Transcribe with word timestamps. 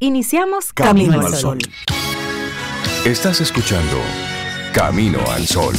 Iniciamos 0.00 0.72
Camino, 0.72 1.20
al 1.20 1.34
Sol. 1.34 1.58
Estás 3.04 3.40
escuchando 3.40 3.96
Camino 4.72 5.18
al 5.28 5.44
Sol. 5.44 5.74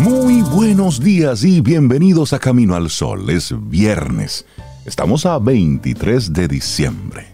Muy 0.00 0.42
buenos 0.42 1.00
días 1.00 1.42
y 1.42 1.60
bienvenidos 1.60 2.32
a 2.32 2.38
Camino 2.38 2.76
al 2.76 2.88
Sol. 2.88 3.28
Es 3.30 3.52
viernes. 3.68 4.46
Estamos 4.84 5.26
a 5.26 5.40
23 5.40 6.32
de 6.32 6.46
diciembre. 6.46 7.26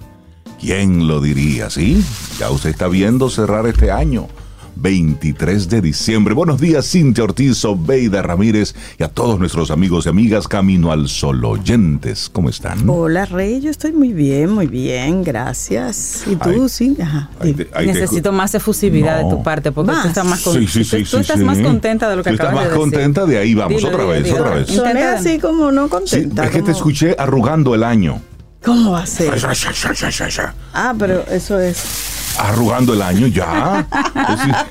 ¿Quién 0.59 1.07
lo 1.07 1.21
diría, 1.21 1.69
sí? 1.69 2.03
Ya 2.39 2.49
usted 2.49 2.71
está 2.71 2.89
viendo 2.89 3.29
cerrar 3.29 3.67
este 3.67 3.91
año 3.91 4.29
23 4.77 5.69
de 5.69 5.81
diciembre. 5.81 6.35
Buenos 6.35 6.61
días, 6.61 6.91
Cintia 6.91 7.25
Ortiz, 7.25 7.65
Obeida 7.65 8.23
Ramírez 8.23 8.75
y 8.99 9.03
a 9.03 9.09
todos 9.09 9.39
nuestros 9.39 9.71
amigos 9.71 10.07
y 10.07 10.09
amigas 10.09 10.49
Camino 10.49 10.93
al 10.93 11.09
Sol 11.09 11.45
oyentes. 11.45 12.29
¿Cómo 12.33 12.49
están? 12.49 12.89
Hola, 12.89 13.27
Rey. 13.27 13.61
Yo 13.61 13.71
estoy 13.71 13.93
muy 13.93 14.13
bien, 14.13 14.51
muy 14.51 14.67
bien. 14.67 15.23
Gracias. 15.23 16.25
¿Y 16.27 16.37
tú, 16.37 16.69
sí? 16.69 16.97
Necesito 17.85 18.33
más 18.33 18.55
efusividad 18.55 19.23
de 19.23 19.31
tu 19.31 19.43
parte 19.43 19.73
porque 19.73 19.93
tú 19.93 20.09
estás 20.09 20.27
más 20.27 20.43
contenta. 20.43 20.71
Sí, 20.71 20.85
sí, 20.85 21.05
tú, 21.05 21.19
estás 21.19 21.41
más 21.41 21.59
contenta 21.59 22.09
de 22.09 22.17
lo 22.17 22.23
que 22.23 22.31
tú 22.31 22.37
acabas 22.37 22.55
estás 22.55 22.71
más 22.71 22.79
contenta 22.79 23.27
de 23.27 23.39
ahí. 23.39 23.55
Vamos, 23.55 23.85
otra 23.85 24.05
vez, 24.05 24.33
otra 24.33 24.55
vez. 24.55 24.69
Soné 24.69 25.03
así 25.05 25.39
como 25.39 25.71
no 25.71 25.89
contenta. 25.89 26.45
es 26.45 26.51
que 26.51 26.63
te 26.63 26.73
escuché 26.73 27.17
arrugando 27.19 27.75
el 27.75 27.85
año. 27.85 28.21
¿Cómo 28.65 28.93
va 28.93 29.03
a 29.03 29.07
ser? 29.07 29.35
ah, 30.73 30.95
pero 30.99 31.25
eso 31.31 31.61
es 31.61 32.24
arrugando 32.39 32.95
el 32.95 33.03
año, 33.03 33.27
ya. 33.27 33.87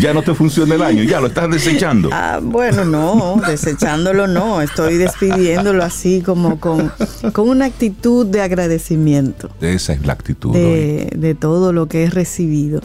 ya 0.00 0.12
no 0.14 0.22
te 0.22 0.34
funciona 0.34 0.74
el 0.74 0.82
año, 0.82 1.02
ya 1.02 1.20
lo 1.20 1.28
estás 1.28 1.50
desechando. 1.50 2.10
Ah, 2.12 2.40
bueno, 2.42 2.84
no, 2.84 3.40
desechándolo 3.46 4.26
no, 4.26 4.60
estoy 4.60 4.96
despidiéndolo 4.96 5.82
así 5.82 6.22
como 6.22 6.60
con, 6.60 6.92
con 7.32 7.48
una 7.48 7.66
actitud 7.66 8.26
de 8.26 8.42
agradecimiento. 8.42 9.50
Esa 9.60 9.92
es 9.92 10.06
la 10.06 10.12
actitud. 10.12 10.52
De, 10.52 11.10
de 11.16 11.34
todo 11.34 11.72
lo 11.72 11.86
que 11.86 12.04
he 12.04 12.10
recibido 12.10 12.80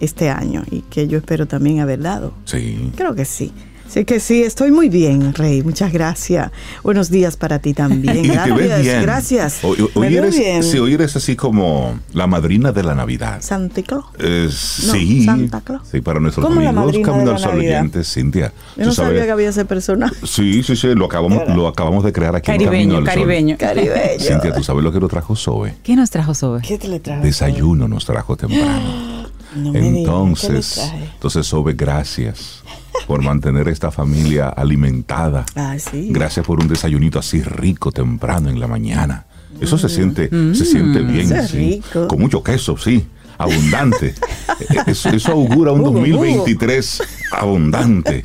este 0.00 0.30
año 0.30 0.62
y 0.70 0.80
que 0.80 1.08
yo 1.08 1.18
espero 1.18 1.46
también 1.46 1.80
haber 1.80 2.00
dado. 2.00 2.32
Sí. 2.44 2.90
Creo 2.96 3.14
que 3.14 3.24
sí. 3.24 3.52
Sí 3.92 4.06
que 4.06 4.20
sí, 4.20 4.42
estoy 4.42 4.70
muy 4.70 4.88
bien, 4.88 5.34
Rey. 5.34 5.62
Muchas 5.62 5.92
gracias. 5.92 6.50
Buenos 6.82 7.10
días 7.10 7.36
para 7.36 7.58
ti 7.58 7.74
también. 7.74 8.22
Gracias, 8.32 9.02
gracias. 9.02 9.58
Hoy, 9.62 10.16
eres, 10.16 10.74
hoy 10.74 10.94
eres 10.94 11.14
así 11.14 11.36
como 11.36 11.98
la 12.14 12.26
madrina 12.26 12.72
de 12.72 12.82
la 12.84 12.94
Navidad. 12.94 13.42
¿Santa 13.42 13.82
Claus? 13.82 14.06
Eh, 14.18 14.48
sí. 14.50 15.26
Santa 15.26 15.60
Claus. 15.60 15.82
Sí, 15.90 16.00
para 16.00 16.20
nuestros 16.20 16.46
amigos 16.46 16.96
Camino 17.04 17.32
al 17.32 17.38
Sol 17.38 17.58
oyentes, 17.58 18.10
Cintia. 18.10 18.50
Yo 18.78 18.86
no 18.86 18.92
sabía 18.92 19.26
que 19.26 19.30
había 19.30 19.50
ese 19.50 19.66
personaje. 19.66 20.14
Sí, 20.24 20.62
sí, 20.62 20.74
sí, 20.74 20.94
lo 20.94 21.04
acabamos, 21.04 21.46
lo 21.54 21.68
acabamos 21.68 22.02
de 22.02 22.14
crear 22.14 22.34
aquí 22.34 22.46
caribeño, 22.46 22.98
en 22.98 23.04
Camino 23.04 23.52
al 23.52 23.58
Caribeño. 23.58 24.18
Cintia, 24.18 24.54
¿tú 24.54 24.62
sabes 24.62 24.82
lo 24.82 24.90
que 24.90 25.00
nos 25.00 25.10
trajo 25.10 25.36
Zoe? 25.36 25.74
¿Qué 25.82 25.94
nos 25.96 26.08
trajo 26.10 26.32
Zoe? 26.34 26.62
¿Qué 26.62 26.78
te 26.78 26.88
le 26.88 26.98
trajo? 26.98 27.22
Desayuno 27.22 27.88
nos 27.88 28.06
trajo 28.06 28.36
temprano. 28.38 29.12
entonces, 29.54 30.92
entonces, 31.14 31.46
Sobe, 31.46 31.74
gracias 31.74 32.62
por 33.06 33.22
mantener 33.22 33.68
esta 33.68 33.90
familia 33.90 34.48
alimentada. 34.48 35.44
Ah, 35.56 35.76
gracias 35.92 36.46
por 36.46 36.60
un 36.60 36.68
desayunito 36.68 37.18
así 37.18 37.42
rico 37.42 37.92
temprano 37.92 38.50
en 38.50 38.60
la 38.60 38.66
mañana. 38.66 39.26
Eso 39.60 39.78
se 39.78 39.86
mm. 39.86 39.90
siente, 39.90 40.30
se 40.54 40.64
siente 40.64 41.00
mm. 41.00 41.12
bien, 41.12 41.48
sí. 41.48 41.82
Con 41.92 42.20
mucho 42.20 42.42
queso, 42.42 42.76
sí. 42.76 43.04
Abundante. 43.38 44.14
Eso, 44.86 45.32
augura 45.32 45.72
un 45.72 45.82
2023 45.82 47.02
abundante. 47.32 48.24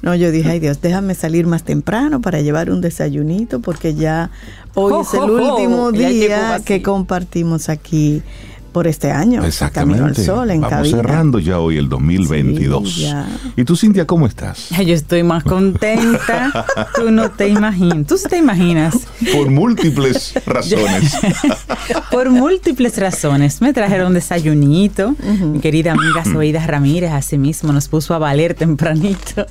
No, 0.00 0.14
yo 0.14 0.30
dije, 0.30 0.50
ay 0.50 0.60
Dios, 0.60 0.80
déjame 0.80 1.14
salir 1.14 1.46
más 1.46 1.64
temprano 1.64 2.20
para 2.20 2.40
llevar 2.40 2.70
un 2.70 2.80
desayunito 2.80 3.60
porque 3.60 3.94
ya 3.94 4.30
hoy 4.74 5.02
es 5.02 5.12
el 5.12 5.28
último 5.28 5.92
día 5.92 6.62
que 6.64 6.82
compartimos 6.82 7.68
aquí 7.68 8.22
por 8.72 8.86
este 8.88 9.10
año. 9.10 9.42
Camino 9.72 10.06
al 10.06 10.16
Sol 10.16 10.50
en 10.50 10.60
Vamos 10.62 10.90
cerrando 10.90 11.38
ya 11.38 11.60
hoy 11.60 11.76
el 11.76 11.88
2022. 11.88 13.12
¿Y 13.56 13.64
tú, 13.64 13.76
Cintia, 13.76 14.06
cómo 14.06 14.26
estás? 14.26 14.70
Yo 14.86 14.94
estoy 14.94 15.22
más 15.22 15.44
contenta. 15.44 16.66
tú 16.94 17.10
no 17.10 17.30
te 17.30 17.48
imaginas. 17.48 18.06
Tú 18.06 18.16
te 18.28 18.38
imaginas. 18.38 18.96
Por 19.32 19.50
múltiples 19.50 20.34
razones. 20.46 21.16
por 22.10 22.30
múltiples 22.30 22.98
razones. 22.98 23.60
Me 23.60 23.72
trajeron 23.72 24.14
desayunito. 24.14 25.14
Mi 25.40 25.60
querida 25.60 25.92
amiga 25.92 26.24
Zoida 26.24 26.66
Ramírez, 26.66 27.12
así 27.12 27.38
mismo, 27.38 27.72
nos 27.72 27.88
puso 27.88 28.14
a 28.14 28.18
valer 28.18 28.54
tempranito. 28.54 29.46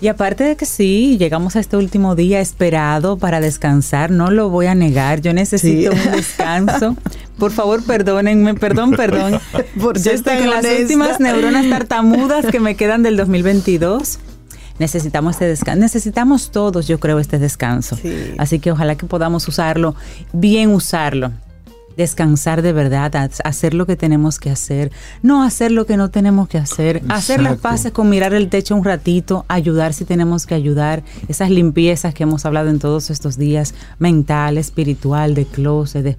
y 0.00 0.08
aparte 0.08 0.44
de 0.44 0.56
que 0.56 0.66
sí, 0.66 1.16
llegamos 1.18 1.56
a 1.56 1.60
este 1.60 1.76
último 1.76 2.14
día 2.14 2.40
esperado 2.40 3.16
para 3.18 3.40
descansar. 3.40 4.10
No 4.10 4.30
lo 4.30 4.50
voy 4.50 4.66
a 4.66 4.74
negar. 4.74 5.20
Yo 5.20 5.32
necesito 5.32 5.92
un 5.92 6.12
descanso. 6.12 6.96
Por 7.38 7.52
favor, 7.52 7.82
perdónenme, 7.84 8.54
perdón, 8.54 8.92
perdón. 8.92 9.40
Por 9.80 10.00
Yo 10.00 10.10
estoy 10.10 10.38
con 10.38 10.50
las 10.50 10.64
últimas 10.64 11.20
neuronas 11.20 11.68
tartamudas 11.68 12.46
que 12.46 12.60
me 12.60 12.76
quedan 12.76 13.02
del 13.02 13.16
2022 13.16 14.18
necesitamos 14.78 15.34
este 15.34 15.46
descanso. 15.46 15.80
Necesitamos 15.80 16.52
todos, 16.52 16.86
yo 16.86 17.00
creo, 17.00 17.18
este 17.18 17.40
descanso. 17.40 17.98
Así 18.38 18.60
que 18.60 18.70
ojalá 18.70 18.94
que 18.94 19.06
podamos 19.06 19.48
usarlo, 19.48 19.96
bien 20.32 20.70
usarlo 20.70 21.32
descansar 21.98 22.62
de 22.62 22.72
verdad, 22.72 23.30
hacer 23.44 23.74
lo 23.74 23.84
que 23.84 23.96
tenemos 23.96 24.38
que 24.38 24.50
hacer, 24.50 24.92
no 25.20 25.42
hacer 25.42 25.72
lo 25.72 25.84
que 25.84 25.96
no 25.96 26.10
tenemos 26.10 26.48
que 26.48 26.56
hacer, 26.56 27.02
hacer 27.08 27.42
las 27.42 27.58
paces 27.58 27.90
con 27.90 28.08
mirar 28.08 28.34
el 28.34 28.48
techo 28.48 28.76
un 28.76 28.84
ratito, 28.84 29.44
ayudar 29.48 29.92
si 29.92 30.04
tenemos 30.04 30.46
que 30.46 30.54
ayudar, 30.54 31.02
esas 31.26 31.50
limpiezas 31.50 32.14
que 32.14 32.22
hemos 32.22 32.46
hablado 32.46 32.70
en 32.70 32.78
todos 32.78 33.10
estos 33.10 33.36
días, 33.36 33.74
mental, 33.98 34.58
espiritual, 34.58 35.34
de 35.34 35.44
closet, 35.44 36.16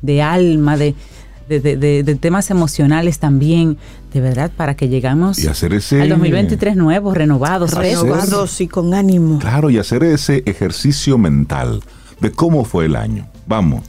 de, 0.00 0.22
alma, 0.22 0.76
de, 0.76 0.94
de, 1.48 2.18
temas 2.20 2.52
emocionales 2.52 3.18
también, 3.18 3.78
de 4.12 4.20
verdad, 4.20 4.52
para 4.56 4.76
que 4.76 4.88
llegamos 4.88 5.40
y 5.40 5.48
hacer 5.48 5.74
ese, 5.74 6.02
al 6.02 6.08
2023 6.08 6.76
nuevos, 6.76 7.16
renovados, 7.16 7.74
renovados 7.74 8.60
y 8.60 8.68
con 8.68 8.94
ánimo. 8.94 9.40
Claro, 9.40 9.70
y 9.70 9.78
hacer 9.78 10.04
ese 10.04 10.44
ejercicio 10.46 11.18
mental 11.18 11.82
de 12.20 12.30
cómo 12.30 12.64
fue 12.64 12.84
el 12.84 12.94
año. 12.94 13.26
Vamos, 13.48 13.82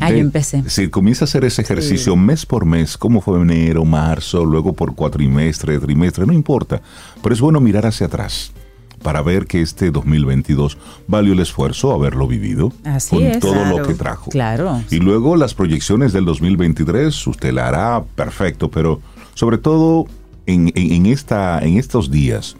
Ahí 0.00 0.20
empecé. 0.20 0.68
Si 0.68 0.88
comienza 0.88 1.24
a 1.24 1.26
hacer 1.26 1.44
ese 1.44 1.62
ejercicio 1.62 2.14
mes 2.16 2.46
por 2.46 2.64
mes, 2.64 2.96
cómo 2.96 3.20
fue 3.20 3.40
enero, 3.40 3.84
marzo, 3.84 4.44
luego 4.44 4.72
por 4.72 4.94
cuatrimestre, 4.94 5.78
trimestre, 5.78 6.26
no 6.26 6.32
importa. 6.32 6.80
Pero 7.22 7.34
es 7.34 7.40
bueno 7.40 7.60
mirar 7.60 7.86
hacia 7.86 8.06
atrás 8.06 8.52
para 9.02 9.22
ver 9.22 9.46
que 9.46 9.62
este 9.62 9.90
2022 9.90 10.76
valió 11.06 11.32
el 11.32 11.40
esfuerzo 11.40 11.92
haberlo 11.92 12.26
vivido 12.26 12.72
con 13.10 13.40
todo 13.40 13.64
lo 13.64 13.86
que 13.86 13.94
trajo. 13.94 14.30
Claro. 14.30 14.82
Y 14.90 14.98
luego 14.98 15.36
las 15.36 15.54
proyecciones 15.54 16.12
del 16.12 16.24
2023, 16.24 17.26
usted 17.26 17.52
la 17.52 17.68
hará 17.68 18.04
perfecto, 18.14 18.70
pero 18.70 19.00
sobre 19.34 19.58
todo 19.58 20.06
en, 20.46 20.72
en, 20.74 21.06
esta, 21.06 21.60
en 21.60 21.78
estos 21.78 22.10
días, 22.10 22.56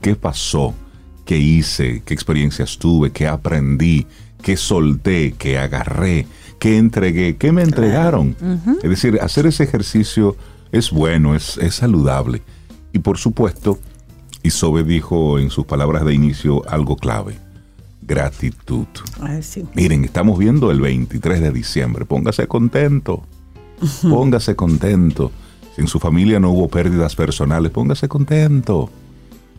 ¿qué 0.00 0.14
pasó? 0.14 0.74
¿Qué 1.24 1.38
hice? 1.38 2.02
¿Qué 2.04 2.14
experiencias 2.14 2.78
tuve? 2.78 3.10
¿Qué 3.10 3.26
aprendí? 3.26 4.06
¿Qué 4.42 4.56
solté? 4.56 5.34
¿Qué 5.38 5.58
agarré? 5.58 6.26
¿Qué 6.60 6.76
entregué? 6.76 7.36
¿Qué 7.36 7.52
me 7.52 7.62
entregaron? 7.62 8.36
Es 8.82 8.90
decir, 8.90 9.18
hacer 9.22 9.46
ese 9.46 9.64
ejercicio 9.64 10.36
es 10.70 10.90
bueno, 10.90 11.34
es, 11.34 11.56
es 11.56 11.76
saludable. 11.76 12.42
Y 12.92 12.98
por 12.98 13.16
supuesto, 13.16 13.78
Isobe 14.42 14.84
dijo 14.84 15.38
en 15.38 15.48
sus 15.48 15.64
palabras 15.64 16.04
de 16.04 16.12
inicio 16.12 16.62
algo 16.68 16.96
clave. 16.96 17.38
Gratitud. 18.02 18.86
Miren, 19.74 20.04
estamos 20.04 20.38
viendo 20.38 20.70
el 20.70 20.82
23 20.82 21.40
de 21.40 21.50
diciembre. 21.50 22.04
Póngase 22.04 22.46
contento. 22.46 23.22
Póngase 24.02 24.54
contento. 24.54 25.32
Si 25.74 25.80
en 25.80 25.88
su 25.88 25.98
familia 25.98 26.40
no 26.40 26.50
hubo 26.50 26.68
pérdidas 26.68 27.16
personales, 27.16 27.72
póngase 27.72 28.06
contento. 28.06 28.90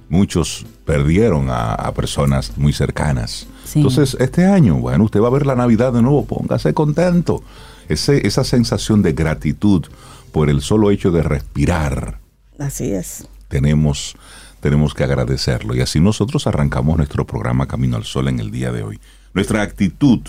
Muchos 0.07 0.67
perdieron 0.85 1.47
a 1.49 1.91
personas 1.95 2.55
muy 2.57 2.73
cercanas. 2.73 3.47
Entonces, 3.75 4.17
este 4.19 4.45
año, 4.45 4.75
bueno, 4.77 5.05
usted 5.05 5.21
va 5.21 5.27
a 5.27 5.31
ver 5.31 5.45
la 5.45 5.55
Navidad 5.55 5.93
de 5.93 6.01
nuevo, 6.01 6.25
póngase 6.25 6.73
contento. 6.73 7.43
Ese, 7.87 8.25
esa 8.25 8.43
sensación 8.43 9.01
de 9.01 9.13
gratitud 9.13 9.85
por 10.31 10.49
el 10.49 10.61
solo 10.61 10.91
hecho 10.91 11.11
de 11.11 11.23
respirar. 11.23 12.19
Así 12.57 12.91
es. 12.91 13.27
Tenemos, 13.47 14.15
tenemos 14.59 14.93
que 14.93 15.03
agradecerlo. 15.03 15.75
Y 15.75 15.81
así 15.81 15.99
nosotros 15.99 16.47
arrancamos 16.47 16.97
nuestro 16.97 17.25
programa 17.25 17.67
Camino 17.67 17.97
al 17.97 18.05
Sol 18.05 18.27
en 18.27 18.39
el 18.39 18.51
día 18.51 18.71
de 18.71 18.83
hoy. 18.83 18.99
Nuestra 19.33 19.61
actitud 19.61 20.21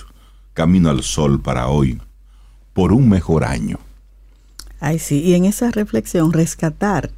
Camino 0.55 0.91
al 0.91 1.03
Sol 1.03 1.41
para 1.41 1.69
hoy, 1.69 2.01
por 2.73 2.93
un 2.93 3.09
mejor 3.09 3.45
año. 3.45 3.79
Ay, 4.81 4.99
sí, 4.99 5.21
y 5.21 5.35
en 5.35 5.45
esa 5.45 5.71
reflexión 5.71 6.33
rescatar 6.33 7.11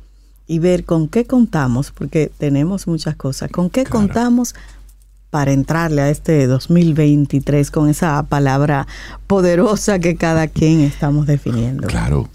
y 0.46 0.58
ver 0.58 0.84
con 0.84 1.08
qué 1.08 1.26
contamos, 1.26 1.90
porque 1.90 2.31
tenemos 2.37 2.87
muchas 2.87 3.17
cosas, 3.17 3.50
con 3.50 3.70
qué 3.70 3.84
contamos 3.84 4.55
para 5.34 5.50
entrarle 5.50 6.00
a 6.00 6.10
este 6.10 6.46
2023 6.46 7.72
con 7.72 7.88
esa 7.88 8.22
palabra 8.22 8.86
poderosa 9.26 9.98
que 9.98 10.14
cada 10.14 10.46
quien 10.46 10.82
estamos 10.82 11.26
definiendo. 11.26 11.88
Claro. 11.88 12.28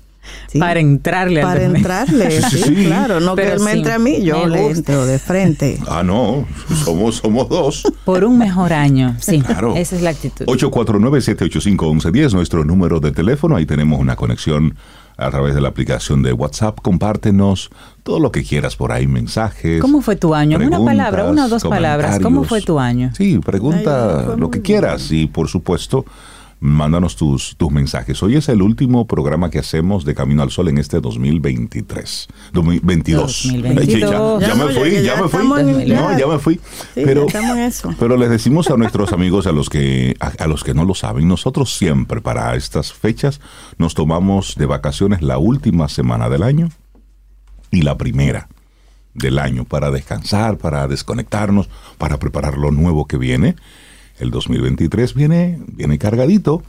para 0.59 0.81
entrarle 0.81 1.41
Para 1.41 1.63
entrarle, 1.63 2.29
sí, 2.49 2.75
claro. 2.87 3.21
No 3.21 3.37
que 3.37 3.53
él 3.53 3.61
me 3.61 3.71
entre 3.71 3.93
a 3.93 3.99
mí, 3.99 4.21
yo 4.21 4.45
le 4.47 4.71
entro 4.71 5.05
de 5.05 5.17
frente. 5.17 5.79
Ah, 5.87 6.03
no, 6.03 6.45
somos, 6.83 7.15
somos 7.15 7.47
dos. 7.47 7.83
Por 8.03 8.25
un 8.25 8.37
mejor 8.37 8.73
año, 8.73 9.15
sí. 9.21 9.39
Claro. 9.39 9.77
Esa 9.77 9.95
es 9.95 10.01
la 10.01 10.09
actitud. 10.09 10.45
849-785-1110, 10.47 12.33
nuestro 12.33 12.65
número 12.65 12.99
de 12.99 13.13
teléfono. 13.13 13.55
Ahí 13.55 13.65
tenemos 13.65 13.97
una 13.97 14.17
conexión 14.17 14.75
a 15.19 15.30
través 15.30 15.54
de 15.54 15.62
la 15.62 15.69
aplicación 15.69 16.24
de 16.24 16.33
WhatsApp. 16.33 16.80
Compártenos 16.81 17.69
todo 18.04 18.19
lo 18.19 18.31
que 18.31 18.44
quieras 18.44 18.75
por 18.75 18.92
ahí, 18.92 19.07
mensajes. 19.07 19.81
¿Cómo 19.81 20.01
fue 20.01 20.16
tu 20.16 20.33
año? 20.33 20.57
Una 20.57 20.83
palabra, 20.83 21.25
una 21.25 21.45
o 21.45 21.50
dos 21.50 21.63
palabras. 21.63 22.19
¿Cómo 22.19 22.44
fue 22.44 22.62
tu 22.62 22.80
año? 22.80 23.12
Sí, 23.16 23.39
pregunta 23.39 24.36
lo 24.38 24.50
que 24.50 24.62
quieras 24.62 25.12
y 25.12 25.27
por 25.27 25.48
supuesto 25.48 26.06
mándanos 26.59 27.15
tus, 27.15 27.56
tus 27.56 27.71
mensajes. 27.71 28.21
Hoy 28.21 28.35
es 28.35 28.50
el 28.50 28.61
último 28.61 29.07
programa 29.07 29.50
que 29.50 29.59
hacemos 29.59 30.03
de 30.03 30.13
Camino 30.13 30.44
al 30.44 30.51
Sol 30.51 30.67
en 30.67 30.77
este 30.77 31.00
2023. 31.00 32.27
2022. 32.53 33.44
Ya, 33.44 34.56
me 34.56 34.73
fui, 34.73 35.01
ya, 35.01 35.21
me 35.21 35.27
fui. 35.29 35.47
no, 35.47 36.17
ya 36.17 36.27
me 36.27 36.39
fui. 36.39 36.59
pero, 36.94 37.27
pero 37.97 38.17
les 38.17 38.29
decimos 38.29 38.69
a 38.69 38.77
nuestros 38.77 39.13
amigos, 39.13 39.47
a 39.47 39.51
los, 39.51 39.69
que, 39.69 40.15
a, 40.19 40.47
los 40.47 40.63
que 40.63 40.73
no 40.73 40.83
lo 40.83 40.95
saben, 40.95 41.27
nosotros 41.27 41.75
siempre 41.75 42.21
para 42.21 42.56
estas 42.56 42.91
fechas 42.91 43.39
nos 43.77 43.94
tomamos 43.94 44.56
de 44.56 44.65
vacaciones 44.65 45.21
la 45.21 45.38
última 45.38 45.88
semana 45.88 46.29
del 46.29 46.44
año 46.44 46.69
y 47.71 47.83
la 47.83 47.97
primera 47.97 48.50
del 49.13 49.39
año 49.39 49.63
para 49.63 49.91
descansar, 49.91 50.57
para 50.57 50.88
desconectarnos, 50.88 51.69
para 51.97 52.17
preparar 52.19 52.57
lo 52.57 52.71
nuevo 52.71 53.06
que 53.06 53.17
viene 53.17 53.56
el 54.19 54.31
2023 54.31 55.13
viene, 55.13 55.60
viene 55.68 55.98
cargadito 55.98 56.62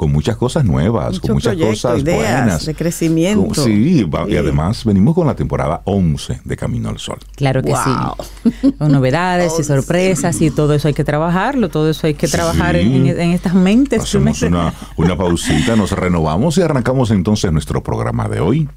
con 0.00 0.12
muchas 0.12 0.38
cosas 0.38 0.64
nuevas, 0.64 1.20
con 1.20 1.34
muchas 1.34 1.54
cosas 1.56 2.02
buenas. 2.02 2.64
De 2.64 2.74
crecimiento. 2.74 3.62
sí, 3.62 4.06
y 4.28 4.36
además 4.36 4.82
venimos 4.86 5.14
con 5.14 5.26
la 5.26 5.36
temporada 5.36 5.82
11 5.84 6.40
de 6.42 6.56
Camino 6.56 6.88
al 6.88 6.98
Sol. 6.98 7.18
Claro 7.36 7.62
que 7.62 7.74
sí. 7.74 8.70
Con 8.78 8.92
novedades 8.92 9.52
y 9.58 9.62
sorpresas 9.62 10.40
y 10.40 10.50
todo 10.50 10.72
eso 10.72 10.88
hay 10.88 10.94
que 10.94 11.04
trabajarlo, 11.04 11.68
todo 11.68 11.90
eso 11.90 12.06
hay 12.06 12.14
que 12.14 12.28
trabajar 12.28 12.76
en, 12.76 13.08
estas 13.08 13.52
mentes. 13.52 14.02
Hacemos 14.02 14.40
una, 14.40 14.72
una 14.96 15.18
pausita, 15.18 15.76
nos 15.76 15.92
renovamos 15.92 16.56
y 16.56 16.62
arrancamos 16.62 17.10
entonces 17.10 17.52
nuestro 17.52 17.82
programa 17.82 18.26
de 18.26 18.40
hoy 18.40 18.68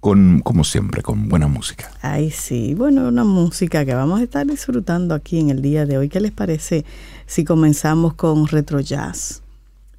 con, 0.00 0.40
como 0.40 0.64
siempre, 0.64 1.02
con 1.02 1.28
buena 1.28 1.46
música. 1.46 1.90
Ay, 2.02 2.30
sí, 2.30 2.74
bueno, 2.74 3.08
una 3.08 3.24
música 3.24 3.84
que 3.84 3.94
vamos 3.94 4.20
a 4.20 4.24
estar 4.24 4.46
disfrutando 4.46 5.14
aquí 5.14 5.38
en 5.38 5.50
el 5.50 5.62
día 5.62 5.86
de 5.86 5.98
hoy. 5.98 6.08
¿Qué 6.08 6.20
les 6.20 6.32
parece 6.32 6.84
si 7.26 7.44
comenzamos 7.44 8.14
con 8.14 8.46
retro 8.48 8.80
jazz? 8.80 9.42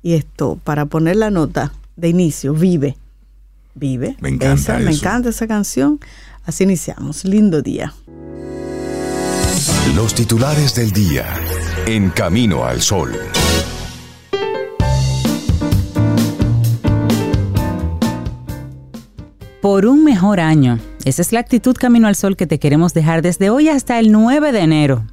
Y 0.01 0.13
esto, 0.13 0.59
para 0.63 0.88
poner 0.88 1.15
la 1.18 1.30
nota 1.30 1.71
de 1.95 2.09
inicio, 2.09 2.53
vive. 2.53 2.98
Vive. 3.75 4.18
Me 4.19 4.30
encanta. 4.30 4.80
me 4.80 4.92
encanta 4.92 5.30
esa 5.30 5.48
canción. 5.48 6.00
Así 6.45 6.63
iniciamos. 6.63 7.24
Lindo 7.24 7.62
día. 7.62 7.94
Los 9.95 10.15
titulares 10.15 10.75
del 10.75 10.92
día 10.92 11.25
en 11.86 12.09
Camino 12.09 12.65
al 12.65 12.81
Sol. 12.81 13.12
Por 19.62 19.86
un 19.86 20.04
mejor 20.04 20.40
año. 20.40 20.80
Esa 21.06 21.22
es 21.22 21.31
la 21.31 21.40
actitud 21.40 21.75
Camino 21.75 22.08
al 22.08 22.16
Sol 22.16 22.36
que 22.36 22.48
te 22.48 22.60
queremos 22.60 22.94
dejar 22.94 23.22
desde 23.22 23.50
hoy 23.50 23.69
hasta 23.69 24.00
el 24.00 24.12
9 24.12 24.52
de 24.52 24.60
enero. 24.60 25.04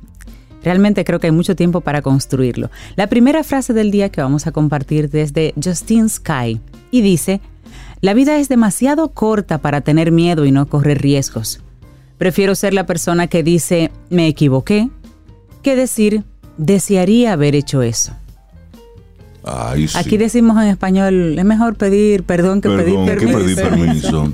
Realmente 0.65 1.05
creo 1.05 1.21
que 1.21 1.29
hay 1.29 1.33
mucho 1.33 1.55
tiempo 1.55 1.83
para 1.83 2.03
construirlo. 2.03 2.71
La 2.97 3.07
primera 3.07 3.45
frase 3.45 3.73
del 3.73 3.91
día 3.91 4.09
que 4.09 4.23
vamos 4.23 4.47
a 4.47 4.53
compartir 4.53 5.11
desde 5.11 5.55
Justine 5.63 6.09
Sky 6.09 6.61
y 6.91 7.01
dice, 7.03 7.41
la 8.01 8.15
vida 8.15 8.39
es 8.39 8.49
demasiado 8.49 9.11
corta 9.11 9.59
para 9.59 9.83
tener 9.83 10.11
miedo 10.11 10.45
y 10.47 10.51
no 10.51 10.67
correr 10.67 11.01
riesgos. 11.01 11.61
Prefiero 12.17 12.55
ser 12.55 12.75
la 12.75 12.87
persona 12.87 13.27
que 13.27 13.43
dice, 13.43 13.93
me 14.11 14.27
equivoqué, 14.27 14.89
que 15.63 15.77
decir, 15.77 16.25
desearía 16.57 17.35
haber 17.35 17.55
hecho 17.55 17.83
eso. 17.83 18.15
Aquí 19.95 20.17
decimos 20.17 20.61
en 20.63 20.69
español, 20.69 21.39
es 21.39 21.45
mejor 21.45 21.77
pedir 21.77 22.25
perdón 22.25 22.61
que 22.61 22.69
pedir 22.69 22.97
permiso. 23.57 24.31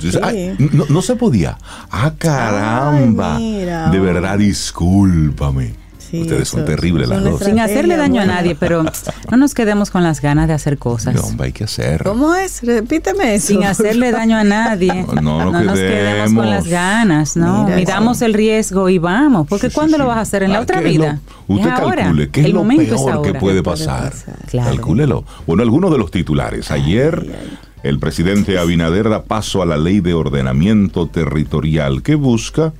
no, 0.88 1.02
se 1.02 1.16
podía. 1.16 1.58
Ah, 1.90 2.12
caramba. 2.18 3.38
de 3.38 4.00
verdad, 4.00 4.38
discúlpame. 4.38 5.83
Ustedes 6.20 6.48
son 6.48 6.64
terribles 6.64 7.08
las 7.08 7.22
dos. 7.22 7.40
Sin 7.40 7.58
hacerle 7.58 7.96
daño 7.96 8.22
a 8.22 8.26
nadie, 8.26 8.54
pero 8.54 8.84
no 9.30 9.36
nos 9.36 9.54
quedemos 9.54 9.90
con 9.90 10.02
las 10.02 10.20
ganas 10.20 10.48
de 10.48 10.54
hacer 10.54 10.78
cosas. 10.78 11.14
No, 11.14 11.42
hay 11.42 11.52
que 11.52 11.64
hacer. 11.64 12.02
¿Cómo 12.02 12.34
es? 12.34 12.62
Repíteme 12.62 13.34
eso. 13.34 13.48
Sin 13.48 13.64
hacerle 13.64 14.12
daño 14.12 14.36
a 14.36 14.44
nadie. 14.44 15.06
No, 15.22 15.50
nos 15.50 15.78
quedemos 15.78 16.34
con 16.34 16.50
las 16.50 16.66
ganas, 16.66 17.36
¿no? 17.36 17.68
Miramos 17.68 18.22
el 18.22 18.34
riesgo 18.34 18.88
y 18.88 18.98
vamos. 18.98 19.46
Porque 19.48 19.70
¿cuándo 19.70 19.98
lo 19.98 20.06
vas 20.06 20.18
a 20.18 20.20
hacer? 20.20 20.42
¿En 20.42 20.52
la 20.52 20.60
otra 20.60 20.80
vida? 20.80 21.20
usted 21.46 21.68
calcule, 21.68 22.30
¿qué 22.30 22.40
es 22.42 22.50
lo 22.50 22.66
peor 22.66 23.22
que 23.22 23.34
puede 23.34 23.62
pasar? 23.62 24.12
Calcúlelo. 24.50 25.24
Bueno, 25.46 25.62
algunos 25.62 25.90
de 25.90 25.98
los 25.98 26.10
titulares. 26.10 26.70
Ayer... 26.70 27.64
El 27.84 27.98
presidente 27.98 28.56
Abinader 28.56 29.10
da 29.10 29.24
paso 29.24 29.60
a 29.60 29.66
la 29.66 29.76
ley 29.76 30.00
de 30.00 30.14
ordenamiento 30.14 31.06
territorial 31.06 32.02
que 32.02 32.14
busca 32.14 32.72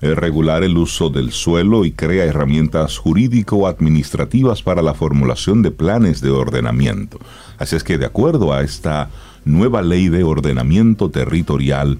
regular 0.00 0.62
el 0.62 0.76
uso 0.78 1.10
del 1.10 1.30
suelo 1.30 1.84
y 1.84 1.92
crea 1.92 2.24
herramientas 2.24 2.98
jurídico-administrativas 2.98 4.62
para 4.62 4.82
la 4.82 4.94
formulación 4.94 5.62
de 5.62 5.70
planes 5.70 6.20
de 6.20 6.30
ordenamiento. 6.30 7.18
Así 7.58 7.76
es 7.76 7.84
que 7.84 7.98
de 7.98 8.06
acuerdo 8.06 8.52
a 8.52 8.62
esta 8.62 9.10
nueva 9.44 9.82
ley 9.82 10.08
de 10.08 10.24
ordenamiento 10.24 11.10
territorial, 11.10 11.98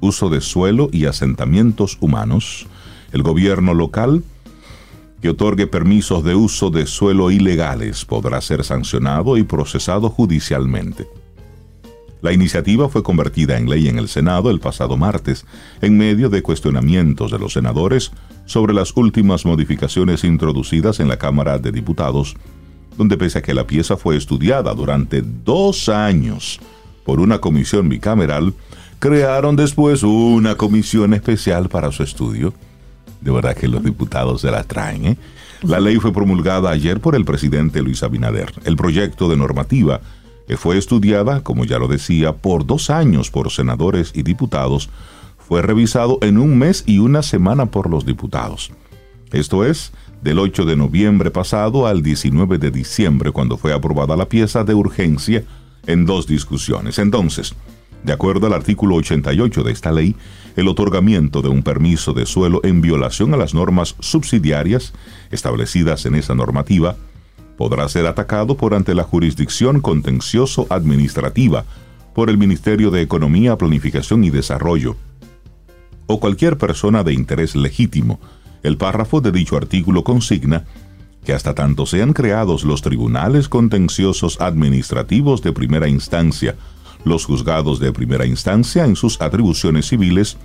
uso 0.00 0.30
de 0.30 0.40
suelo 0.40 0.88
y 0.92 1.04
asentamientos 1.04 1.98
humanos, 2.00 2.66
el 3.12 3.22
gobierno 3.22 3.74
local 3.74 4.24
que 5.20 5.28
otorgue 5.28 5.68
permisos 5.68 6.24
de 6.24 6.34
uso 6.34 6.70
de 6.70 6.86
suelo 6.86 7.30
ilegales 7.30 8.04
podrá 8.04 8.40
ser 8.40 8.64
sancionado 8.64 9.36
y 9.36 9.44
procesado 9.44 10.10
judicialmente. 10.10 11.06
La 12.22 12.32
iniciativa 12.32 12.88
fue 12.88 13.02
convertida 13.02 13.58
en 13.58 13.68
ley 13.68 13.88
en 13.88 13.98
el 13.98 14.08
Senado 14.08 14.50
el 14.50 14.60
pasado 14.60 14.96
martes, 14.96 15.44
en 15.80 15.98
medio 15.98 16.30
de 16.30 16.40
cuestionamientos 16.40 17.32
de 17.32 17.38
los 17.40 17.52
senadores 17.52 18.12
sobre 18.46 18.72
las 18.72 18.96
últimas 18.96 19.44
modificaciones 19.44 20.22
introducidas 20.22 21.00
en 21.00 21.08
la 21.08 21.18
Cámara 21.18 21.58
de 21.58 21.72
Diputados, 21.72 22.36
donde 22.96 23.18
pese 23.18 23.40
a 23.40 23.42
que 23.42 23.54
la 23.54 23.66
pieza 23.66 23.96
fue 23.96 24.16
estudiada 24.16 24.72
durante 24.72 25.20
dos 25.22 25.88
años 25.88 26.60
por 27.04 27.18
una 27.18 27.40
comisión 27.40 27.88
bicameral, 27.88 28.54
crearon 29.00 29.56
después 29.56 30.04
una 30.04 30.54
comisión 30.54 31.14
especial 31.14 31.68
para 31.68 31.90
su 31.90 32.04
estudio. 32.04 32.54
De 33.20 33.32
verdad 33.32 33.56
que 33.56 33.66
los 33.66 33.82
diputados 33.82 34.42
se 34.42 34.50
la 34.52 34.62
traen, 34.62 35.06
¿eh? 35.06 35.16
La 35.62 35.78
ley 35.78 35.96
fue 35.96 36.12
promulgada 36.12 36.70
ayer 36.70 37.00
por 37.00 37.14
el 37.14 37.24
presidente 37.24 37.82
Luis 37.82 38.02
Abinader. 38.02 38.52
El 38.64 38.76
proyecto 38.76 39.28
de 39.28 39.36
normativa 39.36 40.00
que 40.46 40.56
fue 40.56 40.78
estudiada, 40.78 41.42
como 41.42 41.64
ya 41.64 41.78
lo 41.78 41.88
decía, 41.88 42.32
por 42.32 42.66
dos 42.66 42.90
años 42.90 43.30
por 43.30 43.50
senadores 43.50 44.12
y 44.14 44.22
diputados, 44.22 44.90
fue 45.38 45.62
revisado 45.62 46.18
en 46.22 46.38
un 46.38 46.58
mes 46.58 46.84
y 46.86 46.98
una 46.98 47.22
semana 47.22 47.66
por 47.66 47.90
los 47.90 48.06
diputados. 48.06 48.70
Esto 49.32 49.64
es, 49.64 49.92
del 50.22 50.38
8 50.38 50.64
de 50.64 50.76
noviembre 50.76 51.30
pasado 51.30 51.86
al 51.86 52.02
19 52.02 52.58
de 52.58 52.70
diciembre, 52.70 53.32
cuando 53.32 53.56
fue 53.56 53.72
aprobada 53.72 54.16
la 54.16 54.28
pieza 54.28 54.64
de 54.64 54.74
urgencia 54.74 55.44
en 55.86 56.06
dos 56.06 56.26
discusiones. 56.26 56.98
Entonces, 56.98 57.54
de 58.04 58.12
acuerdo 58.12 58.46
al 58.46 58.52
artículo 58.52 58.96
88 58.96 59.62
de 59.62 59.72
esta 59.72 59.92
ley, 59.92 60.16
el 60.56 60.68
otorgamiento 60.68 61.40
de 61.40 61.48
un 61.48 61.62
permiso 61.62 62.12
de 62.12 62.26
suelo 62.26 62.60
en 62.64 62.80
violación 62.80 63.32
a 63.32 63.36
las 63.36 63.54
normas 63.54 63.96
subsidiarias 64.00 64.92
establecidas 65.30 66.04
en 66.06 66.14
esa 66.14 66.34
normativa 66.34 66.96
podrá 67.56 67.88
ser 67.88 68.06
atacado 68.06 68.56
por 68.56 68.74
ante 68.74 68.94
la 68.94 69.04
jurisdicción 69.04 69.80
contencioso 69.80 70.66
administrativa 70.70 71.64
por 72.14 72.30
el 72.30 72.38
Ministerio 72.38 72.90
de 72.90 73.02
Economía, 73.02 73.56
Planificación 73.56 74.24
y 74.24 74.30
Desarrollo 74.30 74.96
o 76.06 76.20
cualquier 76.20 76.58
persona 76.58 77.04
de 77.04 77.14
interés 77.14 77.54
legítimo. 77.56 78.20
El 78.62 78.76
párrafo 78.76 79.20
de 79.20 79.32
dicho 79.32 79.56
artículo 79.56 80.04
consigna 80.04 80.64
que 81.24 81.32
hasta 81.32 81.54
tanto 81.54 81.86
sean 81.86 82.12
creados 82.12 82.64
los 82.64 82.82
tribunales 82.82 83.48
contenciosos 83.48 84.40
administrativos 84.40 85.42
de 85.42 85.52
primera 85.52 85.88
instancia, 85.88 86.56
los 87.04 87.24
juzgados 87.24 87.78
de 87.80 87.92
primera 87.92 88.26
instancia 88.26 88.84
en 88.84 88.96
sus 88.96 89.20
atribuciones 89.20 89.86
civiles 89.86 90.36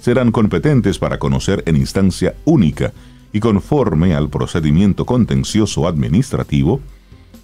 serán 0.00 0.32
competentes 0.32 0.98
para 0.98 1.18
conocer 1.18 1.62
en 1.66 1.76
instancia 1.76 2.34
única 2.44 2.92
y 3.36 3.40
conforme 3.40 4.14
al 4.14 4.30
procedimiento 4.30 5.04
contencioso 5.04 5.86
administrativo 5.86 6.80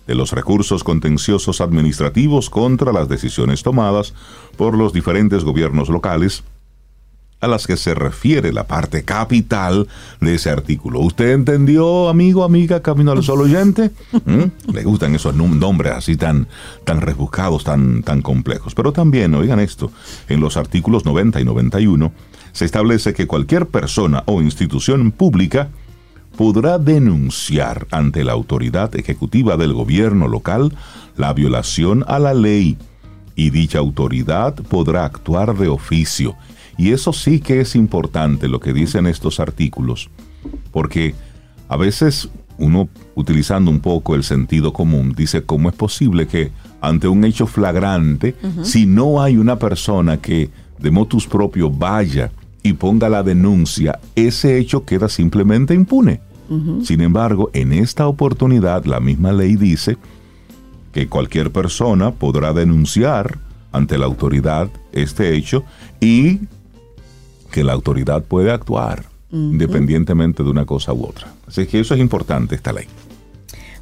de 0.07 0.15
los 0.15 0.33
recursos 0.33 0.85
contenciosos 0.85 1.61
administrativos 1.61 2.49
contra 2.49 2.95
las 2.95 3.11
decisiones 3.11 3.63
tomadas 3.63 4.15
por 4.57 4.75
los 4.75 4.95
diferentes 4.95 5.45
gobiernos 5.45 5.91
locales 5.91 6.45
a 7.41 7.47
las 7.47 7.67
que 7.67 7.77
se 7.77 7.95
refiere 7.95 8.55
la 8.55 8.67
parte 8.67 9.03
capital 9.03 9.87
de 10.23 10.37
ese 10.37 10.49
artículo. 10.49 11.01
¿Usted 11.01 11.33
entendió, 11.33 12.09
amigo, 12.09 12.43
amiga, 12.43 12.81
Camino 12.81 13.13
al 13.13 13.23
Sol 13.23 13.43
oyente? 13.43 13.91
¿Mm? 14.25 14.73
Le 14.73 14.85
gustan 14.85 15.15
esos 15.15 15.35
nombres 15.35 15.93
así 15.93 16.17
tan, 16.17 16.49
tan 16.85 17.03
rebuscados, 17.03 17.65
tan, 17.65 18.03
tan 18.03 18.23
complejos. 18.23 18.75
Pero 18.75 18.95
también, 18.95 19.35
oigan 19.35 19.61
esto, 19.61 19.93
en 20.31 20.41
los 20.41 20.57
artículos 20.57 21.05
90 21.05 21.39
y 21.39 21.45
91 21.45 22.13
se 22.53 22.65
establece 22.65 23.13
que 23.13 23.27
cualquier 23.27 23.67
persona 23.67 24.23
o 24.27 24.41
institución 24.41 25.11
pública 25.11 25.69
podrá 26.43 26.77
denunciar 26.77 27.87
ante 27.93 28.25
la 28.25 28.33
autoridad 28.33 28.97
ejecutiva 28.97 29.57
del 29.57 29.73
gobierno 29.75 30.27
local 30.27 30.75
la 31.17 31.33
violación 31.33 32.05
a 32.09 32.19
la 32.19 32.35
ley 32.35 32.77
y 33.37 33.51
dicha 33.51 33.79
autoridad 33.79 34.57
podrá 34.57 35.05
actuar 35.05 35.57
de 35.57 35.69
oficio 35.69 36.35
y 36.77 36.91
eso 36.91 37.13
sí 37.13 37.39
que 37.39 37.61
es 37.61 37.77
importante 37.77 38.49
lo 38.49 38.59
que 38.59 38.73
dicen 38.73 39.07
estos 39.07 39.39
artículos, 39.39 40.11
porque 40.73 41.15
a 41.69 41.77
veces 41.77 42.29
uno, 42.59 42.89
utilizando 43.15 43.71
un 43.71 43.79
poco 43.79 44.17
el 44.17 44.25
sentido 44.25 44.73
común, 44.73 45.15
dice 45.17 45.45
cómo 45.45 45.69
es 45.69 45.77
posible 45.77 46.27
que 46.27 46.51
ante 46.81 47.07
un 47.07 47.25
hecho 47.25 47.47
flagrante, 47.47 48.35
si 48.65 48.85
no 48.85 49.23
hay 49.23 49.37
una 49.37 49.61
persona 49.61 50.17
que 50.17 50.51
de 50.81 50.91
motus 50.91 51.25
propio 51.25 51.71
vaya 51.71 52.33
y 52.65 52.73
ponga 52.73 53.09
la 53.09 53.23
denuncia, 53.23 54.01
ese 54.17 54.59
hecho 54.59 54.85
queda 54.85 55.09
simplemente 55.09 55.73
impune. 55.73 56.32
Sin 56.85 57.01
embargo, 57.01 57.51
en 57.53 57.73
esta 57.73 58.07
oportunidad 58.07 58.85
la 58.85 59.01
misma 59.01 59.33
ley 59.33 59.57
dice 59.57 59.97
que 60.93 61.09
cualquier 61.09 61.51
persona 61.51 62.13
podrá 62.13 62.53
denunciar 62.53 63.39
ante 63.73 63.99
la 63.99 64.07
autoridad 64.07 64.69
este 64.93 65.35
hecho 65.35 65.65
y 66.01 66.41
que 67.51 67.65
la 67.65 67.73
autoridad 67.73 68.25
puede 68.25 68.51
actuar 68.51 69.05
independientemente 69.33 70.43
de 70.43 70.51
una 70.51 70.67
cosa 70.67 70.93
u 70.93 71.05
otra. 71.05 71.33
Así 71.47 71.67
que 71.67 71.81
eso 71.81 71.95
es 71.95 72.01
importante, 72.01 72.55
esta 72.55 72.73
ley. 72.73 72.87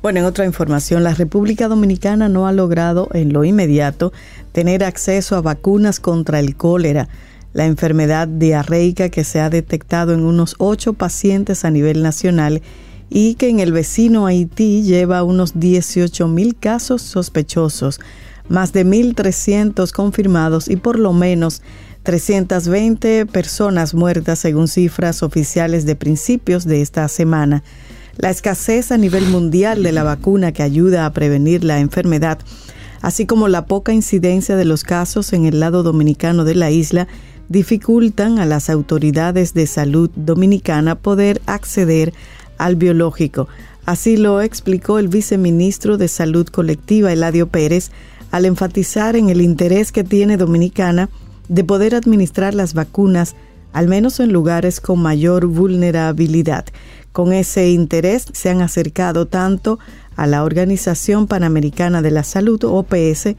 Bueno, 0.02 0.20
en 0.20 0.24
otra 0.24 0.46
información, 0.46 1.02
la 1.02 1.12
República 1.12 1.68
Dominicana 1.68 2.28
no 2.28 2.46
ha 2.46 2.52
logrado 2.52 3.08
en 3.12 3.32
lo 3.32 3.44
inmediato 3.44 4.12
tener 4.52 4.82
acceso 4.82 5.36
a 5.36 5.42
vacunas 5.42 6.00
contra 6.00 6.38
el 6.38 6.56
cólera, 6.56 7.08
la 7.52 7.66
enfermedad 7.66 8.28
diarreica 8.28 9.08
que 9.08 9.24
se 9.24 9.40
ha 9.40 9.50
detectado 9.50 10.14
en 10.14 10.20
unos 10.20 10.54
ocho 10.58 10.92
pacientes 10.92 11.64
a 11.64 11.70
nivel 11.70 12.02
nacional 12.02 12.62
y 13.08 13.34
que 13.34 13.48
en 13.48 13.58
el 13.58 13.72
vecino 13.72 14.26
Haití 14.26 14.82
lleva 14.82 15.24
unos 15.24 15.58
18 15.58 16.28
mil 16.28 16.54
casos 16.54 17.02
sospechosos, 17.02 18.00
más 18.48 18.72
de 18.72 18.86
1.300 18.86 19.92
confirmados 19.92 20.68
y 20.68 20.76
por 20.76 20.98
lo 20.98 21.12
menos 21.12 21.62
320 22.04 23.26
personas 23.26 23.94
muertas 23.94 24.38
según 24.38 24.68
cifras 24.68 25.22
oficiales 25.22 25.84
de 25.86 25.96
principios 25.96 26.64
de 26.64 26.82
esta 26.82 27.06
semana. 27.08 27.62
La 28.16 28.30
escasez 28.30 28.92
a 28.92 28.96
nivel 28.96 29.26
mundial 29.26 29.82
de 29.82 29.92
la 29.92 30.02
vacuna 30.02 30.52
que 30.52 30.62
ayuda 30.62 31.04
a 31.04 31.12
prevenir 31.12 31.64
la 31.64 31.80
enfermedad, 31.80 32.38
así 33.02 33.26
como 33.26 33.48
la 33.48 33.66
poca 33.66 33.92
incidencia 33.92 34.56
de 34.56 34.64
los 34.64 34.84
casos 34.84 35.32
en 35.32 35.46
el 35.46 35.60
lado 35.60 35.82
dominicano 35.82 36.44
de 36.44 36.54
la 36.54 36.70
isla, 36.70 37.08
dificultan 37.50 38.38
a 38.38 38.46
las 38.46 38.70
autoridades 38.70 39.52
de 39.54 39.66
salud 39.66 40.08
dominicana 40.14 40.94
poder 40.94 41.42
acceder 41.46 42.14
al 42.56 42.76
biológico. 42.76 43.48
Así 43.84 44.16
lo 44.16 44.40
explicó 44.40 45.00
el 45.00 45.08
viceministro 45.08 45.98
de 45.98 46.06
Salud 46.06 46.46
Colectiva, 46.46 47.12
Eladio 47.12 47.48
Pérez, 47.48 47.90
al 48.30 48.44
enfatizar 48.44 49.16
en 49.16 49.30
el 49.30 49.40
interés 49.40 49.90
que 49.90 50.04
tiene 50.04 50.36
Dominicana 50.36 51.10
de 51.48 51.64
poder 51.64 51.96
administrar 51.96 52.54
las 52.54 52.72
vacunas, 52.72 53.34
al 53.72 53.88
menos 53.88 54.20
en 54.20 54.32
lugares 54.32 54.80
con 54.80 55.02
mayor 55.02 55.46
vulnerabilidad. 55.46 56.66
Con 57.10 57.32
ese 57.32 57.70
interés 57.70 58.26
se 58.32 58.50
han 58.50 58.62
acercado 58.62 59.26
tanto 59.26 59.80
a 60.14 60.28
la 60.28 60.44
Organización 60.44 61.26
Panamericana 61.26 62.00
de 62.00 62.12
la 62.12 62.22
Salud, 62.22 62.62
OPS, 62.62 63.34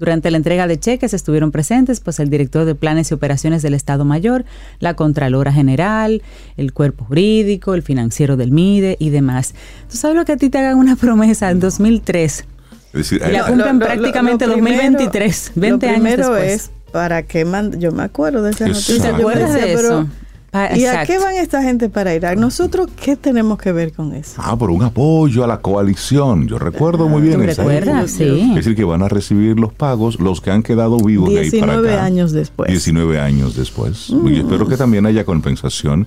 durante 0.01 0.31
la 0.31 0.38
entrega 0.38 0.65
de 0.65 0.79
cheques 0.79 1.13
estuvieron 1.13 1.51
presentes 1.51 2.00
pues 2.00 2.20
el 2.20 2.31
director 2.31 2.65
de 2.65 2.74
planes 2.74 3.12
y 3.12 3.13
operaciones 3.13 3.62
del 3.62 3.75
Estado 3.75 4.03
Mayor, 4.03 4.46
la 4.79 4.96
Contralora 4.96 5.53
General, 5.53 6.24
el 6.58 6.74
cuerpo 6.74 7.05
jurídico, 7.05 7.75
el 7.75 7.84
financiero 7.84 8.36
del 8.36 8.51
MIDE 8.51 8.98
y 9.00 9.12
demás. 9.12 9.53
¿Tú 9.91 9.98
sabes 9.98 10.17
lo 10.17 10.25
que 10.25 10.31
a 10.31 10.38
ti 10.38 10.50
te 10.50 10.58
hagan 10.58 10.79
una 10.79 10.96
promesa 10.96 11.51
en 11.51 11.60
2003? 11.60 12.34
Es 12.34 12.91
decir, 12.93 13.22
la 13.22 13.46
cumplen 13.46 13.77
prácticamente 13.77 14.46
en 14.46 14.51
2023, 14.51 15.51
20 15.53 15.88
años 15.88 16.17
después. 16.17 16.51
es 16.51 16.72
para 16.91 17.22
que 17.22 17.46
yo 17.77 17.91
me 17.91 18.01
acuerdo 18.01 18.41
de 18.41 18.51
esa 18.51 18.67
noticia. 18.67 19.01
¿Te 19.01 19.08
acuerdas 19.08 19.53
de 19.53 19.74
eso? 19.74 20.08
Ah, 20.53 20.70
¿Y 20.75 20.84
a 20.84 21.05
qué 21.05 21.17
van 21.17 21.36
esta 21.36 21.63
gente 21.63 21.88
para 21.88 22.13
Irak? 22.13 22.38
¿Nosotros 22.38 22.89
qué 23.01 23.15
tenemos 23.15 23.58
que 23.58 23.72
ver 23.72 23.93
con 23.93 24.13
eso? 24.13 24.34
Ah, 24.43 24.58
por 24.58 24.70
un 24.70 24.84
apoyo 24.84 25.46
a 25.46 25.48
la 25.48 25.62
coalición. 25.62 26.48
Yo 26.48 26.60
recuerdo 26.60 27.08
muy 27.08 27.22
bien 27.22 27.41
eso. 27.43 27.62
¿Recuerdas? 27.62 28.12
Sí. 28.12 28.50
Es 28.50 28.55
decir, 28.55 28.75
que 28.75 28.84
van 28.84 29.01
a 29.01 29.08
recibir 29.08 29.58
los 29.58 29.72
pagos 29.72 30.20
los 30.20 30.41
que 30.41 30.51
han 30.51 30.62
quedado 30.62 30.98
vivos 30.98 31.29
de 31.29 31.39
ahí 31.39 31.51
para 31.60 31.79
acá. 31.79 32.03
años 32.03 32.34
después. 32.34 32.67
19 32.70 33.20
años 33.20 33.55
después. 33.55 34.10
Y 34.25 34.39
espero 34.39 34.67
que 34.67 34.75
también 34.75 35.05
haya 35.05 35.24
compensación 35.24 36.05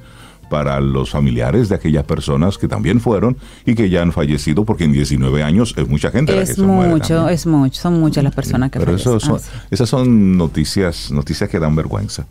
para 0.50 0.78
los 0.78 1.10
familiares 1.10 1.70
de 1.70 1.76
aquellas 1.76 2.04
personas 2.04 2.58
que 2.58 2.68
también 2.68 3.00
fueron 3.00 3.38
y 3.64 3.74
que 3.74 3.88
ya 3.88 4.02
han 4.02 4.12
fallecido, 4.12 4.66
porque 4.66 4.84
en 4.84 4.92
19 4.92 5.42
años 5.42 5.74
es 5.76 5.88
mucha 5.88 6.10
gente. 6.10 6.38
Es 6.38 6.58
mucho, 6.58 7.30
es 7.30 7.46
mucho, 7.46 7.80
son 7.80 7.98
muchas 7.98 8.22
las 8.22 8.34
personas 8.34 8.70
que 8.70 8.78
Pero 8.78 8.98
fallecen. 8.98 9.36
esas 9.70 9.88
son 9.88 10.36
noticias, 10.36 11.10
noticias 11.10 11.48
que 11.48 11.58
dan 11.58 11.74
vergüenza. 11.74 12.26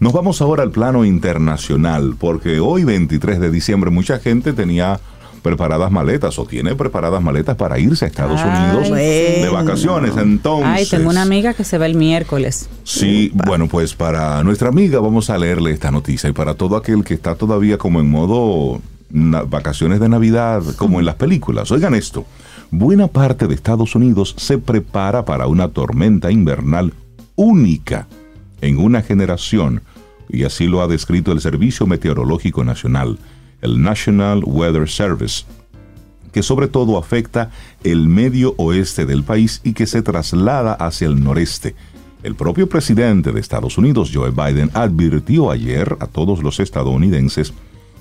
Nos 0.00 0.12
vamos 0.12 0.40
ahora 0.40 0.62
al 0.62 0.70
plano 0.70 1.04
internacional, 1.04 2.14
porque 2.18 2.60
hoy 2.60 2.84
23 2.84 3.40
de 3.40 3.50
diciembre 3.50 3.90
mucha 3.90 4.18
gente 4.18 4.52
tenía 4.52 5.00
preparadas 5.42 5.90
maletas 5.90 6.38
o 6.38 6.44
tiene 6.44 6.74
preparadas 6.74 7.22
maletas 7.22 7.56
para 7.56 7.78
irse 7.78 8.04
a 8.04 8.08
Estados 8.08 8.40
Unidos 8.40 8.90
de 8.90 9.48
vacaciones. 9.52 10.16
Entonces, 10.16 10.66
Ay, 10.66 10.86
tengo 10.86 11.10
una 11.10 11.22
amiga 11.22 11.54
que 11.54 11.64
se 11.64 11.78
va 11.78 11.86
el 11.86 11.94
miércoles. 11.94 12.68
Sí, 12.84 13.30
bueno, 13.34 13.68
pues 13.68 13.94
para 13.94 14.42
nuestra 14.42 14.68
amiga 14.68 15.00
vamos 15.00 15.30
a 15.30 15.38
leerle 15.38 15.72
esta 15.72 15.90
noticia 15.90 16.28
y 16.28 16.32
para 16.32 16.54
todo 16.54 16.76
aquel 16.76 17.04
que 17.04 17.14
está 17.14 17.34
todavía 17.34 17.78
como 17.78 18.00
en 18.00 18.10
modo 18.10 18.80
vacaciones 19.10 20.00
de 20.00 20.08
Navidad, 20.08 20.62
como 20.76 20.98
en 21.00 21.06
las 21.06 21.14
películas. 21.14 21.70
Oigan 21.70 21.94
esto, 21.94 22.26
buena 22.70 23.08
parte 23.08 23.46
de 23.46 23.54
Estados 23.54 23.94
Unidos 23.94 24.34
se 24.36 24.58
prepara 24.58 25.24
para 25.24 25.46
una 25.46 25.68
tormenta 25.68 26.30
invernal 26.30 26.92
única 27.36 28.06
en 28.60 28.78
una 28.78 29.02
generación, 29.02 29.82
y 30.28 30.44
así 30.44 30.66
lo 30.66 30.82
ha 30.82 30.88
descrito 30.88 31.32
el 31.32 31.40
Servicio 31.40 31.86
Meteorológico 31.86 32.64
Nacional 32.64 33.18
el 33.60 33.80
National 33.82 34.42
Weather 34.44 34.88
Service, 34.88 35.44
que 36.32 36.42
sobre 36.42 36.68
todo 36.68 36.98
afecta 36.98 37.50
el 37.82 38.08
medio 38.08 38.54
oeste 38.58 39.06
del 39.06 39.24
país 39.24 39.60
y 39.64 39.72
que 39.72 39.86
se 39.86 40.02
traslada 40.02 40.74
hacia 40.74 41.08
el 41.08 41.22
noreste. 41.22 41.74
El 42.22 42.34
propio 42.34 42.68
presidente 42.68 43.32
de 43.32 43.40
Estados 43.40 43.78
Unidos, 43.78 44.10
Joe 44.12 44.30
Biden, 44.30 44.70
advirtió 44.74 45.50
ayer 45.50 45.96
a 46.00 46.06
todos 46.06 46.42
los 46.42 46.60
estadounidenses 46.60 47.52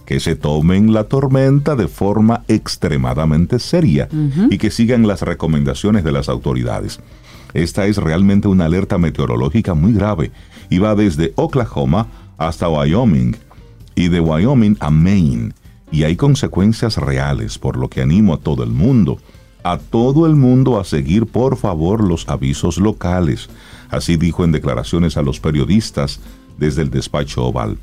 que 0.06 0.20
se 0.20 0.36
tomen 0.36 0.94
la 0.94 1.04
tormenta 1.04 1.76
de 1.76 1.88
forma 1.88 2.44
extremadamente 2.48 3.60
seria 3.60 4.08
y 4.50 4.58
que 4.58 4.72
sigan 4.72 5.06
las 5.06 5.22
recomendaciones 5.22 6.04
de 6.04 6.14
las 6.14 6.30
autoridades. 6.30 7.00
Esta 7.54 7.86
es 7.86 7.98
realmente 7.98 8.48
una 8.48 8.66
alerta 8.66 8.98
meteorológica 8.98 9.74
muy 9.74 9.94
grave. 9.94 10.32
Y 10.70 10.80
va 10.80 10.96
desde 10.96 11.34
Oklahoma 11.36 12.08
hasta 12.38 12.70
Wyoming, 12.70 13.36
y 13.96 14.10
de 14.10 14.20
Wyoming 14.20 14.78
a 14.80 14.92
Maine, 14.92 15.54
y 15.92 16.04
hay 16.04 16.16
consecuencias 16.16 16.98
reales, 16.98 17.58
por 17.58 17.78
lo 17.78 17.90
que 17.90 18.02
animo 18.02 18.34
a 18.34 18.38
todo 18.38 18.64
el 18.64 18.70
mundo, 18.70 19.18
a 19.64 19.80
todo 19.80 20.28
el 20.28 20.36
mundo 20.36 20.80
a 20.80 20.84
seguir 20.84 21.26
por 21.26 21.58
favor 21.58 22.04
los 22.04 22.30
avisos 22.30 22.78
locales, 22.78 23.50
así 23.90 24.16
dijo 24.16 24.44
en 24.44 24.52
declaraciones 24.52 25.18
a 25.18 25.24
los 25.24 25.40
periodistas 25.40 26.20
desde 26.58 26.84
el 26.84 26.92
despacho 26.92 27.46
oval. 27.46 27.78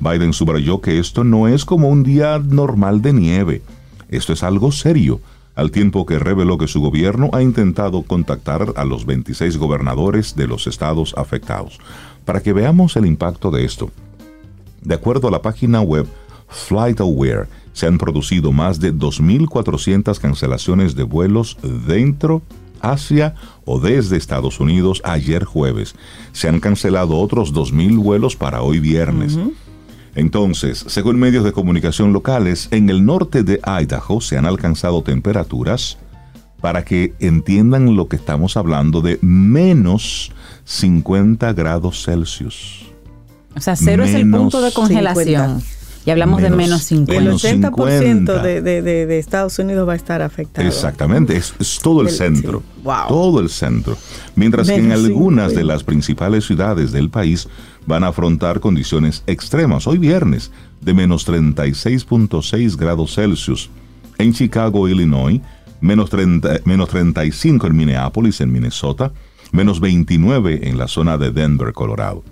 Biden 0.00 0.32
subrayó 0.32 0.80
que 0.80 0.98
esto 0.98 1.22
no 1.22 1.46
es 1.46 1.64
como 1.64 1.88
un 1.88 2.02
día 2.02 2.38
normal 2.38 3.00
de 3.00 3.12
nieve, 3.12 3.62
esto 4.08 4.32
es 4.32 4.42
algo 4.42 4.72
serio, 4.72 5.20
al 5.54 5.70
tiempo 5.70 6.06
que 6.06 6.18
reveló 6.18 6.58
que 6.58 6.66
su 6.66 6.80
gobierno 6.80 7.30
ha 7.32 7.42
intentado 7.42 8.02
contactar 8.02 8.72
a 8.76 8.84
los 8.84 9.04
26 9.06 9.56
gobernadores 9.56 10.34
de 10.34 10.46
los 10.46 10.66
estados 10.66 11.14
afectados. 11.16 11.78
Para 12.24 12.40
que 12.40 12.52
veamos 12.52 12.96
el 12.96 13.06
impacto 13.06 13.50
de 13.50 13.64
esto, 13.64 13.90
de 14.80 14.94
acuerdo 14.94 15.28
a 15.28 15.30
la 15.30 15.42
página 15.42 15.80
web 15.80 16.06
FlightAware, 16.48 17.48
se 17.72 17.86
han 17.86 17.98
producido 17.98 18.52
más 18.52 18.80
de 18.80 18.94
2.400 18.94 20.18
cancelaciones 20.18 20.94
de 20.94 21.04
vuelos 21.04 21.56
dentro, 21.86 22.42
hacia 22.82 23.34
o 23.64 23.80
desde 23.80 24.16
Estados 24.16 24.60
Unidos 24.60 25.00
ayer 25.04 25.44
jueves. 25.44 25.94
Se 26.32 26.48
han 26.48 26.60
cancelado 26.60 27.16
otros 27.18 27.54
2.000 27.54 28.02
vuelos 28.02 28.36
para 28.36 28.62
hoy 28.62 28.80
viernes. 28.80 29.38
Entonces, 30.14 30.84
según 30.88 31.18
medios 31.18 31.44
de 31.44 31.52
comunicación 31.52 32.12
locales, 32.12 32.68
en 32.70 32.90
el 32.90 33.04
norte 33.04 33.42
de 33.42 33.60
Idaho 33.64 34.20
se 34.20 34.36
han 34.36 34.46
alcanzado 34.46 35.02
temperaturas 35.02 35.98
para 36.60 36.84
que 36.84 37.14
entiendan 37.18 37.96
lo 37.96 38.08
que 38.08 38.16
estamos 38.16 38.56
hablando 38.56 39.00
de 39.00 39.18
menos 39.22 40.30
50 40.64 41.52
grados 41.54 42.04
Celsius. 42.04 42.86
O 43.56 43.60
sea, 43.60 43.76
cero 43.76 44.04
es 44.04 44.14
el 44.14 44.30
punto 44.30 44.60
de 44.60 44.72
congelación. 44.72 45.62
Y 46.04 46.10
hablamos 46.10 46.42
de 46.42 46.50
menos 46.50 46.82
50. 46.82 47.22
El 47.22 47.32
80% 47.32 48.42
de, 48.42 48.60
de, 48.60 48.82
de, 48.82 49.18
Estados 49.18 49.58
Unidos 49.60 49.88
va 49.88 49.92
a 49.92 49.96
estar 49.96 50.20
afectado. 50.20 50.66
Exactamente, 50.66 51.36
es, 51.36 51.78
todo 51.80 52.02
el 52.02 52.10
centro. 52.10 52.62
Todo 53.08 53.38
el 53.38 53.48
centro. 53.48 53.96
Mientras 54.34 54.68
que 54.68 54.76
en 54.76 54.90
algunas 54.90 55.54
de 55.54 55.62
las 55.62 55.84
principales 55.84 56.44
ciudades 56.44 56.90
del 56.90 57.08
país 57.08 57.48
van 57.86 58.04
a 58.04 58.08
afrontar 58.08 58.60
condiciones 58.60 59.22
extremas. 59.26 59.86
Hoy 59.86 59.98
viernes, 59.98 60.50
de 60.80 60.94
menos 60.94 61.26
36.6 61.28 62.76
grados 62.76 63.14
Celsius. 63.14 63.70
En 64.18 64.32
Chicago, 64.32 64.88
Illinois, 64.88 65.40
menos, 65.80 66.10
30, 66.10 66.60
menos 66.64 66.88
35 66.88 67.66
en 67.66 67.76
Minneapolis, 67.76 68.40
en 68.40 68.52
Minnesota, 68.52 69.12
menos 69.52 69.80
29 69.80 70.68
en 70.68 70.78
la 70.78 70.88
zona 70.88 71.18
de 71.18 71.30
Denver, 71.30 71.72
Colorado. 71.72 72.22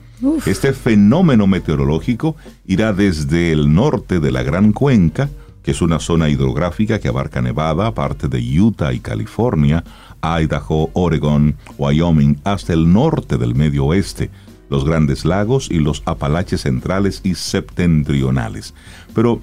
Este 0.44 0.74
fenómeno 0.74 1.46
meteorológico 1.46 2.36
irá 2.66 2.92
desde 2.92 3.52
el 3.52 3.72
norte 3.72 4.20
de 4.20 4.30
la 4.30 4.42
Gran 4.42 4.72
Cuenca, 4.72 5.30
que 5.62 5.70
es 5.70 5.80
una 5.80 5.98
zona 5.98 6.28
hidrográfica 6.28 6.98
que 6.98 7.08
abarca 7.08 7.40
Nevada, 7.40 7.94
parte 7.94 8.28
de 8.28 8.60
Utah 8.60 8.92
y 8.92 9.00
California, 9.00 9.82
Idaho, 10.22 10.90
Oregon, 10.92 11.56
Wyoming, 11.78 12.38
hasta 12.44 12.74
el 12.74 12.92
norte 12.92 13.38
del 13.38 13.54
medio 13.54 13.86
oeste, 13.86 14.30
los 14.70 14.84
grandes 14.84 15.24
lagos 15.24 15.68
y 15.70 15.80
los 15.80 16.02
Apalaches 16.06 16.62
centrales 16.62 17.20
y 17.24 17.34
septentrionales. 17.34 18.72
Pero, 19.14 19.40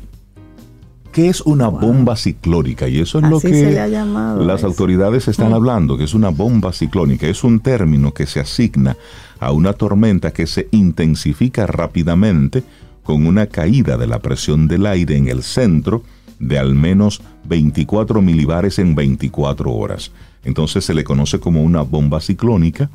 ¿qué 1.12 1.30
es 1.30 1.42
una 1.42 1.68
bomba 1.68 2.16
ciclónica? 2.16 2.88
Y 2.88 3.00
eso 3.00 3.20
es 3.20 3.30
lo 3.30 3.40
que 3.40 3.92
las 4.40 4.64
autoridades 4.64 5.28
están 5.28 5.52
mm. 5.52 5.56
hablando, 5.56 5.98
que 5.98 6.06
es 6.06 6.14
una 6.14 6.30
bomba 6.30 6.74
ciclónica. 6.74 7.28
Es 7.28 7.44
un 7.44 7.60
término 7.60 8.14
que 8.14 8.26
se 8.26 8.40
asigna 8.40 8.98
a 9.40 9.52
una 9.52 9.74
tormenta 9.74 10.32
que 10.32 10.48
se 10.48 10.68
intensifica 10.72 11.68
rápidamente 11.68 12.64
con 13.04 13.28
una 13.28 13.48
caída 13.48 13.98
de 13.98 14.08
la 14.08 14.20
presión 14.20 14.68
del 14.68 14.86
aire 14.86 15.16
en 15.18 15.28
el 15.28 15.44
centro 15.44 16.04
de 16.40 16.60
al 16.60 16.76
menos 16.76 17.22
24 17.46 18.22
milibares 18.22 18.80
en 18.80 18.96
24 18.96 19.72
horas. 19.72 20.12
Entonces 20.44 20.86
se 20.86 20.94
le 20.94 21.04
conoce 21.04 21.40
como 21.40 21.64
una 21.64 21.82
bomba 21.82 22.22
ciclónica 22.22 22.90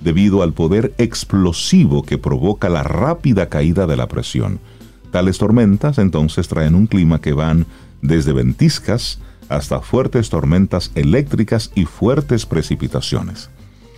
debido 0.00 0.42
al 0.42 0.52
poder 0.52 0.94
explosivo 0.98 2.02
que 2.02 2.18
provoca 2.18 2.68
la 2.68 2.82
rápida 2.82 3.48
caída 3.48 3.86
de 3.86 3.96
la 3.96 4.08
presión. 4.08 4.60
Tales 5.10 5.38
tormentas 5.38 5.98
entonces 5.98 6.48
traen 6.48 6.74
un 6.74 6.86
clima 6.86 7.20
que 7.20 7.32
van 7.32 7.66
desde 8.02 8.32
ventiscas 8.32 9.18
hasta 9.48 9.80
fuertes 9.80 10.30
tormentas 10.30 10.92
eléctricas 10.94 11.72
y 11.74 11.84
fuertes 11.84 12.46
precipitaciones. 12.46 13.50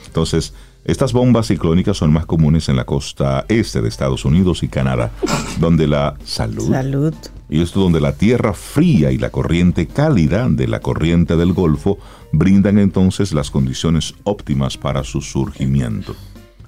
Entonces, 0.06 0.54
estas 0.84 1.12
bombas 1.12 1.46
ciclónicas 1.46 1.96
son 1.96 2.12
más 2.12 2.26
comunes 2.26 2.68
en 2.68 2.74
la 2.74 2.84
costa 2.84 3.44
este 3.48 3.80
de 3.80 3.88
Estados 3.88 4.24
Unidos 4.24 4.64
y 4.64 4.68
Canadá, 4.68 5.12
donde 5.60 5.86
la 5.86 6.16
salud, 6.24 6.68
salud. 6.68 7.14
y 7.48 7.62
esto 7.62 7.80
donde 7.80 8.00
la 8.00 8.16
tierra 8.16 8.52
fría 8.52 9.12
y 9.12 9.18
la 9.18 9.30
corriente 9.30 9.86
cálida 9.86 10.48
de 10.48 10.66
la 10.66 10.80
corriente 10.80 11.36
del 11.36 11.52
Golfo 11.52 11.98
brindan 12.32 12.78
entonces 12.78 13.32
las 13.32 13.52
condiciones 13.52 14.14
óptimas 14.24 14.76
para 14.76 15.04
su 15.04 15.20
surgimiento. 15.20 16.16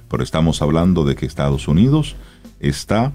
Pero 0.08 0.22
estamos 0.22 0.62
hablando 0.62 1.04
de 1.04 1.16
que 1.16 1.26
Estados 1.26 1.66
Unidos 1.66 2.14
está 2.60 3.10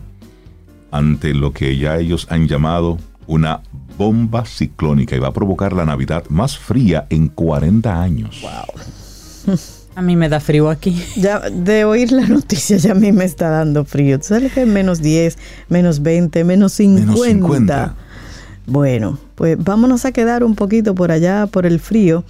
ante 0.92 1.34
lo 1.34 1.54
que 1.54 1.78
ya 1.78 1.98
ellos 1.98 2.28
han 2.30 2.50
llamado 2.50 2.98
una 3.26 3.62
bomba 3.98 4.44
ciclónica 4.44 5.16
y 5.16 5.20
va 5.20 5.30
a 5.30 5.34
provocar 5.34 5.72
la 5.72 5.86
Navidad 5.86 6.26
más 6.30 6.58
fría 6.58 7.08
en 7.10 7.30
40 7.30 8.02
años. 8.02 8.42
Wow. 8.42 9.56
A 9.96 10.02
mí 10.02 10.16
me 10.16 10.30
da 10.30 10.40
frío 10.40 10.70
aquí. 10.70 11.02
Ya 11.16 11.40
de 11.50 11.86
oír 11.86 12.12
la 12.12 12.28
noticia 12.28 12.78
ya 12.78 12.92
a 12.92 12.96
mí 12.96 13.12
me 13.12 13.26
está 13.26 13.50
dando 13.50 13.86
frío. 13.86 14.20
¿Tú 14.20 14.28
sabes 14.28 14.54
que 14.54 14.66
menos 14.66 15.02
10, 15.02 15.38
menos 15.68 16.02
20, 16.02 16.44
menos 16.44 16.74
50? 16.74 17.96
Bueno, 18.66 19.18
pues 19.36 19.58
vámonos 19.58 20.06
a 20.06 20.12
quedar 20.12 20.44
un 20.44 20.56
poquito 20.56 20.94
por 20.94 21.12
allá 21.12 21.48
por 21.48 21.66
el 21.66 21.80
frío, 21.80 22.24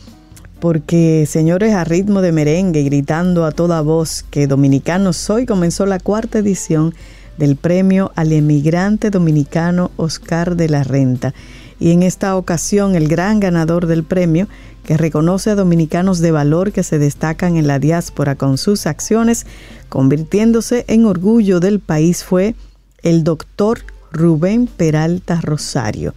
porque 0.62 1.26
señores, 1.28 1.74
a 1.74 1.84
ritmo 1.84 2.22
de 2.22 2.32
merengue, 2.32 2.84
gritando 2.84 3.46
a 3.46 3.52
toda 3.52 3.82
voz 3.82 4.24
que 4.30 4.48
Dominicano 4.48 5.12
Soy, 5.12 5.46
comenzó 5.46 5.86
la 5.86 6.00
cuarta 6.00 6.40
edición 6.40 6.94
del 7.38 7.56
premio 7.56 8.12
al 8.16 8.32
emigrante 8.32 9.10
dominicano 9.10 9.92
Oscar 9.98 10.56
de 10.56 10.70
la 10.70 10.84
Renta. 10.84 11.34
Y 11.80 11.92
en 11.92 12.04
esta 12.04 12.36
ocasión 12.36 12.96
el 12.96 13.08
gran 13.08 13.40
ganador 13.40 13.88
del 13.88 14.04
premio 14.04 14.48
que 14.84 14.98
reconoce 14.98 15.52
a 15.52 15.56
dominicanos 15.56 16.20
de 16.20 16.32
valor 16.32 16.72
que 16.72 16.84
se 16.84 17.00
destacan 17.00 17.58
en 17.58 17.68
la 17.68 17.80
diáspora 17.80 18.36
con 18.36 18.58
sus 18.58 18.88
acciones, 18.88 19.46
convirtiéndose 19.88 20.86
en 20.88 21.06
orgullo 21.06 21.60
del 21.60 21.80
país, 21.80 22.24
fue 22.24 22.56
el 23.04 23.24
doctor 23.24 23.80
Rubén 24.12 24.68
Peralta 24.68 25.42
Rosario. 25.42 26.14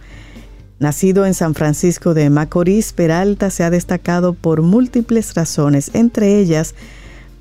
Nacido 0.79 1.25
en 1.25 1.33
San 1.33 1.53
Francisco 1.53 2.13
de 2.13 2.29
Macorís, 2.29 2.93
Peralta 2.93 3.49
se 3.49 3.63
ha 3.63 3.69
destacado 3.69 4.33
por 4.33 4.61
múltiples 4.61 5.33
razones, 5.33 5.91
entre 5.93 6.39
ellas, 6.39 6.75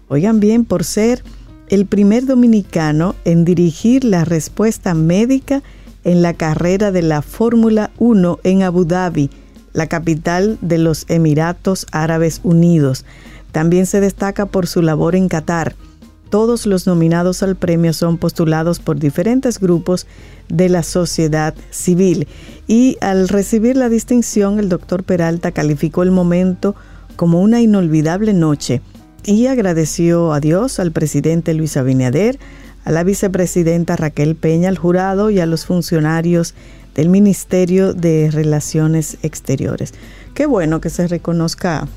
oigan 0.09 0.39
bien, 0.39 0.65
por 0.65 0.85
ser 0.85 1.25
el 1.69 1.87
primer 1.87 2.27
dominicano 2.27 3.15
en 3.25 3.45
dirigir 3.45 4.05
la 4.05 4.25
respuesta 4.25 4.95
médica 4.95 5.63
en 6.05 6.21
la 6.23 6.35
carrera 6.35 6.93
de 6.93 7.03
la 7.03 7.23
Fórmula 7.23 7.91
1 7.99 8.41
en 8.45 8.63
Abu 8.63 8.85
Dhabi, 8.85 9.31
la 9.73 9.87
capital 9.87 10.59
de 10.61 10.79
los 10.79 11.05
Emiratos 11.09 11.87
Árabes 11.93 12.41
Unidos. 12.43 13.05
También 13.53 13.87
se 13.87 14.01
destaca 14.01 14.47
por 14.47 14.67
su 14.67 14.83
labor 14.83 15.15
en 15.15 15.29
Qatar. 15.29 15.75
Todos 16.31 16.65
los 16.65 16.87
nominados 16.87 17.43
al 17.43 17.57
premio 17.57 17.93
son 17.93 18.17
postulados 18.17 18.81
por 18.81 18.99
diferentes 18.99 19.61
grupos 19.61 20.07
de 20.49 20.71
la 20.71 20.83
sociedad 20.83 21.55
civil. 21.71 22.27
Y 22.67 22.97
al 23.03 23.29
recibir 23.29 23.77
la 23.77 23.91
distinción, 23.91 24.59
el 24.59 24.71
doctor 24.71 25.05
Peralta 25.05 25.53
calificó 25.53 26.03
el 26.03 26.11
momento 26.11 26.75
como 27.17 27.43
una 27.43 27.61
inolvidable 27.61 28.33
noche 28.33 28.81
y 29.25 29.47
agradeció 29.47 30.33
a 30.33 30.41
Dios, 30.41 30.79
al 30.79 30.91
presidente 30.91 31.55
Luis 31.55 31.77
Abinader, 31.77 32.39
a 32.85 32.91
la 32.91 33.05
vicepresidenta 33.05 33.97
Raquel 33.97 34.35
Peña, 34.35 34.69
al 34.69 34.79
jurado 34.79 35.31
y 35.31 35.39
a 35.39 35.47
los 35.47 35.67
funcionarios 35.67 36.55
del 36.95 37.09
Ministerio 37.09 37.95
de 37.95 38.31
Relaciones 38.31 39.19
Exteriores. 39.23 39.95
Qué 40.35 40.47
bueno 40.47 40.81
que 40.81 40.91
se 40.91 41.09
reconozca 41.09 41.89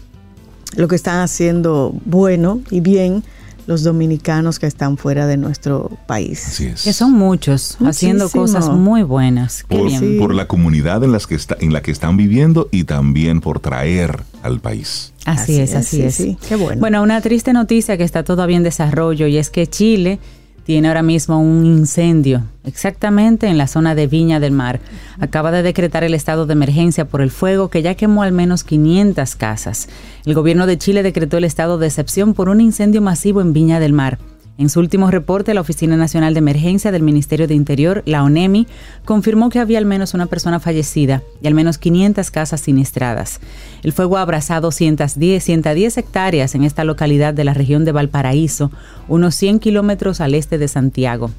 lo 0.75 0.87
que 0.87 0.95
están 0.95 1.21
haciendo 1.21 1.93
bueno 2.05 2.61
y 2.69 2.81
bien 2.81 3.23
los 3.67 3.83
dominicanos 3.83 4.59
que 4.59 4.67
están 4.67 4.97
fuera 4.97 5.25
de 5.25 5.37
nuestro 5.37 5.91
país. 6.05 6.45
Así 6.47 6.65
es. 6.67 6.83
Que 6.83 6.93
son 6.93 7.13
muchos, 7.13 7.77
haciendo 7.83 8.29
cosas 8.29 8.69
muy 8.69 9.03
buenas. 9.03 9.65
por, 9.67 10.33
la 10.33 10.47
comunidad 10.47 11.03
en, 11.03 11.11
las 11.11 11.25
que 11.27 11.35
está, 11.35 11.57
en 11.59 11.73
la 11.73 11.81
que 11.81 11.91
están 11.91 12.17
viviendo 12.17 12.69
y 12.71 12.83
también 12.83 13.41
por 13.41 13.59
traer 13.59 14.21
al 14.43 14.59
país. 14.59 15.13
Así, 15.25 15.59
es, 15.59 15.73
así 15.73 16.03
es. 16.03 16.17
Qué 16.47 16.55
bueno. 16.55 16.79
Bueno, 16.79 17.01
una 17.01 17.21
triste 17.21 17.53
noticia 17.53 17.97
que 17.97 18.03
está 18.03 18.23
todavía 18.23 18.57
en 18.57 18.63
desarrollo 18.63 19.25
y 19.27 19.37
es 19.37 19.49
que 19.49 19.65
Chile 19.67 20.19
tiene 20.65 20.87
ahora 20.87 21.03
mismo 21.03 21.39
un 21.39 21.65
incendio 21.65 22.43
exactamente 22.65 23.47
en 23.47 23.57
la 23.57 23.67
zona 23.67 23.93
de 23.93 24.07
Viña 24.07 24.39
del 24.39 24.51
Mar. 24.51 24.79
Acaba 25.19 25.51
de 25.51 25.61
decretar 25.61 26.03
el 26.03 26.15
estado 26.15 26.45
de 26.45 26.53
emergencia 26.53 27.05
por 27.05 27.21
el 27.21 27.31
fuego 27.31 27.69
que 27.69 27.83
ya 27.83 27.95
quemó 27.95 28.23
al 28.23 28.31
menos 28.31 28.63
500 28.63 29.35
casas. 29.35 29.87
El 30.25 30.33
gobierno 30.33 30.65
de 30.65 30.77
Chile 30.77 31.03
decretó 31.03 31.37
el 31.37 31.43
estado 31.43 31.77
de 31.77 31.87
excepción 31.87 32.33
por 32.33 32.49
un 32.49 32.61
incendio 32.61 33.01
masivo 33.01 33.41
en 33.41 33.53
Viña 33.53 33.79
del 33.79 33.93
Mar. 33.93 34.17
En 34.57 34.69
su 34.69 34.79
último 34.79 35.11
reporte, 35.11 35.53
la 35.53 35.59
Oficina 35.59 35.97
Nacional 35.97 36.33
de 36.33 36.37
Emergencia 36.39 36.93
del 36.93 37.03
Ministerio 37.03 37.45
de 37.45 37.55
Interior, 37.55 38.03
la 38.05 38.23
ONEMI, 38.23 38.67
confirmó 39.03 39.49
que 39.49 39.59
había 39.59 39.79
al 39.79 39.85
menos 39.85 40.13
una 40.13 40.27
persona 40.27 40.61
fallecida 40.61 41.23
y 41.41 41.47
al 41.47 41.53
menos 41.53 41.77
500 41.77 42.31
casas 42.31 42.61
siniestradas. 42.61 43.41
El 43.83 43.91
fuego 43.91 44.15
ha 44.15 44.21
abrazado 44.21 44.71
110, 44.71 45.43
110 45.43 45.97
hectáreas 45.97 46.55
en 46.55 46.63
esta 46.63 46.85
localidad 46.85 47.33
de 47.33 47.43
la 47.43 47.53
región 47.53 47.83
de 47.83 47.91
Valparaíso, 47.91 48.71
unos 49.09 49.35
100 49.35 49.59
kilómetros 49.59 50.21
al 50.21 50.33
este 50.33 50.57
de 50.57 50.69
Santiago. 50.69 51.31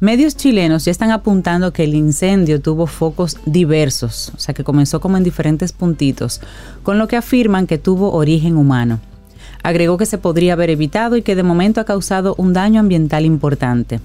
Medios 0.00 0.36
chilenos 0.36 0.84
ya 0.84 0.90
están 0.90 1.12
apuntando 1.12 1.72
que 1.72 1.84
el 1.84 1.94
incendio 1.94 2.60
tuvo 2.60 2.88
focos 2.88 3.38
diversos, 3.46 4.32
o 4.34 4.40
sea 4.40 4.52
que 4.52 4.64
comenzó 4.64 5.00
como 5.00 5.16
en 5.16 5.22
diferentes 5.22 5.70
puntitos, 5.70 6.40
con 6.82 6.98
lo 6.98 7.06
que 7.06 7.14
afirman 7.14 7.68
que 7.68 7.78
tuvo 7.78 8.10
origen 8.10 8.56
humano. 8.56 8.98
Agregó 9.62 9.96
que 9.96 10.06
se 10.06 10.18
podría 10.18 10.54
haber 10.54 10.70
evitado 10.70 11.16
y 11.16 11.22
que 11.22 11.36
de 11.36 11.42
momento 11.42 11.80
ha 11.80 11.84
causado 11.84 12.34
un 12.38 12.52
daño 12.52 12.80
ambiental 12.80 13.24
importante. 13.24 14.00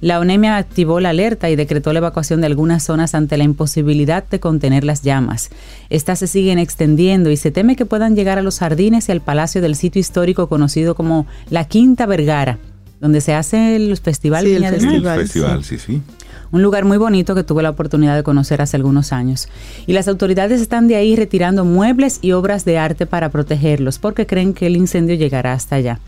La 0.00 0.20
ONEMIA 0.20 0.56
activó 0.56 1.00
la 1.00 1.10
alerta 1.10 1.50
y 1.50 1.56
decretó 1.56 1.92
la 1.92 1.98
evacuación 1.98 2.40
de 2.40 2.46
algunas 2.46 2.84
zonas 2.84 3.16
ante 3.16 3.36
la 3.36 3.42
imposibilidad 3.42 4.24
de 4.28 4.38
contener 4.38 4.84
las 4.84 5.02
llamas. 5.02 5.50
Estas 5.90 6.20
se 6.20 6.28
siguen 6.28 6.60
extendiendo 6.60 7.30
y 7.30 7.36
se 7.36 7.50
teme 7.50 7.74
que 7.74 7.84
puedan 7.84 8.14
llegar 8.14 8.38
a 8.38 8.42
los 8.42 8.60
jardines 8.60 9.08
y 9.08 9.12
al 9.12 9.20
palacio 9.20 9.60
del 9.60 9.74
sitio 9.74 9.98
histórico 9.98 10.48
conocido 10.48 10.94
como 10.94 11.26
la 11.50 11.64
Quinta 11.64 12.06
Vergara, 12.06 12.58
donde 13.00 13.20
se 13.20 13.34
hace 13.34 13.76
el 13.76 13.96
Festival 13.96 14.44
sí, 14.44 14.52
del 14.52 14.64
festival, 14.64 15.64
sí, 15.64 15.78
sí 15.78 16.02
un 16.50 16.62
lugar 16.62 16.84
muy 16.84 16.98
bonito 16.98 17.34
que 17.34 17.44
tuve 17.44 17.62
la 17.62 17.70
oportunidad 17.70 18.16
de 18.16 18.22
conocer 18.22 18.62
hace 18.62 18.76
algunos 18.76 19.12
años. 19.12 19.48
Y 19.86 19.92
las 19.92 20.08
autoridades 20.08 20.60
están 20.60 20.88
de 20.88 20.96
ahí 20.96 21.16
retirando 21.16 21.64
muebles 21.64 22.18
y 22.22 22.32
obras 22.32 22.64
de 22.64 22.78
arte 22.78 23.06
para 23.06 23.30
protegerlos 23.30 23.98
porque 23.98 24.26
creen 24.26 24.54
que 24.54 24.66
el 24.66 24.76
incendio 24.76 25.16
llegará 25.16 25.52
hasta 25.52 25.76
allá. 25.76 26.00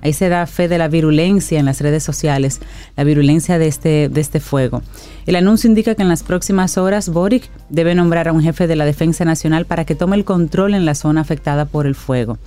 Ahí 0.00 0.12
se 0.12 0.28
da 0.28 0.46
fe 0.46 0.68
de 0.68 0.78
la 0.78 0.86
virulencia 0.86 1.58
en 1.58 1.66
las 1.66 1.80
redes 1.80 2.04
sociales, 2.04 2.60
la 2.96 3.02
virulencia 3.02 3.58
de 3.58 3.66
este, 3.66 4.08
de 4.08 4.20
este 4.20 4.38
fuego. 4.38 4.80
El 5.26 5.34
anuncio 5.34 5.68
indica 5.68 5.96
que 5.96 6.02
en 6.02 6.08
las 6.08 6.22
próximas 6.22 6.78
horas 6.78 7.08
Boric 7.08 7.50
debe 7.68 7.96
nombrar 7.96 8.28
a 8.28 8.32
un 8.32 8.40
jefe 8.40 8.68
de 8.68 8.76
la 8.76 8.84
Defensa 8.84 9.24
Nacional 9.24 9.64
para 9.64 9.84
que 9.84 9.96
tome 9.96 10.14
el 10.14 10.24
control 10.24 10.74
en 10.74 10.84
la 10.84 10.94
zona 10.94 11.22
afectada 11.22 11.64
por 11.64 11.84
el 11.88 11.96
fuego 11.96 12.38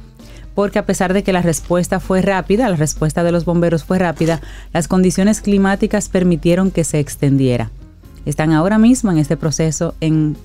porque 0.55 0.79
a 0.79 0.85
pesar 0.85 1.13
de 1.13 1.23
que 1.23 1.33
la 1.33 1.41
respuesta 1.41 1.99
fue 1.99 2.21
rápida, 2.21 2.69
la 2.69 2.75
respuesta 2.75 3.23
de 3.23 3.31
los 3.31 3.45
bomberos 3.45 3.83
fue 3.83 3.99
rápida, 3.99 4.41
las 4.73 4.87
condiciones 4.87 5.41
climáticas 5.41 6.09
permitieron 6.09 6.71
que 6.71 6.83
se 6.83 6.99
extendiera. 6.99 7.71
Están 8.25 8.51
ahora 8.51 8.77
mismo 8.77 9.11
en 9.11 9.17
este 9.17 9.37
proceso 9.37 9.95
en 9.99 10.37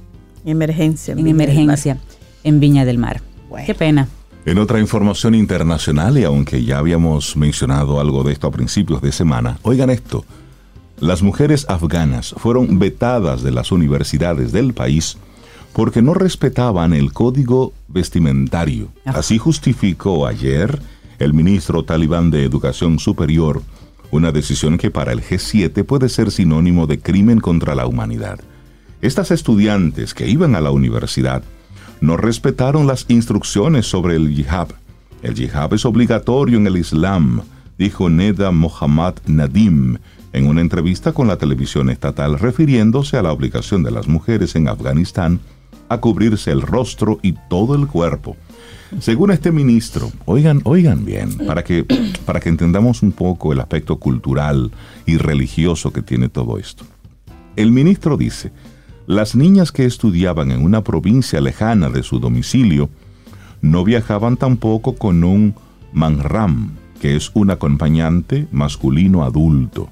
emergencia. 0.44 1.14
En, 1.14 1.26
emergencia 1.26 1.98
en 2.44 2.60
Viña 2.60 2.84
del 2.84 2.98
Mar. 2.98 3.20
Qué 3.64 3.74
pena. 3.74 4.08
En 4.44 4.58
otra 4.58 4.78
información 4.78 5.34
internacional, 5.34 6.18
y 6.18 6.24
aunque 6.24 6.62
ya 6.62 6.78
habíamos 6.78 7.36
mencionado 7.36 8.00
algo 8.00 8.22
de 8.22 8.32
esto 8.32 8.46
a 8.46 8.52
principios 8.52 9.02
de 9.02 9.10
semana, 9.10 9.58
oigan 9.62 9.90
esto. 9.90 10.24
Las 11.00 11.22
mujeres 11.22 11.66
afganas 11.68 12.34
fueron 12.38 12.78
vetadas 12.78 13.42
de 13.42 13.50
las 13.50 13.72
universidades 13.72 14.52
del 14.52 14.72
país 14.72 15.18
porque 15.76 16.00
no 16.00 16.14
respetaban 16.14 16.94
el 16.94 17.12
código 17.12 17.74
vestimentario. 17.86 18.88
Así 19.04 19.36
justificó 19.36 20.26
ayer 20.26 20.80
el 21.18 21.34
ministro 21.34 21.82
talibán 21.82 22.30
de 22.30 22.44
Educación 22.44 22.98
Superior, 22.98 23.60
una 24.10 24.32
decisión 24.32 24.78
que 24.78 24.90
para 24.90 25.12
el 25.12 25.20
G7 25.20 25.84
puede 25.84 26.08
ser 26.08 26.30
sinónimo 26.30 26.86
de 26.86 26.98
crimen 26.98 27.40
contra 27.40 27.74
la 27.74 27.86
humanidad. 27.86 28.40
Estas 29.02 29.30
estudiantes 29.30 30.14
que 30.14 30.26
iban 30.26 30.54
a 30.54 30.62
la 30.62 30.70
universidad 30.70 31.42
no 32.00 32.16
respetaron 32.16 32.86
las 32.86 33.04
instrucciones 33.08 33.84
sobre 33.84 34.16
el 34.16 34.34
yihad. 34.34 34.68
El 35.22 35.34
yihad 35.34 35.74
es 35.74 35.84
obligatorio 35.84 36.56
en 36.56 36.68
el 36.68 36.78
Islam, 36.78 37.42
dijo 37.76 38.08
Neda 38.08 38.50
Mohammad 38.50 39.16
Nadim 39.26 39.98
en 40.32 40.46
una 40.46 40.62
entrevista 40.62 41.12
con 41.12 41.28
la 41.28 41.36
televisión 41.36 41.90
estatal 41.90 42.38
refiriéndose 42.38 43.18
a 43.18 43.22
la 43.22 43.32
obligación 43.32 43.82
de 43.82 43.90
las 43.90 44.08
mujeres 44.08 44.56
en 44.56 44.68
Afganistán 44.68 45.40
a 45.88 45.98
cubrirse 45.98 46.50
el 46.50 46.62
rostro 46.62 47.18
y 47.22 47.34
todo 47.48 47.74
el 47.74 47.86
cuerpo. 47.86 48.36
Según 49.00 49.32
este 49.32 49.50
ministro, 49.50 50.12
oigan, 50.24 50.60
oigan 50.64 51.04
bien, 51.04 51.36
para 51.38 51.64
que, 51.64 51.84
para 52.24 52.40
que 52.40 52.48
entendamos 52.48 53.02
un 53.02 53.12
poco 53.12 53.52
el 53.52 53.60
aspecto 53.60 53.98
cultural 53.98 54.70
y 55.06 55.16
religioso 55.16 55.92
que 55.92 56.02
tiene 56.02 56.28
todo 56.28 56.58
esto. 56.58 56.84
El 57.56 57.72
ministro 57.72 58.16
dice, 58.16 58.52
las 59.06 59.34
niñas 59.34 59.72
que 59.72 59.84
estudiaban 59.84 60.50
en 60.50 60.62
una 60.62 60.82
provincia 60.82 61.40
lejana 61.40 61.90
de 61.90 62.02
su 62.02 62.20
domicilio 62.20 62.88
no 63.60 63.84
viajaban 63.84 64.36
tampoco 64.36 64.94
con 64.94 65.24
un 65.24 65.54
manram, 65.92 66.72
que 67.00 67.16
es 67.16 67.30
un 67.34 67.50
acompañante 67.50 68.46
masculino 68.52 69.24
adulto. 69.24 69.88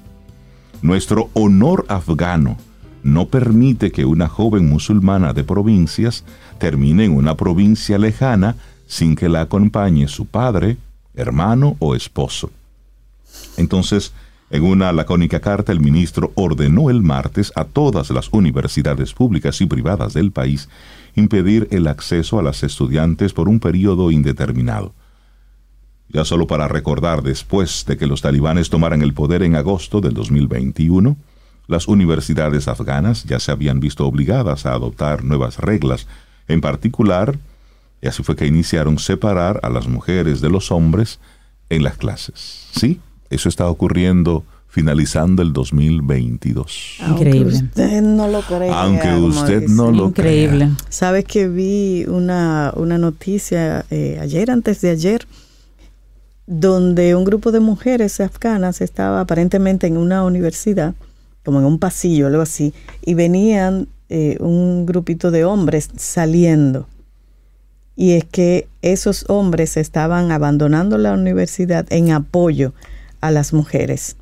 Nuestro 0.81 1.29
honor 1.33 1.85
afgano 1.89 2.57
no 3.05 3.27
permite 3.27 3.91
que 3.91 4.03
una 4.03 4.27
joven 4.27 4.67
musulmana 4.67 5.31
de 5.31 5.43
provincias 5.43 6.23
termine 6.57 7.05
en 7.05 7.11
una 7.11 7.37
provincia 7.37 7.99
lejana 7.99 8.55
sin 8.87 9.15
que 9.15 9.29
la 9.29 9.41
acompañe 9.41 10.07
su 10.07 10.25
padre, 10.25 10.77
hermano 11.13 11.75
o 11.77 11.93
esposo. 11.93 12.49
Entonces, 13.57 14.11
en 14.49 14.63
una 14.63 14.91
lacónica 14.91 15.39
carta, 15.39 15.71
el 15.71 15.81
ministro 15.81 16.31
ordenó 16.33 16.89
el 16.89 17.03
martes 17.03 17.53
a 17.55 17.65
todas 17.65 18.09
las 18.09 18.29
universidades 18.33 19.13
públicas 19.13 19.61
y 19.61 19.67
privadas 19.67 20.15
del 20.15 20.31
país 20.31 20.67
impedir 21.13 21.67
el 21.69 21.85
acceso 21.85 22.39
a 22.39 22.43
las 22.43 22.63
estudiantes 22.63 23.33
por 23.33 23.49
un 23.49 23.59
periodo 23.59 24.09
indeterminado. 24.09 24.95
Ya 26.09 26.25
solo 26.25 26.47
para 26.47 26.67
recordar, 26.67 27.21
después 27.21 27.85
de 27.87 27.97
que 27.97 28.07
los 28.07 28.23
talibanes 28.23 28.71
tomaran 28.71 29.03
el 29.03 29.13
poder 29.13 29.43
en 29.43 29.55
agosto 29.55 30.01
del 30.01 30.15
2021, 30.15 31.15
las 31.67 31.87
universidades 31.87 32.67
afganas 32.67 33.23
ya 33.23 33.39
se 33.39 33.51
habían 33.51 33.79
visto 33.79 34.05
obligadas 34.05 34.65
a 34.65 34.73
adoptar 34.73 35.23
nuevas 35.23 35.57
reglas, 35.57 36.07
en 36.47 36.61
particular, 36.61 37.37
y 38.01 38.07
así 38.07 38.23
fue 38.23 38.35
que 38.35 38.45
iniciaron 38.45 38.99
separar 38.99 39.59
a 39.63 39.69
las 39.69 39.87
mujeres 39.87 40.41
de 40.41 40.49
los 40.49 40.71
hombres 40.71 41.19
en 41.69 41.83
las 41.83 41.97
clases. 41.97 42.67
Sí, 42.71 42.99
eso 43.29 43.49
está 43.49 43.67
ocurriendo 43.67 44.43
finalizando 44.67 45.41
el 45.41 45.53
2022. 45.53 46.97
Increíble. 47.07 47.39
Aunque 47.39 47.65
usted 47.65 48.01
no 48.01 48.27
lo 48.27 48.41
crea. 48.41 48.81
Aunque 48.81 49.13
usted 49.13 49.67
no 49.69 49.89
lo 49.89 50.07
Increíble. 50.07 50.69
Sabes 50.89 51.23
que 51.23 51.47
vi 51.47 52.03
una, 52.09 52.73
una 52.75 52.97
noticia 52.97 53.85
eh, 53.89 54.19
ayer, 54.21 54.51
antes 54.51 54.81
de 54.81 54.89
ayer, 54.89 55.25
donde 56.45 57.15
un 57.15 57.23
grupo 57.23 57.53
de 57.53 57.61
mujeres 57.61 58.19
afganas 58.19 58.81
estaba 58.81 59.21
aparentemente 59.21 59.87
en 59.87 59.95
una 59.95 60.25
universidad 60.25 60.93
como 61.45 61.59
en 61.59 61.65
un 61.65 61.79
pasillo, 61.79 62.27
algo 62.27 62.41
así, 62.41 62.73
y 63.05 63.13
venían 63.13 63.87
eh, 64.09 64.37
un 64.39 64.85
grupito 64.85 65.31
de 65.31 65.45
hombres 65.45 65.89
saliendo. 65.95 66.87
Y 67.95 68.13
es 68.13 68.25
que 68.25 68.67
esos 68.81 69.25
hombres 69.29 69.77
estaban 69.77 70.31
abandonando 70.31 70.97
la 70.97 71.13
universidad 71.13 71.85
en 71.91 72.11
apoyo 72.11 72.73
a 73.21 73.31
las 73.31 73.53
mujeres. 73.53 74.17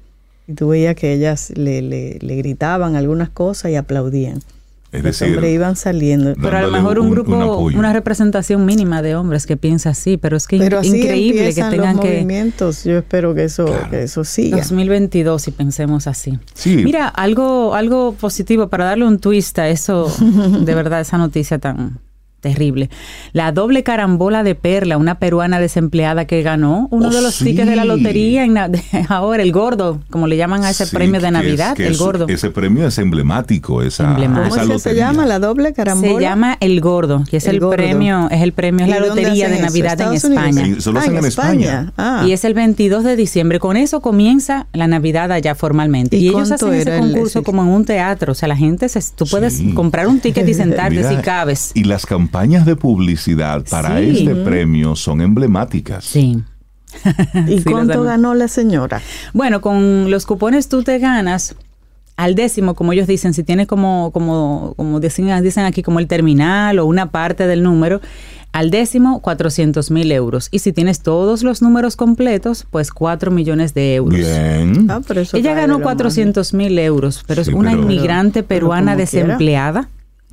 Y 0.47 0.53
tú 0.53 0.67
veías 0.69 0.95
que 0.95 1.13
ellas 1.13 1.51
le, 1.55 1.81
le, 1.81 2.19
le 2.19 2.35
gritaban 2.35 2.95
algunas 2.95 3.29
cosas 3.29 3.71
y 3.71 3.75
aplaudían. 3.75 4.41
Es 4.93 5.03
Los 5.03 5.19
decir, 5.19 5.35
hombres 5.35 5.53
iban 5.53 5.75
saliendo. 5.75 6.33
Pero 6.41 6.57
a 6.57 6.61
lo 6.61 6.71
mejor 6.71 6.99
un, 6.99 7.07
un- 7.07 7.11
grupo, 7.11 7.57
un 7.57 7.75
una 7.75 7.91
representación 7.91 8.65
mínima 8.65 9.01
de 9.01 9.15
hombres 9.15 9.45
que 9.47 9.57
piensa 9.57 9.89
así, 9.89 10.17
pero 10.17 10.37
es 10.37 10.47
que 10.47 10.57
Pero 10.59 10.79
así 10.79 10.95
increíble 10.95 11.53
que 11.53 11.63
tengan 11.63 11.95
los 11.97 12.05
que 12.05 12.11
movimientos. 12.13 12.83
Yo 12.83 12.99
espero 12.99 13.33
que 13.33 13.43
eso, 13.45 13.65
Claro. 13.65 13.89
que 13.89 14.03
eso 14.03 14.23
siga. 14.23 14.57
2022 14.57 15.47
y 15.47 15.51
pensemos 15.51 16.07
así. 16.07 16.37
Sí. 16.53 16.77
Mira, 16.77 17.07
algo 17.07 17.73
algo 17.75 18.13
positivo 18.13 18.67
para 18.67 18.85
darle 18.85 19.05
un 19.05 19.17
twist 19.19 19.57
a 19.59 19.67
eso, 19.67 20.09
de 20.61 20.75
verdad 20.75 21.01
esa 21.01 21.17
noticia 21.17 21.57
tan 21.59 21.99
terrible. 22.43 22.89
La 23.31 23.51
doble 23.51 23.81
carambola 23.83 24.43
de 24.43 24.53
Perla, 24.53 24.97
una 24.97 25.17
peruana 25.17 25.59
desempleada 25.59 26.25
que 26.25 26.43
ganó 26.43 26.87
uno 26.91 27.07
Oh, 27.07 27.11
de 27.11 27.21
los 27.21 27.35
sí. 27.35 27.45
tickets 27.45 27.69
de 27.69 27.75
la 27.75 27.85
lotería 27.85 28.43
en 28.43 28.55
ahora 29.09 29.41
el 29.41 29.51
gordo, 29.51 30.01
como 30.11 30.27
le 30.27 30.37
llaman 30.37 30.63
a 30.63 30.69
ese 30.69 30.85
Sí, 30.85 30.95
premio 30.95 31.19
de 31.19 31.19
que 31.21 31.25
es- 31.27 31.31
Navidad, 31.33 31.75
que 31.75 31.87
el 31.87 31.93
es- 31.93 31.97
gordo. 31.99 32.27
Ese 32.27 32.49
premio 32.51 32.85
es 32.87 32.97
emblemático, 32.97 33.81
esa, 33.81 34.09
Emblemático. 34.09 34.55
esa 34.57 34.65
¿Cómo 34.67 34.79
se 34.79 34.93
llama? 34.95 35.25
La 35.25 35.39
doble 35.39 35.73
carambola. 35.73 36.13
Se 36.15 36.21
llama 36.21 36.57
El 36.59 36.81
Gordo, 36.81 37.23
que 37.29 37.37
es 37.37 37.47
El 37.47 37.59
premio, 37.59 38.27
es 38.29 38.41
el 38.41 38.51
premio, 38.53 38.85
es 38.85 38.89
la 38.91 38.97
¿Y 38.97 38.99
dónde 39.07 39.21
lotería 39.23 39.49
de? 39.49 39.59
Navidad 39.61 39.99
en. 40.01 40.13
España. 40.13 40.65
Sí, 40.65 40.81
solo 40.81 40.99
Ah, 40.99 41.01
hacen 41.03 41.17
en 41.17 41.25
España. 41.25 41.93
Ah. 41.97 42.23
Y 42.27 42.33
es 42.33 42.43
el 42.43 42.53
22 42.53 43.03
de 43.05 43.15
diciembre. 43.15 43.59
Con 43.59 43.77
eso 43.77 44.01
comienza 44.01 44.67
la 44.73 44.87
Navidad 44.87 45.31
allá 45.31 45.55
formalmente. 45.55 46.17
¿Y 46.17 46.25
Y, 46.25 46.27
ellos 46.29 46.51
hacen 46.51 46.73
ese 46.73 46.93
el- 46.95 46.99
concurso 46.99 47.41
como 47.43 47.63
en 47.63 47.69
un 47.69 47.85
teatro. 47.85 48.33
O 48.33 48.35
sea, 48.35 48.49
la 48.49 48.57
gente, 48.57 48.89
se, 48.89 48.99
tú 49.15 49.25
puedes 49.25 49.53
Sí. 49.53 49.73
comprar 49.73 50.07
un 50.07 50.19
ticket 50.19 50.47
y 50.49 50.53
sentarte 50.53 50.97
Mira, 50.97 51.09
si 51.09 51.15
cabes. 51.17 51.71
Y 51.73 51.85
las 51.85 52.05
campañas 52.05 52.32
de 52.65 52.75
publicidad 52.75 53.63
para 53.69 53.99
Sí. 53.99 54.09
este 54.27 54.35
premio 54.35 54.95
son 54.95 55.21
emblemáticas. 55.21 56.03
Sí. 56.03 56.43
¿Y 57.47 57.59
Sí, 57.59 57.63
cuánto 57.63 58.03
ganó 58.03 58.33
la 58.35 58.47
señora? 58.47 59.01
Bueno, 59.33 59.61
con 59.61 60.09
los 60.11 60.25
cupones 60.25 60.67
tú 60.69 60.83
te 60.83 60.99
ganas 60.99 61.55
al 62.17 62.35
décimo, 62.35 62.75
como 62.75 62.93
ellos 62.93 63.07
dicen, 63.07 63.33
si 63.33 63.43
tienes 63.43 63.67
como, 63.67 64.11
como, 64.11 64.73
como 64.77 64.99
dicen, 64.99 65.41
dicen 65.43 65.65
aquí, 65.65 65.81
como 65.81 65.99
el 65.99 66.07
terminal 66.07 66.77
o 66.79 66.85
una 66.85 67.09
parte 67.09 67.47
del 67.47 67.63
número, 67.63 68.01
al 68.51 68.69
décimo 68.69 69.19
400 69.21 69.89
mil 69.89 70.11
euros. 70.11 70.47
Y 70.51 70.59
si 70.59 70.73
tienes 70.73 70.99
todos 71.01 71.41
los 71.41 71.63
números 71.63 71.95
completos, 71.95 72.67
pues 72.69 72.91
4 72.91 73.31
millones 73.31 73.73
de 73.73 73.95
euros. 73.95 74.19
Bien. 74.19 74.91
Ah, 74.91 75.01
pero 75.07 75.21
eso 75.21 75.37
Ella 75.37 75.55
ganó 75.55 75.61
de 75.61 75.67
la 75.67 75.73
mano. 75.73 75.83
400 75.85 76.53
mil 76.53 76.77
euros, 76.77 77.23
pero 77.25 77.43
Sí, 77.43 77.49
es 77.49 77.55
una 77.55 77.71
pero- 77.71 77.81
inmigrante 77.81 78.43
pero 78.43 78.67
peruana 78.67 78.95
quiera. 78.95 79.37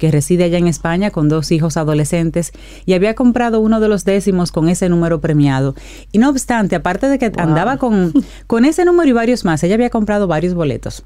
Que 0.01 0.11
reside 0.11 0.45
allá 0.45 0.59
en 0.59 0.67
España 0.67 1.11
con 1.11 1.29
dos 1.29 1.53
hijos 1.53 1.77
adolescentes 1.77 2.53
y 2.87 2.95
había 2.95 3.15
comprado 3.15 3.61
uno 3.61 3.79
de 3.81 3.89
los 3.89 4.05
décimos 4.05 4.51
con 4.51 4.69
ese 4.71 4.89
número 4.89 5.21
premiado. 5.21 5.75
Y 6.11 6.19
no 6.19 6.31
obstante, 6.31 6.75
aparte 6.75 7.07
de 7.07 7.19
que 7.19 7.31
andaba 7.37 7.77
con, 7.77 8.13
con 8.49 8.65
ese 8.65 8.85
número 8.85 9.11
y 9.11 9.13
varios 9.13 9.45
más, 9.45 9.63
ella 9.63 9.75
había 9.75 9.91
comprado 9.91 10.27
varios 10.27 10.55
boletos. 10.55 11.05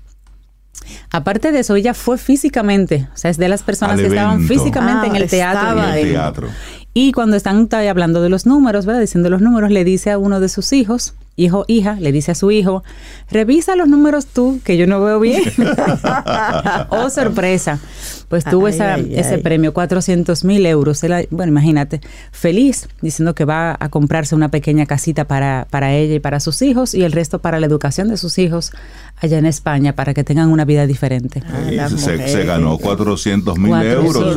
Aparte 1.10 1.50
de 1.50 1.60
eso, 1.60 1.74
ella 1.76 1.94
fue 1.94 2.18
físicamente, 2.18 3.08
o 3.12 3.16
sea, 3.16 3.30
es 3.30 3.38
de 3.38 3.48
las 3.48 3.62
personas 3.62 4.00
que 4.00 4.06
estaban 4.06 4.46
físicamente 4.46 5.06
Ah, 5.06 5.10
en 5.10 5.16
el 5.16 5.28
teatro. 5.28 5.60
estaba 5.60 5.98
En 5.98 6.06
el 6.06 6.12
teatro. 6.12 6.48
Y 6.92 7.10
cuando 7.12 7.36
están 7.36 7.68
hablando 7.72 8.22
de 8.22 8.28
los 8.28 8.46
números, 8.46 8.86
¿verdad? 8.86 9.00
Diciendo 9.00 9.28
los 9.28 9.40
números, 9.40 9.72
le 9.72 9.82
dice 9.82 10.12
a 10.12 10.18
uno 10.18 10.38
de 10.38 10.48
sus 10.48 10.72
hijos, 10.72 11.14
hijo, 11.36 11.64
hija, 11.66 11.94
le 11.94 12.12
dice 12.12 12.32
a 12.32 12.34
su 12.34 12.50
hijo, 12.50 12.84
revisa 13.30 13.74
los 13.74 13.88
números 13.88 14.26
tú, 14.26 14.60
que 14.64 14.76
yo 14.76 14.86
no 14.86 15.00
veo 15.00 15.18
bien. 15.18 15.42
oh, 16.90 17.10
sorpresa. 17.10 17.80
Pues 18.28 18.44
tuvo 18.44 18.66
Ay, 18.66 18.74
esa- 18.74 18.94
ay, 18.94 19.12
ese 19.14 19.34
ay. 19.34 19.42
premio, 19.42 19.72
400 19.72 20.44
mil 20.44 20.64
euros. 20.66 21.02
Él, 21.04 21.28
bueno, 21.30 21.50
imagínate, 21.50 22.00
feliz, 22.32 22.88
diciendo 23.02 23.34
que 23.34 23.44
va 23.44 23.76
a 23.78 23.88
comprarse 23.88 24.34
una 24.34 24.48
pequeña 24.50 24.86
casita 24.86 25.24
para, 25.24 25.66
para 25.70 25.92
ella 25.94 26.14
y 26.14 26.20
para 26.20 26.40
sus 26.40 26.62
hijos 26.62 26.94
y 26.94 27.04
el 27.04 27.12
resto 27.12 27.38
para 27.40 27.60
la 27.60 27.66
educación 27.66 28.08
de 28.08 28.16
sus 28.16 28.38
hijos 28.38 28.72
allá 29.20 29.38
en 29.38 29.46
España, 29.46 29.94
para 29.94 30.12
que 30.14 30.24
tengan 30.24 30.50
una 30.50 30.64
vida 30.64 30.86
diferente. 30.86 31.42
Ah, 31.46 31.88
se, 31.88 32.44
ganó 32.44 32.78
400 32.78 33.58
mil 33.58 33.72
euros. 33.82 34.36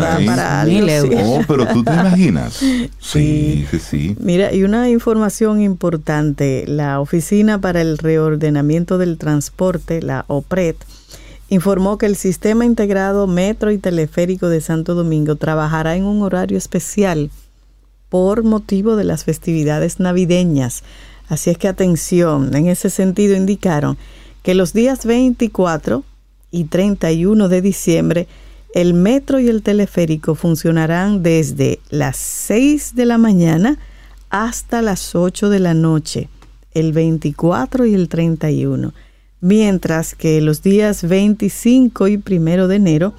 Mil 0.65 0.85
sí. 0.85 0.89
euros. 0.91 1.21
Oh, 1.25 1.41
pero 1.47 1.67
tú 1.67 1.83
te 1.83 1.93
imaginas. 1.93 2.61
Sí, 2.99 3.65
sí, 3.71 3.79
sí. 3.79 4.15
Mira, 4.19 4.53
y 4.53 4.63
una 4.63 4.89
información 4.89 5.61
importante, 5.61 6.65
la 6.67 6.99
Oficina 6.99 7.59
para 7.61 7.81
el 7.81 7.97
Reordenamiento 7.97 8.97
del 8.97 9.17
Transporte, 9.17 10.01
la 10.01 10.25
OPRED, 10.27 10.75
informó 11.49 11.97
que 11.97 12.05
el 12.05 12.15
Sistema 12.15 12.65
Integrado 12.65 13.27
Metro 13.27 13.71
y 13.71 13.77
Teleférico 13.77 14.49
de 14.49 14.61
Santo 14.61 14.95
Domingo 14.95 15.35
trabajará 15.35 15.95
en 15.95 16.03
un 16.03 16.21
horario 16.21 16.57
especial 16.57 17.29
por 18.09 18.43
motivo 18.43 18.95
de 18.95 19.03
las 19.03 19.23
festividades 19.23 19.99
navideñas. 19.99 20.83
Así 21.29 21.49
es 21.49 21.57
que 21.57 21.67
atención, 21.67 22.55
en 22.55 22.67
ese 22.67 22.89
sentido 22.89 23.35
indicaron 23.35 23.97
que 24.43 24.55
los 24.55 24.73
días 24.73 25.05
24 25.05 26.03
y 26.51 26.65
31 26.65 27.49
de 27.49 27.61
diciembre 27.61 28.27
el 28.73 28.93
metro 28.93 29.39
y 29.39 29.47
el 29.47 29.63
teleférico 29.63 30.35
funcionarán 30.35 31.23
desde 31.23 31.79
las 31.89 32.17
6 32.17 32.95
de 32.95 33.05
la 33.05 33.17
mañana 33.17 33.79
hasta 34.29 34.81
las 34.81 35.15
8 35.15 35.49
de 35.49 35.59
la 35.59 35.73
noche, 35.73 36.29
el 36.73 36.91
24 36.91 37.85
y 37.85 37.95
el 37.95 38.09
31, 38.09 38.93
mientras 39.41 40.15
que 40.15 40.41
los 40.41 40.61
días 40.61 41.07
25 41.07 42.07
y 42.07 42.23
1 42.25 42.67
de 42.67 42.75
enero 42.75 43.13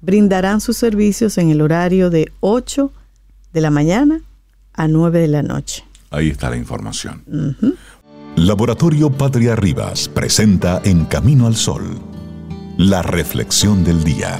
brindarán 0.00 0.60
sus 0.60 0.76
servicios 0.76 1.38
en 1.38 1.50
el 1.50 1.60
horario 1.60 2.10
de 2.10 2.32
8 2.40 2.92
de 3.52 3.60
la 3.60 3.70
mañana 3.70 4.20
a 4.74 4.88
9 4.88 5.20
de 5.20 5.28
la 5.28 5.42
noche. 5.42 5.84
Ahí 6.10 6.28
está 6.28 6.50
la 6.50 6.56
información. 6.56 7.22
Laboratorio 8.36 9.10
Patria 9.10 9.56
Rivas 9.56 10.08
presenta 10.08 10.80
En 10.84 11.04
Camino 11.04 11.46
al 11.46 11.56
Sol, 11.56 12.00
la 12.76 13.02
reflexión 13.02 13.84
del 13.84 14.02
día. 14.04 14.38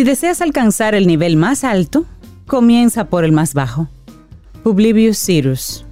Si 0.00 0.04
deseas 0.04 0.40
alcanzar 0.40 0.94
el 0.94 1.06
nivel 1.06 1.36
más 1.36 1.62
alto, 1.62 2.06
comienza 2.46 3.10
por 3.10 3.22
el 3.22 3.32
más 3.32 3.52
bajo. 3.52 3.90
Publibius 4.62 5.22
Cyrus. 5.22 5.84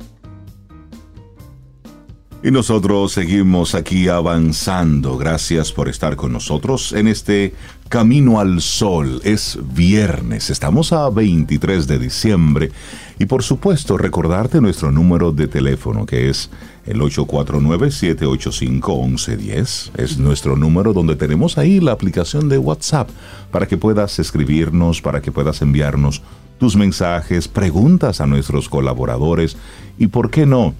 Y 2.40 2.53
nosotros 2.53 3.11
seguimos 3.12 3.74
aquí 3.74 4.07
avanzando. 4.07 5.18
Gracias 5.18 5.72
por 5.72 5.88
estar 5.88 6.14
con 6.14 6.33
nosotros 6.33 6.92
en 6.92 7.09
este 7.09 7.53
Camino 7.88 8.38
al 8.38 8.61
Sol. 8.61 9.20
Es 9.24 9.59
viernes, 9.74 10.48
estamos 10.48 10.92
a 10.92 11.11
23 11.11 11.88
de 11.88 11.98
diciembre. 11.98 12.70
Y 13.18 13.27
por 13.27 13.42
supuesto, 13.42 13.98
recordarte 13.98 14.61
nuestro 14.61 14.92
número 14.92 15.33
de 15.33 15.48
teléfono 15.48 16.07
que 16.07 16.31
es 16.31 16.48
el 16.87 17.01
849-785-1110. 17.01 19.90
Es 19.96 20.18
nuestro 20.18 20.57
número 20.57 20.92
donde 20.92 21.16
tenemos 21.16 21.59
ahí 21.59 21.81
la 21.81 21.90
aplicación 21.90 22.48
de 22.48 22.59
WhatsApp 22.59 23.11
para 23.51 23.66
que 23.66 23.77
puedas 23.77 24.16
escribirnos, 24.20 25.03
para 25.03 25.20
que 25.20 25.33
puedas 25.33 25.61
enviarnos 25.61 26.22
tus 26.59 26.77
mensajes, 26.77 27.48
preguntas 27.48 28.20
a 28.20 28.27
nuestros 28.27 28.68
colaboradores 28.68 29.57
y, 29.98 30.07
¿por 30.07 30.31
qué 30.31 30.46
no? 30.46 30.77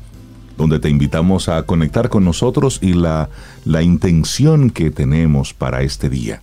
Donde 0.59 0.81
te 0.81 0.91
invitamos 0.91 1.49
a 1.49 1.63
conectar 1.63 2.11
con 2.11 2.25
nosotros 2.25 2.81
y 2.83 2.93
la, 2.93 3.31
la 3.65 3.83
intención 3.83 4.69
que 4.69 4.91
tenemos 4.91 5.55
para 5.55 5.83
este 5.83 6.11
día, 6.11 6.43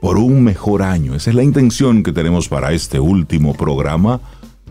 por 0.00 0.16
un 0.16 0.42
mejor 0.42 0.82
año. 0.82 1.14
Esa 1.14 1.30
es 1.30 1.36
la 1.36 1.42
intención 1.42 2.02
que 2.02 2.12
tenemos 2.12 2.48
para 2.48 2.72
este 2.72 3.00
último 3.00 3.54
programa 3.54 4.20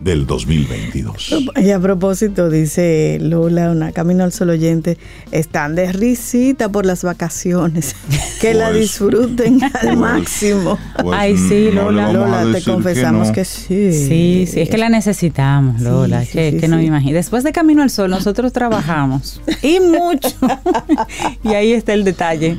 del 0.00 0.26
2022. 0.26 1.34
Y 1.56 1.70
a 1.70 1.80
propósito, 1.80 2.50
dice 2.50 3.18
Lola, 3.20 3.70
una 3.70 3.92
Camino 3.92 4.24
al 4.24 4.32
Sol 4.32 4.50
oyente, 4.50 4.98
están 5.32 5.74
de 5.74 5.90
risita 5.92 6.68
por 6.68 6.86
las 6.86 7.02
vacaciones. 7.02 7.96
Que 8.40 8.52
la 8.52 8.68
Pues, 8.68 8.80
disfruten 8.80 9.60
al 9.64 9.96
máximo. 9.96 10.78
Pues, 11.02 11.18
Ay, 11.18 11.36
sí, 11.38 11.70
Lola. 11.72 12.12
Lola, 12.12 12.44
te 12.52 12.62
confesamos 12.62 13.28
no. 13.28 13.32
que, 13.32 13.46
sí. 13.46 13.92
Sí, 13.92 14.46
sí, 14.46 14.60
es 14.60 14.68
que 14.68 14.76
la 14.76 14.90
necesitamos, 14.90 15.80
Lola. 15.80 16.22
Sí, 16.22 16.32
que, 16.32 16.50
sí, 16.52 16.58
que 16.58 16.68
no 16.68 16.76
me 16.76 16.84
imagino. 16.84 17.14
Después 17.14 17.44
de 17.44 17.52
Camino 17.52 17.82
al 17.82 17.88
Sol, 17.88 18.10
nosotros 18.10 18.52
trabajamos. 18.52 19.40
y 19.62 19.80
mucho. 19.80 20.28
y 21.42 21.48
ahí 21.54 21.72
está 21.72 21.94
el 21.94 22.04
detalle. 22.04 22.58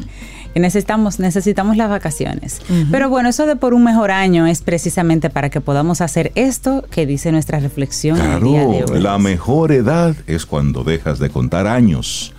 Que 0.58 0.62
necesitamos, 0.62 1.20
necesitamos 1.20 1.78
las 1.78 1.88
vacaciones. 1.88 2.63
Pero 2.89 3.12
bueno, 3.12 3.30
eso 3.30 3.46
de 3.46 3.58
por 3.58 3.76
un 3.76 3.84
mejor 3.84 4.10
año 4.10 4.48
es 4.48 4.63
precisamente 4.63 5.30
para 5.30 5.52
que 5.52 5.62
podamos 5.62 6.02
hacer 6.02 6.32
esto 6.34 6.84
que 6.89 7.06
dice 7.06 7.32
nuestra 7.32 7.60
reflexión 7.60 8.17
día 8.17 8.26
de 8.32 8.39
Claro, 8.39 8.93
hoy. 8.96 9.00
la 9.00 9.20
mejor 9.20 9.72
edad 9.72 10.15
es 10.26 10.48
cuando 10.48 10.84
dejas 10.84 11.20
de 11.20 11.30
contar 11.30 11.67
años 11.67 12.34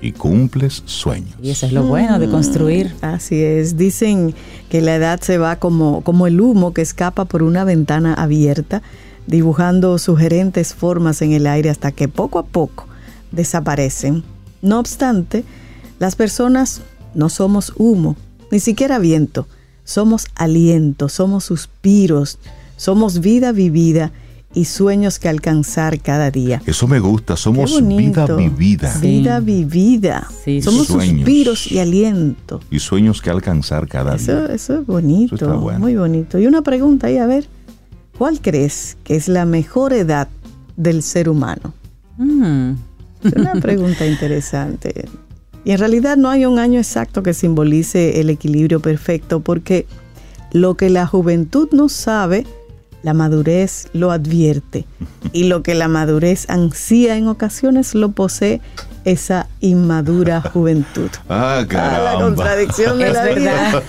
y 0.00 0.12
cumples 0.12 0.84
sueños. 0.86 1.34
Y 1.42 1.50
eso 1.50 1.66
es 1.66 1.72
lo 1.72 1.82
bueno 1.82 2.20
de 2.20 2.28
construir. 2.30 2.94
Mm, 3.02 3.04
así 3.06 3.42
es. 3.42 3.76
Dicen 3.76 4.36
que 4.70 4.80
la 4.80 4.94
edad 4.94 5.20
se 5.20 5.36
va 5.36 5.56
como, 5.56 6.02
como 6.02 6.28
el 6.28 6.40
humo 6.40 6.72
que 6.72 6.82
escapa 6.82 7.24
por 7.24 7.42
una 7.42 7.64
ventana 7.64 8.14
abierta, 8.14 8.82
dibujando 9.26 9.98
sugerentes 9.98 10.74
formas 10.74 11.22
en 11.22 11.32
el 11.32 11.44
aire 11.48 11.70
hasta 11.70 11.90
que 11.90 12.06
poco 12.06 12.38
a 12.38 12.46
poco 12.46 12.86
desaparecen. 13.32 14.22
No 14.62 14.78
obstante, 14.78 15.42
las 15.98 16.14
personas 16.14 16.82
no 17.14 17.28
somos 17.28 17.72
humo, 17.76 18.16
ni 18.50 18.60
siquiera 18.60 18.98
viento. 18.98 19.46
Somos 19.84 20.26
aliento, 20.34 21.08
somos 21.08 21.44
suspiros, 21.44 22.38
somos 22.76 23.20
vida 23.20 23.52
vivida 23.52 24.12
y 24.54 24.64
sueños 24.64 25.18
que 25.18 25.28
alcanzar 25.28 26.00
cada 26.00 26.30
día. 26.30 26.62
Eso 26.66 26.86
me 26.88 27.00
gusta, 27.00 27.36
somos 27.36 27.86
vida 27.86 28.26
vivida. 28.26 28.96
Vida 29.00 29.40
vivida. 29.40 30.28
Somos 30.62 30.86
suspiros 30.86 31.70
y 31.70 31.78
aliento. 31.78 32.60
Y 32.70 32.78
sueños 32.78 33.20
que 33.20 33.30
alcanzar 33.30 33.88
cada 33.88 34.16
día. 34.16 34.46
Eso 34.52 34.80
es 34.80 34.86
bonito, 34.86 35.58
muy 35.78 35.96
bonito. 35.96 36.38
Y 36.38 36.46
una 36.46 36.62
pregunta 36.62 37.08
ahí, 37.08 37.18
a 37.18 37.26
ver, 37.26 37.46
¿cuál 38.16 38.40
crees 38.40 38.96
que 39.04 39.16
es 39.16 39.28
la 39.28 39.44
mejor 39.44 39.92
edad 39.92 40.28
del 40.76 41.02
ser 41.02 41.28
humano? 41.28 41.74
Mm. 42.16 42.72
Es 43.24 43.32
una 43.32 43.54
pregunta 43.54 44.06
interesante. 44.06 45.08
Y 45.64 45.72
en 45.72 45.78
realidad 45.78 46.16
no 46.16 46.30
hay 46.30 46.46
un 46.46 46.58
año 46.58 46.78
exacto 46.78 47.22
que 47.22 47.34
simbolice 47.34 48.20
el 48.20 48.30
equilibrio 48.30 48.80
perfecto 48.80 49.40
porque 49.40 49.86
lo 50.52 50.76
que 50.76 50.88
la 50.90 51.06
juventud 51.06 51.68
no 51.72 51.88
sabe, 51.88 52.46
la 53.02 53.14
madurez 53.14 53.88
lo 53.92 54.10
advierte 54.10 54.84
y 55.32 55.44
lo 55.44 55.62
que 55.62 55.74
la 55.74 55.88
madurez 55.88 56.48
ansía 56.50 57.16
en 57.16 57.28
ocasiones 57.28 57.94
lo 57.94 58.10
posee 58.10 58.60
esa 59.04 59.46
inmadura 59.60 60.40
juventud. 60.40 61.10
Ah, 61.30 61.64
caramba. 61.68 62.14
la 62.14 62.20
contradicción 62.20 62.98
de 62.98 63.12
la 63.12 63.24
vida. 63.26 63.82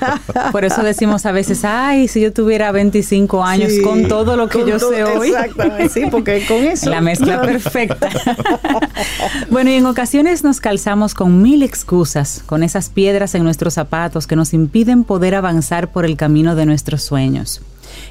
Por 0.51 0.65
eso 0.65 0.83
decimos 0.83 1.25
a 1.25 1.31
veces, 1.31 1.63
ay, 1.63 2.07
si 2.07 2.21
yo 2.21 2.33
tuviera 2.33 2.71
25 2.71 3.43
años 3.43 3.71
con 3.83 4.07
todo 4.07 4.35
lo 4.35 4.49
que 4.49 4.65
yo 4.67 4.77
sé 4.77 5.03
hoy. 5.03 5.29
Exactamente, 5.29 5.89
sí, 5.89 6.03
porque 6.11 6.45
con 6.45 6.57
eso. 6.63 6.89
La 6.89 7.01
mezcla 7.01 7.41
perfecta. 7.41 8.09
bueno, 9.49 9.69
y 9.71 9.75
en 9.75 9.85
ocasiones 9.85 10.43
nos 10.43 10.59
calzamos 10.59 11.13
con 11.13 11.41
mil 11.41 11.63
excusas, 11.63 12.43
con 12.45 12.61
esas 12.61 12.89
piedras 12.89 13.33
en 13.35 13.43
nuestros 13.43 13.73
zapatos 13.73 14.27
que 14.27 14.35
nos 14.35 14.53
impiden 14.53 15.05
poder 15.05 15.33
avanzar 15.33 15.91
por 15.91 16.05
el 16.05 16.17
camino 16.17 16.55
de 16.55 16.65
nuestros 16.65 17.03
sueños 17.03 17.61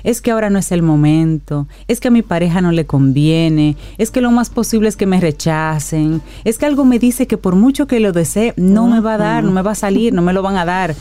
es 0.04 0.20
que 0.20 0.30
ahora 0.30 0.50
no 0.50 0.58
es 0.58 0.72
el 0.72 0.82
momento, 0.82 1.66
es 1.86 2.00
que 2.00 2.08
a 2.08 2.10
mi 2.10 2.22
pareja 2.22 2.60
no 2.60 2.72
le 2.72 2.86
conviene, 2.86 3.76
es 3.98 4.10
que 4.10 4.20
lo 4.20 4.30
más 4.30 4.50
posible 4.50 4.88
es 4.88 4.96
que 4.96 5.06
me 5.06 5.20
rechacen, 5.20 6.22
es 6.44 6.58
que 6.58 6.66
algo 6.66 6.84
me 6.84 6.98
dice 6.98 7.26
que 7.26 7.38
por 7.38 7.54
mucho 7.54 7.86
que 7.86 8.00
lo 8.00 8.12
desee, 8.12 8.54
no 8.56 8.86
me 8.88 9.00
va 9.00 9.14
a 9.14 9.18
dar, 9.18 9.44
no 9.44 9.50
me 9.50 9.62
va 9.62 9.72
a 9.72 9.76
salir, 9.76 10.12
no 10.12 10.22
me 10.22 10.32
lo 10.32 10.42
van 10.42 10.56
a 10.56 10.64
dar. 10.64 10.94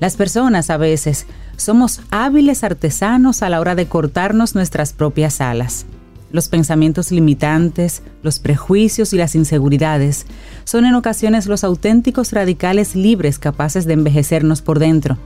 Las 0.00 0.16
personas 0.16 0.70
a 0.70 0.76
veces 0.76 1.26
somos 1.56 2.00
hábiles 2.10 2.64
artesanos 2.64 3.42
a 3.42 3.48
la 3.48 3.60
hora 3.60 3.74
de 3.74 3.86
cortarnos 3.86 4.54
nuestras 4.54 4.92
propias 4.92 5.40
alas. 5.40 5.86
Los 6.32 6.48
pensamientos 6.48 7.12
limitantes, 7.12 8.02
los 8.22 8.40
prejuicios 8.40 9.12
y 9.12 9.16
las 9.16 9.34
inseguridades 9.34 10.26
son 10.64 10.84
en 10.84 10.94
ocasiones 10.94 11.46
los 11.46 11.64
auténticos 11.64 12.32
radicales 12.32 12.94
libres 12.94 13.38
capaces 13.38 13.86
de 13.86 13.94
envejecernos 13.94 14.60
por 14.60 14.78
dentro 14.78 15.16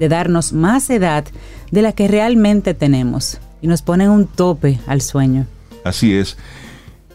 de 0.00 0.08
darnos 0.08 0.52
más 0.52 0.90
edad 0.90 1.24
de 1.70 1.82
la 1.82 1.92
que 1.92 2.08
realmente 2.08 2.74
tenemos 2.74 3.38
y 3.62 3.68
nos 3.68 3.82
ponen 3.82 4.10
un 4.10 4.26
tope 4.26 4.80
al 4.86 5.02
sueño. 5.02 5.46
Así 5.84 6.14
es. 6.14 6.36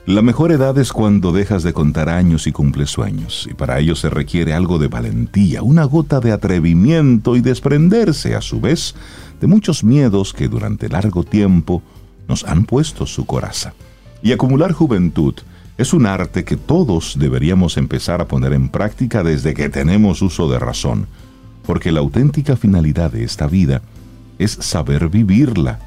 La 0.06 0.22
mejor 0.22 0.52
edad 0.52 0.78
es 0.78 0.94
cuando 0.94 1.32
dejas 1.32 1.64
de 1.64 1.74
contar 1.74 2.10
años 2.10 2.46
y 2.46 2.52
cumples 2.52 2.92
sueños, 2.92 3.48
y 3.50 3.56
para 3.56 3.80
ello 3.80 3.96
se 3.96 4.12
requiere 4.12 4.54
algo 4.54 4.78
de 4.78 4.88
valentía, 4.88 5.64
una 5.64 5.84
gota 5.84 6.20
de 6.20 6.32
atrevimiento 6.32 7.36
y 7.36 7.42
desprenderse, 7.42 8.36
a 8.36 8.42
su 8.42 8.62
vez, 8.62 8.94
de 9.42 9.48
muchos 9.48 9.84
miedos 9.84 10.32
que 10.32 10.48
durante 10.48 10.90
largo 10.90 11.24
tiempo 11.24 11.82
nos 12.28 12.44
han 12.44 12.66
puesto 12.66 13.08
su 13.08 13.26
coraza. 13.26 13.74
Y 14.22 14.32
acumular 14.32 14.74
juventud 14.74 15.34
es 15.80 15.92
un 15.92 16.06
arte 16.06 16.44
que 16.44 16.56
todos 16.56 17.16
deberíamos 17.18 17.78
empezar 17.78 18.22
a 18.22 18.28
poner 18.28 18.54
en 18.54 18.70
práctica 18.70 19.24
desde 19.24 19.56
que 19.56 19.70
tenemos 19.70 20.22
uso 20.22 20.48
de 20.50 20.60
razón 20.60 21.08
porque 21.66 21.92
la 21.92 22.00
auténtica 22.00 22.56
finalidad 22.56 23.12
de 23.12 23.24
esta 23.24 23.48
vida 23.48 23.82
es 24.38 24.52
saber 24.52 25.10
vivirla 25.10 25.80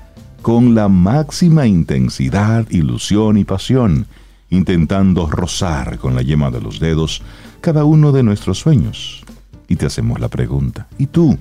con 0.42 0.74
la 0.74 0.88
máxima 0.88 1.66
intensidad, 1.66 2.66
ilusión 2.70 3.36
y 3.36 3.44
pasión, 3.44 4.06
intentando 4.50 5.26
rozar 5.26 5.98
con 5.98 6.14
la 6.14 6.22
yema 6.22 6.50
de 6.50 6.60
los 6.60 6.80
dedos 6.80 7.22
cada 7.60 7.84
uno 7.84 8.12
de 8.12 8.22
nuestros 8.22 8.58
sueños. 8.58 9.24
Y 9.68 9.76
te 9.76 9.86
hacemos 9.86 10.20
la 10.20 10.28
pregunta, 10.28 10.86
¿y 10.96 11.06
tú? 11.06 11.36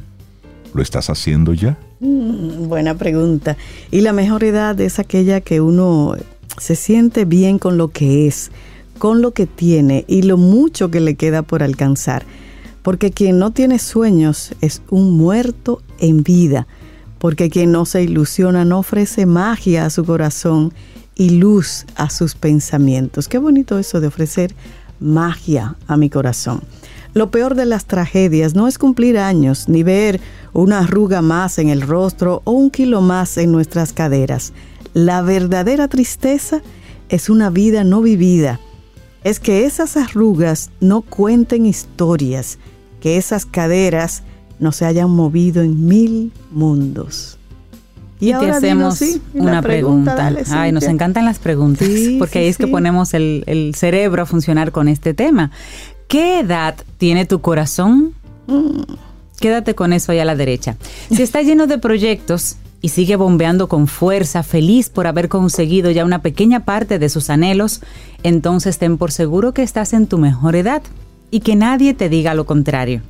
¿Lo 0.73 0.81
estás 0.81 1.09
haciendo 1.09 1.53
ya? 1.53 1.77
Mm, 1.99 2.67
buena 2.67 2.95
pregunta. 2.95 3.55
Y 3.91 4.01
la 4.01 4.13
mejor 4.13 4.43
edad 4.43 4.79
es 4.81 4.99
aquella 4.99 5.41
que 5.41 5.61
uno 5.61 6.15
se 6.57 6.75
siente 6.75 7.25
bien 7.25 7.59
con 7.59 7.77
lo 7.77 7.89
que 7.89 8.27
es, 8.27 8.51
con 8.97 9.21
lo 9.21 9.31
que 9.31 9.45
tiene 9.45 10.03
y 10.07 10.23
lo 10.23 10.37
mucho 10.37 10.91
que 10.91 10.99
le 10.99 11.15
queda 11.15 11.43
por 11.43 11.63
alcanzar 11.63 12.25
porque 12.87 13.11
quien 13.11 13.37
no 13.37 13.51
tiene 13.51 13.79
sueños 13.79 14.53
es 14.61 14.81
un 14.89 15.17
muerto 15.17 15.81
en 15.99 16.23
vida, 16.23 16.67
porque 17.19 17.49
quien 17.49 17.73
no 17.73 17.85
se 17.85 18.01
ilusiona 18.01 18.63
no 18.63 18.79
ofrece 18.79 19.25
magia 19.25 19.85
a 19.85 19.89
su 19.89 20.05
corazón 20.05 20.73
y 21.13 21.31
luz 21.31 21.85
a 21.97 22.09
sus 22.09 22.35
pensamientos. 22.35 23.27
Qué 23.27 23.39
bonito 23.39 23.77
eso 23.77 23.99
de 23.99 24.07
ofrecer 24.07 24.55
magia 25.01 25.75
a 25.85 25.97
mi 25.97 26.09
corazón. 26.09 26.61
Lo 27.13 27.29
peor 27.29 27.55
de 27.55 27.65
las 27.65 27.83
tragedias 27.83 28.55
no 28.55 28.69
es 28.69 28.77
cumplir 28.77 29.17
años, 29.17 29.67
ni 29.67 29.83
ver 29.83 30.21
una 30.53 30.79
arruga 30.79 31.21
más 31.21 31.59
en 31.59 31.67
el 31.67 31.81
rostro 31.81 32.41
o 32.45 32.53
un 32.53 32.69
kilo 32.69 33.01
más 33.01 33.37
en 33.37 33.51
nuestras 33.51 33.91
caderas. 33.91 34.53
La 34.93 35.21
verdadera 35.21 35.89
tristeza 35.89 36.61
es 37.09 37.29
una 37.29 37.49
vida 37.49 37.83
no 37.83 38.01
vivida. 38.01 38.61
Es 39.25 39.41
que 39.41 39.65
esas 39.65 39.97
arrugas 39.97 40.69
no 40.79 41.01
cuenten 41.01 41.65
historias, 41.65 42.59
que 43.07 43.15
esas 43.15 43.45
caderas 43.45 44.23
no 44.59 44.73
se 44.73 44.83
hayan 44.83 45.09
movido 45.09 45.63
en 45.63 45.87
mil 45.87 46.33
mundos. 46.51 47.37
Y, 48.19 48.33
te 48.33 48.51
hacemos 48.51 49.01
una 49.33 49.61
pregunta. 49.61 50.33
Ay, 50.51 50.73
nos 50.73 50.83
encantan 50.83 51.23
las 51.23 51.39
preguntas, 51.39 51.87
porque 52.19 52.39
ahí 52.39 52.47
es 52.47 52.57
que 52.57 52.67
ponemos 52.67 53.13
el, 53.13 53.45
el, 53.47 53.75
cerebro 53.75 54.23
a 54.23 54.25
funcionar 54.25 54.73
con 54.73 54.89
este 54.89 55.13
tema. 55.13 55.51
¿Qué 56.09 56.41
edad 56.41 56.75
tiene 56.97 57.25
tu 57.25 57.39
corazón? 57.39 58.13
Mm. 58.47 58.81
Quédate 59.39 59.73
con 59.73 59.93
eso 59.93 60.11
ahí 60.11 60.19
a 60.19 60.25
la 60.25 60.35
derecha. 60.35 60.75
Si 61.09 61.23
está 61.23 61.41
lleno 61.41 61.65
de 61.65 61.77
proyectos 61.77 62.57
y 62.81 62.89
sigue 62.89 63.15
bombeando 63.15 63.69
con 63.69 63.87
fuerza, 63.87 64.43
feliz 64.43 64.89
por 64.89 65.07
haber 65.07 65.29
conseguido 65.29 65.91
ya 65.91 66.03
una 66.03 66.21
pequeña 66.21 66.65
parte 66.65 66.99
de 66.99 67.07
sus 67.07 67.29
anhelos, 67.29 67.79
entonces 68.23 68.77
ten 68.79 68.97
por 68.97 69.13
seguro 69.13 69.53
que 69.53 69.63
estás 69.63 69.93
en 69.93 70.07
tu 70.07 70.17
mejor 70.17 70.57
edad 70.57 70.81
y 71.31 71.41
que 71.41 71.55
nadie 71.55 71.93
te 71.93 72.09
diga 72.09 72.33
lo 72.33 72.45
contrario. 72.45 73.01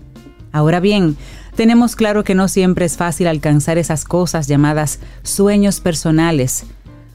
Ahora 0.52 0.80
bien, 0.80 1.18
tenemos 1.56 1.96
claro 1.96 2.24
que 2.24 2.36
no 2.36 2.48
siempre 2.48 2.86
es 2.86 2.98
fácil 2.98 3.28
alcanzar 3.28 3.78
esas 3.78 4.06
cosas 4.06 4.48
llamadas 4.48 5.00
sueños 5.24 5.80
personales. 5.80 6.66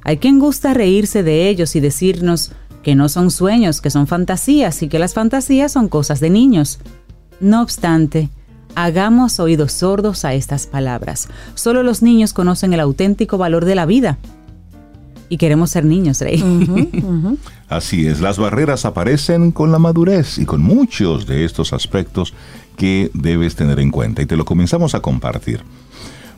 Hay 0.02 0.18
quien 0.18 0.38
gusta 0.38 0.74
reírse 0.74 1.22
de 1.22 1.48
ellos 1.48 1.76
y 1.76 1.80
decirnos 1.80 2.52
que 2.82 2.94
no 2.94 3.08
son 3.08 3.30
sueños, 3.30 3.80
que 3.80 3.90
son 3.90 4.06
fantasías 4.06 4.82
y 4.82 4.88
que 4.88 4.98
las 4.98 5.14
fantasías 5.14 5.72
son 5.72 5.88
cosas 5.88 6.20
de 6.20 6.30
niños. 6.30 6.80
No 7.40 7.62
obstante, 7.62 8.30
hagamos 8.74 9.38
oídos 9.38 9.72
sordos 9.72 10.24
a 10.24 10.34
estas 10.34 10.66
palabras. 10.66 11.28
Solo 11.54 11.82
los 11.82 12.02
niños 12.02 12.32
conocen 12.32 12.72
el 12.72 12.80
auténtico 12.80 13.38
valor 13.38 13.64
de 13.64 13.74
la 13.74 13.86
vida 13.86 14.18
y 15.32 15.38
queremos 15.38 15.70
ser 15.70 15.86
niños, 15.86 16.20
Rey. 16.20 16.44
Así 17.70 18.06
es, 18.06 18.20
las 18.20 18.36
barreras 18.36 18.84
aparecen 18.84 19.50
con 19.50 19.72
la 19.72 19.78
madurez 19.78 20.36
y 20.36 20.44
con 20.44 20.60
muchos 20.60 21.26
de 21.26 21.46
estos 21.46 21.72
aspectos 21.72 22.34
que 22.76 23.10
debes 23.14 23.56
tener 23.56 23.80
en 23.80 23.90
cuenta 23.90 24.20
y 24.20 24.26
te 24.26 24.36
lo 24.36 24.44
comenzamos 24.44 24.94
a 24.94 25.00
compartir. 25.00 25.62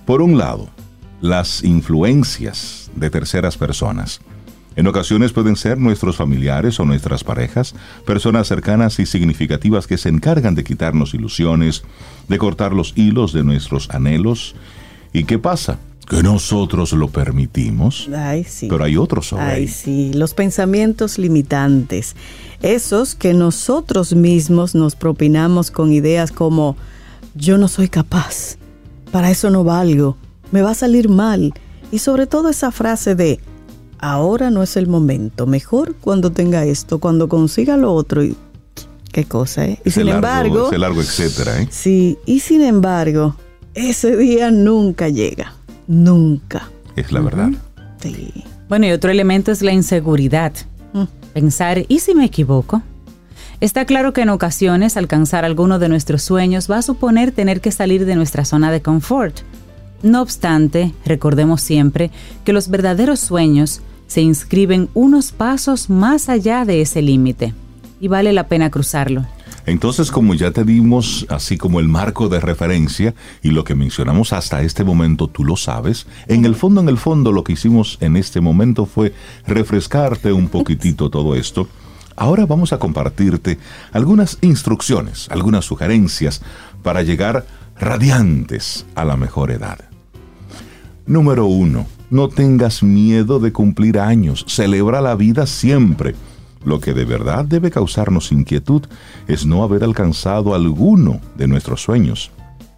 Por 0.06 0.22
un 0.22 0.38
lado, 0.38 0.68
las 1.20 1.64
influencias 1.64 2.88
de 2.94 3.10
terceras 3.10 3.56
personas. 3.56 4.20
En 4.76 4.86
ocasiones 4.86 5.32
pueden 5.32 5.56
ser 5.56 5.76
nuestros 5.76 6.14
familiares 6.14 6.78
o 6.78 6.84
nuestras 6.84 7.24
parejas, 7.24 7.74
personas 8.06 8.46
cercanas 8.46 9.00
y 9.00 9.06
significativas 9.06 9.88
que 9.88 9.98
se 9.98 10.08
encargan 10.08 10.54
de 10.54 10.62
quitarnos 10.62 11.14
ilusiones, 11.14 11.82
de 12.28 12.38
cortar 12.38 12.72
los 12.72 12.92
hilos 12.94 13.32
de 13.32 13.42
nuestros 13.42 13.90
anhelos. 13.90 14.54
¿Y 15.12 15.24
qué 15.24 15.40
pasa? 15.40 15.80
Que 16.08 16.22
nosotros 16.22 16.92
lo 16.92 17.08
permitimos. 17.08 18.08
Ay, 18.14 18.44
sí. 18.44 18.68
Pero 18.68 18.84
hay 18.84 18.96
otros 18.96 19.28
sobre 19.28 19.44
Ay, 19.44 19.68
sí, 19.68 20.12
los 20.14 20.34
pensamientos 20.34 21.18
limitantes. 21.18 22.14
Esos 22.62 23.14
que 23.14 23.34
nosotros 23.34 24.14
mismos 24.14 24.74
nos 24.74 24.96
propinamos 24.96 25.70
con 25.70 25.92
ideas 25.92 26.32
como 26.32 26.76
yo 27.34 27.58
no 27.58 27.68
soy 27.68 27.88
capaz, 27.88 28.56
para 29.10 29.30
eso 29.30 29.50
no 29.50 29.64
valgo, 29.64 30.16
me 30.50 30.62
va 30.62 30.70
a 30.70 30.74
salir 30.74 31.08
mal. 31.08 31.52
Y 31.90 31.98
sobre 31.98 32.26
todo 32.26 32.48
esa 32.48 32.70
frase 32.70 33.14
de 33.14 33.40
ahora 33.98 34.50
no 34.50 34.62
es 34.62 34.76
el 34.76 34.86
momento, 34.86 35.46
mejor 35.46 35.94
cuando 36.00 36.32
tenga 36.32 36.64
esto, 36.64 36.98
cuando 36.98 37.28
consiga 37.28 37.76
lo 37.76 37.92
otro. 37.92 38.22
Qué 39.12 39.24
cosa, 39.24 39.66
¿eh? 39.66 39.78
Y 39.84 39.90
sin 39.90 40.08
embargo... 40.08 40.66
Ese 40.66 40.78
largo 40.78 41.00
etcétera, 41.00 41.62
¿eh? 41.62 41.68
Sí, 41.70 42.18
y 42.26 42.40
sin 42.40 42.62
embargo, 42.62 43.36
ese 43.74 44.16
día 44.16 44.50
nunca 44.50 45.08
llega. 45.08 45.54
Nunca. 45.86 46.70
Es 46.96 47.12
la 47.12 47.20
verdad. 47.20 47.50
Sí. 48.00 48.44
Bueno, 48.68 48.86
y 48.86 48.92
otro 48.92 49.10
elemento 49.10 49.52
es 49.52 49.62
la 49.62 49.72
inseguridad. 49.72 50.52
Mm. 50.92 51.04
Pensar, 51.32 51.84
¿y 51.88 51.98
si 52.00 52.14
me 52.14 52.24
equivoco? 52.24 52.82
Está 53.60 53.84
claro 53.84 54.12
que 54.12 54.22
en 54.22 54.30
ocasiones 54.30 54.96
alcanzar 54.96 55.44
alguno 55.44 55.78
de 55.78 55.88
nuestros 55.88 56.22
sueños 56.22 56.70
va 56.70 56.78
a 56.78 56.82
suponer 56.82 57.32
tener 57.32 57.60
que 57.60 57.72
salir 57.72 58.04
de 58.04 58.16
nuestra 58.16 58.44
zona 58.44 58.70
de 58.70 58.82
confort. 58.82 59.38
No 60.02 60.20
obstante, 60.20 60.92
recordemos 61.06 61.62
siempre 61.62 62.10
que 62.44 62.52
los 62.52 62.68
verdaderos 62.68 63.20
sueños 63.20 63.80
se 64.06 64.20
inscriben 64.20 64.88
unos 64.92 65.32
pasos 65.32 65.88
más 65.88 66.28
allá 66.28 66.64
de 66.64 66.82
ese 66.82 67.00
límite 67.00 67.54
y 68.00 68.08
vale 68.08 68.32
la 68.32 68.48
pena 68.48 68.70
cruzarlo. 68.70 69.24
Entonces, 69.66 70.10
como 70.10 70.34
ya 70.34 70.50
te 70.50 70.64
dimos 70.64 71.26
así 71.30 71.56
como 71.56 71.80
el 71.80 71.88
marco 71.88 72.28
de 72.28 72.40
referencia 72.40 73.14
y 73.42 73.50
lo 73.50 73.64
que 73.64 73.74
mencionamos 73.74 74.32
hasta 74.32 74.62
este 74.62 74.84
momento, 74.84 75.28
tú 75.28 75.44
lo 75.44 75.56
sabes, 75.56 76.06
en 76.26 76.44
el 76.44 76.54
fondo, 76.54 76.80
en 76.80 76.88
el 76.88 76.98
fondo, 76.98 77.32
lo 77.32 77.44
que 77.44 77.54
hicimos 77.54 77.96
en 78.00 78.16
este 78.16 78.40
momento 78.40 78.84
fue 78.84 79.14
refrescarte 79.46 80.32
un 80.32 80.48
poquitito 80.48 81.08
todo 81.08 81.34
esto. 81.34 81.68
Ahora 82.16 82.46
vamos 82.46 82.72
a 82.72 82.78
compartirte 82.78 83.58
algunas 83.92 84.38
instrucciones, 84.40 85.28
algunas 85.30 85.64
sugerencias 85.64 86.42
para 86.82 87.02
llegar 87.02 87.46
radiantes 87.78 88.86
a 88.94 89.04
la 89.04 89.16
mejor 89.16 89.50
edad. 89.50 89.78
Número 91.06 91.46
uno, 91.46 91.86
no 92.10 92.28
tengas 92.28 92.82
miedo 92.82 93.40
de 93.40 93.52
cumplir 93.52 93.98
años, 93.98 94.44
celebra 94.48 95.00
la 95.00 95.16
vida 95.16 95.46
siempre. 95.46 96.14
Lo 96.64 96.80
que 96.80 96.94
de 96.94 97.04
verdad 97.04 97.44
debe 97.44 97.70
causarnos 97.70 98.32
inquietud 98.32 98.82
es 99.28 99.44
no 99.44 99.62
haber 99.62 99.84
alcanzado 99.84 100.54
alguno 100.54 101.20
de 101.36 101.46
nuestros 101.46 101.82
sueños, 101.82 102.30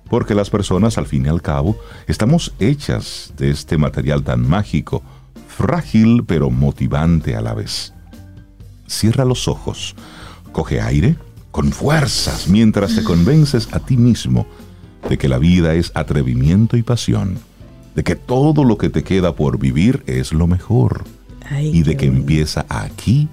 porque 0.09 0.35
las 0.35 0.51
personas 0.51 0.99
al 0.99 1.07
fin 1.07 1.27
y 1.27 1.29
al 1.29 1.43
cabo 1.43 1.77
estamos 2.07 2.53
hechas 2.59 3.33
de 3.37 3.51
este 3.51 3.79
material 3.79 4.23
tan 4.23 4.47
mágico, 4.47 5.03
frágil 5.49 6.25
pero 6.27 6.51
motivante 6.51 7.37
a 7.37 7.41
la 7.41 7.55
vez. 7.55 7.93
Cierra 8.87 9.25
los 9.25 9.49
ojos, 9.49 9.95
coge 10.53 10.81
aire 10.81 11.17
con 11.51 11.73
fuerzas 11.73 12.49
mientras 12.49 12.95
te 12.95 13.03
convences 13.03 13.69
a 13.73 13.81
ti 13.81 13.97
mismo 13.97 14.47
de 15.09 15.17
que 15.17 15.29
la 15.29 15.39
vida 15.39 15.75
es 15.75 15.91
atrevimiento 15.95 16.77
y 16.77 16.83
pasión 16.83 17.39
de 17.97 18.05
que 18.05 18.15
todo 18.15 18.63
lo 18.63 18.77
que 18.77 18.91
te 18.91 19.03
queda 19.03 19.35
por 19.35 19.59
vivir 19.59 20.05
es 20.07 20.33
lo 20.33 20.47
mejor 20.47 21.05
y 21.61 21.83
de 21.83 21.97
que 21.97 22.07
empieza 22.07 22.67
aquí 22.69 23.29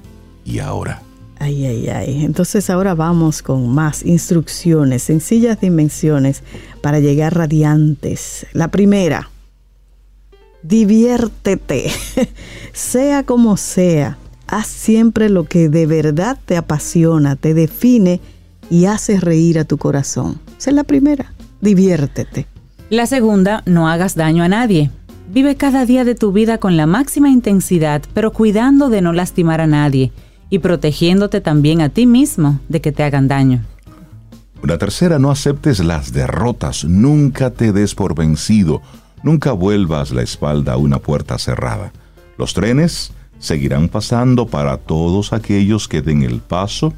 y 0.46 0.60
ahora. 0.60 1.02
Ay, 1.40 1.66
ay, 1.66 1.90
ay. 1.90 2.24
Entonces 2.24 2.70
ahora 2.70 2.94
vamos 2.94 3.42
con 3.42 3.68
más 3.68 4.06
instrucciones, 4.06 5.04
sencillas 5.04 5.60
dimensiones 5.60 6.42
para 6.82 7.00
llegar 7.00 7.36
radiantes. 7.36 8.46
La 8.54 8.70
primera, 8.70 9.30
diviértete, 10.62 11.92
sea 12.74 13.24
como 13.24 13.58
sea. 13.58 14.18
Haz 14.48 14.68
siempre 14.68 15.30
lo 15.30 15.46
que 15.46 15.68
de 15.68 15.86
verdad 15.86 16.38
te 16.46 16.56
apasiona, 16.56 17.36
te 17.36 17.54
define 17.54 18.22
y 18.70 18.86
hace 18.86 19.20
reír 19.20 19.60
a 19.60 19.66
tu 19.66 19.78
corazón. 19.78 20.40
Esa 20.58 20.70
es 20.70 20.76
la 20.76 20.84
primera, 20.84 21.34
diviértete. 21.60 22.48
La 22.90 23.06
segunda, 23.06 23.64
no 23.66 23.90
hagas 23.90 24.16
daño 24.16 24.44
a 24.44 24.48
nadie. 24.48 24.92
Vive 25.30 25.56
cada 25.56 25.86
día 25.86 26.06
de 26.06 26.16
tu 26.16 26.32
vida 26.32 26.58
con 26.60 26.78
la 26.78 26.86
máxima 26.86 27.30
intensidad, 27.30 28.04
pero 28.14 28.32
cuidando 28.32 28.90
de 28.90 29.02
no 29.02 29.12
lastimar 29.14 29.62
a 29.62 29.68
nadie 29.68 30.12
y 30.50 30.60
protegiéndote 30.60 31.42
también 31.42 31.82
a 31.82 31.90
ti 31.90 32.06
mismo 32.06 32.60
de 32.70 32.82
que 32.82 32.92
te 32.92 33.04
hagan 33.04 33.28
daño. 33.28 33.64
La 34.64 34.78
tercera, 34.78 35.20
no 35.20 35.30
aceptes 35.30 35.80
las 35.84 36.14
derrotas, 36.14 36.86
nunca 36.86 37.50
te 37.50 37.74
des 37.74 37.96
por 37.96 38.16
vencido, 38.16 38.82
nunca 39.22 39.52
vuelvas 39.52 40.12
la 40.12 40.22
espalda 40.22 40.74
a 40.74 40.78
una 40.78 41.00
puerta 41.00 41.38
cerrada. 41.38 41.92
Los 42.38 42.54
trenes 42.54 43.12
seguirán 43.40 43.90
pasando 43.90 44.48
para 44.48 44.78
todos 44.78 45.34
aquellos 45.34 45.90
que 45.90 46.02
den 46.02 46.24
el 46.24 46.40
paso 46.40 46.94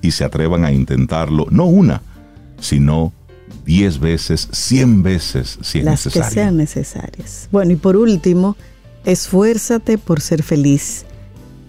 y 0.00 0.12
se 0.12 0.24
atrevan 0.24 0.64
a 0.64 0.72
intentarlo, 0.72 1.46
no 1.50 1.66
una, 1.66 2.00
sino 2.58 3.12
diez 3.66 3.98
veces, 3.98 4.48
cien 4.50 5.02
veces 5.02 5.58
si 5.60 5.80
es 5.80 5.84
Las 5.84 6.04
que 6.04 6.22
sean 6.22 6.56
necesarias. 6.56 7.48
Bueno, 7.52 7.72
y 7.72 7.76
por 7.76 7.96
último, 7.96 8.56
esfuérzate 9.04 9.98
por 9.98 10.20
ser 10.22 10.42
feliz. 10.42 11.04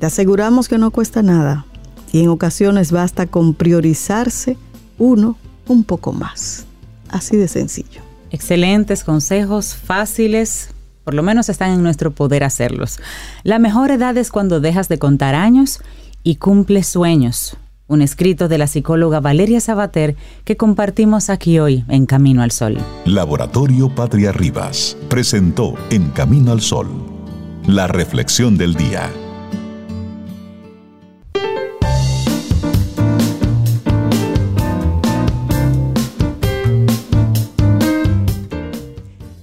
Te 0.01 0.07
aseguramos 0.07 0.67
que 0.67 0.79
no 0.79 0.89
cuesta 0.89 1.21
nada 1.21 1.67
y 2.11 2.23
en 2.23 2.29
ocasiones 2.29 2.91
basta 2.91 3.27
con 3.27 3.53
priorizarse 3.53 4.57
uno 4.97 5.37
un 5.67 5.83
poco 5.83 6.11
más. 6.11 6.65
Así 7.07 7.37
de 7.37 7.47
sencillo. 7.47 8.01
Excelentes 8.31 9.03
consejos, 9.03 9.75
fáciles, 9.75 10.69
por 11.03 11.13
lo 11.13 11.21
menos 11.21 11.49
están 11.49 11.69
en 11.69 11.83
nuestro 11.83 12.09
poder 12.09 12.43
hacerlos. 12.43 12.99
La 13.43 13.59
mejor 13.59 13.91
edad 13.91 14.17
es 14.17 14.31
cuando 14.31 14.59
dejas 14.59 14.89
de 14.89 14.97
contar 14.97 15.35
años 15.35 15.79
y 16.23 16.37
cumples 16.37 16.87
sueños 16.87 17.55
un 17.87 18.01
escrito 18.01 18.47
de 18.47 18.57
la 18.57 18.65
psicóloga 18.65 19.19
Valeria 19.19 19.61
Sabater 19.61 20.15
que 20.45 20.57
compartimos 20.57 21.29
aquí 21.29 21.59
hoy 21.59 21.85
en 21.89 22.07
Camino 22.07 22.41
al 22.41 22.49
Sol. 22.49 22.79
Laboratorio 23.05 23.93
Patria 23.93 24.31
Rivas 24.31 24.97
presentó 25.09 25.75
En 25.91 26.09
Camino 26.09 26.53
al 26.53 26.61
Sol, 26.61 26.87
la 27.67 27.85
reflexión 27.85 28.57
del 28.57 28.73
día. 28.73 29.11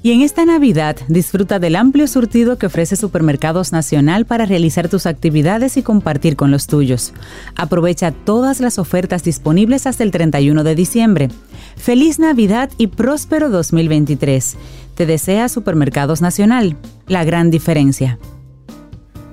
Y 0.00 0.12
en 0.12 0.22
esta 0.22 0.44
Navidad 0.44 0.96
disfruta 1.08 1.58
del 1.58 1.74
amplio 1.74 2.06
surtido 2.06 2.56
que 2.56 2.66
ofrece 2.66 2.94
Supermercados 2.94 3.72
Nacional 3.72 4.26
para 4.26 4.46
realizar 4.46 4.88
tus 4.88 5.06
actividades 5.06 5.76
y 5.76 5.82
compartir 5.82 6.36
con 6.36 6.52
los 6.52 6.68
tuyos. 6.68 7.12
Aprovecha 7.56 8.12
todas 8.12 8.60
las 8.60 8.78
ofertas 8.78 9.24
disponibles 9.24 9.86
hasta 9.86 10.04
el 10.04 10.12
31 10.12 10.62
de 10.62 10.74
diciembre. 10.76 11.28
Feliz 11.76 12.20
Navidad 12.20 12.70
y 12.78 12.86
próspero 12.86 13.50
2023. 13.50 14.56
Te 14.94 15.04
desea 15.04 15.48
Supermercados 15.48 16.20
Nacional, 16.20 16.76
la 17.08 17.24
gran 17.24 17.50
diferencia. 17.50 18.20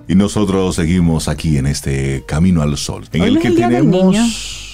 Y 0.07 0.15
nosotros 0.15 0.75
seguimos 0.75 1.27
aquí 1.27 1.57
en 1.57 1.67
este 1.67 2.23
Camino 2.27 2.63
al 2.63 2.77
Sol, 2.77 3.05
en 3.11 3.23
el 3.23 3.39
que 3.39 3.51
tenemos 3.51 4.64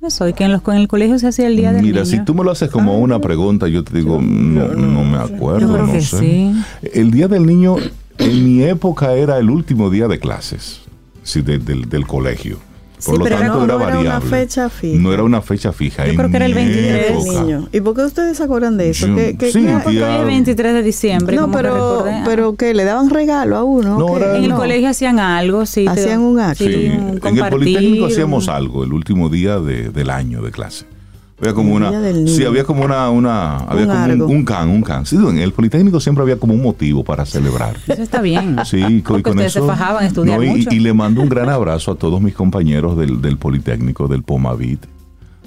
no 0.00 0.10
soy 0.10 0.32
que 0.32 0.44
en, 0.44 0.52
los, 0.52 0.62
en 0.68 0.76
el 0.76 0.88
colegio 0.88 1.18
se 1.18 1.26
hacía 1.26 1.48
el 1.48 1.56
día 1.56 1.72
del 1.72 1.82
Mira, 1.82 2.04
si 2.04 2.24
tú 2.24 2.34
me 2.34 2.44
lo 2.44 2.52
haces 2.52 2.70
como 2.70 2.92
ah, 2.92 2.98
una 2.98 3.20
pregunta, 3.20 3.66
yo 3.68 3.82
te 3.82 3.96
digo, 3.96 4.20
no, 4.22 4.68
no, 4.68 5.04
me 5.04 5.18
acuerdo. 5.18 5.76
Yo 5.76 5.86
no 5.86 6.00
sé. 6.00 6.52
El 6.92 7.10
día 7.10 7.26
del 7.26 7.46
niño, 7.46 7.76
en 8.18 8.44
mi 8.44 8.62
época, 8.62 9.14
era 9.14 9.38
el 9.38 9.50
último 9.50 9.90
día 9.90 10.06
de 10.06 10.18
clases 10.18 10.80
sí, 11.24 11.42
del 11.42 12.06
colegio. 12.06 12.58
Por 13.04 13.18
lo 13.18 13.24
tanto, 13.24 13.38
no, 13.38 13.64
era 13.64 13.72
no 13.74 13.78
variable. 13.78 14.08
Era 14.08 14.18
una 14.18 14.20
fecha 14.20 14.68
fija. 14.68 14.98
No 14.98 15.12
era 15.12 15.22
una 15.22 15.42
fecha 15.42 15.72
fija. 15.72 16.06
Yo 16.06 16.14
creo 16.14 16.30
que 16.30 16.36
era 16.36 16.46
el 16.46 16.54
23 16.54 17.08
del 17.08 17.24
niño. 17.24 17.68
¿Y 17.72 17.80
por 17.80 17.94
qué 17.94 18.02
ustedes 18.02 18.36
se 18.36 18.42
acuerdan 18.42 18.76
de 18.76 18.90
eso? 18.90 19.06
¿Qué, 19.14 19.36
qué, 19.38 19.52
sí, 19.52 19.66
el 19.66 20.24
23 20.24 20.74
de 20.74 20.82
diciembre. 20.82 21.36
No, 21.36 21.50
pero, 21.50 22.04
que 22.04 22.22
pero 22.24 22.56
¿qué? 22.56 22.74
¿Le 22.74 22.84
daban 22.84 23.10
regalo 23.10 23.56
a 23.56 23.64
uno? 23.64 23.98
No, 23.98 24.16
en 24.18 24.44
el 24.44 24.54
colegio 24.54 24.88
hacían 24.88 25.18
algo, 25.18 25.66
sí. 25.66 25.86
Hacían 25.86 26.20
un 26.20 26.40
acto. 26.40 26.64
Sí, 26.64 26.86
en 26.86 27.20
el 27.24 27.48
Politécnico 27.48 28.06
hacíamos 28.06 28.48
algo 28.48 28.84
el 28.84 28.92
último 28.92 29.28
día 29.28 29.58
de, 29.60 29.90
del 29.90 30.10
año 30.10 30.42
de 30.42 30.50
clase. 30.50 30.86
Había 31.40 31.54
como 31.54 31.74
una. 31.74 31.92
Sí, 32.26 32.44
había 32.44 32.64
como 32.64 32.84
una. 32.84 33.10
una 33.10 33.58
había 33.58 33.86
un 33.86 34.18
como 34.18 34.32
un, 34.32 34.44
can, 34.44 34.68
un 34.68 34.82
can. 34.82 35.06
Sí, 35.06 35.16
en 35.16 35.38
el 35.38 35.52
Politécnico 35.52 36.00
siempre 36.00 36.22
había 36.22 36.36
como 36.36 36.54
un 36.54 36.62
motivo 36.62 37.04
para 37.04 37.24
celebrar. 37.24 37.76
Eso 37.86 38.02
está 38.02 38.20
bien. 38.20 38.56
Sí, 38.64 39.02
con, 39.02 39.22
con 39.22 39.32
ustedes 39.32 39.52
se 39.52 39.62
fajaban, 39.62 40.04
estudiar 40.04 40.42
y, 40.42 40.48
mucho. 40.48 40.68
Y, 40.72 40.80
le 40.80 40.92
mando 40.92 41.22
un 41.22 41.28
gran 41.28 41.48
abrazo 41.48 41.92
a 41.92 41.94
todos 41.94 42.20
mis 42.20 42.34
compañeros 42.34 42.96
del, 42.96 43.22
del 43.22 43.36
Politécnico, 43.36 44.08
del 44.08 44.24
Pomavit, 44.24 44.84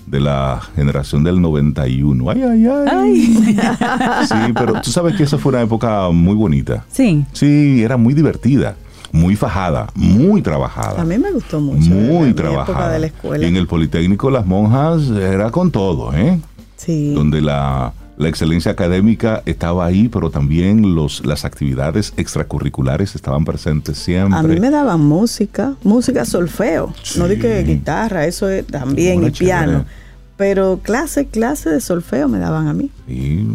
de 0.07 0.19
la 0.21 0.61
generación 0.75 1.25
del 1.25 1.41
91. 1.41 2.29
Ay, 2.29 2.41
ay, 2.41 2.67
ay, 2.67 2.87
ay. 2.89 4.27
Sí, 4.27 4.53
pero 4.55 4.81
tú 4.81 4.91
sabes 4.91 5.15
que 5.15 5.23
esa 5.23 5.37
fue 5.37 5.51
una 5.51 5.61
época 5.61 6.09
muy 6.09 6.35
bonita. 6.35 6.85
Sí. 6.89 7.25
Sí, 7.33 7.83
era 7.83 7.97
muy 7.97 8.13
divertida 8.13 8.77
muy 9.11 9.35
fajada, 9.35 9.87
muy 9.95 10.41
trabajada. 10.41 11.01
A 11.01 11.05
mí 11.05 11.17
me 11.17 11.31
gustó 11.31 11.59
mucho. 11.59 11.89
Muy 11.89 12.33
trabajada. 12.33 12.91
De 12.91 12.99
la 12.99 13.07
escuela. 13.07 13.45
Y 13.45 13.47
en 13.47 13.57
el 13.57 13.67
Politécnico 13.67 14.29
las 14.29 14.45
monjas 14.45 15.09
era 15.09 15.51
con 15.51 15.71
todo, 15.71 16.13
¿eh? 16.13 16.39
Sí. 16.77 17.13
Donde 17.13 17.41
la, 17.41 17.93
excelencia 18.19 18.71
académica 18.71 19.41
estaba 19.47 19.83
ahí, 19.83 20.07
pero 20.07 20.29
también 20.29 20.93
los, 20.93 21.25
las 21.25 21.43
actividades 21.43 22.13
extracurriculares 22.17 23.15
estaban 23.15 23.45
presentes 23.45 23.97
siempre. 23.97 24.37
A 24.37 24.43
mí 24.43 24.59
me 24.59 24.69
daban 24.69 25.01
música, 25.01 25.73
música 25.83 26.23
solfeo, 26.25 26.93
no 27.17 27.27
di 27.27 27.39
que 27.39 27.63
guitarra, 27.63 28.27
eso 28.27 28.47
es 28.47 28.67
también, 28.67 29.23
y 29.23 29.31
piano. 29.31 29.85
Pero 30.37 30.79
clase, 30.83 31.27
clase 31.27 31.69
de 31.69 31.81
solfeo 31.81 32.27
me 32.27 32.37
daban 32.37 32.67
a 32.67 32.73
mí. 32.73 32.91
Sí, 33.07 33.47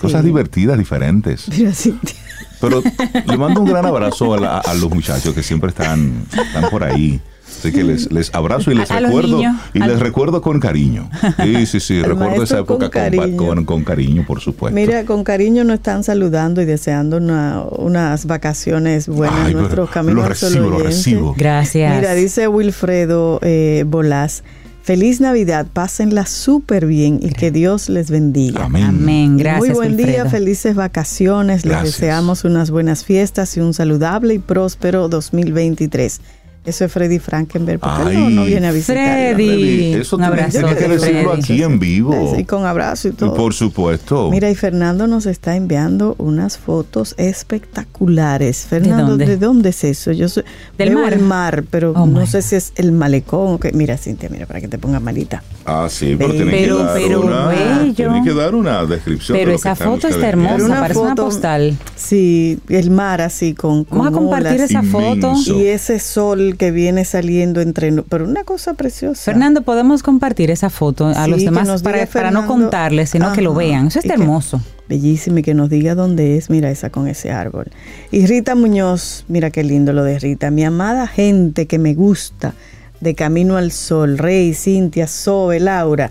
cosas 0.00 0.24
divertidas, 0.24 0.78
diferentes. 0.78 1.46
Pero 2.60 2.82
le 3.26 3.36
mando 3.36 3.60
un 3.60 3.68
gran 3.68 3.84
abrazo 3.84 4.34
a, 4.34 4.74
los 4.74 4.90
muchachos 4.90 5.34
que 5.34 5.42
siempre 5.42 5.70
están, 5.70 6.24
están 6.32 6.70
por 6.70 6.84
ahí 6.84 7.20
Así 7.46 7.72
que 7.72 7.84
les, 7.84 8.10
les 8.10 8.34
abrazo 8.34 8.70
y 8.70 8.74
les 8.74 8.88
recuerdo 8.88 9.40
y 9.72 9.78
les 9.78 9.98
recuerdo 9.98 10.42
con 10.42 10.60
cariño. 10.60 11.10
Sí, 11.42 11.66
sí, 11.66 11.80
sí, 11.80 12.02
recuerdo 12.02 12.42
esa 12.42 12.58
época 12.60 12.90
con 12.90 12.90
cariño. 12.90 13.64
Con, 13.64 13.84
cariño, 13.84 14.24
por 14.26 14.40
supuesto. 14.40 14.74
Mira, 14.74 15.04
con 15.04 15.24
cariño 15.24 15.64
nos 15.64 15.76
están 15.76 16.04
saludando 16.04 16.60
y 16.62 16.64
deseando 16.64 17.18
unas 17.18 18.26
vacaciones 18.26 19.08
buenas 19.08 19.48
en 19.48 19.58
nuestros 19.58 19.90
caminos. 19.90 20.22
Lo 20.22 20.28
recibo, 20.28 20.70
lo 20.70 20.78
recibo. 20.78 21.34
Gracias. 21.36 21.96
Mira, 21.96 22.14
dice 22.14 22.48
Wilfredo 22.48 23.40
eh, 23.42 23.84
Bolás. 23.86 24.42
Feliz 24.84 25.18
Navidad, 25.18 25.66
pásenla 25.72 26.26
súper 26.26 26.84
bien 26.84 27.18
y 27.22 27.30
que 27.30 27.50
Dios 27.50 27.88
les 27.88 28.10
bendiga. 28.10 28.66
Amén. 28.66 29.38
Gracias. 29.38 29.58
Muy 29.58 29.70
buen 29.70 29.96
día, 29.96 30.26
felices 30.26 30.74
vacaciones. 30.74 31.64
Les 31.64 31.84
deseamos 31.84 32.44
unas 32.44 32.70
buenas 32.70 33.02
fiestas 33.02 33.56
y 33.56 33.60
un 33.60 33.72
saludable 33.72 34.34
y 34.34 34.38
próspero 34.40 35.08
2023. 35.08 36.20
Eso 36.64 36.86
es 36.86 36.92
Freddy 36.92 37.18
Frankenberg. 37.18 37.78
¿Por 37.78 38.08
qué 38.08 38.16
no, 38.16 38.44
viene 38.44 38.68
a 38.68 38.72
visitar? 38.72 38.96
Freddy. 38.96 39.94
Eso 39.94 40.16
un 40.16 40.22
abrazo. 40.22 40.58
Tiene 40.58 40.74
que 40.74 40.88
decirlo 40.88 41.32
aquí 41.32 41.62
en 41.62 41.78
vivo. 41.78 42.34
Sí, 42.34 42.44
con 42.44 42.64
abrazo 42.64 43.08
y 43.08 43.12
todo. 43.12 43.34
Por 43.34 43.52
supuesto. 43.52 44.30
Mira, 44.30 44.50
y 44.50 44.54
Fernando 44.54 45.06
nos 45.06 45.26
está 45.26 45.56
enviando 45.56 46.14
unas 46.16 46.56
fotos 46.56 47.14
espectaculares. 47.18 48.64
Fernando, 48.64 49.18
¿de 49.18 49.36
dónde, 49.36 49.70
es 49.70 49.84
eso? 49.84 50.12
Yo 50.12 50.28
soy, 50.30 50.44
Del 50.78 50.94
mar. 50.94 51.12
el 51.12 51.20
mar, 51.20 51.64
pero 51.70 51.92
oh 51.92 52.06
no 52.06 52.26
sé 52.26 52.40
si 52.40 52.56
es 52.56 52.72
el 52.76 52.92
malecón. 52.92 53.58
que 53.58 53.72
Mira, 53.72 53.98
Cintia, 53.98 54.30
mira, 54.30 54.46
para 54.46 54.60
que 54.60 54.68
te 54.68 54.78
pongas 54.78 55.02
malita. 55.02 55.42
Ah, 55.66 55.88
sí, 55.90 56.16
pero 56.18 56.32
tiene 56.32 56.50
que 56.50 56.68
dar 56.68 57.16
una, 57.18 57.94
tiene 57.94 58.22
que 58.24 58.34
dar 58.34 58.54
una 58.54 58.84
descripción. 58.86 59.36
Pero 59.36 59.52
esa 59.52 59.74
foto 59.74 60.08
está 60.08 60.28
hermosa, 60.28 60.64
una 60.64 60.80
parece 60.80 61.00
una 61.00 61.14
postal. 61.14 61.76
Sí, 61.94 62.58
el 62.70 62.90
mar 62.90 63.20
así 63.20 63.52
con, 63.52 63.86
Vamos 63.90 64.06
a 64.06 64.10
compartir 64.12 64.60
esa 64.62 64.82
foto. 64.82 65.34
Y 65.46 65.66
ese 65.66 65.98
sol 65.98 66.53
que 66.56 66.70
viene 66.70 67.04
saliendo 67.04 67.60
entre... 67.60 67.92
Pero 68.02 68.24
una 68.24 68.44
cosa 68.44 68.74
preciosa. 68.74 69.22
Fernando, 69.22 69.62
podemos 69.62 70.02
compartir 70.02 70.50
esa 70.50 70.70
foto 70.70 71.06
a 71.06 71.26
los 71.28 71.44
demás 71.44 71.82
para, 71.82 72.30
no 72.30 72.46
contarles, 72.46 73.10
sino 73.10 73.32
que 73.32 73.42
lo 73.42 73.54
vean. 73.54 73.88
Eso 73.88 73.98
está 73.98 74.14
hermoso. 74.14 74.60
bellísimo 74.88 75.38
y 75.38 75.42
que 75.42 75.54
nos 75.54 75.70
diga 75.70 75.94
dónde 75.94 76.36
es, 76.36 76.50
mira 76.50 76.70
esa 76.70 76.90
con 76.90 77.08
ese 77.08 77.30
árbol. 77.30 77.70
Y 78.10 78.26
Rita 78.26 78.54
Muñoz, 78.54 79.24
mira 79.28 79.50
qué 79.50 79.64
lindo 79.64 79.92
lo 79.92 80.04
de 80.04 80.18
Rita, 80.18 80.50
mi 80.50 80.64
amada 80.64 81.06
gente 81.06 81.66
que 81.66 81.78
me 81.78 81.94
gusta, 81.94 82.54
de 83.00 83.14
Camino 83.14 83.56
al 83.56 83.70
Sol, 83.70 84.18
Rey, 84.18 84.54
Cintia, 84.54 85.06
Sobe, 85.06 85.60
Laura, 85.60 86.10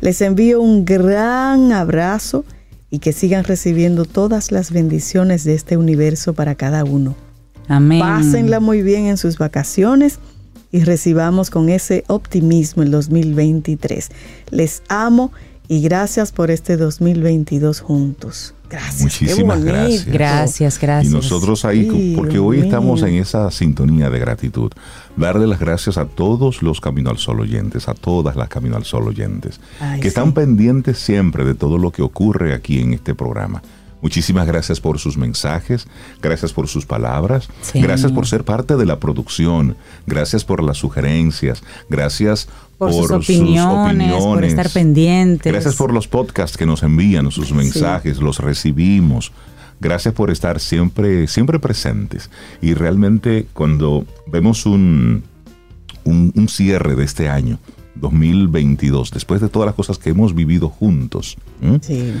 les 0.00 0.20
envío 0.20 0.60
un 0.60 0.84
gran 0.84 1.72
abrazo 1.72 2.44
y 2.90 2.98
que 2.98 3.12
sigan 3.12 3.44
recibiendo 3.44 4.04
todas 4.04 4.52
las 4.52 4.70
bendiciones 4.70 5.44
de 5.44 5.54
este 5.54 5.76
universo 5.76 6.34
para 6.34 6.54
cada 6.54 6.84
uno. 6.84 7.16
Amén. 7.68 8.00
Pásenla 8.00 8.60
muy 8.60 8.82
bien 8.82 9.06
en 9.06 9.16
sus 9.16 9.38
vacaciones 9.38 10.18
y 10.72 10.80
recibamos 10.82 11.50
con 11.50 11.68
ese 11.68 12.04
optimismo 12.08 12.82
el 12.82 12.90
2023. 12.90 14.10
Les 14.50 14.82
amo 14.88 15.32
y 15.68 15.80
gracias 15.80 16.32
por 16.32 16.50
este 16.50 16.76
2022 16.76 17.80
juntos. 17.80 18.54
Gracias. 18.68 19.02
Muchísimas 19.02 19.62
gracias. 19.62 20.06
Gracias, 20.06 20.80
gracias. 20.80 21.12
Y 21.12 21.14
nosotros 21.14 21.64
ahí, 21.64 22.14
porque 22.16 22.38
hoy 22.38 22.58
estamos 22.58 23.02
en 23.02 23.14
esa 23.14 23.50
sintonía 23.50 24.10
de 24.10 24.18
gratitud, 24.18 24.72
darle 25.16 25.46
las 25.46 25.60
gracias 25.60 25.96
a 25.96 26.06
todos 26.06 26.60
los 26.60 26.80
Camino 26.80 27.10
al 27.10 27.18
Sol 27.18 27.40
oyentes, 27.40 27.88
a 27.88 27.94
todas 27.94 28.34
las 28.36 28.48
Camino 28.48 28.76
al 28.76 28.84
Sol 28.84 29.06
oyentes, 29.06 29.60
que 30.00 30.08
están 30.08 30.32
pendientes 30.32 30.98
siempre 30.98 31.44
de 31.44 31.54
todo 31.54 31.78
lo 31.78 31.92
que 31.92 32.02
ocurre 32.02 32.52
aquí 32.52 32.80
en 32.80 32.94
este 32.94 33.14
programa. 33.14 33.62
Muchísimas 34.04 34.46
gracias 34.46 34.80
por 34.80 34.98
sus 34.98 35.16
mensajes, 35.16 35.86
gracias 36.20 36.52
por 36.52 36.68
sus 36.68 36.84
palabras, 36.84 37.48
gracias 37.72 38.12
por 38.12 38.26
ser 38.26 38.44
parte 38.44 38.76
de 38.76 38.84
la 38.84 39.00
producción, 39.00 39.78
gracias 40.06 40.44
por 40.44 40.62
las 40.62 40.76
sugerencias, 40.76 41.62
gracias 41.88 42.46
por, 42.76 42.92
sus, 42.92 43.10
opiniones, 43.10 44.12
por 44.22 44.44
estar 44.44 44.68
pendientes. 44.68 45.50
Gracias 45.50 45.76
por 45.76 45.90
los 45.90 46.06
podcasts 46.06 46.58
que 46.58 46.66
nos 46.66 46.82
envían, 46.82 47.30
sus 47.30 47.54
mensajes, 47.54 48.18
los 48.18 48.40
recibimos. 48.40 49.32
Gracias 49.80 50.12
por 50.12 50.30
estar 50.30 50.60
siempre, 50.60 51.26
siempre 51.26 51.58
presentes. 51.58 52.28
Y 52.60 52.74
realmente 52.74 53.46
cuando 53.54 54.04
vemos 54.26 54.66
un, 54.66 55.24
un, 56.04 56.48
cierre 56.50 56.94
de 56.94 57.04
este 57.04 57.30
año, 57.30 57.58
2022, 57.94 59.12
después 59.12 59.40
de 59.40 59.48
todas 59.48 59.64
las 59.64 59.74
cosas 59.74 59.96
que 59.96 60.10
hemos 60.10 60.34
vivido 60.34 60.68
juntos, 60.68 61.38
sí 61.80 62.12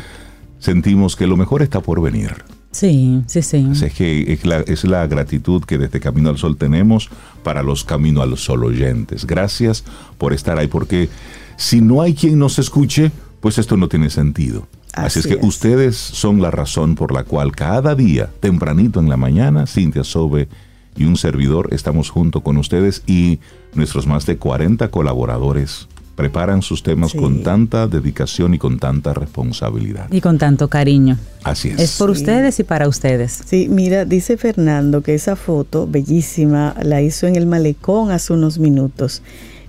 sentimos 0.64 1.14
que 1.14 1.26
lo 1.26 1.36
mejor 1.36 1.60
está 1.60 1.80
por 1.80 2.00
venir. 2.00 2.42
Sí, 2.70 3.22
sí, 3.26 3.42
sí. 3.42 3.68
es 3.70 3.92
que 3.92 4.32
es 4.32 4.46
la, 4.46 4.60
es 4.60 4.84
la, 4.84 5.06
gratitud 5.06 5.62
que 5.62 5.76
desde 5.76 6.00
Camino 6.00 6.30
al 6.30 6.38
Sol 6.38 6.56
tenemos 6.56 7.10
para 7.42 7.62
los 7.62 7.84
Camino 7.84 8.22
al 8.22 8.36
Sol 8.38 8.64
oyentes. 8.64 9.26
Gracias 9.26 9.84
por 10.16 10.32
estar 10.32 10.58
ahí, 10.58 10.66
porque 10.66 11.10
si 11.56 11.82
no 11.82 12.00
hay 12.00 12.14
quien 12.14 12.38
nos 12.38 12.58
escuche, 12.58 13.12
pues 13.40 13.58
esto 13.58 13.76
no 13.76 13.88
tiene 13.88 14.08
sentido. 14.08 14.66
Así, 14.94 15.18
es 15.20 15.26
que 15.26 15.36
ustedes 15.36 15.96
son 15.96 16.40
la 16.40 16.50
razón 16.50 16.94
por 16.94 17.12
la 17.12 17.24
cual 17.24 17.52
cada 17.52 17.94
día, 17.94 18.30
tempranito 18.40 19.00
en 19.00 19.10
la 19.10 19.18
mañana, 19.18 19.66
Cintia 19.66 20.02
Sobe 20.02 20.48
y 20.96 21.04
un 21.04 21.18
servidor 21.18 21.68
estamos 21.72 22.08
junto 22.08 22.40
con 22.40 22.56
ustedes 22.56 23.02
y 23.06 23.38
nuestros 23.74 24.06
más 24.06 24.24
de 24.24 24.38
40 24.38 24.88
colaboradores 24.88 25.88
preparan 26.14 26.62
sus 26.62 26.82
temas 26.82 27.12
con 27.12 27.42
tanta 27.42 27.86
dedicación 27.86 28.54
y 28.54 28.58
con 28.58 28.78
tanta 28.78 29.14
responsabilidad. 29.14 30.06
Y 30.10 30.20
con 30.20 30.38
tanto 30.38 30.68
cariño. 30.68 31.18
Así 31.42 31.70
es. 31.70 31.80
Es 31.80 31.98
por 31.98 32.10
ustedes 32.10 32.58
y 32.60 32.64
para 32.64 32.88
ustedes. 32.88 33.42
Sí, 33.44 33.68
mira, 33.68 34.04
dice 34.04 34.36
Fernando 34.36 35.02
que 35.02 35.14
esa 35.14 35.36
foto 35.36 35.86
bellísima 35.86 36.74
la 36.82 37.02
hizo 37.02 37.26
en 37.26 37.36
el 37.36 37.46
malecón 37.46 38.10
hace 38.10 38.32
unos 38.32 38.58
minutos 38.58 39.22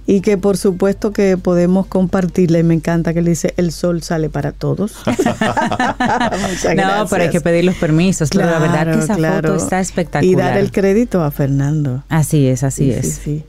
y 0.08 0.22
que 0.22 0.38
por 0.38 0.58
supuesto 0.58 1.12
que 1.12 1.38
podemos 1.38 1.88
compartirla 1.88 2.60
y 2.60 2.64
me 2.64 2.76
encanta 2.76 3.14
que 3.14 3.22
le 3.22 3.32
dice 3.32 3.54
el 3.58 3.72
sol 3.72 4.04
sale 4.04 4.30
para 4.30 4.52
todos. 4.52 4.98
Muchas 5.06 6.76
no, 6.76 7.08
pero 7.10 7.24
hay 7.24 7.30
que 7.30 7.42
pedir 7.42 7.66
los 7.66 7.76
permisos, 7.76 8.30
claro, 8.30 8.52
la 8.52 8.60
verdad 8.60 8.94
que 8.94 9.04
esa 9.04 9.16
foto 9.16 9.56
está 9.56 9.80
espectacular. 9.80 10.32
Y 10.32 10.36
dar 10.36 10.58
el 10.58 10.72
crédito 10.72 11.24
a 11.24 11.32
Fernando. 11.32 12.04
Así 12.10 12.48
es, 12.48 12.64
así 12.64 12.92
es. 12.92 13.16
Sí, 13.16 13.22
sí. 13.24 13.44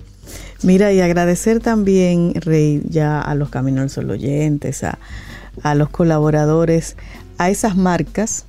Mira, 0.66 0.92
y 0.92 1.00
agradecer 1.00 1.60
también, 1.60 2.34
Rey, 2.34 2.82
ya 2.88 3.20
a 3.20 3.36
los 3.36 3.50
Caminos 3.50 3.82
del 3.82 3.90
Sol 3.90 4.10
oyentes, 4.10 4.82
a, 4.82 4.98
los 5.76 5.90
colaboradores, 5.90 6.96
a 7.38 7.50
esas 7.50 7.76
marcas 7.76 8.46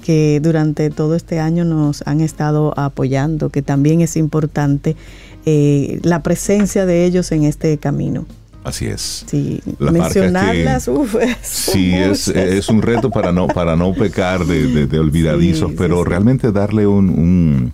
que 0.00 0.38
durante 0.40 0.90
todo 0.90 1.16
este 1.16 1.40
año 1.40 1.64
nos 1.64 2.06
han 2.06 2.20
estado 2.20 2.72
apoyando, 2.78 3.48
que 3.48 3.62
también 3.62 4.00
es 4.00 4.16
importante 4.16 4.94
eh, 5.44 5.98
la 6.04 6.22
presencia 6.22 6.86
de 6.86 7.04
ellos 7.04 7.32
en 7.32 7.42
este 7.42 7.78
camino. 7.78 8.26
Así 8.62 8.86
es. 8.86 9.24
Sí, 9.26 9.60
mencionarlas, 9.80 10.86
uff, 10.88 11.16
sí, 11.42 11.92
es, 11.94 12.28
es, 12.28 12.68
un 12.68 12.80
reto 12.80 13.10
para 13.10 13.32
no, 13.32 13.48
para 13.48 13.74
no 13.74 13.92
pecar 13.92 14.46
de, 14.46 14.86
de, 14.86 14.98
olvidadizos, 15.00 15.72
pero 15.76 16.04
realmente 16.04 16.52
darle 16.52 16.86
un, 16.86 17.72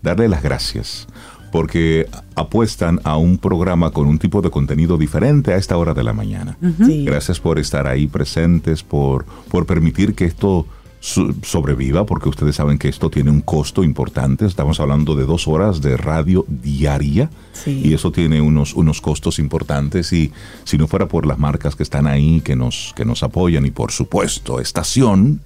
darle 0.00 0.30
las 0.30 0.42
gracias 0.42 1.06
porque 1.54 2.08
apuestan 2.34 2.98
a 3.04 3.16
un 3.16 3.38
programa 3.38 3.92
con 3.92 4.08
un 4.08 4.18
tipo 4.18 4.42
de 4.42 4.50
contenido 4.50 4.98
diferente 4.98 5.52
a 5.52 5.56
esta 5.56 5.76
hora 5.76 5.94
de 5.94 6.02
la 6.02 6.12
mañana. 6.12 6.58
Gracias 6.60 7.38
por 7.38 7.60
estar 7.60 7.86
ahí 7.86 8.08
presentes, 8.08 8.82
por, 8.82 9.24
por 9.52 9.64
permitir 9.64 10.16
que 10.16 10.24
esto 10.24 10.66
sobreviva, 11.00 12.06
porque 12.06 12.28
ustedes 12.28 12.56
saben 12.56 12.76
que 12.76 12.88
esto 12.88 13.08
tiene 13.08 13.30
un 13.30 13.40
costo 13.40 13.84
importante. 13.84 14.46
Estamos 14.46 14.80
hablando 14.80 15.14
de 15.14 15.26
dos 15.26 15.46
horas 15.46 15.80
de 15.80 15.96
radio 15.96 16.44
diaria 16.48 17.30
y 17.64 17.94
eso 17.94 18.10
tiene 18.10 18.40
unos, 18.40 18.74
unos 18.74 19.00
costos 19.00 19.38
importantes. 19.38 20.12
Y 20.12 20.32
si 20.64 20.76
no 20.76 20.88
fuera 20.88 21.06
por 21.06 21.24
las 21.24 21.38
marcas 21.38 21.76
que 21.76 21.84
están 21.84 22.08
ahí, 22.08 22.40
que 22.40 22.56
nos, 22.56 22.92
que 22.96 23.04
nos 23.04 23.22
apoyan 23.22 23.64
y 23.64 23.70
por 23.70 23.92
supuesto, 23.92 24.58
estación 24.58 25.40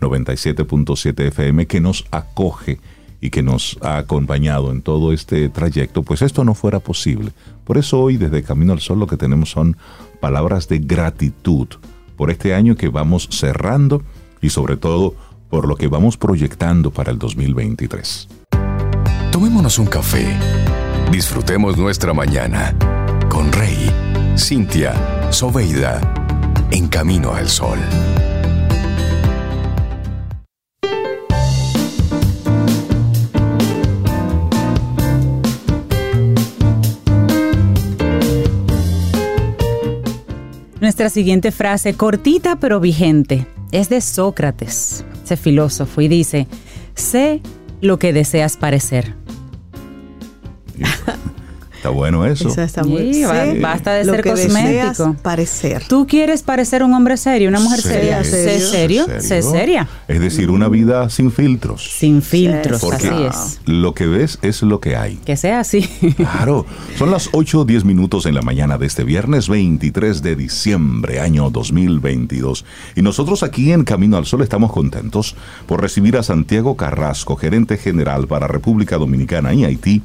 97.7 0.00 1.28
FM 1.28 1.66
que 1.68 1.80
nos 1.80 2.04
acoge 2.10 2.80
y 3.22 3.30
que 3.30 3.40
nos 3.40 3.78
ha 3.80 3.98
acompañado 3.98 4.72
en 4.72 4.82
todo 4.82 5.12
este 5.12 5.48
trayecto, 5.48 6.02
pues 6.02 6.20
esto 6.22 6.44
no 6.44 6.54
fuera 6.54 6.80
posible. 6.80 7.30
Por 7.64 7.78
eso 7.78 8.00
hoy 8.00 8.16
desde 8.16 8.42
Camino 8.42 8.72
al 8.72 8.80
Sol 8.80 8.98
lo 8.98 9.06
que 9.06 9.16
tenemos 9.16 9.52
son 9.52 9.76
palabras 10.20 10.68
de 10.68 10.80
gratitud 10.80 11.68
por 12.16 12.30
este 12.30 12.52
año 12.52 12.74
que 12.74 12.88
vamos 12.88 13.28
cerrando 13.30 14.02
y 14.42 14.50
sobre 14.50 14.76
todo 14.76 15.14
por 15.48 15.68
lo 15.68 15.76
que 15.76 15.86
vamos 15.86 16.16
proyectando 16.16 16.90
para 16.90 17.12
el 17.12 17.18
2023. 17.18 18.28
Tomémonos 19.30 19.78
un 19.78 19.86
café. 19.86 20.26
Disfrutemos 21.12 21.76
nuestra 21.78 22.12
mañana 22.12 22.74
con 23.30 23.52
Rey, 23.52 23.88
Cintia, 24.36 25.30
Soveida, 25.30 26.00
en 26.72 26.88
Camino 26.88 27.32
al 27.34 27.48
Sol. 27.48 27.78
Nuestra 40.82 41.10
siguiente 41.10 41.52
frase, 41.52 41.94
cortita 41.94 42.56
pero 42.56 42.80
vigente, 42.80 43.46
es 43.70 43.88
de 43.88 44.00
Sócrates, 44.00 45.04
ese 45.22 45.36
filósofo, 45.36 46.00
y 46.00 46.08
dice, 46.08 46.48
sé 46.96 47.40
lo 47.80 48.00
que 48.00 48.12
deseas 48.12 48.56
parecer. 48.56 49.14
Está 51.82 51.90
bueno 51.90 52.24
eso. 52.24 52.48
está 52.62 52.84
muy 52.84 53.12
sí, 53.12 53.24
Basta 53.60 53.94
de 53.94 54.04
ser 54.04 54.22
cosmético. 54.22 55.16
parecer. 55.20 55.82
Tú 55.88 56.06
quieres 56.06 56.44
parecer 56.44 56.84
un 56.84 56.94
hombre 56.94 57.16
serio, 57.16 57.48
una 57.48 57.58
mujer 57.58 57.80
seria. 57.80 58.22
Sé 58.22 58.60
serio. 58.60 59.04
Sé 59.18 59.42
seria. 59.42 59.88
Es 60.06 60.20
decir, 60.20 60.50
una 60.50 60.68
vida 60.68 61.10
sin 61.10 61.32
filtros. 61.32 61.82
Sin 61.82 62.22
filtros, 62.22 62.84
así 62.84 63.08
es. 63.08 63.60
Lo 63.66 63.94
que 63.94 64.06
ves 64.06 64.38
es 64.42 64.62
lo 64.62 64.78
que 64.78 64.94
hay. 64.94 65.16
Que 65.24 65.36
sea 65.36 65.58
así. 65.58 65.82
Claro. 66.14 66.66
Son 66.96 67.10
las 67.10 67.30
8 67.32 67.62
o 67.62 67.64
10 67.64 67.84
minutos 67.84 68.26
en 68.26 68.36
la 68.36 68.42
mañana 68.42 68.78
de 68.78 68.86
este 68.86 69.02
viernes 69.02 69.48
23 69.48 70.22
de 70.22 70.36
diciembre, 70.36 71.18
año 71.18 71.50
2022. 71.50 72.64
Y 72.94 73.02
nosotros 73.02 73.42
aquí 73.42 73.72
en 73.72 73.82
Camino 73.82 74.16
al 74.18 74.26
Sol 74.26 74.42
estamos 74.42 74.70
contentos 74.70 75.34
por 75.66 75.80
recibir 75.82 76.16
a 76.16 76.22
Santiago 76.22 76.76
Carrasco, 76.76 77.34
gerente 77.34 77.76
general 77.76 78.28
para 78.28 78.46
República 78.46 78.98
Dominicana 78.98 79.52
y 79.52 79.64
Haití 79.64 80.00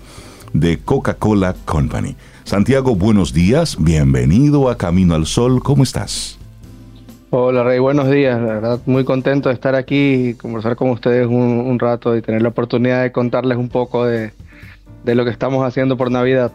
de 0.53 0.79
Coca-Cola 0.79 1.55
Company. 1.65 2.15
Santiago, 2.43 2.95
buenos 2.95 3.33
días, 3.33 3.77
bienvenido 3.79 4.69
a 4.69 4.77
Camino 4.77 5.15
al 5.15 5.25
Sol, 5.25 5.61
¿cómo 5.61 5.83
estás? 5.83 6.37
Hola 7.29 7.63
Rey, 7.63 7.79
buenos 7.79 8.09
días, 8.09 8.39
la 8.39 8.53
verdad 8.53 8.79
muy 8.85 9.03
contento 9.03 9.49
de 9.49 9.55
estar 9.55 9.75
aquí 9.75 10.29
y 10.29 10.33
conversar 10.35 10.77
con 10.77 10.89
ustedes 10.91 11.27
un, 11.27 11.77
rato 11.77 12.15
y 12.15 12.21
tener 12.21 12.41
la 12.41 12.49
oportunidad 12.49 13.03
de 13.03 13.11
contarles 13.11 13.57
un 13.57 13.67
poco 13.67 14.05
de, 14.05 14.31
de 15.03 15.15
lo 15.15 15.25
que 15.25 15.31
estamos 15.31 15.65
haciendo 15.65 15.97
por 15.97 16.09
Navidad. 16.09 16.53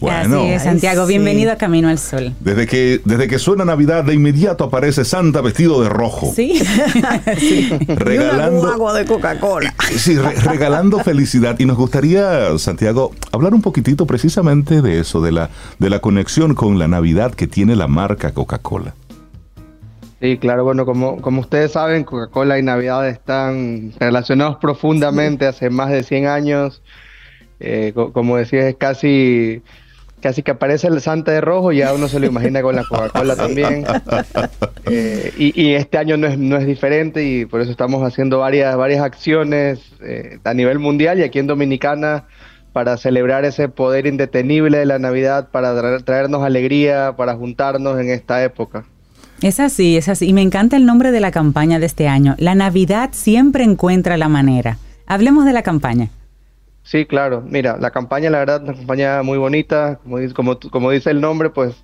Bueno, 0.00 0.42
Así 0.42 0.50
es, 0.50 0.62
Santiago, 0.62 1.06
bienvenido 1.06 1.52
a 1.52 1.56
Camino 1.56 1.88
al 1.88 1.98
Sol. 1.98 2.34
Desde 2.40 2.66
que, 2.66 3.00
desde 3.04 3.28
que 3.28 3.38
suena 3.38 3.64
Navidad, 3.64 4.04
de 4.04 4.14
inmediato 4.14 4.64
aparece 4.64 5.04
Santa 5.04 5.40
vestido 5.40 5.82
de 5.82 5.88
rojo. 5.88 6.32
Sí. 6.34 6.62
Regalando 7.88 8.68
agua 8.68 8.92
de 8.94 9.06
Coca-Cola. 9.06 9.74
Sí, 9.96 10.16
regalando 10.18 10.98
felicidad. 10.98 11.58
Y 11.58 11.64
nos 11.64 11.78
gustaría, 11.78 12.58
Santiago, 12.58 13.12
hablar 13.32 13.54
un 13.54 13.62
poquitito 13.62 14.06
precisamente 14.06 14.82
de 14.82 15.00
eso, 15.00 15.22
de 15.22 15.32
la, 15.32 15.50
de 15.78 15.88
la 15.88 16.00
conexión 16.00 16.54
con 16.54 16.78
la 16.78 16.88
Navidad 16.88 17.32
que 17.34 17.46
tiene 17.46 17.74
la 17.74 17.88
marca 17.88 18.32
Coca-Cola. 18.32 18.94
Sí, 20.20 20.38
claro, 20.38 20.64
bueno, 20.64 20.84
como, 20.84 21.20
como 21.20 21.40
ustedes 21.40 21.72
saben, 21.72 22.04
Coca-Cola 22.04 22.58
y 22.58 22.62
Navidad 22.62 23.08
están 23.08 23.92
relacionados 23.98 24.56
profundamente 24.56 25.46
hace 25.46 25.70
más 25.70 25.90
de 25.90 26.02
100 26.02 26.26
años. 26.26 26.82
Eh, 27.60 27.94
como 28.12 28.36
decía, 28.36 28.68
es 28.68 28.76
casi 28.76 29.62
casi 30.26 30.42
que 30.42 30.50
aparece 30.50 30.88
el 30.88 31.00
Santa 31.00 31.30
de 31.30 31.40
rojo 31.40 31.70
y 31.70 31.76
ya 31.76 31.94
uno 31.94 32.08
se 32.08 32.18
lo 32.18 32.26
imagina 32.26 32.60
con 32.60 32.74
la 32.74 32.82
Coca-Cola 32.82 33.36
también. 33.36 33.84
Eh, 34.88 35.32
y, 35.36 35.72
este 35.72 35.98
año 35.98 36.16
no 36.16 36.28
es, 36.28 36.38
no 36.38 36.56
es 36.56 36.64
diferente 36.64 37.24
y 37.24 37.44
por 37.44 37.60
eso 37.60 37.72
estamos 37.72 38.04
haciendo 38.04 38.38
varias, 38.38 38.76
varias 38.76 39.02
acciones 39.02 39.80
eh, 40.00 40.38
a 40.44 40.54
nivel 40.54 40.78
mundial 40.78 41.18
y 41.18 41.24
aquí 41.24 41.40
en 41.40 41.48
Dominicana 41.48 42.24
para 42.72 42.96
celebrar 42.96 43.44
ese 43.44 43.68
poder 43.68 44.06
indetenible 44.06 44.78
de 44.78 44.86
la 44.86 45.00
Navidad, 45.00 45.48
para 45.50 45.74
traernos 46.04 46.44
alegría, 46.44 47.14
para 47.16 47.34
juntarnos 47.34 47.98
en 47.98 48.10
esta 48.10 48.44
época. 48.44 48.84
Es 49.42 49.58
así, 49.58 49.96
es 49.96 50.08
así. 50.08 50.28
Y 50.28 50.32
me 50.32 50.42
encanta 50.42 50.76
el 50.76 50.86
nombre 50.86 51.10
de 51.10 51.20
la 51.20 51.32
campaña 51.32 51.80
de 51.80 51.86
este 51.86 52.06
año. 52.06 52.36
La 52.38 52.54
Navidad 52.54 53.10
siempre 53.12 53.64
encuentra 53.64 54.16
la 54.16 54.28
manera. 54.28 54.78
Hablemos 55.06 55.44
de 55.44 55.52
la 55.52 55.62
campaña. 55.62 56.10
Sí, 56.86 57.04
claro. 57.04 57.42
Mira, 57.42 57.76
la 57.78 57.90
campaña, 57.90 58.30
la 58.30 58.38
verdad, 58.38 58.62
una 58.62 58.74
campaña 58.74 59.20
muy 59.24 59.38
bonita. 59.38 59.98
Como, 60.04 60.18
como, 60.32 60.58
como 60.70 60.92
dice 60.92 61.10
el 61.10 61.20
nombre, 61.20 61.50
pues 61.50 61.74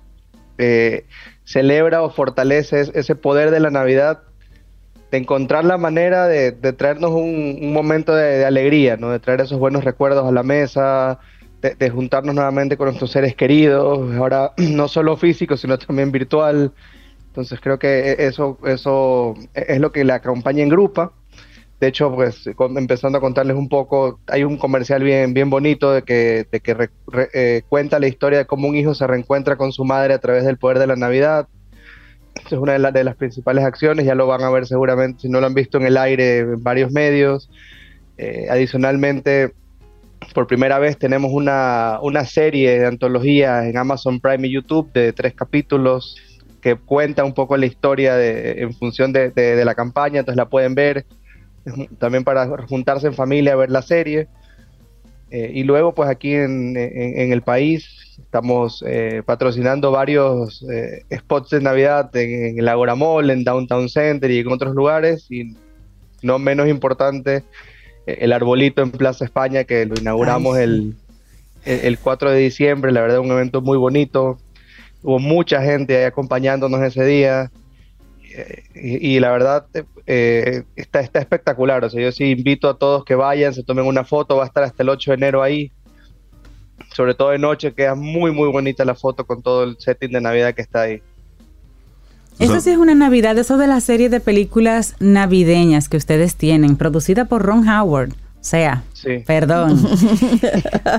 eh, 0.57 1.05
celebra 1.43 2.01
o 2.01 2.09
fortalece 2.09 2.79
ese 2.93 3.13
poder 3.15 3.51
de 3.51 3.59
la 3.59 3.69
Navidad, 3.69 4.21
de 5.11 5.17
encontrar 5.17 5.65
la 5.65 5.77
manera 5.77 6.25
de, 6.27 6.53
traernos 6.53 7.11
un, 7.11 7.73
momento 7.73 8.15
de, 8.15 8.45
alegría, 8.45 8.95
¿no? 8.95 9.09
de 9.09 9.19
traer 9.19 9.41
esos 9.41 9.59
buenos 9.59 9.83
recuerdos 9.83 10.25
a 10.25 10.31
la 10.31 10.41
mesa, 10.41 11.19
de, 11.61 11.89
juntarnos 11.89 12.33
nuevamente 12.33 12.77
con 12.77 12.85
nuestros 12.85 13.11
seres 13.11 13.35
queridos, 13.35 14.15
ahora 14.15 14.53
no 14.57 14.87
solo 14.87 15.17
físico, 15.17 15.57
sino 15.57 15.77
también 15.77 16.13
virtual. 16.13 16.71
Entonces 17.27 17.59
creo 17.61 17.77
que 17.77 18.11
e, 18.11 18.25
eso, 18.27 18.57
eso 18.65 19.33
es 19.53 19.81
lo 19.81 19.91
que 19.91 20.05
la 20.05 20.21
campaña 20.21 20.63
engrupa. 20.63 21.11
De 21.83 21.89
hecho, 21.89 22.15
pues 22.15 22.49
empezando 22.77 23.17
a 23.17 23.21
contarles 23.21 23.57
un 23.57 23.67
poco, 23.67 24.17
hay 24.27 24.45
un 24.45 24.55
comercial 24.55 25.03
bien, 25.03 25.33
bien 25.33 25.49
bonito 25.49 25.91
de 25.91 26.03
que, 26.03 26.47
de 26.49 26.61
que 26.61 26.89
eh, 27.33 27.63
cuenta 27.67 27.99
la 27.99 28.07
historia 28.07 28.37
de 28.37 28.45
cómo 28.45 28.69
un 28.69 28.77
hijo 28.77 28.95
se 28.95 29.05
reencuentra 29.05 29.57
con 29.57 29.73
su 29.73 29.83
madre 29.83 30.13
a 30.13 30.19
través 30.19 30.45
del 30.45 30.57
poder 30.57 30.79
de 30.79 30.87
la 30.87 30.95
Navidad. 30.95 31.49
es 32.45 32.53
una 32.53 32.79
de, 32.79 32.91
de, 32.93 33.03
las 33.03 33.17
principales 33.17 33.65
acciones, 33.65 34.05
ya 34.05 34.15
lo 34.15 34.27
van 34.27 34.43
a 34.43 34.49
ver 34.49 34.65
seguramente, 34.65 35.23
si 35.23 35.27
no 35.29 35.41
lo 35.41 35.47
han 35.47 35.53
visto 35.53 35.77
en 35.77 35.85
el 35.85 35.97
aire 35.97 36.37
en 36.37 36.63
varios 36.63 36.89
medios. 36.93 37.49
Eh, 38.17 38.47
adicionalmente, 38.49 39.51
por 40.33 40.47
primera 40.47 40.79
vez 40.79 40.97
tenemos 40.97 41.33
una, 41.33 41.99
una 42.01 42.23
serie 42.23 42.79
de 42.79 42.85
antología 42.85 43.67
en 43.67 43.77
Amazon 43.77 44.21
Prime 44.21 44.47
y 44.47 44.53
YouTube 44.53 44.89
de 44.93 45.11
tres 45.11 45.33
capítulos 45.33 46.15
que 46.61 46.75
cuenta 46.75 47.25
un 47.25 47.33
poco 47.33 47.57
la 47.57 47.65
historia 47.65 48.15
de, 48.15 48.61
en 48.61 48.73
función 48.73 49.11
de, 49.11 49.31
de 49.31 49.65
la 49.65 49.75
campaña, 49.75 50.19
entonces 50.19 50.37
la 50.37 50.47
pueden 50.47 50.75
ver 50.75 51.05
también 51.97 52.23
para 52.23 52.47
juntarse 52.67 53.07
en 53.07 53.13
familia 53.13 53.53
a 53.53 53.57
ver 53.57 53.71
la 53.71 53.81
serie. 53.81 54.27
Eh, 55.31 55.51
y 55.53 55.63
luego, 55.63 55.95
pues 55.95 56.09
aquí 56.09 56.33
en, 56.35 56.75
el 56.77 57.41
país 57.41 58.19
estamos 58.19 58.83
eh, 58.85 59.23
patrocinando 59.25 59.89
varios 59.89 60.63
eh, 60.71 61.03
spots 61.11 61.49
de 61.49 61.61
Navidad 61.61 62.15
en, 62.15 62.59
el 62.59 62.67
Agora 62.67 62.93
Mall, 62.93 63.31
en 63.31 63.43
Downtown 63.43 63.89
Center 63.89 64.29
y 64.29 64.39
en 64.39 64.47
otros 64.49 64.75
lugares. 64.75 65.25
Y 65.31 65.55
no 66.21 66.37
menos 66.37 66.67
importante, 66.67 67.43
el 68.05 68.31
arbolito 68.31 68.83
en 68.83 68.91
Plaza 68.91 69.25
España, 69.25 69.63
que 69.63 69.85
lo 69.85 69.95
inauguramos 69.99 70.57
el, 70.57 70.95
el 71.65 71.97
4 71.97 72.31
de 72.31 72.39
diciembre. 72.39 72.91
La 72.91 73.01
verdad, 73.01 73.19
un 73.19 73.31
evento 73.31 73.61
muy 73.61 73.77
bonito. 73.77 74.37
Hubo 75.01 75.19
mucha 75.19 75.61
gente 75.63 75.97
ahí 75.97 76.03
acompañándonos 76.03 76.81
ese 76.81 77.03
día 77.05 77.51
y, 78.75 79.19
la 79.19 79.31
verdad 79.31 79.65
eh, 80.05 80.63
está, 80.75 81.01
está 81.01 81.19
espectacular. 81.19 81.83
O 81.83 81.89
sea, 81.89 82.01
yo 82.01 82.11
sí 82.11 82.25
invito 82.25 82.69
a 82.69 82.77
todos 82.77 83.05
que 83.05 83.15
vayan, 83.15 83.53
se 83.53 83.63
tomen 83.63 83.85
una 83.85 84.03
foto, 84.03 84.37
va 84.37 84.43
a 84.43 84.47
estar 84.47 84.63
hasta 84.63 84.83
el 84.83 84.89
8 84.89 85.11
de 85.11 85.15
enero 85.15 85.43
ahí. 85.43 85.71
Sobre 86.93 87.15
todo 87.15 87.29
de 87.29 87.39
noche, 87.39 87.73
queda 87.73 87.95
muy, 87.95 88.31
muy 88.31 88.49
bonita 88.51 88.85
la 88.85 88.95
foto 88.95 89.25
con 89.25 89.41
todo 89.41 89.63
el 89.63 89.77
setting 89.79 90.11
de 90.11 90.21
Navidad 90.21 90.53
que 90.53 90.61
está 90.61 90.81
ahí. 90.81 91.01
Eso 92.39 92.59
sí 92.59 92.71
es 92.71 92.77
una 92.77 92.95
Navidad, 92.95 93.37
eso 93.37 93.57
de 93.57 93.67
la 93.67 93.79
serie 93.79 94.09
de 94.09 94.19
películas 94.19 94.95
navideñas 94.99 95.87
que 95.87 95.97
ustedes 95.97 96.35
tienen, 96.35 96.77
producida 96.77 97.25
por 97.25 97.43
Ron 97.43 97.67
Howard. 97.67 98.11
O 98.11 98.45
sea, 98.45 98.83
perdón. 99.25 99.81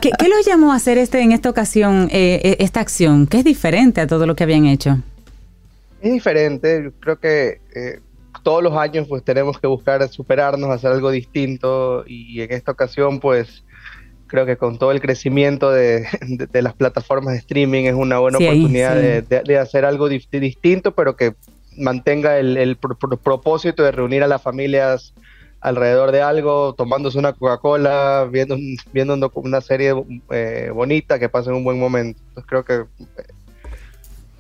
¿Qué, 0.01 0.11
¿Qué, 0.19 0.29
los 0.29 0.47
llamó 0.47 0.73
a 0.73 0.77
hacer 0.77 0.97
este 0.97 1.21
en 1.21 1.33
esta 1.33 1.51
ocasión, 1.51 2.09
eh, 2.11 2.41
eh, 2.43 2.57
esta 2.61 2.81
acción? 2.81 3.27
¿Qué 3.27 3.39
es 3.39 3.45
diferente 3.45 4.01
a 4.01 4.07
todo 4.07 4.27
lo 4.27 4.35
que 4.35 4.45
habían 4.45 4.65
hecho? 4.67 4.99
Es 6.05 6.13
diferente. 6.13 6.93
creo 7.01 7.19
que 7.19 7.61
eh, 7.75 8.01
todos 8.43 8.63
los 8.63 8.77
años 8.77 9.07
pues 9.09 9.25
tenemos 9.25 9.59
que 9.59 9.67
buscar 9.67 10.07
superarnos, 10.09 10.71
hacer 10.71 10.93
algo 10.93 11.11
distinto 11.11 12.05
y 12.07 12.41
en 12.43 12.53
esta 12.53 12.73
ocasión 12.73 13.21
pues 13.21 13.65
creo 14.27 14.45
que 14.45 14.57
con 14.57 14.79
todo 14.79 14.91
el 14.93 15.01
crecimiento 15.01 15.71
de, 15.71 16.07
las 16.53 16.75
plataformas 16.75 17.35
de 17.35 17.39
streaming 17.39 17.85
es 17.85 17.95
una 17.95 18.19
buena 18.19 18.39
oportunidad 18.39 18.97
De, 18.97 19.59
hacer 19.59 19.85
algo 19.85 20.09
distinto, 20.09 20.95
pero 20.95 21.17
que 21.17 21.35
mantenga 21.79 22.39
el, 22.39 22.77
propósito 22.77 23.83
de 23.83 23.93
reunir 23.93 24.23
a 24.23 24.29
las 24.29 24.43
familias 24.43 25.15
alrededor 25.61 26.13
de 26.13 26.21
algo, 26.21 26.75
tomándose 26.75 27.19
una 27.19 27.33
Coca-Cola, 27.33 28.29
viendo, 28.31 28.57
viendo 28.93 29.33
una 29.35 29.63
serie 29.63 29.95
eh, 30.31 30.71
bonita, 30.75 31.19
que 31.19 31.31
pasen 31.31 31.55
un 31.55 31.65
buen 31.65 31.81
momento. 31.81 32.21
Entonces 32.29 32.45
creo 32.47 32.65
que 32.65 32.85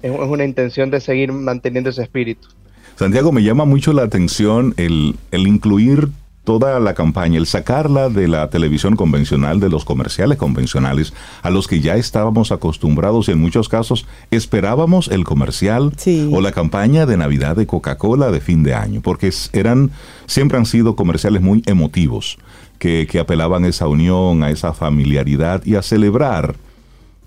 es, 0.05 0.11
una 0.28 0.44
intención 0.44 0.90
de 0.90 1.00
seguir 1.00 1.32
manteniendo 1.32 1.90
ese 1.90 2.02
espíritu. 2.02 2.48
Santiago, 2.96 3.32
me 3.32 3.42
llama 3.42 3.64
mucho 3.64 3.92
la 3.92 4.02
atención 4.02 4.74
el, 4.76 5.16
el 5.32 5.46
incluir 5.46 6.11
toda 6.44 6.78
la 6.78 6.92
campaña, 6.92 7.38
el 7.38 7.46
sacarla 7.46 8.11
de 8.11 8.28
la 8.28 8.50
televisión 8.50 8.96
convencional, 8.96 9.61
de 9.61 9.70
los 9.70 9.86
comerciales 9.86 10.36
convencionales, 10.36 11.14
a 11.42 11.48
los 11.48 11.66
que 11.66 11.80
ya 11.80 11.96
estábamos 11.96 12.52
acostumbrados 12.52 13.28
y 13.28 13.32
en 13.32 13.40
muchos 13.40 13.70
casos 13.70 14.07
esperábamos 14.30 15.09
el 15.09 15.24
comercial 15.24 15.92
o 16.30 16.40
la 16.42 16.52
campaña 16.52 17.07
de 17.07 17.16
Navidad 17.16 17.57
de 17.57 17.66
Coca-Cola 17.66 18.30
de 18.30 18.42
fin 18.42 18.62
de 18.62 18.74
año, 18.74 19.00
porque 19.00 19.32
eran, 19.55 19.90
siempre 20.26 20.59
han 20.59 20.66
sido 20.66 20.96
comerciales 20.96 21.40
muy 21.40 21.62
emotivos, 21.64 22.36
que, 22.78 23.09
que 23.11 23.18
apelaban 23.18 23.64
a 23.64 23.68
esa 23.68 23.88
unión, 23.88 24.42
a 24.42 24.50
esa 24.50 24.74
familiaridad 24.74 25.64
y 25.64 25.76
a 25.76 25.82
celebrar 25.82 26.57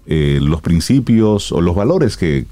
eh, 0.10 0.40
los 0.42 0.62
principios 0.62 1.52
o 1.52 1.60
los 1.60 1.76
valores 1.76 2.16
que, 2.16 2.46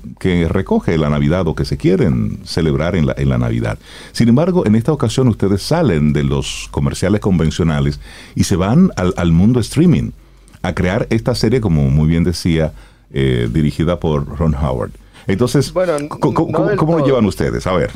recoge 0.49 0.97
la 0.97 1.09
Navidad 1.09 1.47
o 1.47 1.55
que 1.55 1.63
se 1.63 1.77
quieren 1.77 2.39
celebrar 2.43 2.97
en 2.97 3.05
la, 3.05 3.15
en 3.17 3.29
la 3.29 3.37
Navidad. 3.37 3.77
Sin 4.11 4.27
embargo, 4.27 4.65
en 4.65 4.75
esta 4.75 4.91
ocasión 4.91 5.29
ustedes 5.29 5.61
salen 5.61 6.11
de 6.11 6.25
los 6.25 6.67
comerciales 6.71 7.21
convencionales 7.21 8.01
y 8.35 8.43
se 8.43 8.57
van 8.57 8.91
al, 8.97 9.31
mundo 9.31 9.61
streaming 9.61 10.11
a 10.63 10.73
crear 10.73 11.07
esta 11.09 11.33
serie, 11.33 11.61
como 11.61 11.89
muy 11.89 12.09
bien 12.09 12.25
decía, 12.25 12.73
eh, 13.11 13.49
dirigida 13.49 14.01
por 14.01 14.37
Ron 14.37 14.53
Howard. 14.55 14.91
Entonces, 15.25 15.71
¿cómo, 15.71 16.97
lo 16.97 17.05
llevan 17.05 17.25
ustedes? 17.25 17.65
A 17.67 17.73
ver. 17.73 17.91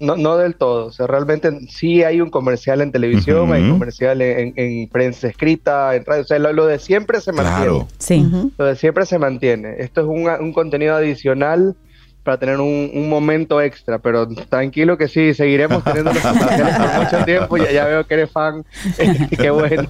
No, 0.00 0.16
no 0.16 0.36
del 0.36 0.56
todo. 0.56 0.86
O 0.86 0.92
sea, 0.92 1.06
realmente 1.06 1.50
sí 1.68 2.02
hay 2.02 2.20
un 2.20 2.30
comercial 2.30 2.80
en 2.80 2.92
televisión, 2.92 3.52
hay 3.52 3.68
comercial 3.70 4.20
en, 4.20 4.88
prensa 4.88 5.28
escrita, 5.28 5.94
en 5.94 6.04
radio. 6.04 6.22
O 6.22 6.26
sea, 6.26 6.38
lo, 6.38 6.66
de 6.66 6.78
siempre 6.78 7.20
se 7.20 7.32
mantiene. 7.32 7.58
Claro. 7.58 7.88
Sí. 7.98 8.26
Lo 8.58 8.64
de 8.64 8.76
siempre 8.76 9.06
se 9.06 9.18
mantiene. 9.18 9.76
Esto 9.78 10.00
es 10.00 10.06
un, 10.06 10.28
un 10.28 10.52
contenido 10.52 10.96
adicional 10.96 11.76
para 12.24 12.38
tener 12.38 12.58
un, 12.58 13.08
momento 13.08 13.60
extra, 13.60 13.98
pero 13.98 14.26
tranquilo 14.26 14.96
que 14.96 15.08
sí, 15.08 15.34
seguiremos 15.34 15.84
teniendo 15.84 16.10
los 16.12 16.22
comerciales 16.22 16.74
por 16.78 16.98
mucho 16.98 17.24
tiempo, 17.24 17.56
ya, 17.58 17.70
ya 17.70 17.84
veo 17.84 18.06
que 18.06 18.14
eres 18.14 18.30
fan, 18.30 18.64
qué 19.38 19.50
bueno, 19.50 19.88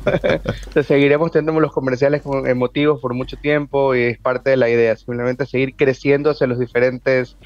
seguiremos 0.84 1.30
teniendo 1.30 1.60
los 1.60 1.72
comerciales 1.72 2.22
emotivos 2.46 3.00
por 3.00 3.14
mucho 3.14 3.36
tiempo 3.36 3.94
y 3.94 4.02
es 4.02 4.18
parte 4.18 4.50
de 4.50 4.56
la 4.56 4.68
idea, 4.68 4.96
simplemente 4.96 5.46
seguir 5.46 5.76
creciendo 5.76 6.30
hacia 6.30 6.48
los 6.48 6.58
diferentes 6.58 7.36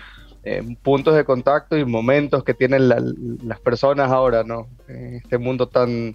eh, 0.50 0.76
puntos 0.82 1.14
de 1.14 1.24
contacto 1.24 1.76
y 1.76 1.84
momentos 1.84 2.42
que 2.42 2.54
tienen 2.54 2.88
las 2.88 3.60
personas 3.62 4.10
ahora, 4.10 4.44
¿no? 4.44 4.66
En 4.88 5.16
este 5.16 5.36
mundo 5.36 5.68
tan 5.68 6.14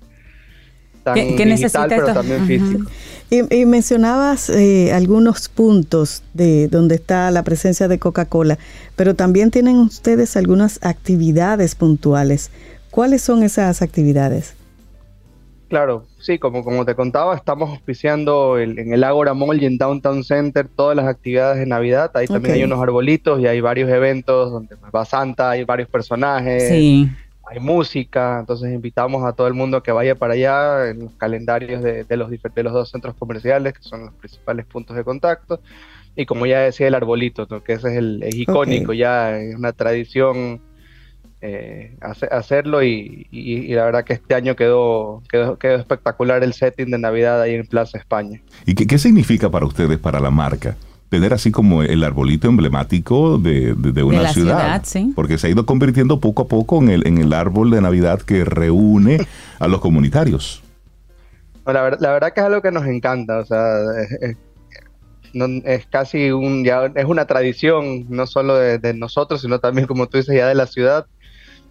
tan 1.03 1.15
digital, 1.15 1.87
pero 1.87 2.13
también 2.13 2.47
físico. 2.47 2.89
Y, 3.29 3.65
mencionabas 3.65 4.49
eh, 4.49 4.91
algunos 4.91 5.49
puntos 5.49 6.23
de 6.33 6.67
donde 6.67 6.95
está 6.95 7.29
la 7.29 7.43
presencia 7.43 7.87
de 7.87 7.99
Coca-Cola, 7.99 8.57
pero 8.95 9.15
también 9.15 9.51
tienen 9.51 9.77
ustedes 9.77 10.35
algunas 10.35 10.79
actividades 10.83 11.75
puntuales. 11.75 12.49
¿Cuáles 12.89 13.21
son 13.21 13.43
esas 13.43 13.81
actividades? 13.81 14.55
Claro, 15.73 16.05
sí, 16.19 16.37
como, 16.37 16.63
como 16.63 16.85
te 16.85 16.93
contaba, 16.93 17.35
estamos 17.35 17.71
auspiciando 17.71 18.59
en 18.59 18.93
el 18.93 19.03
Agora 19.03 19.33
Mall 19.33 19.59
y 19.59 19.65
en 19.65 19.79
Downtown 19.79 20.23
Center 20.23 20.67
todas 20.67 20.95
las 20.95 21.07
actividades 21.07 21.57
de 21.57 21.65
Navidad. 21.65 22.11
Ahí 22.13 22.27
también 22.27 22.53
hay 22.53 22.63
unos 22.63 22.79
arbolitos 22.79 23.39
y 23.39 23.47
hay 23.47 23.59
varios 23.59 23.89
eventos 23.89 24.51
donde 24.51 24.75
va 24.95 25.03
Santa, 25.03 25.49
hay 25.49 25.63
varios 25.63 25.89
personajes. 25.89 26.69
Sí 26.69 27.09
hay 27.45 27.59
música, 27.59 28.37
entonces 28.39 28.71
invitamos 28.71 29.25
a 29.25 29.33
todo 29.33 29.47
el 29.47 29.55
mundo 29.55 29.81
que 29.81 29.91
vaya 29.91 30.13
para 30.13 30.35
allá 30.35 30.91
en 30.91 30.99
los 30.99 31.13
calendarios 31.13 31.81
de, 31.81 32.05
los, 32.17 32.29
de 32.29 32.63
los 32.63 32.73
dos 32.73 32.91
centros 32.91 33.15
comerciales, 33.15 33.73
que 33.73 33.81
son 33.81 34.05
los 34.05 34.13
principales 34.13 34.67
puntos 34.67 34.95
de 34.95 35.03
contacto. 35.03 35.59
Y 36.15 36.27
como 36.27 36.45
ya 36.45 36.59
decía, 36.59 36.87
el 36.87 36.93
arbolito, 36.93 37.47
que 37.63 37.73
ese 37.73 37.89
es 37.89 37.97
el 37.97 38.23
icónico, 38.31 38.93
ya 38.93 39.39
es 39.39 39.55
una 39.55 39.73
tradición 39.73 40.61
eh, 41.45 41.97
hacerlo 42.31 42.81
y, 42.83 43.27
la 43.69 43.83
verdad 43.83 44.05
que 44.05 44.13
este 44.13 44.33
año 44.33 44.55
quedó, 44.55 45.21
quedó, 45.29 45.59
quedó, 45.59 45.75
espectacular 45.75 46.41
el 46.41 46.53
setting 46.53 46.89
de 46.89 46.97
Navidad 46.97 47.41
ahí 47.41 47.55
en 47.55 47.67
Plaza 47.67 47.97
España. 47.97 48.41
¿Y 48.65 48.75
qué, 48.75 48.87
qué 48.87 48.97
significa 48.97 49.49
para 49.49 49.65
ustedes, 49.65 49.99
para 49.99 50.21
la 50.21 50.31
marca? 50.31 50.77
tener 51.09 51.31
así 51.31 51.51
como 51.51 51.83
el 51.83 52.03
arbolito 52.03 52.47
emblemático 52.47 53.37
de, 53.37 53.73
una 54.03 54.29
ciudad. 54.29 54.81
Porque 55.13 55.37
se 55.37 55.45
ha 55.45 55.49
ido 55.51 55.63
convirtiendo 55.63 56.19
poco 56.19 56.41
a 56.41 56.47
poco 56.47 56.81
en 56.81 56.89
el, 56.89 57.05
en 57.05 57.19
el 57.19 57.33
árbol 57.33 57.69
de 57.69 57.81
Navidad 57.81 58.21
que 58.21 58.43
reúne 58.43 59.19
a 59.59 59.67
los 59.67 59.79
comunitarios. 59.79 60.63
la, 61.67 61.83
verdad 61.83 62.33
que 62.33 62.39
es 62.39 62.45
algo 62.47 62.63
que 62.63 62.71
nos 62.71 62.87
encanta, 62.87 63.37
o 63.37 63.45
sea, 63.45 63.75
es, 65.65 65.85
casi 65.85 66.31
un, 66.31 66.63
ya 66.63 66.91
es 66.95 67.05
una 67.05 67.27
tradición, 67.27 68.07
no 68.09 68.25
solo 68.25 68.55
de, 68.55 68.79
de, 68.79 68.95
nosotros, 68.95 69.41
sino 69.41 69.59
también, 69.59 69.85
como 69.85 70.07
tú 70.07 70.17
dices, 70.17 70.35
ya 70.35 70.47
de 70.47 70.55
la 70.55 70.65
ciudad. 70.65 71.05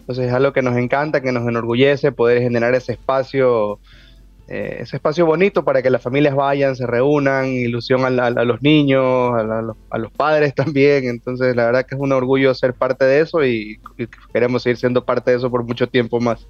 Entonces 0.02 0.26
es 0.26 0.32
algo 0.32 0.52
que 0.52 0.62
nos 0.62 0.76
encanta, 0.76 1.22
que 1.22 1.32
nos 1.32 1.48
enorgullece 1.48 2.12
poder 2.12 2.42
generar 2.42 2.74
ese 2.74 2.92
espacio 2.92 3.78
eh, 4.48 4.78
ese 4.80 4.96
espacio 4.96 5.24
bonito 5.24 5.64
para 5.64 5.82
que 5.82 5.88
las 5.88 6.02
familias 6.02 6.34
vayan, 6.34 6.74
se 6.74 6.86
reúnan, 6.86 7.46
ilusión 7.46 8.04
a, 8.04 8.30
los 8.30 8.60
niños, 8.60 9.32
a, 9.34 9.98
los, 9.98 10.12
padres 10.12 10.54
también. 10.56 11.04
Entonces, 11.08 11.54
la 11.56 11.66
verdad 11.66 11.86
que 11.86 11.94
es 11.94 12.00
un 12.00 12.12
orgullo 12.12 12.52
ser 12.52 12.74
parte 12.74 13.04
de 13.04 13.20
eso 13.20 13.44
y 13.44 13.80
queremos 14.32 14.62
seguir 14.62 14.76
siendo 14.76 15.04
parte 15.04 15.30
de 15.30 15.38
eso 15.38 15.50
por 15.50 15.64
mucho 15.64 15.86
tiempo 15.86 16.20
más. 16.20 16.46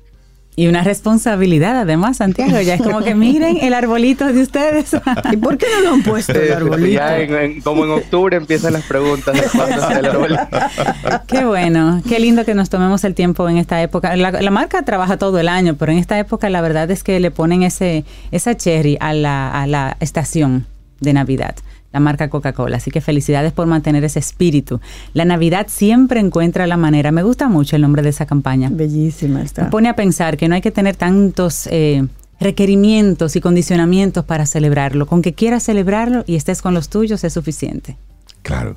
Y 0.55 0.67
una 0.67 0.85
responsabilidad 0.85 1.79
además, 1.79 2.19
Santiago, 2.19 2.61
ya 2.61 2.75
es 2.75 2.83
como 2.83 3.01
que 3.01 3.15
miren 3.15 3.57
el 3.63 3.73
arbolito 3.73 4.31
de 4.31 4.43
ustedes. 4.43 4.95
¿Y 5.33 5.37
por 5.39 5.57
qué 5.57 5.67
no 5.75 5.81
lo 5.81 5.95
han 5.95 6.03
puesto 6.03 6.33
el 6.33 6.53
arbolito? 6.53 7.01
Ya 7.01 7.63
como 7.65 7.85
en 7.85 7.91
octubre 7.93 8.37
empiezan 8.37 8.75
las 8.75 8.85
preguntas 8.85 9.35
de 9.35 9.49
cuándo 9.49 9.89
el 9.91 10.05
arbolito. 10.05 10.47
Qué 11.27 11.45
bueno, 11.47 12.03
qué 12.07 12.21
lindo 12.21 12.45
que 12.45 12.55
nos 12.55 12.69
tomemos 12.69 13.05
el 13.05 13.15
tiempo 13.15 13.49
en 13.49 13.57
esta 13.57 13.83
época. 13.83 14.15
La, 14.17 14.51
marca 14.51 14.83
trabaja 14.83 15.17
todo 15.17 15.39
el 15.39 15.49
año, 15.49 15.77
pero 15.77 15.93
en 15.93 15.99
esta 15.99 16.19
época 16.19 16.51
la 16.51 16.61
verdad 16.61 16.91
es 16.91 17.03
que 17.03 17.19
le 17.21 17.31
ponen 17.31 17.63
ese 17.63 18.05
esa 18.31 18.55
cherry 18.55 18.99
a 19.01 19.15
la, 19.15 19.51
a 19.51 19.67
la 19.67 19.97
estación 20.01 20.67
de 21.01 21.15
Navidad 21.15 21.55
la 21.93 22.01
marca 22.01 22.31
Coca-Cola. 22.31 22.77
Así 22.77 22.91
que 22.91 23.01
felicidades 23.01 23.53
por 23.53 23.67
mantener 23.67 24.05
ese 24.05 24.19
espíritu. 24.19 24.81
La 25.15 25.25
Navidad 25.25 25.67
siempre 25.69 26.21
encuentra 26.21 26.67
la 26.67 26.77
manera. 26.77 27.13
Me 27.13 27.23
gusta 27.23 27.49
mucho 27.49 27.77
el 27.77 27.83
nombre 27.83 28.03
de 28.03 28.11
esa 28.11 28.27
campaña. 28.27 28.71
Bellísima 28.73 29.43
está. 29.43 29.65
Me 29.65 29.71
pone 29.71 29.89
a 29.89 29.97
pensar 29.97 30.37
que 30.37 30.49
no 30.49 30.55
hay 30.55 30.61
que 30.61 30.71
tener 30.71 30.97
tantos 30.97 31.67
eh, 31.71 32.07
requerimientos 32.41 33.37
y 33.37 33.41
condicionamientos 33.41 34.25
para 34.25 34.47
celebrarlo. 34.47 35.07
Con 35.07 35.23
que 35.23 35.35
quieras 35.35 35.63
celebrarlo 35.63 36.25
y 36.27 36.37
estés 36.37 36.63
con 36.63 36.75
los 36.75 36.89
tuyos 36.89 37.25
es 37.25 37.33
suficiente. 37.33 37.97
Claro. 38.43 38.77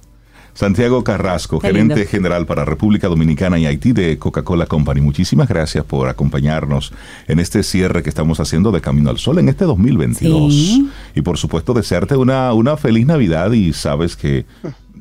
Santiago 0.55 1.03
Carrasco, 1.03 1.59
gerente 1.59 2.05
general 2.05 2.45
para 2.45 2.63
República 2.63 3.09
Dominicana 3.09 3.59
y 3.59 3.65
Haití 3.65 3.91
de 3.91 4.17
Coca-Cola 4.17 4.65
Company. 4.65 5.01
Muchísimas 5.01 5.49
gracias 5.49 5.83
por 5.83 6.07
acompañarnos 6.07 6.93
en 7.27 7.39
este 7.39 7.61
cierre 7.61 8.03
que 8.03 8.09
estamos 8.09 8.39
haciendo 8.39 8.71
de 8.71 8.79
Camino 8.79 9.09
al 9.09 9.17
Sol 9.17 9.37
en 9.39 9.49
este 9.49 9.65
2022. 9.65 10.79
Y 11.13 11.21
por 11.21 11.37
supuesto 11.37 11.73
desearte 11.73 12.15
una, 12.15 12.53
una 12.53 12.77
feliz 12.77 13.05
Navidad 13.05 13.51
y 13.51 13.73
sabes 13.73 14.15
que 14.15 14.45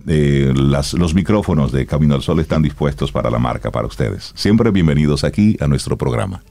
eh, 0.09 0.53
los 0.55 1.15
micrófonos 1.15 1.71
de 1.71 1.87
Camino 1.87 2.17
al 2.17 2.23
Sol 2.23 2.41
están 2.41 2.63
dispuestos 2.63 3.13
para 3.13 3.31
la 3.31 3.39
marca, 3.39 3.71
para 3.71 3.87
ustedes. 3.87 4.33
Siempre 4.35 4.73
bienvenidos 4.73 5.23
aquí 5.23 5.57
a 5.61 5.69
nuestro 5.69 5.97
programa. 5.97 6.43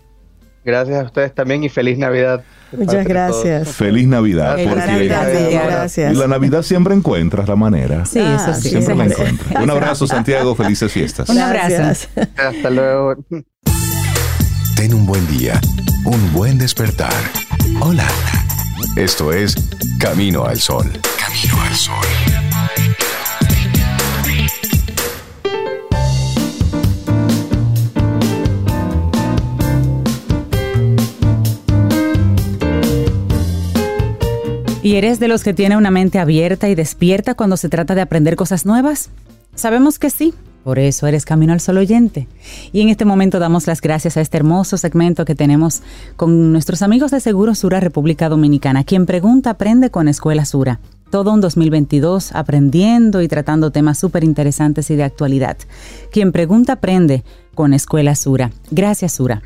Gracias 0.66 1.02
a 1.02 1.04
ustedes 1.04 1.34
también 1.34 1.64
y 1.64 1.70
feliz 1.70 1.98
Navidad. 1.98 2.44
Muchas 2.72 3.06
gracias. 3.06 3.70
Feliz 3.70 4.08
Navidad. 4.08 4.58
porque 4.58 5.08
gracias. 5.08 6.14
Y 6.14 6.16
la 6.16 6.28
Navidad 6.28 6.64
siempre 6.64 6.94
encuentras 6.94 7.48
la 7.48 7.56
manera. 7.56 8.06
Sí, 8.06 8.20
eso 8.20 8.54
sí. 8.56 8.70
Siempre 8.70 8.96
la 8.96 9.06
encuentras. 9.06 9.64
Un 9.64 9.70
abrazo, 9.70 10.08
Santiago. 10.08 10.56
Felices 10.56 10.92
fiestas. 10.92 11.30
Un 11.30 11.40
abrazo. 11.40 12.08
Hasta 12.38 12.70
luego. 12.70 13.16
Ten 14.76 14.94
un 14.94 15.06
buen 15.06 15.26
día. 15.28 15.60
Un 16.06 16.34
buen 16.34 16.58
despertar. 16.58 17.14
Hola. 17.80 18.08
Esto 18.96 19.32
es 19.32 19.56
Camino 20.00 20.46
al 20.46 20.60
Sol. 20.60 20.92
Camino 21.18 21.62
al 21.62 21.76
Sol. 21.76 22.53
¿Y 34.84 34.98
eres 34.98 35.22
de 35.22 35.30
los 35.30 35.46
que 35.46 35.54
tiene 35.54 35.78
una 35.78 35.92
mente 35.92 36.20
abierta 36.20 36.68
y 36.68 36.76
despierta 36.76 37.36
cuando 37.36 37.56
se 37.56 37.70
trata 37.70 37.96
de 37.96 38.02
aprender 38.02 38.36
cosas 38.36 38.66
nuevas? 38.66 39.10
Sabemos 39.56 39.98
que 39.98 40.10
sí. 40.10 40.34
Por 40.66 40.78
eso 40.78 41.08
eres 41.08 41.24
Camino 41.24 41.54
al 41.54 41.62
Sol 41.62 41.78
oyente. 41.78 42.28
Y 42.74 42.82
en 42.82 42.90
este 42.90 43.06
momento 43.06 43.40
damos 43.40 43.66
las 43.66 43.80
gracias 43.80 44.18
a 44.18 44.22
este 44.22 44.36
hermoso 44.36 44.76
segmento 44.78 45.24
que 45.24 45.36
tenemos 45.36 45.84
con 46.18 46.52
nuestros 46.52 46.82
amigos 46.82 47.12
de 47.12 47.22
Seguro 47.22 47.56
Sura 47.56 47.80
República 47.80 48.28
Dominicana. 48.28 48.84
Quien 48.84 49.06
pregunta 49.06 49.52
aprende 49.52 49.90
con 49.90 50.10
Escuela 50.10 50.44
Sura. 50.44 50.82
Todo 51.10 51.32
un 51.32 51.40
2022 51.40 52.34
aprendiendo 52.34 53.22
y 53.22 53.30
tratando 53.30 53.72
temas 53.72 53.98
súper 53.98 54.26
interesantes 54.26 54.90
y 54.90 54.98
de 54.98 55.04
actualidad. 55.04 55.56
Quien 56.12 56.34
pregunta 56.34 56.74
aprende 56.74 57.24
con 57.56 57.74
Escuela 57.74 58.16
Sura. 58.16 58.52
Gracias 58.70 59.14
Sura. 59.14 59.44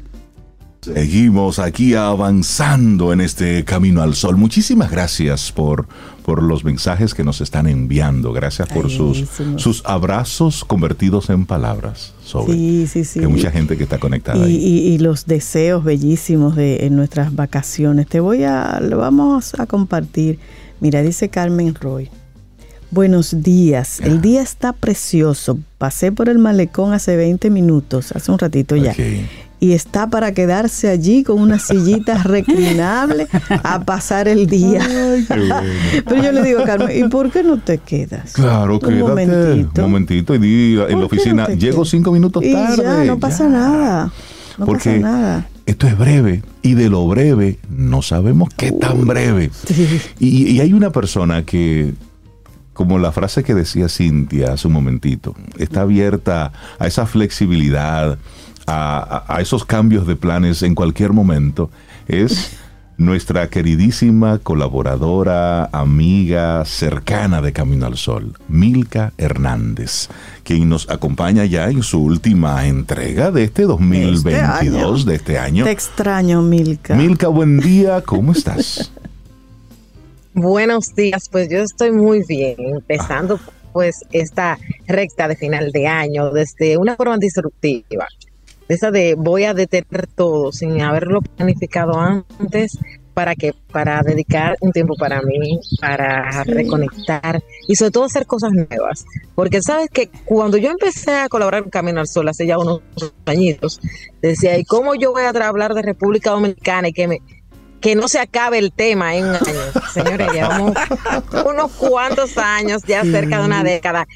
Seguimos 0.94 1.60
aquí 1.60 1.96
avanzando 1.96 3.12
en 3.14 3.22
este 3.22 3.64
camino 3.66 4.02
al 4.02 4.16
sol. 4.16 4.38
Muchísimas 4.38 4.90
gracias 4.90 5.52
por, 5.52 5.88
por 6.24 6.42
los 6.42 6.64
mensajes 6.64 7.14
que 7.14 7.24
nos 7.24 7.42
están 7.42 7.68
enviando. 7.68 8.34
Gracias 8.34 8.68
por 8.70 8.90
sus, 8.90 9.26
sus 9.58 9.84
abrazos 9.86 10.64
convertidos 10.64 11.30
en 11.30 11.46
palabras. 11.46 12.14
Sobre 12.24 12.54
sí, 12.54 12.88
sí, 12.88 13.06
sí. 13.06 13.20
Que 13.20 13.28
mucha 13.28 13.52
gente 13.52 13.78
que 13.78 13.84
está 13.84 14.00
conectada. 14.00 14.48
Y, 14.48 14.56
y, 14.56 14.98
los 14.98 15.26
deseos 15.26 15.84
bellísimos 15.84 16.56
de 16.56 16.86
en 16.86 16.96
nuestras 16.96 17.36
vacaciones. 17.36 18.08
Te 18.08 18.20
voy 18.20 18.44
a, 18.44 18.80
lo 18.82 18.98
vamos 18.98 19.54
a 19.60 19.66
compartir. 19.66 20.40
Mira, 20.80 21.02
dice 21.02 21.30
Carmen 21.30 21.76
Roy. 21.76 22.10
Buenos 22.90 23.44
días. 23.44 24.00
El 24.00 24.22
día 24.22 24.42
está 24.42 24.72
precioso. 24.72 25.60
Pasé 25.78 26.14
por 26.14 26.30
el 26.30 26.38
malecón 26.38 26.94
hace 26.94 27.18
20 27.18 27.50
minutos, 27.50 28.14
hace 28.14 28.32
un 28.32 28.40
ratito 28.40 28.78
ya 28.78 28.96
y 29.60 29.74
está 29.74 30.10
para 30.10 30.34
quedarse 30.34 30.90
allí 30.90 31.24
con 31.24 31.40
una 31.40 31.60
sillita 31.60 32.22
reclinable 32.24 33.28
a 33.64 33.82
pasar 33.82 34.28
el 34.28 34.48
día. 34.48 34.82
Pero 36.06 36.24
yo 36.24 36.32
le 36.32 36.44
digo, 36.44 36.64
Carmen, 36.64 37.06
¿y 37.06 37.08
por 37.10 37.32
qué 37.32 37.44
no 37.44 37.58
te 37.60 37.80
quedas? 37.80 38.34
Claro, 38.34 38.74
un 38.76 38.80
quédate 38.80 39.02
momentito. 39.02 39.86
un 39.86 39.92
momentito 39.92 40.36
y 40.36 40.38
di 40.38 40.80
en 40.88 41.00
la 41.00 41.06
oficina, 41.06 41.48
llego 41.48 41.86
cinco 41.86 42.12
minutos 42.12 42.44
tarde. 42.44 42.84
Ya, 42.84 43.04
no 43.06 43.20
pasa 43.20 43.48
nada. 43.50 44.12
No 44.58 44.66
Porque 44.66 44.92
pasa 44.92 45.00
nada. 45.00 45.50
Esto 45.66 45.88
es 45.88 45.98
breve 45.98 46.44
y 46.62 46.76
de 46.76 46.90
lo 46.90 47.06
breve 47.08 47.60
no 47.70 48.02
sabemos 48.02 48.50
qué 48.56 48.72
tan 48.72 49.06
breve. 49.06 49.52
Y, 50.18 50.52
y 50.52 50.60
hay 50.62 50.72
una 50.74 50.92
persona 50.92 51.44
que 51.44 51.94
como 52.78 53.00
la 53.00 53.12
frase 53.12 53.44
que 53.44 53.56
decía 53.56 53.90
Cintia 53.90 54.54
hace 54.54 54.68
un 54.68 54.74
momentito, 54.74 55.36
está 55.58 55.82
abierta 55.82 56.52
a 56.78 56.86
esa 56.86 57.08
flexibilidad, 57.08 58.20
a, 58.68 59.38
esos 59.40 59.66
cambios 59.66 60.06
de 60.06 60.16
planes 60.16 60.62
en 60.62 60.76
cualquier 60.76 61.14
momento, 61.14 61.70
es 62.08 62.58
nuestra 62.98 63.50
queridísima 63.50 64.40
colaboradora, 64.40 65.66
amiga, 65.72 66.66
cercana 66.66 67.42
de 67.42 67.54
Camino 67.54 67.86
al 67.86 67.98
Sol, 67.98 68.34
Milka 68.50 69.14
Hernández, 69.18 70.10
quien 70.44 70.68
nos 70.68 70.90
acompaña 70.90 71.46
ya 71.46 71.70
en 71.70 71.84
su 71.84 72.04
última 72.04 72.68
entrega 72.68 73.32
de 73.32 73.44
este 73.44 73.64
2022, 73.64 75.06
de 75.06 75.16
este 75.16 75.38
año. 75.38 75.64
Te 75.64 75.72
extraño, 75.72 76.42
Milka. 76.42 76.96
Milka, 76.96 77.28
buen 77.30 77.60
día, 77.60 78.02
¿cómo 78.06 78.34
estás? 78.34 78.92
Buenos 80.34 80.94
días, 80.94 81.30
pues 81.32 81.50
yo 81.50 81.60
estoy 81.60 81.92
muy 81.92 82.24
bien, 82.28 82.56
empezando 82.60 83.40
pues 83.74 84.04
esta 84.12 84.58
recta 84.88 85.28
de 85.28 85.36
final 85.36 85.72
de 85.72 85.88
año 85.88 86.32
desde 86.32 86.78
una 86.78 86.96
forma 86.96 87.18
disruptiva 87.18 88.08
esa 88.68 88.92
de 88.92 89.16
voy 89.16 89.46
a 89.46 89.54
detener 89.54 90.08
todo 90.08 90.52
sin 90.52 90.82
haberlo 90.82 91.22
planificado 91.22 92.00
antes 92.00 92.78
para 93.14 93.34
que 93.34 93.56
para 93.72 94.02
dedicar 94.04 94.58
un 94.62 94.72
tiempo 94.72 94.94
para 94.96 95.24
mí, 95.24 95.60
para 95.82 96.44
reconectar 96.44 97.42
y 97.68 97.76
sobre 97.76 97.90
todo 97.90 98.04
hacer 98.04 98.28
cosas 98.28 98.52
nuevas. 98.52 99.06
Porque 99.34 99.60
sabes 99.62 99.90
que 99.92 100.10
cuando 100.26 100.58
yo 100.58 100.70
empecé 100.70 101.16
a 101.16 101.28
colaborar 101.28 101.64
en 101.64 101.72
Camino 101.72 102.00
al 102.00 102.08
Sol 102.08 102.28
hace 102.28 102.46
ya 102.46 102.60
unos 102.60 102.82
añitos, 103.26 103.80
decía, 104.22 104.58
¿y 104.60 104.66
cómo 104.66 104.94
yo 104.94 105.14
voy 105.14 105.24
a 105.24 105.30
hablar 105.30 105.74
de 105.74 105.82
República 105.82 106.30
Dominicana 106.30 106.90
y 106.90 106.94
que 106.94 107.08
me 107.08 107.22
que 107.82 107.96
no 107.96 108.08
se 108.08 108.20
acabe 108.20 108.58
el 108.58 108.72
tema 108.72 109.16
en 109.16 109.26
un 109.26 109.36
año. 109.36 109.82
Señores, 109.94 110.32
llevamos 110.34 110.74
unos 111.46 111.72
cuantos 111.74 112.38
años, 112.38 112.82
ya 112.88 113.04
cerca 113.04 113.40
de 113.40 113.46
una 113.46 113.64
década, 113.64 114.08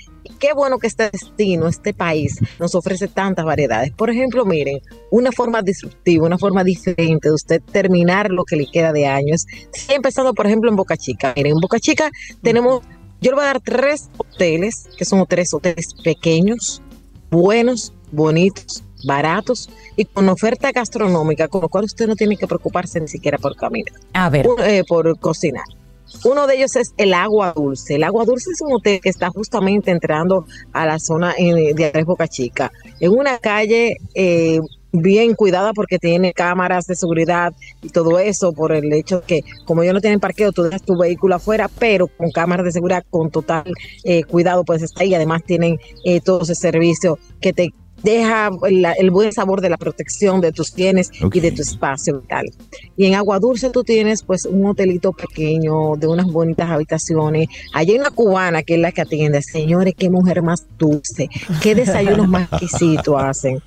qué 0.41 0.53
bueno 0.53 0.79
que 0.79 0.87
este 0.87 1.09
destino, 1.11 1.67
este 1.67 1.93
país, 1.93 2.39
nos 2.59 2.73
ofrece 2.75 3.07
tantas 3.07 3.45
variedades. 3.45 3.91
Por 3.91 4.09
ejemplo, 4.09 4.43
miren, 4.43 4.79
una 5.11 5.31
forma 5.31 5.61
disruptiva, 5.61 6.25
una 6.25 6.39
forma 6.39 6.63
diferente 6.63 7.29
de 7.29 7.35
usted 7.35 7.61
terminar 7.71 8.31
lo 8.31 8.43
que 8.43 8.55
le 8.55 8.65
queda 8.65 8.91
de 8.91 9.05
años. 9.05 9.45
Empezando, 9.87 10.33
por 10.33 10.47
ejemplo, 10.47 10.69
en 10.69 10.75
Boca 10.75 10.97
Chica. 10.97 11.33
Miren, 11.37 11.53
en 11.53 11.59
Boca 11.61 11.79
Chica 11.79 12.09
tenemos, 12.41 12.81
yo 13.21 13.31
le 13.31 13.35
voy 13.35 13.43
a 13.43 13.47
dar 13.47 13.61
tres 13.61 14.09
hoteles, 14.17 14.89
que 14.97 15.05
son 15.05 15.23
tres 15.27 15.53
hoteles 15.53 15.93
pequeños, 16.03 16.81
buenos, 17.29 17.93
bonitos, 18.11 18.83
baratos 19.05 19.69
y 19.95 20.05
con 20.05 20.27
oferta 20.27 20.71
gastronómica, 20.71 21.47
con 21.47 21.61
lo 21.61 21.69
cual 21.69 21.85
usted 21.85 22.07
no 22.07 22.15
tiene 22.15 22.35
que 22.35 22.47
preocuparse 22.47 22.99
ni 22.99 23.07
siquiera 23.07 23.37
por 23.37 23.55
caminar. 23.55 23.93
A 24.13 24.29
ver. 24.29 24.47
Eh, 24.63 24.83
por 24.87 25.19
cocinar. 25.19 25.65
Uno 26.23 26.47
de 26.47 26.55
ellos 26.55 26.75
es 26.75 26.93
el 26.97 27.13
Agua 27.13 27.53
Dulce. 27.55 27.95
El 27.95 28.03
Agua 28.03 28.25
Dulce 28.25 28.49
es 28.51 28.61
un 28.61 28.73
hotel 28.73 28.99
que 29.01 29.09
está 29.09 29.29
justamente 29.29 29.91
entrando 29.91 30.45
a 30.73 30.85
la 30.85 30.99
zona 30.99 31.33
de 31.33 32.03
Boca 32.05 32.27
Chica, 32.27 32.71
en 32.99 33.11
una 33.11 33.37
calle 33.37 33.97
eh, 34.13 34.59
bien 34.91 35.35
cuidada 35.35 35.73
porque 35.73 35.97
tiene 35.99 36.33
cámaras 36.33 36.85
de 36.85 36.95
seguridad 36.95 37.53
y 37.81 37.89
todo 37.89 38.19
eso 38.19 38.51
por 38.51 38.71
el 38.71 38.91
hecho 38.93 39.23
que 39.25 39.43
como 39.65 39.83
ellos 39.83 39.93
no 39.93 40.01
tienen 40.01 40.19
parqueo, 40.19 40.51
tú 40.51 40.63
dejas 40.63 40.83
tu 40.83 40.97
vehículo 40.97 41.35
afuera, 41.35 41.69
pero 41.79 42.07
con 42.07 42.31
cámaras 42.31 42.65
de 42.65 42.71
seguridad 42.71 43.03
con 43.09 43.31
total 43.31 43.63
eh, 44.03 44.23
cuidado 44.23 44.63
pues 44.63 44.81
está 44.81 45.03
ahí. 45.03 45.13
Además 45.13 45.43
tienen 45.45 45.79
eh, 46.03 46.19
todo 46.21 46.41
ese 46.41 46.55
servicio 46.55 47.17
que 47.39 47.53
te 47.53 47.69
deja 48.03 48.49
el, 48.97 49.11
buen 49.11 49.31
sabor 49.31 49.61
de 49.61 49.69
la 49.69 49.77
protección 49.77 50.41
de 50.41 50.51
tus 50.51 50.73
bienes 50.73 51.11
y 51.33 51.39
de 51.39 51.51
tu 51.51 51.61
espacio 51.61 52.19
vital. 52.21 52.45
Y 52.97 53.05
en 53.05 53.15
Agua 53.15 53.39
Dulce 53.39 53.69
tú 53.69 53.83
tienes 53.83 54.23
pues 54.23 54.45
un 54.45 54.65
hotelito 54.65 55.11
pequeño 55.13 55.95
de 55.97 56.07
unas 56.07 56.25
bonitas 56.27 56.69
habitaciones. 56.69 57.47
Allí 57.73 57.93
hay 57.93 57.99
una 57.99 58.11
cubana 58.11 58.63
que 58.63 58.75
es 58.75 58.79
la 58.79 58.91
que 58.91 59.01
atiende. 59.01 59.41
Señores, 59.41 59.93
qué 59.97 60.09
mujer 60.09 60.41
más 60.41 60.65
dulce, 60.77 61.29
qué 61.61 61.75
desayunos 61.75 62.27
más 62.27 62.51
exquisitos 62.51 63.15
hacen. 63.21 63.61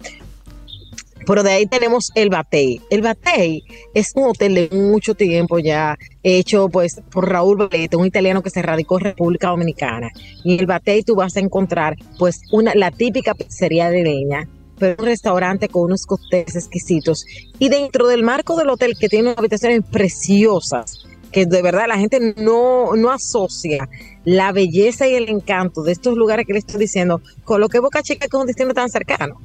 Pero 1.26 1.42
de 1.42 1.52
ahí 1.52 1.66
tenemos 1.66 2.10
el 2.14 2.30
Batey. 2.30 2.80
El 2.90 3.02
Batey 3.02 3.62
es 3.94 4.12
un 4.14 4.24
hotel 4.24 4.54
de 4.54 4.68
mucho 4.76 5.14
tiempo 5.14 5.58
ya 5.58 5.96
hecho 6.22 6.68
pues 6.68 7.00
por 7.10 7.28
Raúl 7.28 7.56
Valete, 7.56 7.96
un 7.96 8.06
italiano 8.06 8.42
que 8.42 8.50
se 8.50 8.62
radicó 8.62 8.98
en 8.98 9.04
República 9.04 9.48
Dominicana. 9.48 10.10
Y 10.42 10.54
en 10.54 10.60
el 10.60 10.66
Batey 10.66 11.02
tú 11.02 11.14
vas 11.14 11.36
a 11.36 11.40
encontrar 11.40 11.96
pues 12.18 12.40
una, 12.52 12.74
la 12.74 12.90
típica 12.90 13.34
pizzería 13.34 13.90
de 13.90 14.02
leña, 14.02 14.48
pero 14.78 14.96
un 14.98 15.06
restaurante 15.06 15.68
con 15.68 15.82
unos 15.84 16.06
cócteles 16.06 16.56
exquisitos. 16.56 17.24
Y 17.58 17.68
dentro 17.68 18.06
del 18.08 18.22
marco 18.22 18.56
del 18.56 18.70
hotel 18.70 18.94
que 18.98 19.08
tiene 19.08 19.34
habitaciones 19.36 19.82
preciosas, 19.90 21.06
que 21.34 21.46
de 21.46 21.62
verdad 21.62 21.86
la 21.88 21.98
gente 21.98 22.34
no, 22.36 22.94
no 22.94 23.10
asocia 23.10 23.88
la 24.24 24.52
belleza 24.52 25.08
y 25.08 25.14
el 25.14 25.28
encanto 25.28 25.82
de 25.82 25.90
estos 25.90 26.16
lugares 26.16 26.46
que 26.46 26.52
le 26.52 26.60
estoy 26.60 26.78
diciendo 26.78 27.20
con 27.42 27.60
lo 27.60 27.68
que 27.68 27.80
Boca 27.80 28.02
Chica 28.02 28.28
que 28.28 28.36
es 28.36 28.40
un 28.40 28.46
destino 28.46 28.72
tan 28.72 28.88
cercano. 28.88 29.40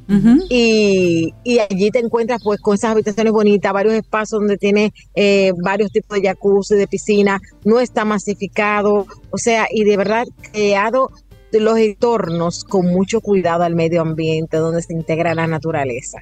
y, 0.49 1.33
allí 1.59 1.89
te 1.89 1.99
encuentras 1.99 2.41
pues 2.43 2.61
con 2.61 2.75
esas 2.75 2.91
habitaciones 2.91 3.33
bonitas, 3.33 3.73
varios 3.73 3.95
espacios 3.95 4.39
donde 4.39 4.57
tiene 4.57 4.93
eh, 5.15 5.51
varios 5.63 5.91
tipos 5.91 6.21
de 6.21 6.27
jacuzzi, 6.27 6.75
de 6.75 6.87
piscina, 6.87 7.41
no 7.65 7.79
está 7.79 8.05
masificado, 8.05 9.07
o 9.31 9.37
sea, 9.39 9.67
y 9.71 9.83
de 9.83 9.97
verdad 9.97 10.25
creado 10.53 11.09
los 11.51 11.79
entornos 11.79 12.63
con 12.63 12.85
mucho 12.85 13.19
cuidado 13.19 13.63
al 13.63 13.73
medio 13.73 14.01
ambiente, 14.01 14.57
donde 14.57 14.83
se 14.83 14.93
integra 14.93 15.33
la 15.33 15.47
naturaleza. 15.47 16.19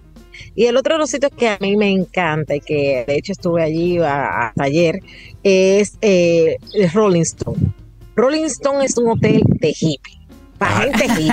Y 0.56 0.66
el 0.66 0.78
otro 0.78 0.96
de 0.96 1.00
los 1.00 1.10
sitios 1.10 1.32
que 1.36 1.50
a 1.50 1.58
mí 1.60 1.76
me 1.78 1.90
encanta 1.90 2.56
y 2.56 2.60
que 2.60 3.06
de 3.08 3.16
hecho 3.16 3.32
estuve 3.32 3.64
allí 3.64 3.98
hasta 4.00 4.64
ayer 4.64 5.00
es 5.44 5.98
eh, 6.02 6.58
Rolling 6.94 7.22
Stone. 7.22 7.74
Rolling 8.16 8.46
Stone 8.46 8.84
es 8.84 8.98
un 8.98 9.10
hotel 9.10 9.44
de 9.46 9.70
hippie. 9.70 10.18
Para 10.58 10.78
ah. 10.78 10.82
gente 10.82 11.06
hippie. 11.06 11.32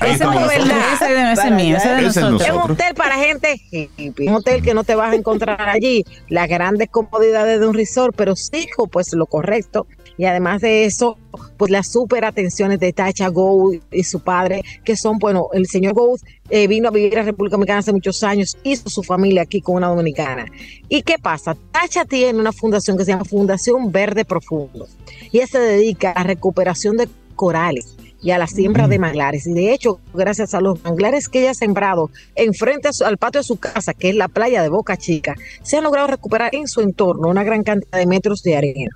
Ese 0.06 0.24
no 0.24 0.40
es 0.40 0.46
verdad. 0.46 0.92
Ese 0.94 1.46
es 1.46 1.52
mío, 1.52 1.76
ese 1.76 2.06
es 2.06 2.14
de 2.14 2.20
Es 2.20 2.50
un 2.52 2.70
hotel 2.70 2.94
para 2.94 3.16
gente 3.16 3.60
hippie. 3.70 4.28
Un 4.28 4.34
hotel 4.34 4.62
que 4.62 4.74
no 4.74 4.84
te 4.84 4.94
vas 4.94 5.12
a 5.12 5.16
encontrar 5.16 5.68
allí 5.68 6.04
las 6.28 6.48
grandes 6.48 6.88
comodidades 6.88 7.60
de 7.60 7.66
un 7.66 7.74
resort, 7.74 8.14
pero 8.16 8.36
sí, 8.36 8.68
pues 8.90 9.12
lo 9.12 9.26
correcto 9.26 9.86
y 10.20 10.26
además 10.26 10.60
de 10.60 10.84
eso, 10.84 11.16
pues 11.56 11.70
las 11.70 11.90
super 11.90 12.26
atenciones 12.26 12.78
de 12.78 12.92
Tacha 12.92 13.28
Gould 13.28 13.80
y 13.90 14.04
su 14.04 14.20
padre, 14.20 14.62
que 14.84 14.94
son, 14.94 15.18
bueno, 15.18 15.46
el 15.54 15.66
señor 15.66 15.94
Gould 15.94 16.20
eh, 16.50 16.66
vino 16.66 16.88
a 16.88 16.90
vivir 16.90 17.18
a 17.18 17.22
República 17.22 17.54
Dominicana 17.54 17.78
hace 17.78 17.94
muchos 17.94 18.22
años, 18.22 18.58
hizo 18.62 18.90
su 18.90 19.02
familia 19.02 19.40
aquí 19.40 19.62
con 19.62 19.76
una 19.76 19.88
dominicana. 19.88 20.44
¿Y 20.90 21.00
qué 21.00 21.16
pasa? 21.18 21.56
Tacha 21.72 22.04
tiene 22.04 22.38
una 22.38 22.52
fundación 22.52 22.98
que 22.98 23.06
se 23.06 23.12
llama 23.12 23.24
Fundación 23.24 23.90
Verde 23.90 24.26
Profundo 24.26 24.86
y 25.32 25.38
ella 25.38 25.46
se 25.46 25.58
dedica 25.58 26.10
a 26.10 26.20
la 26.20 26.24
recuperación 26.24 26.98
de 26.98 27.08
corales 27.34 27.96
y 28.20 28.32
a 28.32 28.38
la 28.38 28.46
siembra 28.46 28.86
de 28.86 28.98
manglares. 28.98 29.46
Y 29.46 29.54
de 29.54 29.72
hecho, 29.72 30.00
gracias 30.12 30.52
a 30.52 30.60
los 30.60 30.84
manglares 30.84 31.30
que 31.30 31.40
ella 31.40 31.52
ha 31.52 31.54
sembrado 31.54 32.10
enfrente 32.34 32.90
al 33.06 33.16
patio 33.16 33.40
de 33.40 33.44
su 33.44 33.56
casa, 33.56 33.94
que 33.94 34.10
es 34.10 34.16
la 34.16 34.28
playa 34.28 34.62
de 34.62 34.68
Boca 34.68 34.98
Chica, 34.98 35.34
se 35.62 35.78
han 35.78 35.84
logrado 35.84 36.08
recuperar 36.08 36.54
en 36.54 36.68
su 36.68 36.82
entorno 36.82 37.28
una 37.28 37.42
gran 37.42 37.62
cantidad 37.62 37.98
de 37.98 38.06
metros 38.06 38.42
de 38.42 38.58
arena. 38.58 38.90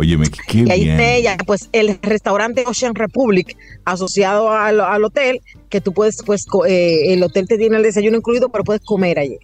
Oye, 0.00 0.16
qué 0.48 0.60
y 0.60 0.70
ahí 0.70 1.18
ella, 1.18 1.36
pues 1.46 1.68
el 1.72 1.98
restaurante 2.00 2.64
Ocean 2.66 2.94
Republic 2.94 3.54
asociado 3.84 4.50
al, 4.50 5.04
hotel, 5.04 5.42
que 5.68 5.82
tú 5.82 5.92
puedes, 5.92 6.22
pues 6.24 6.46
eh, 6.66 7.12
el 7.12 7.22
hotel 7.22 7.46
te 7.46 7.58
tiene 7.58 7.76
el 7.76 7.82
desayuno 7.82 8.16
incluido, 8.16 8.48
pero 8.48 8.64
puedes 8.64 8.80
comer 8.82 9.18
allí. 9.18 9.36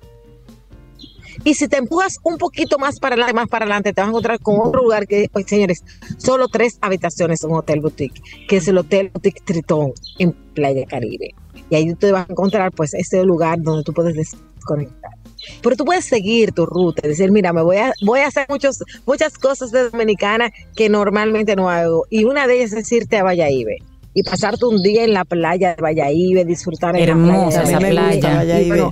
Y 1.44 1.52
si 1.52 1.68
te 1.68 1.76
empujas 1.76 2.16
un 2.22 2.38
poquito 2.38 2.78
más 2.78 2.98
para 2.98 3.16
adelante, 3.16 3.34
más 3.34 3.48
para 3.48 3.66
adelante, 3.66 3.92
te 3.92 4.00
vas 4.00 4.07
a 4.07 4.11
encontrar 4.11 4.40
con 4.40 4.59
otro 4.59 4.80
lugar 4.80 5.07
que, 5.07 5.28
pues, 5.30 5.44
señores, 5.46 5.84
solo 6.16 6.48
tres 6.48 6.78
habitaciones 6.80 7.44
en 7.44 7.50
un 7.50 7.59
hotel 7.59 7.82
boutique, 7.82 8.22
que 8.48 8.57
es 8.57 8.66
el 8.66 8.78
Hotel 8.78 9.11
Boutique 9.12 9.42
Tritón 9.44 9.92
en 10.18 10.32
Playa 10.32 10.86
Caribe. 10.86 11.34
Y 11.68 11.74
ahí 11.74 11.94
te 11.96 12.12
vas 12.12 12.26
a 12.26 12.32
encontrar, 12.32 12.72
pues, 12.72 12.94
ese 12.94 13.22
lugar 13.24 13.61
donde 13.61 13.84
tú 13.84 13.92
puedes 13.92 14.14
desconectar. 14.14 15.16
Pero 15.62 15.76
tú 15.76 15.84
puedes 15.84 16.05
seguir 16.05 16.53
tu 16.53 16.66
ruta, 16.66 17.07
decir, 17.07 17.30
mira, 17.30 17.53
me 17.53 17.62
voy 17.62 17.76
a, 17.78 17.92
voy 18.03 18.20
a 18.20 18.28
hacer 18.28 18.47
muchos, 18.49 18.82
muchas 19.07 19.38
cosas 19.38 19.70
de 19.70 19.90
Dominicana 19.90 20.53
que 20.74 20.88
normalmente 20.88 21.57
no 21.57 21.70
hago. 21.70 22.07
Y 22.11 22.24
una 22.24 22.47
de 22.47 22.57
ellas 22.57 22.72
es 22.72 22.90
irte 22.92 23.18
a 23.18 23.22
Valladolid 23.22 23.66
y 24.14 24.22
pasarte 24.22 24.64
un 24.64 24.82
día 24.82 25.05
en 25.05 25.12
la 25.12 25.24
playa 25.24 25.74
de 25.74 25.82
Valladolid, 25.82 26.47
disfrutar 26.47 26.97
en 26.97 27.07
la 27.07 27.49
playa. 27.49 27.62
esa 27.62 27.78
playa. 27.78 28.90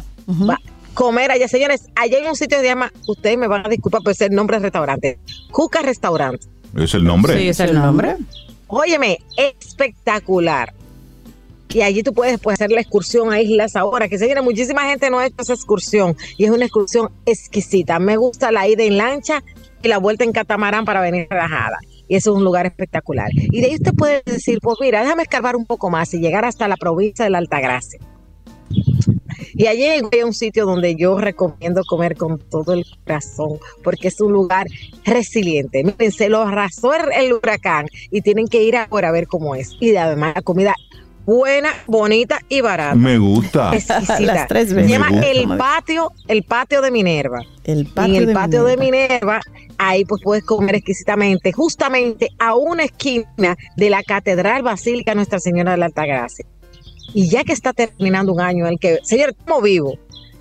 comer 0.92 1.30
allá, 1.30 1.48
señores, 1.48 1.86
allá 1.94 2.18
hay 2.18 2.26
un 2.26 2.36
sitio 2.36 2.58
que 2.58 2.62
se 2.62 2.68
llama, 2.68 2.92
ustedes 3.06 3.38
me 3.38 3.48
van 3.48 3.66
a 3.66 3.68
disculpar 3.68 4.02
por 4.02 4.14
ser 4.14 4.30
el 4.30 4.36
nombre 4.36 4.56
del 4.56 4.64
restaurante, 4.64 5.18
Juca 5.50 5.82
Restaurant. 5.82 6.40
¿Es 6.76 6.94
el 6.94 7.04
nombre? 7.04 7.38
Sí, 7.38 7.48
es 7.48 7.60
el 7.60 7.74
nombre. 7.74 8.16
Óyeme, 8.66 9.18
espectacular 9.36 10.74
y 11.68 11.82
allí 11.82 12.02
tú 12.02 12.14
puedes, 12.14 12.38
pues, 12.38 12.54
hacer 12.54 12.70
la 12.70 12.80
excursión 12.80 13.32
a 13.32 13.40
Islas 13.40 13.74
ahora, 13.74 14.08
que 14.08 14.18
se 14.18 14.26
viene 14.26 14.42
muchísima 14.42 14.82
gente 14.82 15.10
no 15.10 15.18
ha 15.18 15.26
hecho 15.26 15.36
esa 15.40 15.54
excursión 15.54 16.16
y 16.38 16.44
es 16.44 16.50
una 16.50 16.64
excursión 16.64 17.10
exquisita. 17.26 17.98
Me 17.98 18.16
gusta 18.16 18.52
la 18.52 18.68
ida 18.68 18.84
en 18.84 18.96
lancha 18.96 19.42
y 19.82 19.88
la 19.88 19.98
vuelta 19.98 20.24
en 20.24 20.32
catamarán 20.32 20.84
para 20.84 21.00
venir 21.00 21.26
relajada. 21.28 21.78
Y 22.06 22.16
eso 22.16 22.30
es 22.30 22.36
un 22.36 22.44
lugar 22.44 22.66
espectacular. 22.66 23.28
Y 23.32 23.60
de 23.60 23.66
ahí 23.66 23.74
usted 23.74 23.92
puede 23.94 24.22
decir, 24.24 24.58
pues 24.62 24.76
mira, 24.80 25.02
déjame 25.02 25.24
escarbar 25.24 25.56
un 25.56 25.66
poco 25.66 25.90
más 25.90 26.14
y 26.14 26.20
llegar 26.20 26.44
hasta 26.44 26.68
la 26.68 26.76
provincia 26.76 27.24
de 27.24 27.30
la 27.30 27.38
Altagracia. 27.38 27.98
Y 29.54 29.66
allí 29.66 29.84
hay 29.84 30.22
un 30.22 30.34
sitio 30.34 30.66
donde 30.66 30.96
yo 30.96 31.18
recomiendo 31.18 31.82
comer 31.84 32.16
con 32.16 32.38
todo 32.38 32.72
el 32.72 32.84
corazón, 33.04 33.58
porque 33.82 34.08
es 34.08 34.20
un 34.20 34.32
lugar 34.32 34.66
resiliente. 35.04 35.84
Miren, 35.84 36.12
se 36.12 36.28
lo 36.28 36.42
arrasó 36.42 36.92
el, 36.94 37.32
huracán 37.32 37.86
y 38.10 38.20
tienen 38.20 38.48
que 38.48 38.62
ir 38.62 38.76
ahora 38.76 39.08
a 39.08 39.12
ver 39.12 39.26
cómo 39.26 39.54
es. 39.54 39.70
Y 39.80 39.94
además 39.96 40.34
la 40.34 40.42
comida 40.42 40.74
buena, 41.24 41.70
bonita 41.86 42.40
y 42.48 42.60
barata. 42.60 42.94
Me 42.94 43.18
gusta. 43.18 43.72
Las 44.20 44.48
tres 44.48 44.72
veces. 44.72 44.90
Se 44.90 44.98
llama 44.98 45.20
el 45.24 45.56
patio, 45.56 46.12
el 46.28 46.42
patio 46.42 46.82
de 46.82 46.90
Minerva. 46.90 47.40
El 47.64 47.86
patio 47.86 48.14
en 48.14 48.20
el 48.20 48.26
de 48.26 48.34
patio 48.34 48.64
Minerva. 48.64 48.70
de 48.70 48.76
Minerva, 48.76 49.40
ahí 49.78 50.04
pues 50.04 50.20
puedes 50.22 50.44
comer 50.44 50.76
exquisitamente, 50.76 51.52
justamente 51.52 52.28
a 52.38 52.54
una 52.54 52.84
esquina 52.84 53.56
de 53.76 53.90
la 53.90 54.02
Catedral 54.02 54.62
Basílica 54.62 55.14
Nuestra 55.14 55.40
Señora 55.40 55.72
de 55.72 55.78
la 55.78 55.86
Altagracia. 55.86 56.46
Y 57.12 57.28
ya 57.28 57.44
que 57.44 57.52
está 57.52 57.72
terminando 57.72 58.32
un 58.32 58.40
año, 58.40 58.66
el 58.66 58.78
que, 58.78 58.98
señor, 59.04 59.30
estamos 59.30 59.62
vivos. 59.62 59.98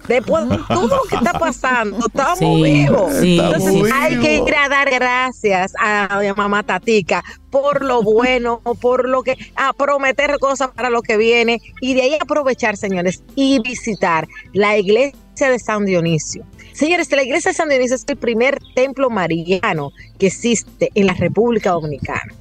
Después 0.07 0.49
de 0.49 0.57
todo 0.67 0.87
lo 0.87 1.03
que 1.03 1.15
está 1.15 1.33
pasando, 1.33 1.97
estamos 2.05 2.39
Sí, 2.39 2.61
vivos. 2.63 3.13
sí, 3.19 3.39
Entonces 3.39 3.73
sí. 3.73 3.83
hay 3.93 4.19
que 4.19 4.35
ir 4.37 4.55
a 4.55 4.67
dar 4.67 4.89
gracias 4.89 5.73
a, 5.79 6.19
a 6.19 6.33
mamá 6.33 6.63
Tatica 6.63 7.23
por 7.49 7.83
lo 7.85 8.01
bueno, 8.01 8.61
por 8.81 9.07
lo 9.07 9.23
que, 9.23 9.37
a 9.55 9.73
prometer 9.73 10.37
cosas 10.39 10.71
para 10.71 10.89
lo 10.89 11.01
que 11.03 11.17
viene 11.17 11.59
y 11.81 11.93
de 11.93 12.01
ahí 12.01 12.17
aprovechar, 12.19 12.75
señores, 12.77 13.23
y 13.35 13.61
visitar 13.61 14.27
la 14.53 14.77
iglesia 14.77 15.13
de 15.49 15.59
San 15.59 15.85
Dionisio. 15.85 16.43
Señores, 16.73 17.11
la 17.11 17.23
iglesia 17.23 17.51
de 17.51 17.55
San 17.55 17.69
Dionisio 17.69 17.95
es 17.95 18.03
el 18.07 18.17
primer 18.17 18.57
templo 18.75 19.09
mariano 19.11 19.91
que 20.17 20.27
existe 20.27 20.89
en 20.95 21.05
la 21.05 21.13
República 21.13 21.71
Dominicana. 21.71 22.33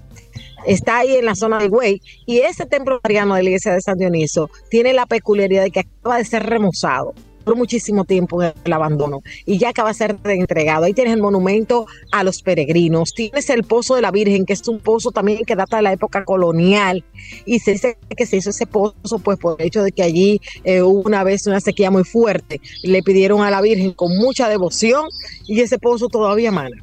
Está 0.67 0.99
ahí 0.99 1.17
en 1.17 1.27
la 1.27 1.35
zona 1.35 1.59
de 1.59 1.69
Güey 1.69 2.01
y 2.25 2.39
ese 2.39 2.67
templo 2.67 3.01
mariano 3.03 3.35
de 3.35 3.43
la 3.43 3.49
iglesia 3.51 3.75
de 3.75 3.81
San 3.81 3.99
Dionisio 3.99 4.49
tiene 4.71 4.93
la 4.93 5.07
peculiaridad 5.07 5.65
de 5.65 5.71
que 5.71 5.81
acaba 5.81 6.19
de 6.19 6.25
ser 6.25 6.47
remozado 6.47 7.15
por 7.43 7.57
muchísimo 7.57 8.05
tiempo 8.05 8.43
en 8.43 8.53
el 8.65 8.73
abandono 8.73 9.23
y 9.47 9.59
ya 9.59 9.71
acaba 9.71 9.91
de 9.91 9.95
ser 9.95 10.17
entregado. 10.25 10.85
Ahí 10.85 10.93
tienes 10.93 11.15
el 11.15 11.21
monumento 11.21 11.87
a 12.11 12.25
los 12.25 12.43
peregrinos, 12.43 13.13
tienes 13.13 13.51
el 13.51 13.65
pozo 13.65 13.95
de 13.95 14.03
la 14.03 14.11
Virgen, 14.11 14.47
que 14.47 14.53
es 14.53 14.67
un 14.69 14.79
pozo 14.79 15.11
también 15.11 15.45
que 15.45 15.57
data 15.57 15.77
de 15.77 15.83
la 15.83 15.93
época 15.93 16.25
colonial 16.25 17.05
y 17.45 17.59
se 17.59 17.73
dice 17.73 17.99
que 18.17 18.27
se 18.27 18.37
hizo 18.37 18.51
ese 18.51 18.67
pozo 18.67 19.19
pues 19.23 19.39
por 19.39 19.61
el 19.61 19.67
hecho 19.67 19.83
de 19.83 19.93
que 19.93 20.03
allí 20.03 20.41
eh, 20.65 20.83
hubo 20.83 21.03
una 21.03 21.25
vez 21.25 21.47
una 21.47 21.61
sequía 21.61 21.91
muy 21.91 22.05
fuerte, 22.05 22.61
le 22.83 23.03
pidieron 23.03 23.43
a 23.43 23.51
la 23.51 23.61
Virgen 23.61 23.93
con 23.93 24.17
mucha 24.17 24.49
devoción 24.49 25.07
y 25.47 25.61
ese 25.61 25.79
pozo 25.79 26.09
todavía 26.09 26.51
mana. 26.51 26.77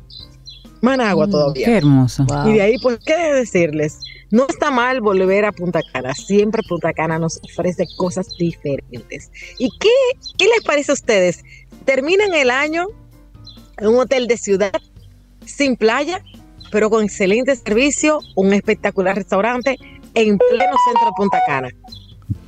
Mana 0.82 1.10
agua 1.10 1.28
todavía. 1.28 1.66
Qué 1.66 1.78
hermoso. 1.78 2.26
Wow. 2.26 2.50
Y 2.50 2.54
de 2.54 2.62
ahí, 2.62 2.78
pues, 2.82 3.00
¿qué 3.06 3.16
decirles? 3.34 4.00
No 4.32 4.46
está 4.48 4.70
mal 4.70 5.02
volver 5.02 5.46
a 5.46 5.52
Punta 5.52 5.82
Cana. 5.92 6.14
Siempre 6.14 6.62
Punta 6.68 6.94
Cana 6.94 7.18
nos 7.18 7.40
ofrece 7.44 7.86
cosas 7.98 8.28
diferentes. 8.38 9.32
¿Y 9.58 9.70
qué, 9.80 9.90
qué 10.38 10.46
les 10.46 10.64
parece 10.64 10.92
a 10.92 10.94
ustedes? 10.94 11.44
Terminan 11.86 12.34
el 12.34 12.52
año 12.52 12.88
en 13.78 13.88
un 13.88 13.96
hotel 13.96 14.28
de 14.28 14.38
ciudad, 14.38 14.80
sin 15.46 15.76
playa, 15.76 16.24
pero 16.72 16.90
con 16.90 17.04
excelente 17.04 17.56
servicio, 17.56 18.20
un 18.36 18.54
espectacular 18.54 19.16
restaurante 19.16 19.78
en 20.14 20.38
pleno 20.38 20.76
centro 20.86 21.06
de 21.06 21.12
Punta 21.16 21.40
Cana. 21.48 21.70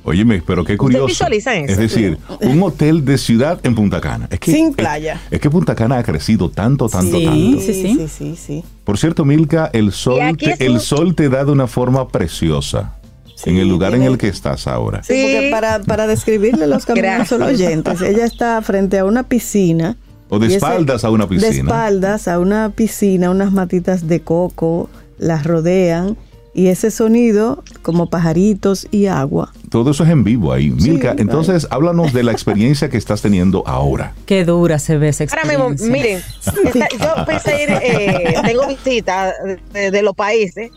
Óyeme, 0.04 0.42
pero 0.44 0.64
qué 0.64 0.76
curioso. 0.76 1.06
visualizan 1.06 1.56
eso? 1.58 1.72
Es 1.72 1.78
decir, 1.78 2.18
un 2.40 2.62
hotel 2.62 3.04
de 3.04 3.18
ciudad 3.18 3.60
en 3.62 3.74
Punta 3.74 4.00
Cana. 4.00 4.26
Es 4.30 4.40
que, 4.40 4.50
Sin 4.52 4.74
playa. 4.74 5.20
Es, 5.30 5.40
que 5.40 5.48
Punta 5.48 5.74
Cana 5.76 5.98
ha 5.98 6.02
crecido 6.02 6.50
tanto, 6.50 6.88
tanto, 6.88 7.18
Sí. 7.18 7.24
tanto. 7.24 7.60
Sí, 7.60 7.72
sí. 7.74 7.94
sí, 7.96 8.08
sí, 8.08 8.36
sí. 8.36 8.64
Por 8.84 8.98
cierto, 8.98 9.24
Milka, 9.24 9.70
el 9.72 9.92
sol, 9.92 10.18
te, 10.36 10.64
el 10.64 10.72
un- 10.72 10.80
sol 10.80 11.14
te 11.14 11.28
da 11.28 11.44
de 11.44 11.52
una 11.52 11.66
forma 11.68 12.08
preciosa 12.08 12.94
Sí, 13.36 13.50
en 13.50 13.56
el 13.58 13.68
lugar 13.68 13.94
en 13.94 14.02
el 14.02 14.18
que 14.18 14.28
estás 14.28 14.66
ahora. 14.66 15.02
Sí, 15.04 15.14
Sí. 15.14 15.22
porque 15.34 15.48
para, 15.50 15.80
para 15.82 16.06
describirle 16.06 16.66
los 16.66 16.84
caminos 16.84 17.30
los 17.30 17.40
oyentes, 17.42 18.00
ella 18.02 18.24
está 18.24 18.60
frente 18.62 18.98
a 18.98 19.04
una 19.04 19.22
piscina. 19.24 19.96
O 20.28 20.38
de 20.38 20.46
ese- 20.46 20.56
espaldas 20.56 21.04
a 21.04 21.10
una 21.10 21.26
De 21.26 21.36
piscina. 21.36 21.52
espaldas 21.70 22.26
a 22.26 22.38
una 22.38 22.70
piscina, 22.70 23.30
unas 23.30 23.52
matitas 23.52 24.08
de 24.08 24.20
coco 24.20 24.88
las 25.18 25.44
rodean 25.44 26.16
y 26.54 26.66
ese 26.68 26.90
sonido 26.90 27.62
como 27.82 28.08
pajaritos 28.10 28.86
y 28.90 29.06
agua. 29.06 29.52
Todo 29.72 29.90
eso 29.90 30.04
es 30.04 30.10
en 30.10 30.22
vivo 30.22 30.52
ahí. 30.52 30.70
Milka, 30.70 31.14
entonces 31.18 31.66
háblanos 31.70 32.12
de 32.12 32.22
la 32.22 32.30
experiencia 32.32 32.88
que 32.90 32.98
estás 32.98 33.22
teniendo 33.22 33.66
ahora. 33.66 34.12
Qué 34.26 34.44
dura 34.44 34.78
se 34.78 34.98
ve 34.98 35.08
esa 35.08 35.24
Ahora 35.24 35.44
mismo, 35.46 35.70
experiencia. 35.72 36.52
miren, 36.62 36.86
esta- 36.90 37.16
yo 37.18 37.24
pensé 37.24 37.62
ir, 37.64 37.70
eh, 37.82 38.34
tengo 38.44 38.66
visitas 38.68 39.34
de, 39.72 39.90
de 39.90 40.02
los 40.02 40.14
países, 40.14 40.70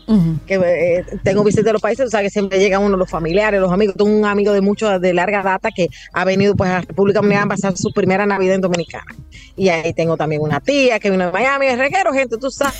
que 0.46 0.54
eh, 0.54 1.04
tengo 1.22 1.44
visitas 1.44 1.66
de 1.66 1.72
los 1.74 1.82
países, 1.82 2.06
o 2.06 2.10
sea 2.10 2.22
que 2.22 2.30
siempre 2.30 2.58
llegan 2.58 2.82
uno 2.82 2.96
los 2.96 3.10
familiares, 3.10 3.60
los 3.60 3.70
amigos. 3.70 3.94
Tengo 3.96 4.10
un 4.10 4.24
amigo 4.24 4.52
de 4.54 4.62
mucho 4.62 4.98
de 4.98 5.12
larga 5.12 5.42
data 5.42 5.68
que 5.70 5.88
ha 6.14 6.24
venido 6.24 6.56
pues 6.56 6.70
a 6.70 6.80
República 6.80 7.18
Dominicana 7.20 7.44
a 7.44 7.48
pasar 7.50 7.76
su 7.76 7.92
primera 7.92 8.24
Navidad 8.24 8.54
en 8.54 8.62
Dominicana. 8.62 9.14
Y 9.56 9.68
ahí 9.68 9.92
tengo 9.92 10.16
también 10.16 10.40
una 10.40 10.60
tía 10.60 10.98
que 10.98 11.10
vino 11.10 11.26
de 11.26 11.32
Miami, 11.32 11.66
es 11.66 11.78
reguero, 11.78 12.12
gente, 12.14 12.38
tú 12.38 12.50
sabes. 12.50 12.74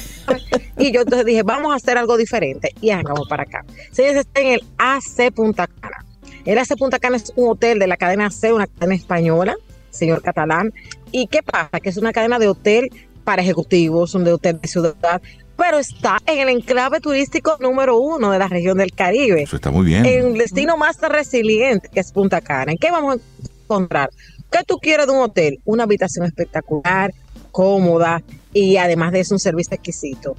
Y 0.79 0.93
yo 0.93 1.03
entonces 1.03 1.27
dije, 1.27 1.43
vamos 1.43 1.73
a 1.73 1.77
hacer 1.77 1.99
algo 1.99 2.17
diferente. 2.17 2.73
Y 2.81 2.89
arrancamos 2.91 3.29
para 3.29 3.43
acá. 3.43 3.65
Señores, 3.93 4.17
está 4.21 4.41
en 4.41 4.47
el 4.55 4.61
AC 4.79 5.31
Punta 5.35 5.67
Cana. 5.67 6.05
El 6.47 6.59
AC 6.59 6.77
Punta 6.79 7.01
Cana 7.01 7.17
es 7.17 7.33
un 7.35 7.51
hotel 7.51 7.81
de 7.81 7.89
la 7.89 7.97
cadena 7.97 8.31
C, 8.31 8.53
una 8.53 8.69
cadena 8.69 8.95
española, 8.95 9.57
señor 9.91 10.23
catalán. 10.23 10.73
¿Y 11.11 11.27
qué 11.27 11.43
pasa? 11.43 11.81
Que 11.81 11.89
es 11.89 11.97
una 11.97 12.13
cadena 12.13 12.39
de 12.39 12.47
hotel 12.47 12.89
para 13.25 13.43
ejecutivos, 13.43 14.15
un 14.15 14.23
de 14.23 14.33
hotel 14.33 14.61
de 14.61 14.69
ciudad, 14.69 15.21
pero 15.57 15.79
está 15.79 16.19
en 16.25 16.39
el 16.39 16.49
enclave 16.49 17.01
turístico 17.01 17.57
número 17.59 17.99
uno 17.99 18.31
de 18.31 18.39
la 18.39 18.47
región 18.47 18.79
del 18.79 18.93
Caribe 18.93 19.43
Eso 19.43 19.57
está 19.57 19.73
muy 19.73 19.85
bien. 19.85 20.07
en 20.07 20.27
el 20.27 20.39
destino 20.39 20.77
más 20.77 21.01
resiliente 21.01 21.89
que 21.89 21.99
es 21.99 22.13
Punta 22.13 22.41
Cana. 22.41 22.71
¿En 22.71 22.79
qué 22.79 22.93
vamos 22.93 23.17
a 23.17 23.63
encontrar? 23.65 24.11
¿Qué 24.53 24.61
tú 24.65 24.77
quieres 24.77 25.07
de 25.07 25.13
un 25.13 25.23
hotel? 25.23 25.59
Una 25.65 25.83
habitación 25.83 26.27
espectacular, 26.27 27.13
cómoda 27.51 28.23
y 28.53 28.77
además 28.77 29.11
de 29.11 29.21
eso 29.21 29.35
un 29.35 29.41
servicio 29.41 29.75
exquisito. 29.75 30.37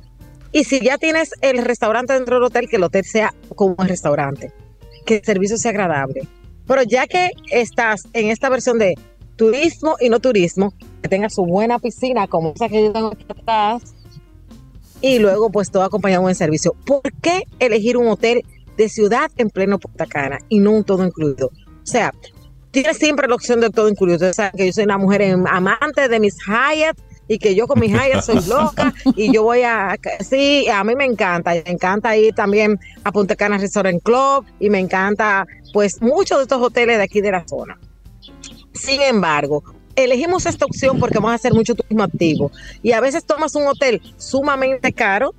Y 0.54 0.64
si 0.64 0.80
ya 0.80 0.98
tienes 0.98 1.32
el 1.42 1.58
restaurante 1.66 2.14
dentro 2.14 2.36
del 2.36 2.46
hotel, 2.46 2.70
que 2.70 2.78
el 2.78 2.84
hotel 2.84 3.04
sea 3.04 3.34
como 3.56 3.76
un 3.78 3.88
restaurante, 3.88 4.54
que 5.08 5.16
el 5.16 5.24
servicio 5.24 5.58
sea 5.58 5.72
agradable. 5.72 6.28
Pero 6.68 6.84
ya 6.84 7.08
que 7.08 7.32
estás 7.50 8.04
en 8.14 8.30
esta 8.30 8.50
versión 8.50 8.78
de 8.78 8.96
turismo 9.38 9.96
y 10.00 10.10
no 10.10 10.20
turismo, 10.20 10.74
que 11.02 11.08
tenga 11.08 11.30
su 11.30 11.46
buena 11.46 11.80
piscina 11.80 12.28
como 12.28 12.54
esa 12.54 12.68
que 12.68 12.84
yo 12.84 12.92
tengo 12.92 13.14
atrás, 13.30 13.96
y 15.02 15.20
luego 15.20 15.50
pues 15.50 15.72
todo 15.72 15.84
acompañado 15.84 16.24
buen 16.24 16.36
servicio. 16.36 16.76
¿Por 16.86 17.02
qué 17.22 17.44
elegir 17.60 17.98
un 17.98 18.08
hotel 18.08 18.44
de 18.76 18.90
ciudad 18.90 19.32
en 19.38 19.50
pleno 19.50 19.80
Punta 19.80 20.06
Cana 20.06 20.40
y 20.50 20.60
no 20.60 20.72
un 20.72 20.84
todo 20.84 21.06
incluido? 21.06 21.48
O 21.48 21.86
sea, 21.86 22.14
tienes 22.72 22.98
siempre 22.98 23.28
la 23.28 23.36
opción 23.36 23.62
de 23.62 23.70
todo 23.70 23.88
incluido. 23.88 24.16
Ustedes 24.16 24.36
saben 24.36 24.52
que 24.58 24.66
yo 24.66 24.74
soy 24.74 24.84
una 24.84 24.98
mujer 24.98 25.24
amante 25.50 26.10
de 26.10 26.20
mis 26.20 26.36
Hyatt 26.46 26.98
y 27.28 27.40
que 27.40 27.56
yo 27.56 27.68
con 27.68 27.80
mis 27.80 27.92
Hyatt 27.92 28.24
soy 28.24 28.40
loca 28.48 28.94
y 29.16 29.34
yo 29.34 29.44
voy 29.44 29.62
a... 29.64 29.98
Sí, 30.20 30.68
a 30.70 30.84
mí 30.84 30.96
me 30.96 31.06
encanta. 31.06 31.52
Me 31.52 31.72
encanta 31.72 32.16
ir 32.16 32.34
también 32.34 32.80
a 33.04 33.12
Punta 33.12 33.36
Cana 33.36 33.58
Restaurant 33.58 34.02
Club 34.02 34.46
y 34.60 34.70
me 34.70 34.80
encanta 34.80 35.46
pues 35.74 36.02
muchos 36.02 36.38
de 36.38 36.44
estos 36.44 36.62
hoteles 36.62 36.98
de 36.98 37.04
aquí 37.04 37.22
de 37.22 37.32
la 37.32 37.48
zona. 37.48 37.78
Sin 38.74 39.02
embargo, 39.02 39.64
elegimos 39.96 40.46
esta 40.46 40.66
opción 40.66 41.00
porque 41.00 41.18
vamos 41.18 41.32
a 41.32 41.36
hacer 41.36 41.54
mucho 41.54 41.76
turismo 41.76 42.04
activo. 42.04 42.52
Y 42.82 42.92
a 42.92 43.02
veces 43.02 43.26
tomas 43.26 43.56
un 43.56 43.68
hotel 43.68 44.02
sumamente 44.18 44.94
caro 44.94 45.34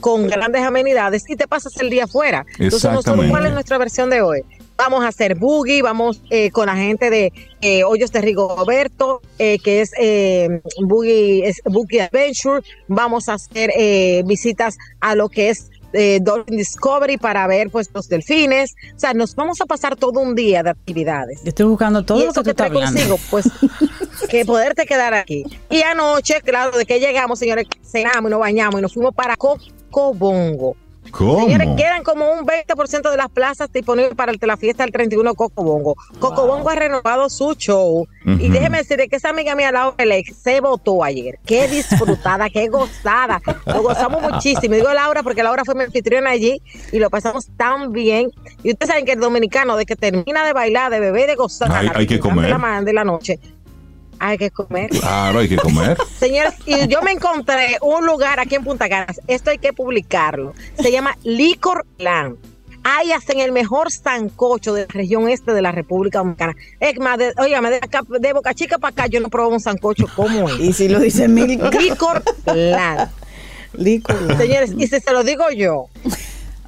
con 0.00 0.26
grandes 0.26 0.62
amenidades 0.62 1.28
y 1.28 1.36
te 1.36 1.48
pasas 1.48 1.76
el 1.78 1.90
día 1.90 2.04
afuera. 2.04 2.44
Entonces, 2.58 2.90
nosotros. 2.90 3.26
¿cuál 3.28 3.46
es 3.46 3.52
nuestra 3.52 3.78
versión 3.78 4.10
de 4.10 4.22
hoy? 4.22 4.42
Vamos 4.76 5.04
a 5.04 5.08
hacer 5.08 5.36
boogie, 5.36 5.82
vamos 5.82 6.20
eh, 6.30 6.50
con 6.50 6.66
la 6.66 6.76
gente 6.76 7.10
de 7.10 7.32
eh, 7.62 7.84
Hoyos 7.84 8.12
de 8.12 8.20
Rigoberto, 8.20 9.22
eh, 9.38 9.58
que 9.58 9.80
es 9.80 9.90
eh, 9.98 10.60
boogie, 10.82 11.48
es 11.48 11.60
Boogie 11.64 12.02
Adventure. 12.02 12.62
Vamos 12.86 13.28
a 13.28 13.34
hacer 13.34 13.70
eh, 13.76 14.22
visitas 14.26 14.76
a 15.00 15.14
lo 15.14 15.28
que 15.28 15.50
es 15.50 15.70
eh, 15.92 16.18
Dolphin 16.20 16.58
Discovery 16.58 17.16
para 17.16 17.46
ver 17.46 17.70
pues 17.70 17.88
los 17.94 18.08
delfines. 18.08 18.74
O 18.94 18.98
sea, 18.98 19.14
nos 19.14 19.34
vamos 19.34 19.60
a 19.60 19.66
pasar 19.66 19.96
todo 19.96 20.20
un 20.20 20.34
día 20.34 20.62
de 20.62 20.70
actividades. 20.70 21.42
Yo 21.42 21.48
estoy 21.48 21.66
buscando 21.66 22.04
todo 22.04 22.18
lo 22.18 22.26
que 22.26 22.32
tú 22.32 22.42
que 22.42 22.50
estás 22.50 22.68
trae 22.68 22.68
hablando. 22.68 23.00
consigo, 23.00 23.18
pues 23.30 23.48
que 24.28 24.44
poderte 24.44 24.84
quedar 24.84 25.14
aquí. 25.14 25.44
Y 25.70 25.82
anoche, 25.82 26.42
claro, 26.42 26.76
de 26.76 26.84
que 26.84 27.00
llegamos, 27.00 27.38
señores, 27.38 27.66
cenamos 27.82 28.28
y 28.28 28.30
nos 28.30 28.40
bañamos 28.40 28.78
y 28.78 28.82
nos 28.82 28.92
fuimos 28.92 29.14
para 29.14 29.36
Cocobongo. 29.36 30.76
¿Cómo? 31.10 31.40
Señores, 31.46 31.68
quedan 31.76 32.02
como 32.02 32.30
un 32.32 32.46
20% 32.46 33.10
de 33.10 33.16
las 33.16 33.28
plazas 33.30 33.70
disponibles 33.72 34.14
para 34.14 34.32
la 34.40 34.56
fiesta 34.56 34.82
del 34.84 34.92
31 34.92 35.30
de 35.30 35.36
Cocobongo. 35.36 35.94
Cocobongo 36.18 36.68
ha 36.70 36.74
renovado 36.74 37.28
su 37.30 37.54
show. 37.54 38.06
Y 38.24 38.48
déjeme 38.48 38.78
decirle 38.78 39.08
que 39.08 39.16
esa 39.16 39.28
amiga 39.30 39.54
mía, 39.54 39.70
Laura 39.70 40.04
Lex, 40.04 40.36
se 40.36 40.60
votó 40.60 41.04
ayer. 41.04 41.38
Qué 41.46 41.68
disfrutada, 41.68 42.50
qué 42.50 42.68
gozada. 42.68 43.40
Lo 43.66 43.82
gozamos 43.82 44.20
muchísimo. 44.22 44.74
Y 44.74 44.78
Digo 44.78 44.92
Laura 44.92 45.22
porque 45.22 45.42
Laura 45.42 45.62
fue 45.64 45.74
mi 45.76 45.84
anfitriona 45.84 46.30
allí 46.30 46.60
y 46.92 46.98
lo 46.98 47.08
pasamos 47.08 47.46
tan 47.56 47.92
bien. 47.92 48.30
Y 48.62 48.72
ustedes 48.72 48.88
saben 48.90 49.04
que 49.04 49.12
el 49.12 49.20
dominicano, 49.20 49.76
de 49.76 49.86
que 49.86 49.94
termina 49.96 50.44
de 50.44 50.52
bailar, 50.52 50.90
de 50.90 50.98
beber, 51.00 51.28
de 51.28 51.34
gozar, 51.36 51.70
Hay- 51.72 51.90
hay 51.94 52.06
que 52.06 52.14
de 52.14 52.20
comer. 52.20 52.50
la, 52.50 52.58
ma- 52.58 52.82
de 52.82 52.92
la 52.92 53.04
noche, 53.04 53.38
hay 54.18 54.38
que 54.38 54.50
comer. 54.50 54.90
Claro, 54.90 55.40
hay 55.40 55.48
que 55.48 55.56
comer. 55.56 55.96
Señores, 56.18 56.54
y 56.64 56.88
yo 56.88 57.02
me 57.02 57.12
encontré 57.12 57.78
un 57.80 58.06
lugar 58.06 58.40
aquí 58.40 58.54
en 58.54 58.64
Punta 58.64 58.88
Cana, 58.88 59.06
esto 59.26 59.50
hay 59.50 59.58
que 59.58 59.72
publicarlo, 59.72 60.54
se 60.78 60.90
llama 60.90 61.16
Licor 61.22 61.84
Land. 61.98 62.36
Ahí 62.88 63.10
hacen 63.10 63.40
el 63.40 63.50
mejor 63.50 63.90
sancocho 63.90 64.72
de 64.72 64.82
la 64.82 64.92
región 64.92 65.28
este 65.28 65.52
de 65.52 65.60
la 65.60 65.72
República 65.72 66.20
Dominicana. 66.20 66.54
Es 66.78 66.96
más, 67.00 67.18
de, 67.18 67.32
de, 67.34 67.80
acá, 67.82 68.02
de 68.08 68.32
Boca 68.32 68.54
Chica 68.54 68.78
para 68.78 68.92
acá 68.92 69.06
yo 69.08 69.18
no 69.18 69.28
probé 69.28 69.54
un 69.54 69.60
sancocho 69.60 70.06
como 70.14 70.48
es. 70.48 70.60
Y 70.60 70.72
si 70.72 70.88
lo 70.88 71.00
dice 71.00 71.26
mil. 71.26 71.48
Licor 71.48 72.22
claro. 72.44 73.10
Licor 73.72 74.36
Señores, 74.36 74.72
y 74.78 74.86
si 74.86 75.00
se 75.00 75.12
lo 75.12 75.24
digo 75.24 75.50
yo. 75.50 75.88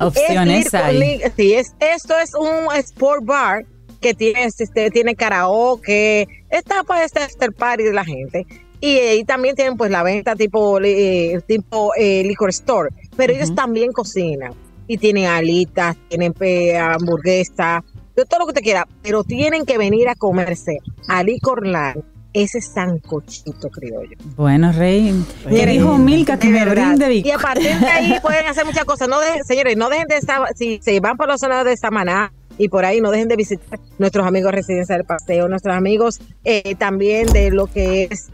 Opciones 0.01 0.74
ahí. 0.74 1.20
sí, 1.36 1.55
es, 1.55 1.74
esto 1.78 2.18
es 2.18 2.34
un 2.34 2.74
sport 2.76 3.24
bar 3.24 3.64
que 4.01 4.14
tiene, 4.14 4.44
este, 4.44 4.90
tiene 4.90 5.14
karaoke, 5.14 6.28
está 6.51 6.82
para 6.84 7.05
este 7.05 7.20
after 7.20 7.53
party 7.53 7.84
de 7.84 7.92
la 7.92 8.05
gente. 8.05 8.46
Y, 8.80 8.96
ahí 8.99 9.24
también 9.24 9.57
tienen 9.57 9.76
pues 9.76 9.90
la 9.90 10.03
venta 10.03 10.36
tipo, 10.36 10.80
eh, 10.80 11.40
tipo 11.46 11.92
eh, 11.96 12.22
liquor 12.24 12.51
store, 12.51 12.90
pero 13.16 13.32
ellos 13.32 13.55
también 13.55 13.92
cocinan 13.92 14.53
y 14.86 14.99
tienen 14.99 15.26
alitas, 15.26 15.96
tienen 16.09 16.32
eh, 16.40 16.76
hamburguesa, 16.76 17.82
todo 18.14 18.40
lo 18.40 18.46
que 18.46 18.53
te 18.55 18.62
quiera, 18.62 18.86
pero 19.03 19.24
tienen 19.24 19.64
que 19.64 19.78
venir 19.78 20.09
a 20.09 20.14
comerse 20.14 20.78
a 21.09 21.22
Licorland 21.22 22.03
ese 22.32 22.61
sancochito 22.61 23.68
criollo. 23.70 24.16
Bueno, 24.36 24.72
Rey, 24.72 25.14
me 25.51 25.66
dijo 25.66 25.99
Milka 25.99 26.38
que 26.38 26.49
me 26.49 26.64
brinde 26.64 27.14
Y 27.14 27.30
a 27.30 27.38
partir 27.38 27.78
de 27.78 27.86
ahí 27.86 28.14
pueden 28.20 28.46
hacer 28.46 28.64
muchas 28.64 28.84
cosas. 28.84 29.09
No 29.09 29.18
dejen, 29.20 29.44
señores, 29.44 29.76
no 29.76 29.88
dejen 29.88 30.09
de 30.09 30.16
estar, 30.18 30.40
si 30.55 30.78
se 30.82 31.01
van 31.01 31.16
por 31.16 31.28
la 31.28 31.38
zona 31.38 31.64
de 31.64 31.76
Samaná, 31.76 32.32
y 32.59 32.69
por 32.69 32.85
ahí 32.85 33.01
no 33.01 33.11
dejen 33.11 33.29
de 33.29 33.37
visitar 33.37 33.81
nuestros 33.99 34.27
amigos 34.27 34.53
Residencia 34.53 34.97
del 34.97 35.05
Paseo, 35.05 35.49
nuestros 35.49 35.75
amigos 35.75 36.21
eh, 36.45 36.75
también 36.77 37.27
de 37.29 37.51
lo 37.51 37.67
que 37.67 38.09
es 38.11 38.31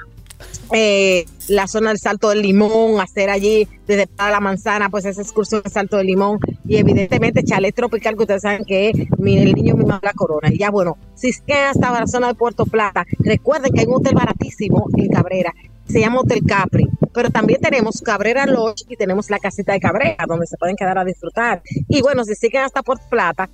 eh, 0.72 1.26
la 1.48 1.66
zona 1.68 1.90
del 1.90 1.98
Salto 1.98 2.30
del 2.30 2.42
Limón, 2.42 3.00
hacer 3.00 3.30
allí 3.30 3.68
desde 3.86 4.08
la 4.18 4.40
manzana, 4.40 4.88
pues 4.88 5.04
esa 5.04 5.20
excursión 5.20 5.62
del 5.62 5.72
Salto 5.72 5.96
del 5.98 6.06
Limón 6.06 6.38
y 6.66 6.76
evidentemente 6.76 7.44
chalet 7.44 7.74
tropical 7.74 8.16
que 8.16 8.22
ustedes 8.22 8.42
saben 8.42 8.64
que 8.64 8.88
es 8.88 8.96
el 8.96 9.54
niño 9.54 9.76
mismo 9.76 9.98
la 10.02 10.12
corona. 10.14 10.48
Y 10.50 10.58
ya 10.58 10.70
bueno, 10.70 10.96
si 11.14 11.32
que 11.46 11.54
hasta 11.54 11.92
la 11.92 12.06
zona 12.06 12.28
de 12.28 12.34
Puerto 12.34 12.64
Plata, 12.64 13.04
recuerden 13.18 13.72
que 13.72 13.80
hay 13.80 13.86
un 13.86 13.94
hotel 13.94 14.14
baratísimo 14.14 14.86
en 14.96 15.08
Cabrera, 15.08 15.52
se 15.86 16.00
llama 16.00 16.20
Hotel 16.20 16.42
Capri, 16.46 16.88
pero 17.12 17.30
también 17.30 17.60
tenemos 17.60 18.00
Cabrera 18.00 18.46
Lodge 18.46 18.84
y 18.88 18.96
tenemos 18.96 19.28
la 19.28 19.38
casita 19.38 19.72
de 19.74 19.80
Cabrera, 19.80 20.24
donde 20.26 20.46
se 20.46 20.56
pueden 20.56 20.76
quedar 20.76 20.96
a 20.96 21.04
disfrutar. 21.04 21.62
Y 21.88 22.00
bueno, 22.00 22.24
si 22.24 22.34
siguen 22.34 22.62
hasta 22.62 22.82
Puerto 22.82 23.04
Plata, 23.10 23.50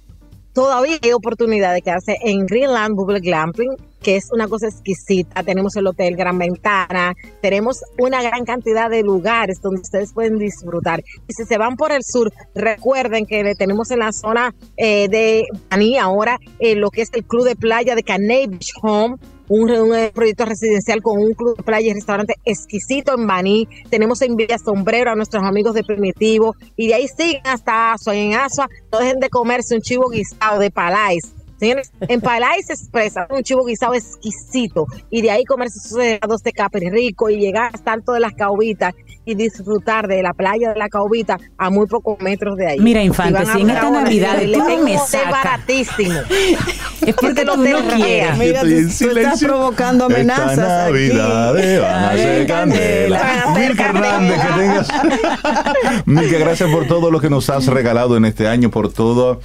todavía 0.52 0.98
hay 1.02 1.12
oportunidad 1.12 1.74
de 1.74 1.82
quedarse 1.82 2.16
en 2.22 2.46
Greenland 2.46 2.94
Bubble 2.94 3.20
Glamping, 3.20 3.76
que 4.02 4.16
es 4.16 4.30
una 4.32 4.48
cosa 4.48 4.68
exquisita. 4.68 5.42
Tenemos 5.42 5.76
el 5.76 5.86
hotel 5.86 6.16
Gran 6.16 6.38
Ventana, 6.38 7.14
tenemos 7.40 7.82
una 7.98 8.22
gran 8.22 8.44
cantidad 8.44 8.90
de 8.90 9.02
lugares 9.02 9.60
donde 9.60 9.82
ustedes 9.82 10.12
pueden 10.12 10.38
disfrutar. 10.38 11.02
Y 11.28 11.32
si 11.32 11.44
se 11.44 11.58
van 11.58 11.76
por 11.76 11.92
el 11.92 12.02
sur, 12.02 12.32
recuerden 12.54 13.26
que 13.26 13.54
tenemos 13.54 13.90
en 13.90 13.98
la 14.00 14.12
zona 14.12 14.54
eh, 14.76 15.08
de 15.08 15.46
Baní 15.70 15.98
ahora 15.98 16.38
eh, 16.58 16.74
lo 16.74 16.90
que 16.90 17.02
es 17.02 17.10
el 17.12 17.24
club 17.24 17.44
de 17.44 17.56
playa 17.56 17.94
de 17.94 18.02
Caney 18.02 18.46
Beach 18.46 18.72
Home 18.82 19.16
un, 19.50 19.94
eh, 19.94 20.12
proyecto 20.14 20.44
residencial 20.44 21.02
con 21.02 21.18
un 21.18 21.34
club 21.34 21.62
playa 21.64 21.90
y 21.90 21.94
restaurante 21.94 22.34
exquisito 22.44 23.14
en 23.18 23.26
Baní. 23.26 23.68
Tenemos 23.90 24.22
en 24.22 24.36
Villa 24.36 24.58
Sombrero 24.58 25.10
a 25.10 25.16
nuestros 25.16 25.44
amigos 25.44 25.74
de 25.74 25.82
Primitivo 25.82 26.54
y 26.76 26.86
de 26.86 26.94
ahí 26.94 27.08
siguen 27.08 27.42
hasta 27.44 27.92
Asua. 27.92 28.14
en 28.14 28.34
Asua 28.34 28.68
no 28.92 28.98
dejen 28.98 29.18
de 29.18 29.28
comerse 29.28 29.74
un 29.74 29.82
chivo 29.82 30.08
guisado 30.08 30.60
de 30.60 30.70
Palais 30.70 31.34
en 31.60 32.20
Palais 32.20 32.70
expresa 32.70 33.26
un 33.30 33.42
chivo 33.42 33.64
guisado 33.64 33.94
exquisito 33.94 34.86
y 35.10 35.20
de 35.20 35.30
ahí 35.30 35.44
comerse 35.44 35.78
sus 35.78 35.98
helados 35.98 36.42
de 36.42 36.52
capri 36.52 36.88
rico 36.88 37.28
y 37.28 37.38
llegar 37.38 37.70
hasta 37.74 37.92
alto 37.92 38.12
de 38.12 38.20
las 38.20 38.32
caubitas 38.32 38.94
y 39.30 39.34
disfrutar 39.34 40.08
de 40.08 40.22
la 40.22 40.34
playa 40.34 40.70
de 40.72 40.78
la 40.78 40.88
caubita 40.88 41.38
a 41.56 41.70
muy 41.70 41.86
pocos 41.86 42.20
metros 42.20 42.56
de 42.56 42.66
ahí. 42.66 42.80
Mira, 42.80 43.02
Infante, 43.02 43.46
si 43.46 43.60
en 43.60 43.70
esta 43.70 43.90
Navidad 43.90 44.38
tú 44.52 44.84
me 44.84 44.98
sacas. 44.98 45.30
baratísimo. 45.30 46.20
es 47.06 47.14
porque 47.14 47.44
tú 47.44 47.56
no 47.56 47.94
quieres. 47.94 48.38
Mira, 48.38 48.62
tú, 48.62 48.68
tú, 48.68 49.18
estás 49.18 49.40
provocando 49.40 50.06
amenazas 50.06 50.50
esta 50.58 50.84
Navidad 50.86 51.54
van 51.80 52.04
a 52.04 52.12
ser 52.16 52.46
candela. 52.46 53.54
Milka 53.56 53.84
Hernández, 53.84 54.40
que 54.40 54.60
tengas... 54.60 54.88
Milka, 56.06 56.38
gracias 56.38 56.70
por 56.70 56.86
todo 56.86 57.10
lo 57.10 57.20
que 57.20 57.30
nos 57.30 57.48
has 57.50 57.66
regalado 57.66 58.16
en 58.16 58.24
este 58.24 58.48
año, 58.48 58.70
por 58.70 58.92
todo, 58.92 59.40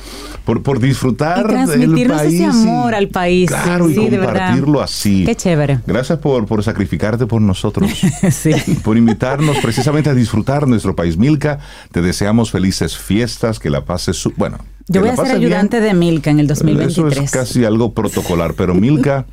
por, 0.46 0.64
por 0.64 0.80
disfrutar 0.80 1.68
del 1.68 1.96
ese 1.96 2.46
amor 2.46 2.96
al 2.96 3.10
país. 3.10 3.50
Claro, 3.50 3.90
y 3.90 3.96
compartirlo 3.96 4.82
así. 4.82 5.26
Qué 5.26 5.36
chévere. 5.36 5.80
Gracias 5.86 6.18
por, 6.20 6.46
por 6.48 6.64
sacrificarte 6.64 7.28
por 7.28 7.42
nosotros. 7.42 7.92
sí. 8.32 8.52
Por 8.84 8.98
invitarnos 8.98 9.58
precisamente 9.58 9.75
a 10.10 10.14
disfrutar 10.14 10.68
nuestro 10.68 10.96
país. 10.96 11.18
Milka, 11.18 11.60
te 11.92 12.02
deseamos 12.02 12.52
felices 12.52 12.98
fiestas, 12.98 13.60
que 13.60 13.70
la 13.70 13.86
pases... 13.86 14.18
Su 14.18 14.32
bueno, 14.38 14.60
yo 14.88 15.02
voy 15.02 15.10
a 15.10 15.16
ser 15.16 15.36
ayudante 15.36 15.82
de 15.82 15.94
Milka 15.94 16.30
en 16.30 16.40
el 16.40 16.48
2023. 16.48 17.12
Eso 17.12 17.24
es 17.24 17.32
casi 17.32 17.66
algo 17.66 17.94
protocolar, 17.94 18.54
pero 18.54 18.74
Milka... 18.76 19.26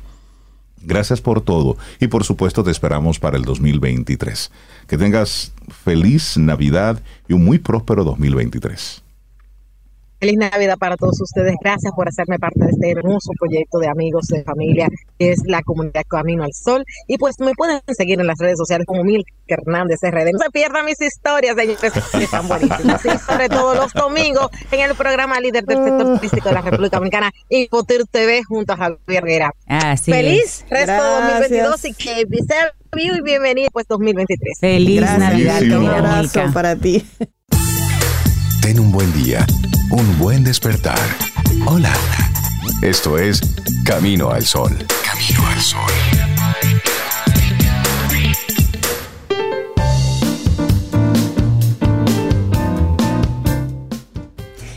Gracias 0.85 1.21
por 1.21 1.39
todo 1.39 1.77
y 2.01 2.07
por 2.07 2.25
supuesto 2.25 2.61
te 2.61 2.69
esperamos 2.69 3.17
para 3.17 3.37
el 3.37 3.43
2023. 3.43 4.51
Que 4.85 4.97
tengas 4.97 5.53
feliz 5.85 6.37
Navidad 6.37 7.01
y 7.29 7.33
un 7.33 7.45
muy 7.45 7.57
próspero 7.57 8.03
2023. 8.03 9.02
Feliz 10.23 10.37
Navidad 10.37 10.77
para 10.77 10.95
todos 10.95 11.19
ustedes. 11.19 11.53
Gracias 11.61 11.91
por 11.93 12.07
hacerme 12.07 12.39
parte 12.39 12.63
de 12.63 12.71
este 12.71 12.91
hermoso 12.91 13.31
proyecto 13.37 13.77
de 13.79 13.89
amigos, 13.89 14.27
de 14.27 14.41
familia, 14.45 14.87
que 15.19 15.33
es 15.33 15.39
la 15.45 15.61
comunidad 15.63 16.03
Camino 16.07 16.45
al 16.45 16.53
Sol. 16.53 16.85
Y 17.09 17.17
pues 17.17 17.35
me 17.41 17.51
pueden 17.51 17.81
seguir 17.89 18.21
en 18.21 18.27
las 18.27 18.39
redes 18.39 18.57
sociales 18.57 18.87
como 18.87 19.03
Mil 19.03 19.25
Hernández 19.47 19.99
RD. 20.01 20.31
No 20.31 20.39
se 20.39 20.49
pierdan 20.49 20.85
mis 20.85 21.01
historias, 21.01 21.57
señores, 21.57 21.93
que 22.13 22.23
están 22.23 22.47
buenísimas. 22.47 23.03
Y 23.03 23.17
sobre 23.17 23.49
todo 23.49 23.75
los 23.75 23.91
domingos 23.91 24.47
en 24.71 24.79
el 24.89 24.95
programa 24.95 25.41
líder 25.41 25.65
del 25.65 25.83
sector 25.83 26.15
turístico 26.15 26.47
de 26.47 26.55
la 26.55 26.61
República 26.61 26.95
Dominicana, 26.99 27.29
Infotir 27.49 28.05
TV, 28.09 28.43
junto 28.47 28.71
a 28.71 28.77
Javier 28.77 29.25
Guerra. 29.25 29.51
Feliz 30.05 30.65
resto 30.69 31.03
de 31.03 31.49
2022 31.49 31.83
y 31.83 31.93
que 31.95 32.25
sea 32.47 32.71
y 32.95 33.21
bienvenido 33.23 33.67
pues 33.73 33.87
2023. 33.89 34.57
Feliz 34.61 35.01
Navidad, 35.01 35.63
un 35.63 35.89
abrazo 35.89 36.43
para 36.53 36.77
ti. 36.77 37.05
Ten 38.63 38.79
un 38.79 38.93
buen 38.93 39.11
día, 39.11 39.45
un 39.91 40.17
buen 40.17 40.41
despertar. 40.45 40.97
Hola. 41.67 41.91
Esto 42.81 43.17
es 43.17 43.41
Camino 43.83 44.29
al 44.29 44.43
Sol. 44.45 44.71
Camino 45.03 45.45
al 45.49 45.59
Sol. 45.59 45.81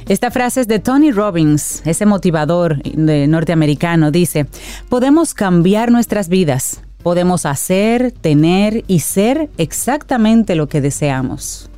Esta 0.08 0.32
frase 0.32 0.62
es 0.62 0.66
de 0.66 0.80
Tony 0.80 1.12
Robbins, 1.12 1.82
ese 1.84 2.06
motivador 2.06 2.80
norteamericano. 2.96 4.10
Dice, 4.10 4.48
podemos 4.88 5.32
cambiar 5.32 5.92
nuestras 5.92 6.28
vidas, 6.28 6.80
podemos 7.04 7.46
hacer, 7.46 8.10
tener 8.10 8.82
y 8.88 8.98
ser 8.98 9.48
exactamente 9.58 10.56
lo 10.56 10.66
que 10.66 10.80
deseamos 10.80 11.70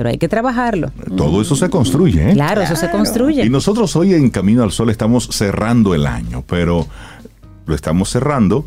pero 0.00 0.08
hay 0.08 0.16
que 0.16 0.28
trabajarlo. 0.28 0.90
Todo 1.14 1.42
eso 1.42 1.54
se 1.54 1.68
construye. 1.68 2.30
¿eh? 2.30 2.32
Claro, 2.32 2.62
eso 2.62 2.74
se 2.74 2.90
construye. 2.90 3.44
Y 3.44 3.50
nosotros 3.50 3.94
hoy 3.96 4.14
en 4.14 4.30
Camino 4.30 4.62
al 4.62 4.72
Sol 4.72 4.88
estamos 4.88 5.28
cerrando 5.30 5.94
el 5.94 6.06
año, 6.06 6.42
pero 6.46 6.86
lo 7.66 7.74
estamos 7.74 8.08
cerrando 8.08 8.64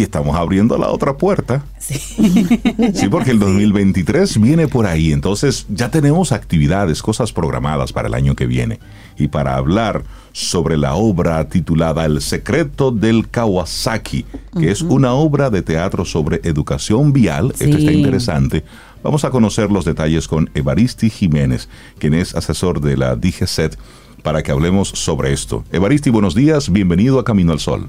y 0.00 0.02
estamos 0.02 0.34
abriendo 0.34 0.78
la 0.78 0.88
otra 0.88 1.18
puerta. 1.18 1.62
Sí. 1.78 1.98
sí, 2.94 3.08
porque 3.10 3.32
el 3.32 3.38
2023 3.38 4.40
viene 4.40 4.66
por 4.66 4.86
ahí, 4.86 5.12
entonces 5.12 5.66
ya 5.68 5.90
tenemos 5.90 6.32
actividades, 6.32 7.02
cosas 7.02 7.32
programadas 7.32 7.92
para 7.92 8.08
el 8.08 8.14
año 8.14 8.34
que 8.34 8.46
viene. 8.46 8.80
Y 9.18 9.28
para 9.28 9.56
hablar 9.56 10.02
sobre 10.32 10.78
la 10.78 10.94
obra 10.94 11.46
titulada 11.50 12.06
El 12.06 12.22
secreto 12.22 12.90
del 12.90 13.28
Kawasaki, 13.28 14.24
que 14.58 14.70
es 14.70 14.80
una 14.80 15.12
obra 15.12 15.50
de 15.50 15.60
teatro 15.60 16.06
sobre 16.06 16.40
educación 16.44 17.12
vial, 17.12 17.52
esto 17.58 17.76
está 17.76 17.92
interesante, 17.92 18.64
Vamos 19.02 19.24
a 19.24 19.30
conocer 19.30 19.70
los 19.70 19.86
detalles 19.86 20.28
con 20.28 20.50
Evaristi 20.52 21.08
Jiménez, 21.08 21.70
quien 21.98 22.12
es 22.12 22.34
asesor 22.34 22.82
de 22.82 22.98
la 22.98 23.16
DGCET, 23.16 23.78
para 24.22 24.42
que 24.42 24.52
hablemos 24.52 24.88
sobre 24.88 25.32
esto. 25.32 25.64
Evaristi, 25.72 26.10
buenos 26.10 26.34
días, 26.34 26.70
bienvenido 26.70 27.18
a 27.18 27.24
Camino 27.24 27.52
al 27.52 27.60
Sol. 27.60 27.88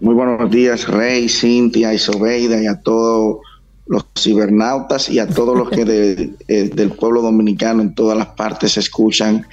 Muy 0.00 0.14
buenos 0.14 0.50
días, 0.50 0.88
Rey, 0.88 1.28
Cintia 1.28 1.92
y 1.92 1.98
Sobeida 1.98 2.62
y 2.62 2.66
a 2.66 2.80
todos 2.80 3.40
los 3.86 4.06
cibernautas 4.18 5.10
y 5.10 5.18
a 5.18 5.26
todos 5.26 5.58
los 5.58 5.68
que 5.68 6.32
eh, 6.48 6.70
del 6.74 6.90
pueblo 6.92 7.20
dominicano 7.22 7.82
en 7.82 7.94
todas 7.94 8.16
las 8.16 8.28
partes 8.28 8.78
escuchan 8.78 9.46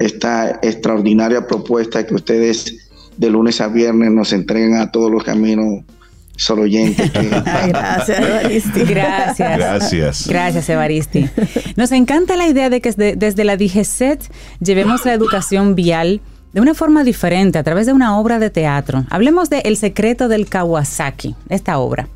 esta 0.00 0.58
extraordinaria 0.62 1.46
propuesta 1.46 2.04
que 2.04 2.14
ustedes 2.14 2.90
de 3.16 3.30
lunes 3.30 3.60
a 3.60 3.68
viernes 3.68 4.10
nos 4.10 4.32
entregan 4.32 4.80
a 4.80 4.90
todos 4.90 5.10
los 5.10 5.22
caminos 5.22 5.84
solo 6.36 6.62
oyente. 6.62 7.10
gracias, 7.68 8.18
Evaristi. 8.18 8.80
Gracias. 8.84 9.58
Gracias. 9.58 10.28
Gracias, 10.28 10.68
Evaristi. 10.68 11.28
Nos 11.76 11.92
encanta 11.92 12.36
la 12.36 12.48
idea 12.48 12.70
de 12.70 12.80
que 12.80 12.90
desde, 12.92 13.44
la 13.44 13.56
DGCET 13.56 14.20
llevemos 14.60 15.04
la 15.04 15.12
educación 15.12 15.74
vial 15.74 16.20
de 16.52 16.60
una 16.60 16.74
forma 16.74 17.04
diferente, 17.04 17.58
a 17.58 17.62
través 17.62 17.86
de 17.86 17.92
una 17.92 18.18
obra 18.18 18.38
de 18.38 18.50
teatro. 18.50 19.04
Hablemos 19.10 19.48
de 19.50 19.60
El 19.60 19.76
secreto 19.76 20.28
del 20.28 20.48
Kawasaki, 20.48 21.34
esta 21.48 21.78
obra. 21.78 22.08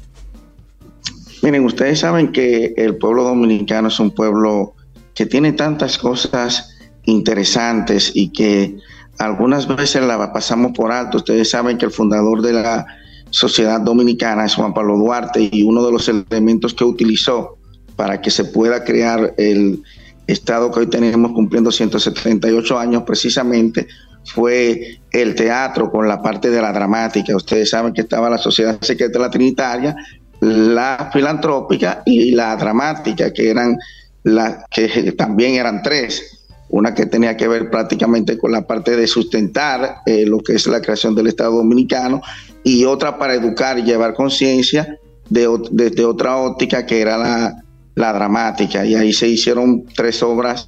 Miren, 1.42 1.64
ustedes 1.64 2.00
saben 2.00 2.32
que 2.32 2.74
el 2.76 2.96
pueblo 2.96 3.24
dominicano 3.24 3.88
es 3.88 3.98
un 4.00 4.10
pueblo 4.10 4.74
que 5.14 5.26
tiene 5.26 5.52
tantas 5.52 5.96
cosas 5.96 6.76
interesantes 7.04 8.12
y 8.14 8.30
que 8.30 8.76
algunas 9.18 9.66
veces 9.66 10.02
la 10.02 10.32
pasamos 10.32 10.72
por 10.72 10.92
alto. 10.92 11.18
Ustedes 11.18 11.50
saben 11.50 11.78
que 11.78 11.86
el 11.86 11.92
fundador 11.92 12.42
de 12.42 12.52
la 12.52 12.86
sociedad 13.30 13.80
dominicana 13.80 14.44
es 14.44 14.54
Juan 14.54 14.74
Pablo 14.74 14.96
Duarte 14.96 15.48
y 15.50 15.62
uno 15.62 15.84
de 15.84 15.92
los 15.92 16.08
elementos 16.08 16.74
que 16.74 16.84
utilizó 16.84 17.56
para 17.96 18.20
que 18.20 18.30
se 18.30 18.44
pueda 18.44 18.84
crear 18.84 19.34
el 19.38 19.82
Estado 20.26 20.70
que 20.72 20.80
hoy 20.80 20.86
tenemos 20.88 21.32
cumpliendo 21.32 21.70
178 21.70 22.78
años 22.78 23.04
precisamente 23.06 23.86
fue 24.26 24.98
el 25.12 25.34
teatro 25.34 25.90
con 25.90 26.08
la 26.08 26.20
parte 26.20 26.50
de 26.50 26.60
la 26.60 26.72
dramática. 26.72 27.36
Ustedes 27.36 27.70
saben 27.70 27.92
que 27.92 28.02
estaba 28.02 28.28
la 28.28 28.38
Sociedad 28.38 28.78
Secreta 28.80 29.18
la 29.18 29.30
Trinitaria, 29.30 29.96
la 30.40 31.10
filantrópica 31.12 32.02
y 32.04 32.32
la 32.32 32.56
dramática, 32.56 33.32
que 33.32 33.50
eran 33.50 33.78
las 34.24 34.64
que 34.70 35.12
también 35.12 35.54
eran 35.54 35.82
tres. 35.82 36.44
Una 36.68 36.94
que 36.94 37.06
tenía 37.06 37.36
que 37.36 37.46
ver 37.46 37.70
prácticamente 37.70 38.36
con 38.36 38.50
la 38.50 38.66
parte 38.66 38.96
de 38.96 39.06
sustentar 39.06 39.98
eh, 40.04 40.26
lo 40.26 40.40
que 40.40 40.54
es 40.54 40.66
la 40.66 40.80
creación 40.80 41.14
del 41.14 41.28
Estado 41.28 41.52
Dominicano 41.52 42.20
y 42.64 42.84
otra 42.84 43.18
para 43.18 43.34
educar 43.34 43.78
y 43.78 43.82
llevar 43.82 44.14
conciencia 44.14 44.98
desde 45.30 46.04
otra 46.04 46.36
óptica 46.36 46.84
que 46.84 47.00
era 47.00 47.16
la, 47.16 47.62
la 47.94 48.12
dramática. 48.12 48.84
Y 48.84 48.96
ahí 48.96 49.12
se 49.12 49.28
hicieron 49.28 49.84
tres 49.94 50.22
obras 50.22 50.66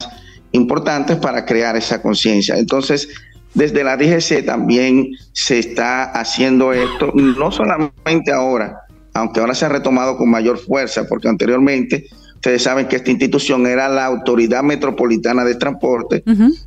importantes 0.52 1.16
para 1.16 1.44
crear 1.44 1.76
esa 1.76 2.00
conciencia. 2.00 2.56
Entonces, 2.56 3.08
desde 3.54 3.84
la 3.84 3.96
DGC 3.96 4.44
también 4.44 5.10
se 5.32 5.58
está 5.58 6.04
haciendo 6.04 6.72
esto, 6.72 7.12
no 7.14 7.50
solamente 7.50 8.32
ahora, 8.32 8.80
aunque 9.14 9.40
ahora 9.40 9.54
se 9.54 9.64
ha 9.64 9.68
retomado 9.68 10.16
con 10.16 10.30
mayor 10.30 10.58
fuerza, 10.58 11.06
porque 11.08 11.28
anteriormente 11.28 12.06
ustedes 12.34 12.62
saben 12.62 12.86
que 12.86 12.96
esta 12.96 13.10
institución 13.10 13.66
era 13.66 13.88
la 13.88 14.06
Autoridad 14.06 14.62
Metropolitana 14.62 15.44
de 15.44 15.56
Transporte, 15.56 16.22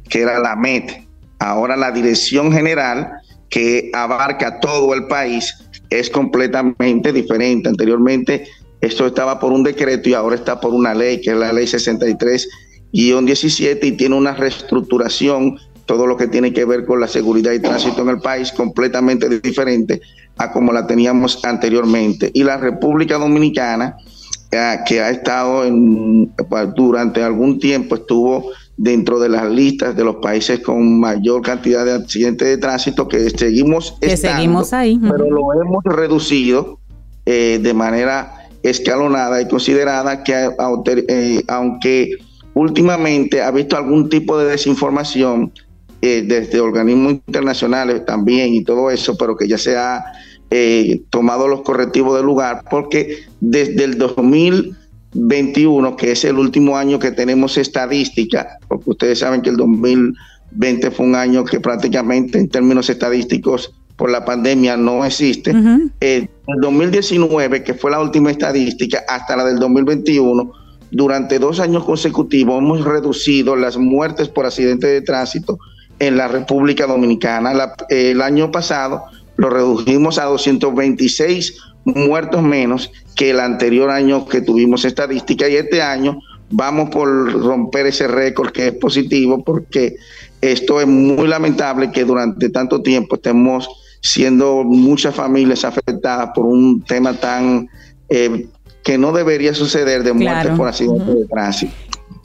que 0.09 0.21
era 0.21 0.39
la 0.39 0.55
MET. 0.55 1.07
Ahora 1.39 1.77
la 1.77 1.91
Dirección 1.91 2.51
General, 2.51 3.11
que 3.49 3.89
abarca 3.93 4.59
todo 4.59 4.93
el 4.93 5.07
país, 5.07 5.55
es 5.89 6.09
completamente 6.09 7.13
diferente. 7.13 7.69
Anteriormente 7.69 8.47
esto 8.81 9.05
estaba 9.05 9.39
por 9.39 9.53
un 9.53 9.63
decreto 9.63 10.09
y 10.09 10.13
ahora 10.13 10.35
está 10.35 10.59
por 10.59 10.73
una 10.73 10.93
ley, 10.93 11.21
que 11.21 11.31
es 11.31 11.37
la 11.37 11.53
ley 11.53 11.65
63-17, 11.65 13.79
y 13.83 13.91
tiene 13.93 14.15
una 14.15 14.33
reestructuración 14.33 15.57
todo 15.91 16.07
lo 16.07 16.15
que 16.15 16.27
tiene 16.27 16.53
que 16.53 16.63
ver 16.63 16.85
con 16.85 17.01
la 17.01 17.07
seguridad 17.09 17.51
y 17.51 17.59
tránsito 17.59 18.03
en 18.03 18.07
el 18.07 18.19
país 18.19 18.53
completamente 18.53 19.27
diferente 19.41 19.99
a 20.37 20.49
como 20.49 20.71
la 20.71 20.87
teníamos 20.87 21.43
anteriormente. 21.43 22.31
Y 22.33 22.45
la 22.45 22.55
República 22.55 23.17
Dominicana, 23.17 23.97
eh, 24.51 24.77
que 24.87 25.01
ha 25.01 25.09
estado 25.09 25.65
en, 25.65 26.31
pues, 26.47 26.73
durante 26.75 27.21
algún 27.21 27.59
tiempo, 27.59 27.95
estuvo 27.95 28.51
dentro 28.77 29.19
de 29.19 29.27
las 29.27 29.51
listas 29.51 29.93
de 29.93 30.05
los 30.05 30.15
países 30.15 30.61
con 30.61 30.97
mayor 30.97 31.41
cantidad 31.41 31.83
de 31.83 31.91
accidentes 31.91 32.47
de 32.47 32.57
tránsito 32.57 33.09
que 33.09 33.29
seguimos 33.29 33.97
que 33.99 34.15
seguimos 34.15 34.71
ahí 34.73 34.97
pero 34.97 35.29
lo 35.29 35.61
hemos 35.61 35.83
reducido 35.83 36.79
eh, 37.25 37.59
de 37.61 37.73
manera 37.73 38.47
escalonada 38.63 39.39
y 39.41 39.47
considerada 39.47 40.23
que 40.23 40.49
eh, 41.09 41.43
aunque 41.47 42.17
últimamente 42.55 43.41
ha 43.41 43.51
visto 43.51 43.77
algún 43.77 44.09
tipo 44.09 44.37
de 44.39 44.45
desinformación 44.45 45.51
eh, 46.01 46.23
desde 46.25 46.59
organismos 46.59 47.13
internacionales 47.13 48.03
también 48.05 48.55
y 48.55 48.63
todo 48.63 48.89
eso, 48.89 49.15
pero 49.17 49.37
que 49.37 49.47
ya 49.47 49.59
se 49.59 49.77
ha 49.77 50.03
eh, 50.49 51.03
tomado 51.11 51.47
los 51.47 51.61
correctivos 51.61 52.15
del 52.17 52.25
lugar, 52.25 52.63
porque 52.71 53.19
desde 53.39 53.83
el 53.83 53.99
2021, 53.99 55.95
que 55.95 56.11
es 56.11 56.25
el 56.25 56.39
último 56.39 56.75
año 56.75 56.97
que 56.97 57.11
tenemos 57.11 57.57
estadística, 57.57 58.57
porque 58.67 58.89
ustedes 58.89 59.19
saben 59.19 59.43
que 59.43 59.51
el 59.51 59.57
2020 59.57 60.89
fue 60.89 61.05
un 61.05 61.13
año 61.13 61.45
que 61.45 61.59
prácticamente 61.59 62.39
en 62.39 62.49
términos 62.49 62.89
estadísticos 62.89 63.73
por 63.95 64.09
la 64.09 64.25
pandemia 64.25 64.75
no 64.77 65.05
existe. 65.05 65.51
el 65.99 66.29
2019, 66.61 67.63
que 67.63 67.75
fue 67.75 67.91
la 67.91 68.01
última 68.01 68.31
estadística, 68.31 69.03
hasta 69.07 69.35
la 69.35 69.45
del 69.45 69.59
2021, 69.59 70.51
durante 70.89 71.39
dos 71.39 71.59
años 71.59 71.83
consecutivos 71.85 72.57
hemos 72.57 72.83
reducido 72.83 73.55
las 73.55 73.77
muertes 73.77 74.27
por 74.27 74.45
accidentes 74.47 74.89
de 74.89 75.01
tránsito 75.01 75.59
en 76.01 76.17
la 76.17 76.27
República 76.27 76.87
Dominicana. 76.87 77.53
el 77.89 78.21
año 78.23 78.51
pasado 78.51 79.03
lo 79.37 79.51
redujimos 79.51 80.17
a 80.17 80.25
226 80.25 81.57
muertos 81.85 82.41
menos 82.41 82.91
que 83.15 83.29
el 83.29 83.39
anterior 83.39 83.91
año 83.91 84.25
que 84.27 84.41
tuvimos 84.41 84.83
estadística 84.83 85.47
y 85.47 85.55
este 85.57 85.81
año 85.81 86.19
vamos 86.49 86.89
por 86.89 87.07
romper 87.31 87.85
ese 87.85 88.07
récord 88.07 88.51
que 88.51 88.67
es 88.67 88.73
positivo 88.73 89.43
porque 89.43 89.95
esto 90.41 90.81
es 90.81 90.87
muy 90.87 91.27
lamentable 91.27 91.91
que 91.91 92.03
durante 92.03 92.49
tanto 92.49 92.81
tiempo 92.81 93.15
estemos 93.15 93.69
siendo 94.01 94.63
muchas 94.63 95.13
familias 95.13 95.63
afectadas 95.63 96.31
por 96.33 96.47
un 96.47 96.81
tema 96.81 97.13
tan 97.13 97.69
eh, 98.09 98.47
que 98.83 98.97
no 98.97 99.11
debería 99.11 99.53
suceder 99.53 100.01
de 100.01 100.13
muerte 100.13 100.49
por 100.57 100.67
accidentes 100.67 101.15
de 101.15 101.27
tránsito. 101.27 101.73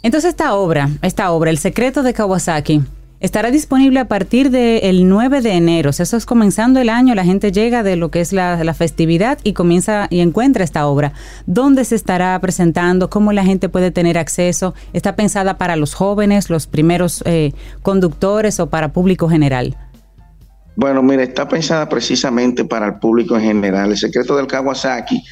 Entonces 0.03 0.31
esta 0.31 0.55
obra, 0.55 0.89
esta 1.03 1.31
obra, 1.31 1.51
El 1.51 1.59
secreto 1.59 2.03
de 2.03 2.15
Kawasaki, 2.15 2.81
Estará 3.19 3.51
disponible 3.51 3.99
a 3.99 4.09
partir 4.09 4.51
del 4.51 5.09
9 5.09 5.41
de 5.41 5.53
enero. 5.53 5.89
eso 5.89 6.17
es 6.17 6.27
comenzando 6.27 6.81
el 6.81 6.91
año. 6.91 7.15
La 7.15 7.25
gente 7.25 7.51
llega 7.51 7.83
de 7.83 7.97
lo 7.97 8.11
que 8.11 8.21
es 8.21 8.35
la, 8.35 8.75
festividad 8.75 9.39
y 9.43 9.55
comienza 9.55 10.07
y 10.11 10.21
encuentra 10.21 10.63
esta 10.63 10.87
obra. 10.87 11.15
¿Dónde 11.47 11.87
se 11.87 11.95
estará 11.95 12.39
presentando? 12.41 13.09
¿Cómo 13.09 13.33
la 13.33 13.43
gente 13.43 13.71
puede 13.71 13.91
tener 13.91 14.19
acceso? 14.19 14.75
¿Está 14.93 15.17
pensada 15.17 15.57
para 15.57 15.77
los 15.77 15.95
jóvenes, 15.95 16.51
los 16.51 16.67
primeros 16.67 17.23
eh, 17.25 17.55
conductores 17.83 18.61
o 18.61 18.69
para 18.69 18.93
público 18.93 19.31
general? 19.31 19.77
Bueno, 20.77 21.03
mire, 21.03 21.23
está 21.23 21.49
pensada 21.49 21.89
precisamente 21.89 22.67
para 22.67 22.87
el 22.87 22.95
público 22.97 23.35
en 23.37 23.43
general. 23.43 23.93
El 23.93 23.97
secreto 23.97 24.37
del 24.37 24.47
Kawasaki 24.47 25.23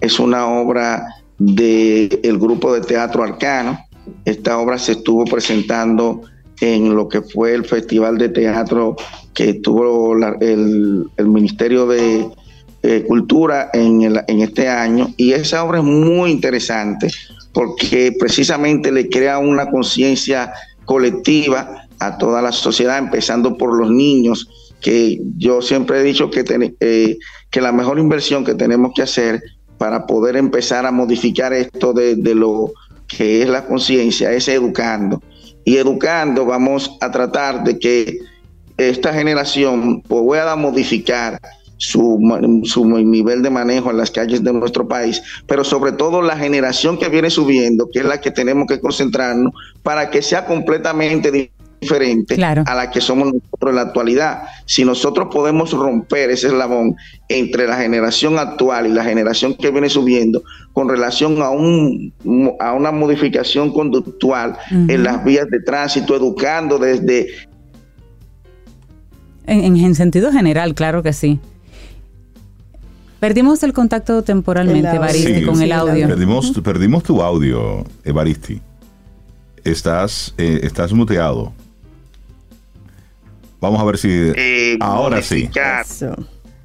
es 0.00 0.18
una 0.18 0.46
obra 0.46 1.06
del 1.38 2.38
grupo 2.38 2.72
de 2.72 2.80
teatro 2.80 3.22
Arcano. 3.22 3.78
Esta 4.24 4.58
obra 4.58 4.78
se 4.78 4.92
estuvo 4.92 5.26
presentando 5.26 6.22
en 6.60 6.94
lo 6.94 7.08
que 7.08 7.22
fue 7.22 7.54
el 7.54 7.64
Festival 7.64 8.18
de 8.18 8.28
Teatro 8.28 8.96
que 9.32 9.54
tuvo 9.54 10.14
el, 10.40 11.10
Ministerio 11.18 11.86
de 11.86 12.28
eh, 12.82 13.04
Cultura 13.06 13.70
en, 13.72 14.02
en 14.02 14.40
este 14.40 14.68
año. 14.68 15.12
Y 15.16 15.32
esa 15.32 15.64
obra 15.64 15.78
es 15.78 15.84
muy 15.84 16.30
interesante 16.30 17.08
porque 17.52 18.12
precisamente 18.18 18.92
le 18.92 19.08
crea 19.08 19.38
una 19.38 19.70
conciencia 19.70 20.52
colectiva 20.84 21.86
a 21.98 22.18
toda 22.18 22.42
la 22.42 22.52
sociedad, 22.52 22.98
empezando 22.98 23.56
por 23.56 23.78
los 23.78 23.90
niños, 23.90 24.48
que 24.80 25.20
yo 25.38 25.62
siempre 25.62 26.00
he 26.00 26.02
dicho 26.02 26.30
que, 26.30 26.44
eh, 26.80 27.16
que 27.50 27.60
la 27.60 27.72
mejor 27.72 27.98
inversión 27.98 28.44
que 28.44 28.54
tenemos 28.54 28.92
que 28.94 29.02
hacer 29.02 29.42
para 29.78 30.06
poder 30.06 30.36
empezar 30.36 30.84
a 30.84 30.92
modificar 30.92 31.52
esto 31.52 31.92
de 31.92 32.34
lo 32.34 32.72
que 33.06 33.42
es 33.42 33.48
la 33.48 33.66
conciencia 33.66 34.32
es 34.32 34.48
educando 34.48 35.22
y 35.64 35.76
educando 35.76 36.44
vamos 36.44 36.96
a 37.00 37.10
tratar 37.10 37.64
de 37.64 37.78
que 37.78 38.18
esta 38.76 39.12
generación 39.12 40.02
pueda 40.02 40.56
modificar 40.56 41.40
su, 41.76 42.18
su, 42.64 42.84
nivel 42.86 43.42
de 43.42 43.50
manejo 43.50 43.90
en 43.90 43.96
las 43.96 44.10
calles 44.10 44.42
de 44.42 44.52
nuestro 44.52 44.86
país, 44.86 45.22
pero 45.46 45.64
sobre 45.64 45.92
todo 45.92 46.22
la 46.22 46.36
generación 46.36 46.98
que 46.98 47.08
viene 47.08 47.30
subiendo, 47.30 47.88
que 47.92 48.00
es 48.00 48.04
la 48.04 48.20
que 48.20 48.30
tenemos 48.30 48.66
que 48.66 48.80
concentrarnos 48.80 49.52
para 49.82 50.10
que 50.10 50.22
sea 50.22 50.46
completamente 50.46 51.52
diferente 51.84 52.42
a 52.42 52.74
la 52.74 52.90
que 52.90 53.00
somos 53.00 53.26
nosotros 53.26 53.70
en 53.70 53.76
la 53.76 53.82
actualidad. 53.82 54.42
Si 54.66 54.84
nosotros 54.84 55.28
podemos 55.30 55.72
romper 55.72 56.30
ese 56.30 56.48
eslabón 56.48 56.96
entre 57.28 57.66
la 57.66 57.76
generación 57.76 58.38
actual 58.38 58.86
y 58.86 58.90
la 58.90 59.04
generación 59.04 59.54
que 59.54 59.70
viene 59.70 59.88
subiendo 59.88 60.42
con 60.72 60.88
relación 60.88 61.40
a, 61.42 61.50
un, 61.50 62.12
a 62.58 62.72
una 62.72 62.90
modificación 62.90 63.72
conductual 63.72 64.56
en 64.70 65.02
las 65.02 65.24
vías 65.24 65.46
de 65.48 65.60
tránsito, 65.60 66.16
educando 66.16 66.78
desde... 66.78 67.28
En, 69.46 69.76
en, 69.76 69.94
sentido 69.94 70.32
general, 70.32 70.74
claro 70.74 71.02
que 71.02 71.12
sí. 71.12 71.38
Perdimos 73.20 73.62
el 73.62 73.72
contacto 73.72 74.22
temporalmente, 74.22 74.96
Evaristi, 74.96 75.44
con 75.44 75.60
el 75.60 75.72
audio. 75.72 76.08
Perdimos, 76.08 76.50
perdimos 76.62 77.02
tu 77.02 77.22
audio, 77.22 77.84
Evaristi. 78.04 78.60
Estás, 79.64 80.34
eh, 80.36 80.60
estás 80.62 80.92
muteado. 80.92 81.52
Vamos 83.64 83.80
a 83.80 83.84
ver 83.84 83.96
si 83.96 84.10
eh, 84.10 84.76
ahora 84.78 85.22
sí. 85.22 85.48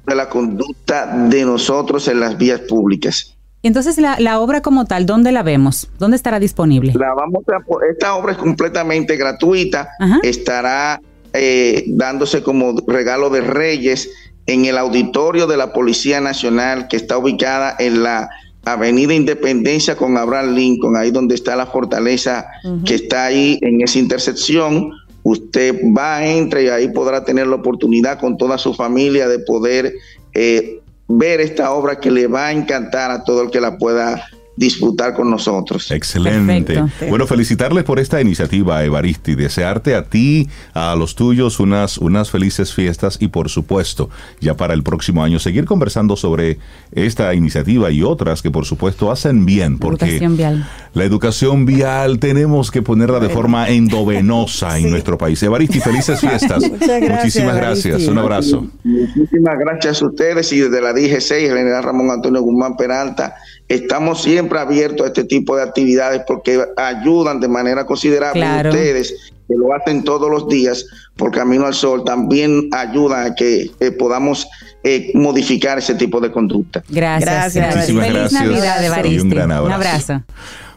De 0.06 0.14
la 0.14 0.28
conducta 0.28 1.06
de 1.30 1.46
nosotros 1.46 2.06
en 2.08 2.20
las 2.20 2.36
vías 2.36 2.60
públicas. 2.60 3.38
Entonces, 3.62 3.96
la, 3.96 4.40
obra 4.40 4.60
como 4.60 4.84
tal, 4.84 5.06
¿dónde 5.06 5.32
la 5.32 5.42
vemos? 5.42 5.88
¿Dónde 5.98 6.18
estará 6.18 6.38
disponible? 6.38 6.92
La 6.94 7.14
vamos 7.14 7.42
esta 7.90 8.14
obra 8.14 8.32
es 8.32 8.38
completamente 8.38 9.16
gratuita. 9.16 9.88
Estará 10.22 11.00
eh, 11.32 11.84
dándose 11.86 12.42
como 12.42 12.74
regalo 12.86 13.30
de 13.30 13.40
Reyes 13.40 14.10
en 14.44 14.66
el 14.66 14.76
auditorio 14.76 15.46
de 15.46 15.56
la 15.56 15.72
Policía 15.72 16.20
Nacional 16.20 16.86
que 16.88 16.96
está 16.96 17.16
ubicada 17.16 17.76
en 17.78 18.02
la 18.02 18.28
Avenida 18.66 19.14
Independencia 19.14 19.96
con 19.96 20.18
Abraham 20.18 20.54
Lincoln, 20.54 20.96
ahí 20.98 21.10
donde 21.10 21.34
está 21.34 21.56
la 21.56 21.64
fortaleza 21.64 22.46
que 22.84 22.96
está 22.96 23.24
ahí 23.24 23.58
en 23.62 23.80
esa 23.80 23.98
intersección. 23.98 24.90
Usted 25.22 25.74
va, 25.96 26.24
entra 26.24 26.62
y 26.62 26.68
ahí 26.68 26.88
podrá 26.88 27.24
tener 27.24 27.46
la 27.46 27.56
oportunidad 27.56 28.18
con 28.18 28.36
toda 28.36 28.58
su 28.58 28.74
familia 28.74 29.28
de 29.28 29.38
poder 29.40 29.94
eh, 30.34 30.80
ver 31.08 31.40
esta 31.40 31.72
obra 31.72 31.98
que 31.98 32.10
le 32.10 32.26
va 32.26 32.46
a 32.46 32.52
encantar 32.52 33.10
a 33.10 33.24
todo 33.24 33.42
el 33.42 33.50
que 33.50 33.60
la 33.60 33.76
pueda 33.78 34.24
disfrutar 34.60 35.14
con 35.14 35.30
nosotros. 35.30 35.90
Excelente. 35.90 36.84
Bueno, 37.08 37.26
felicitarles 37.26 37.82
por 37.82 37.98
esta 37.98 38.20
iniciativa, 38.20 38.84
Evaristi. 38.84 39.34
Desearte 39.34 39.94
a 39.94 40.04
ti, 40.04 40.50
a 40.74 40.94
los 40.96 41.14
tuyos, 41.14 41.60
unas, 41.60 41.96
unas 41.96 42.30
felices 42.30 42.74
fiestas 42.74 43.16
y 43.20 43.28
por 43.28 43.48
supuesto, 43.48 44.10
ya 44.38 44.58
para 44.58 44.74
el 44.74 44.82
próximo 44.82 45.24
año, 45.24 45.38
seguir 45.38 45.64
conversando 45.64 46.14
sobre 46.14 46.58
esta 46.92 47.32
iniciativa 47.32 47.90
y 47.90 48.02
otras 48.02 48.42
que 48.42 48.50
por 48.50 48.66
supuesto 48.66 49.10
hacen 49.10 49.46
bien. 49.46 49.78
Porque 49.78 50.04
educación 50.04 50.36
vial. 50.36 50.68
la 50.92 51.04
educación 51.04 51.64
vial 51.64 52.18
tenemos 52.18 52.70
que 52.70 52.82
ponerla 52.82 53.18
de 53.18 53.30
forma 53.30 53.70
endovenosa 53.70 54.78
en 54.78 54.90
nuestro 54.90 55.16
país. 55.16 55.42
Evaristi, 55.42 55.80
felices 55.80 56.20
fiestas. 56.20 56.62
Muchísimas 56.70 57.56
gracias. 57.56 58.06
Un 58.06 58.18
abrazo. 58.18 58.66
Muchísimas 58.84 59.58
gracias 59.58 60.02
a 60.02 60.06
ustedes 60.06 60.52
y 60.52 60.60
desde 60.60 60.82
la 60.82 60.92
DG6, 60.92 61.48
general 61.48 61.82
Ramón 61.82 62.10
Antonio 62.10 62.42
Guzmán 62.42 62.76
Peralta 62.76 63.36
estamos 63.70 64.22
siempre 64.22 64.58
abiertos 64.58 65.06
a 65.06 65.08
este 65.08 65.24
tipo 65.24 65.56
de 65.56 65.62
actividades 65.62 66.22
porque 66.26 66.62
ayudan 66.76 67.40
de 67.40 67.48
manera 67.48 67.86
considerable 67.86 68.44
a 68.44 68.62
ustedes 68.68 69.32
que 69.48 69.54
lo 69.56 69.72
hacen 69.74 70.04
todos 70.04 70.28
los 70.28 70.48
días 70.48 70.86
por 71.16 71.30
Camino 71.30 71.66
al 71.66 71.74
Sol, 71.74 72.04
también 72.04 72.68
ayudan 72.72 73.32
a 73.32 73.34
que 73.34 73.70
eh, 73.80 73.90
podamos 73.92 74.46
eh, 74.82 75.12
modificar 75.14 75.78
ese 75.78 75.94
tipo 75.94 76.20
de 76.20 76.30
conducta. 76.30 76.82
Gracias. 76.88 77.54
gracias. 77.54 77.86
Feliz 77.86 78.32
Navidad, 78.32 78.84
Evaristo. 78.84 79.22
Un 79.22 79.30
gran 79.30 79.52
abrazo. 79.52 80.22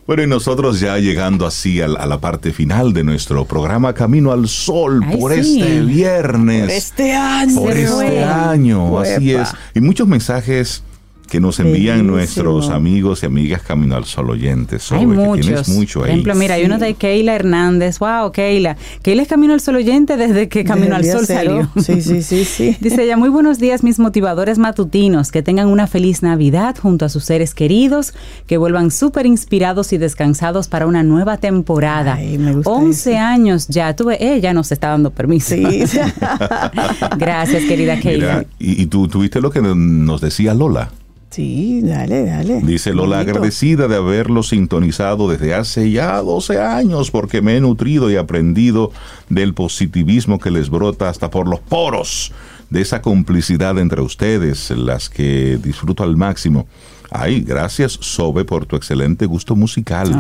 Bueno, 0.06 0.24
y 0.24 0.28
nosotros 0.28 0.80
ya 0.80 0.98
llegando 0.98 1.48
así 1.48 1.82
a, 1.82 1.88
la 1.88 2.20
parte 2.20 2.52
final 2.52 2.94
de 2.94 3.03
nuestro 3.03 3.45
programa 3.45 3.94
Camino 3.94 4.34
al 4.34 4.49
Sol 4.49 5.02
por 5.18 5.32
este 5.32 5.82
viernes. 5.82 6.64
Por 6.64 6.72
este 6.72 7.14
año. 7.14 7.56
Por 7.56 7.72
este 7.72 8.24
año, 8.24 8.99
así 8.99 9.34
es. 9.34 9.49
Y 9.74 9.80
muchos 9.80 10.07
mensajes 10.07 10.84
que 11.28 11.40
nos 11.40 11.60
envían 11.60 12.06
nuestros 12.06 12.70
amigos 12.70 13.24
y 13.24 13.26
amigas 13.26 13.62
Camino 13.62 13.95
al 13.95 14.06
Sol 14.06 14.30
oyentes. 14.30 14.91
hay 14.91 15.06
muchos. 15.06 15.68
mucho 15.70 16.02
Por 16.02 16.10
ejemplo, 16.10 16.36
mira, 16.36 16.56
hay 16.56 16.66
uno 16.66 16.78
de 16.78 16.94
Keila 16.94 17.34
Hernández. 17.36 18.00
Wow, 18.00 18.32
Keila. 18.32 18.78
Keila 19.02 19.24
es 19.24 19.28
Camino 19.28 19.54
al 19.54 19.60
Sol 19.62 19.76
oyente 19.76 20.18
desde 20.18 20.48
que 20.48 20.64
Camino 20.64 20.95
al 20.95 21.06
Sol 21.06 21.26
salió. 21.26 21.70
Sí, 21.82 22.02
sí, 22.02 22.22
sí, 22.22 22.45
sí. 22.45 22.78
Dice 22.82 23.04
ella, 23.04 23.18
muy 23.18 23.30
buenos 23.30 23.60
días 23.60 23.84
mis 23.84 24.00
motivadores 24.00 24.58
matutinos. 24.60 25.32
Que 25.32 25.41
tengan 25.41 25.68
una 25.68 25.88
feliz 25.88 26.22
Navidad 26.22 26.76
junto 26.80 27.06
a 27.06 27.10
sus 27.10 27.24
seres 27.24 27.54
queridos. 27.56 28.14
Que 28.45 28.58
vuelvan 28.58 28.91
súper 28.91 29.26
inspirados 29.26 29.94
y 29.94 29.98
descansados 29.98 30.68
para 30.68 30.86
una 30.86 31.04
nueva 31.04 31.38
temporada. 31.38 32.16
Ay, 32.16 32.38
me 32.38 32.54
gusta 32.54 32.70
11 32.70 33.18
años 33.18 33.68
ya. 33.68 33.95
Tuve, 33.95 34.18
ella 34.36 34.54
nos 34.54 34.72
está 34.72 34.90
dando 34.90 35.10
permiso. 35.12 35.56
Sí. 35.56 35.84
Gracias, 37.18 37.64
querida 37.64 38.00
Keila. 38.00 38.45
y, 38.60 38.82
y 38.82 38.86
tú 38.88 39.08
tuviste 39.08 39.41
lo 39.41 39.50
que 39.52 39.62
nos 39.62 40.22
decía 40.22 40.54
Lola. 40.54 40.91
Sí, 41.34 41.82
dale, 41.82 42.26
dale. 42.26 42.62
Dice 42.62 42.94
Lola, 42.94 43.22
agradecida 43.22 43.88
de 43.88 43.96
haberlo 43.96 44.44
sintonizado 44.44 45.28
desde 45.28 45.56
hace 45.56 45.90
ya 45.90 46.22
12 46.22 46.62
años 46.62 47.10
porque 47.10 47.42
me 47.42 47.58
he 47.58 47.60
nutrido 47.60 48.12
y 48.12 48.18
aprendido 48.18 48.92
del 49.30 49.56
positivismo 49.56 50.38
que 50.38 50.52
les 50.52 50.70
brota 50.70 51.10
hasta 51.10 51.32
por 51.32 51.48
los 51.48 51.60
poros, 51.60 52.32
de 52.70 52.82
esa 52.82 53.02
complicidad 53.02 53.80
entre 53.80 54.02
ustedes, 54.02 54.70
las 54.70 55.10
que 55.10 55.58
disfruto 55.58 56.04
al 56.04 56.18
máximo. 56.18 56.68
Ay, 57.10 57.42
gracias 57.42 57.94
Sobe 58.00 58.46
por 58.46 58.68
tu 58.68 58.76
excelente 58.76 59.26
gusto 59.26 59.56
musical, 59.56 60.12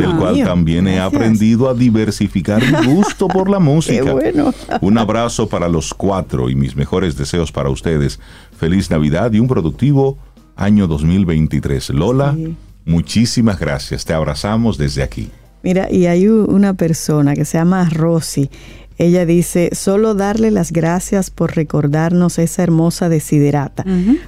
el 0.00 0.16
cual 0.16 0.44
también 0.44 0.88
he 0.88 0.98
aprendido 0.98 1.68
a 1.68 1.74
diversificar 1.74 2.62
mi 2.62 2.94
gusto 2.94 3.28
por 3.28 3.50
la 3.50 3.58
música. 3.60 4.02
Qué 4.02 4.12
bueno. 4.12 4.54
Un 4.80 4.96
abrazo 4.96 5.46
para 5.46 5.68
los 5.68 5.92
cuatro 5.92 6.48
y 6.48 6.54
mis 6.54 6.74
mejores 6.74 7.18
deseos 7.18 7.52
para 7.52 7.68
ustedes. 7.68 8.18
Feliz 8.56 8.90
Navidad 8.90 9.30
y 9.32 9.40
un 9.40 9.48
productivo 9.48 10.16
año 10.56 10.86
2023. 10.86 11.90
Lola, 11.90 12.36
muchísimas 12.84 13.58
gracias. 13.58 14.04
Te 14.04 14.12
abrazamos 14.12 14.78
desde 14.78 15.02
aquí. 15.02 15.30
Mira, 15.62 15.90
y 15.90 16.06
hay 16.06 16.28
una 16.28 16.74
persona 16.74 17.34
que 17.34 17.44
se 17.44 17.58
llama 17.58 17.88
Rosy. 17.90 18.50
Ella 18.96 19.26
dice, 19.26 19.70
solo 19.72 20.14
darle 20.14 20.50
las 20.50 20.72
gracias 20.72 21.30
por 21.30 21.56
recordarnos 21.56 22.38
esa 22.38 22.62
hermosa 22.62 23.08
desiderata. 23.08 23.84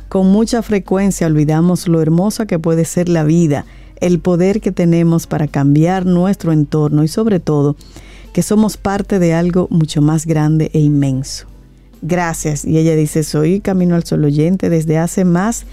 Con 0.08 0.32
mucha 0.32 0.62
frecuencia 0.62 1.26
olvidamos 1.26 1.86
lo 1.88 2.02
hermosa 2.02 2.46
que 2.46 2.58
puede 2.58 2.84
ser 2.84 3.08
la 3.08 3.22
vida, 3.22 3.64
el 4.00 4.18
poder 4.18 4.60
que 4.60 4.72
tenemos 4.72 5.26
para 5.26 5.46
cambiar 5.46 6.04
nuestro 6.04 6.52
entorno 6.52 7.04
y 7.04 7.08
sobre 7.08 7.38
todo 7.38 7.76
que 8.32 8.42
somos 8.42 8.76
parte 8.76 9.18
de 9.18 9.32
algo 9.34 9.68
mucho 9.70 10.02
más 10.02 10.26
grande 10.26 10.70
e 10.74 10.80
inmenso. 10.80 11.46
Gracias. 12.02 12.64
Y 12.64 12.76
ella 12.76 12.94
dice, 12.94 13.22
soy 13.22 13.60
Camino 13.60 13.94
al 13.94 14.04
Sol 14.04 14.24
oyente 14.24 14.68
desde 14.68 14.98
hace 14.98 15.24
más 15.24 15.60
de 15.60 15.66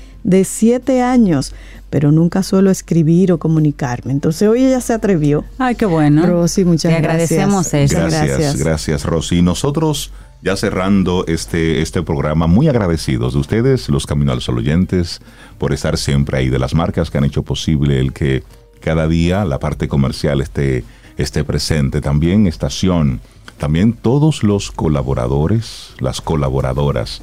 siete 0.45 1.01
años, 1.01 1.53
pero 1.89 2.11
nunca 2.11 2.43
suelo 2.43 2.71
escribir 2.71 3.31
o 3.31 3.37
comunicarme. 3.37 4.11
Entonces 4.11 4.47
hoy 4.47 4.65
ella 4.65 4.81
se 4.81 4.93
atrevió. 4.93 5.45
Ay, 5.57 5.75
qué 5.75 5.85
bueno. 5.85 6.25
Rosy, 6.25 6.65
muchas 6.65 6.91
Te 6.91 6.97
agradecemos 6.97 7.73
eso. 7.73 7.95
Gracias, 7.97 8.27
gracias, 8.27 8.57
gracias, 8.57 9.05
Rosy. 9.05 9.41
Nosotros 9.41 10.11
ya 10.43 10.57
cerrando 10.57 11.23
este, 11.27 11.81
este 11.81 12.03
programa, 12.03 12.47
muy 12.47 12.67
agradecidos 12.67 13.33
de 13.33 13.39
ustedes, 13.39 13.87
los 13.87 14.05
Camino 14.05 14.33
al 14.33 14.41
Sol 14.41 14.57
oyentes, 14.57 15.21
por 15.57 15.71
estar 15.71 15.97
siempre 15.97 16.37
ahí, 16.37 16.49
de 16.49 16.59
las 16.59 16.73
marcas 16.73 17.09
que 17.09 17.17
han 17.17 17.23
hecho 17.23 17.43
posible 17.43 17.99
el 17.99 18.11
que 18.11 18.43
cada 18.81 19.07
día 19.07 19.45
la 19.45 19.59
parte 19.59 19.87
comercial 19.87 20.41
esté, 20.41 20.83
esté 21.17 21.45
presente. 21.45 22.01
También 22.01 22.45
estación, 22.45 23.21
también 23.57 23.93
todos 23.93 24.43
los 24.43 24.71
colaboradores, 24.71 25.93
las 25.99 26.19
colaboradoras 26.19 27.21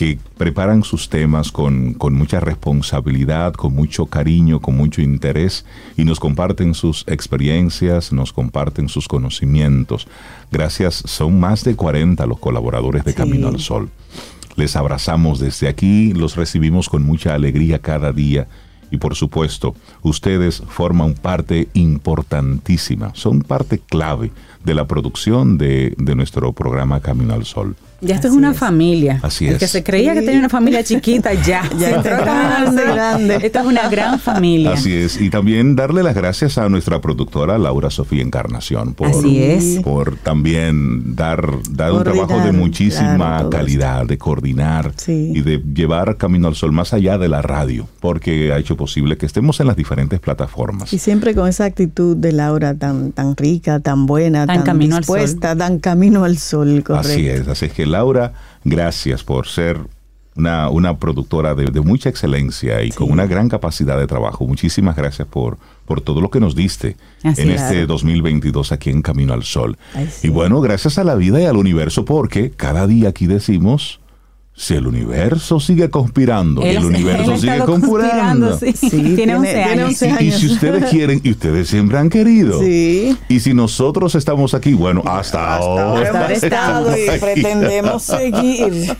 que 0.00 0.18
preparan 0.38 0.82
sus 0.82 1.10
temas 1.10 1.52
con, 1.52 1.94
mucha 2.12 2.40
responsabilidad, 2.40 3.52
con 3.52 3.74
mucho 3.74 4.06
cariño, 4.06 4.58
con 4.58 4.74
mucho 4.74 5.02
interés 5.02 5.66
y 5.94 6.04
nos 6.04 6.18
comparten 6.18 6.72
sus 6.72 7.04
experiencias, 7.06 8.10
nos 8.10 8.32
comparten 8.32 8.88
sus 8.88 9.08
conocimientos. 9.08 10.08
Gracias, 10.50 11.02
son 11.04 11.38
más 11.38 11.64
de 11.64 11.76
40 11.76 12.24
los 12.24 12.38
colaboradores 12.38 13.04
de 13.04 13.12
Camino 13.12 13.48
al 13.48 13.60
Sol. 13.60 13.90
Les 14.56 14.74
abrazamos 14.74 15.38
desde 15.38 15.68
aquí, 15.68 16.14
los 16.14 16.34
recibimos 16.34 16.88
con 16.88 17.02
mucha 17.02 17.34
alegría 17.34 17.78
cada 17.78 18.10
día 18.10 18.48
y 18.90 18.96
por 18.96 19.14
supuesto, 19.14 19.74
ustedes 20.00 20.62
forman 20.66 21.12
parte 21.12 21.68
importantísima, 21.74 23.14
son 23.14 23.42
parte 23.42 23.78
clave 23.78 24.32
de 24.64 24.72
la 24.72 24.86
producción 24.86 25.58
de, 25.58 25.94
de 25.98 26.14
nuestro 26.14 26.54
programa 26.54 27.00
Camino 27.00 27.34
al 27.34 27.44
Sol. 27.44 27.76
Ya 28.00 28.14
esto 28.14 28.28
es 28.28 28.34
una 28.34 28.54
familia. 28.54 29.20
Así 29.22 29.46
es. 29.46 29.58
que 29.58 29.68
se 29.68 29.82
creía 29.82 30.14
que 30.14 30.22
tenía 30.22 30.38
una 30.38 30.48
familia 30.48 30.82
chiquita, 30.82 31.34
ya. 31.34 31.68
ya 31.78 31.90
está 31.90 32.20
grande, 32.20 32.82
grande. 32.84 33.38
Esto 33.42 33.60
es 33.60 33.66
una 33.66 33.88
gran 33.88 34.18
familia. 34.18 34.72
Así 34.72 34.92
es. 34.92 35.20
Y 35.20 35.30
también 35.30 35.76
darle 35.76 36.02
las 36.02 36.14
gracias 36.14 36.58
a 36.58 36.68
nuestra 36.68 37.00
productora 37.00 37.58
Laura 37.58 37.90
Sofía 37.90 38.22
Encarnación 38.22 38.94
por, 38.94 39.10
por 39.82 40.16
también 40.16 41.14
dar, 41.14 41.50
dar 41.70 41.92
un 41.92 42.02
trabajo 42.02 42.40
de 42.40 42.52
muchísima 42.52 43.48
calidad, 43.50 44.06
de 44.06 44.18
coordinar 44.18 44.92
y 45.06 45.40
de 45.42 45.58
llevar 45.58 46.16
Camino 46.16 46.48
al 46.48 46.54
Sol 46.54 46.72
más 46.72 46.92
allá 46.92 47.18
de 47.18 47.28
la 47.28 47.42
radio, 47.42 47.86
porque 48.00 48.52
ha 48.52 48.58
hecho 48.58 48.76
posible 48.76 49.16
que 49.16 49.26
estemos 49.26 49.60
en 49.60 49.66
las 49.66 49.76
diferentes 49.76 50.20
plataformas. 50.20 50.92
Y 50.92 50.98
siempre 50.98 51.34
con 51.34 51.48
esa 51.48 51.64
actitud 51.64 52.16
de 52.16 52.32
Laura 52.32 52.74
tan, 52.74 53.12
tan 53.12 53.36
rica, 53.36 53.80
tan 53.80 54.06
buena, 54.06 54.46
tan, 54.46 54.62
camino 54.62 54.96
dispuesta, 54.98 55.54
dan 55.54 55.78
camino 55.78 56.24
al 56.24 56.38
sol. 56.38 56.82
Correcto. 56.84 57.10
Así 57.10 57.28
es. 57.28 57.48
Así 57.48 57.66
es 57.66 57.72
que 57.72 57.86
Laura, 57.90 58.32
gracias 58.64 59.22
por 59.22 59.46
ser 59.46 59.78
una, 60.36 60.70
una 60.70 60.96
productora 60.96 61.54
de, 61.54 61.80
mucha 61.80 62.08
excelencia 62.08 62.82
y 62.82 62.90
con 62.90 63.10
una 63.10 63.26
gran 63.26 63.48
capacidad 63.48 63.98
de 63.98 64.06
trabajo. 64.06 64.46
Muchísimas 64.46 64.96
gracias 64.96 65.28
por, 65.28 65.58
por 65.84 66.00
todo 66.00 66.20
lo 66.20 66.30
que 66.30 66.40
nos 66.40 66.54
diste 66.54 66.96
en 67.22 67.50
este 67.50 67.86
2022 67.86 68.72
aquí 68.72 68.90
en 68.90 69.02
Camino 69.02 69.34
al 69.34 69.42
Sol. 69.42 69.76
Y 70.22 70.28
bueno, 70.28 70.60
gracias 70.60 70.98
a 70.98 71.04
la 71.04 71.14
vida 71.14 71.40
y 71.40 71.44
al 71.44 71.56
universo 71.56 72.04
porque 72.04 72.50
cada 72.50 72.86
día 72.86 73.10
aquí 73.10 73.26
decimos 73.26 74.00
si 74.60 74.74
el 74.74 74.86
universo 74.86 75.58
sigue 75.58 75.88
conspirando, 75.88 76.60
el 76.60 76.84
universo 76.84 77.38
sigue 77.38 77.60
conspirando. 77.60 78.58
tiene, 78.58 79.34
11 79.34 79.62
años. 79.62 80.02
Y, 80.20 80.32
si 80.32 80.48
ustedes 80.48 80.84
quieren, 80.90 81.18
y 81.24 81.30
ustedes 81.30 81.66
siempre 81.66 81.96
han 81.96 82.10
querido. 82.10 82.62
Y 82.62 83.16
si 83.40 83.54
nosotros 83.54 84.14
estamos 84.16 84.52
aquí, 84.52 84.74
bueno, 84.74 85.02
hasta, 85.06 85.56
ahora. 85.56 86.30
estado 86.30 86.94
y 86.94 87.18
pretendemos 87.18 88.02
seguir. 88.02 88.94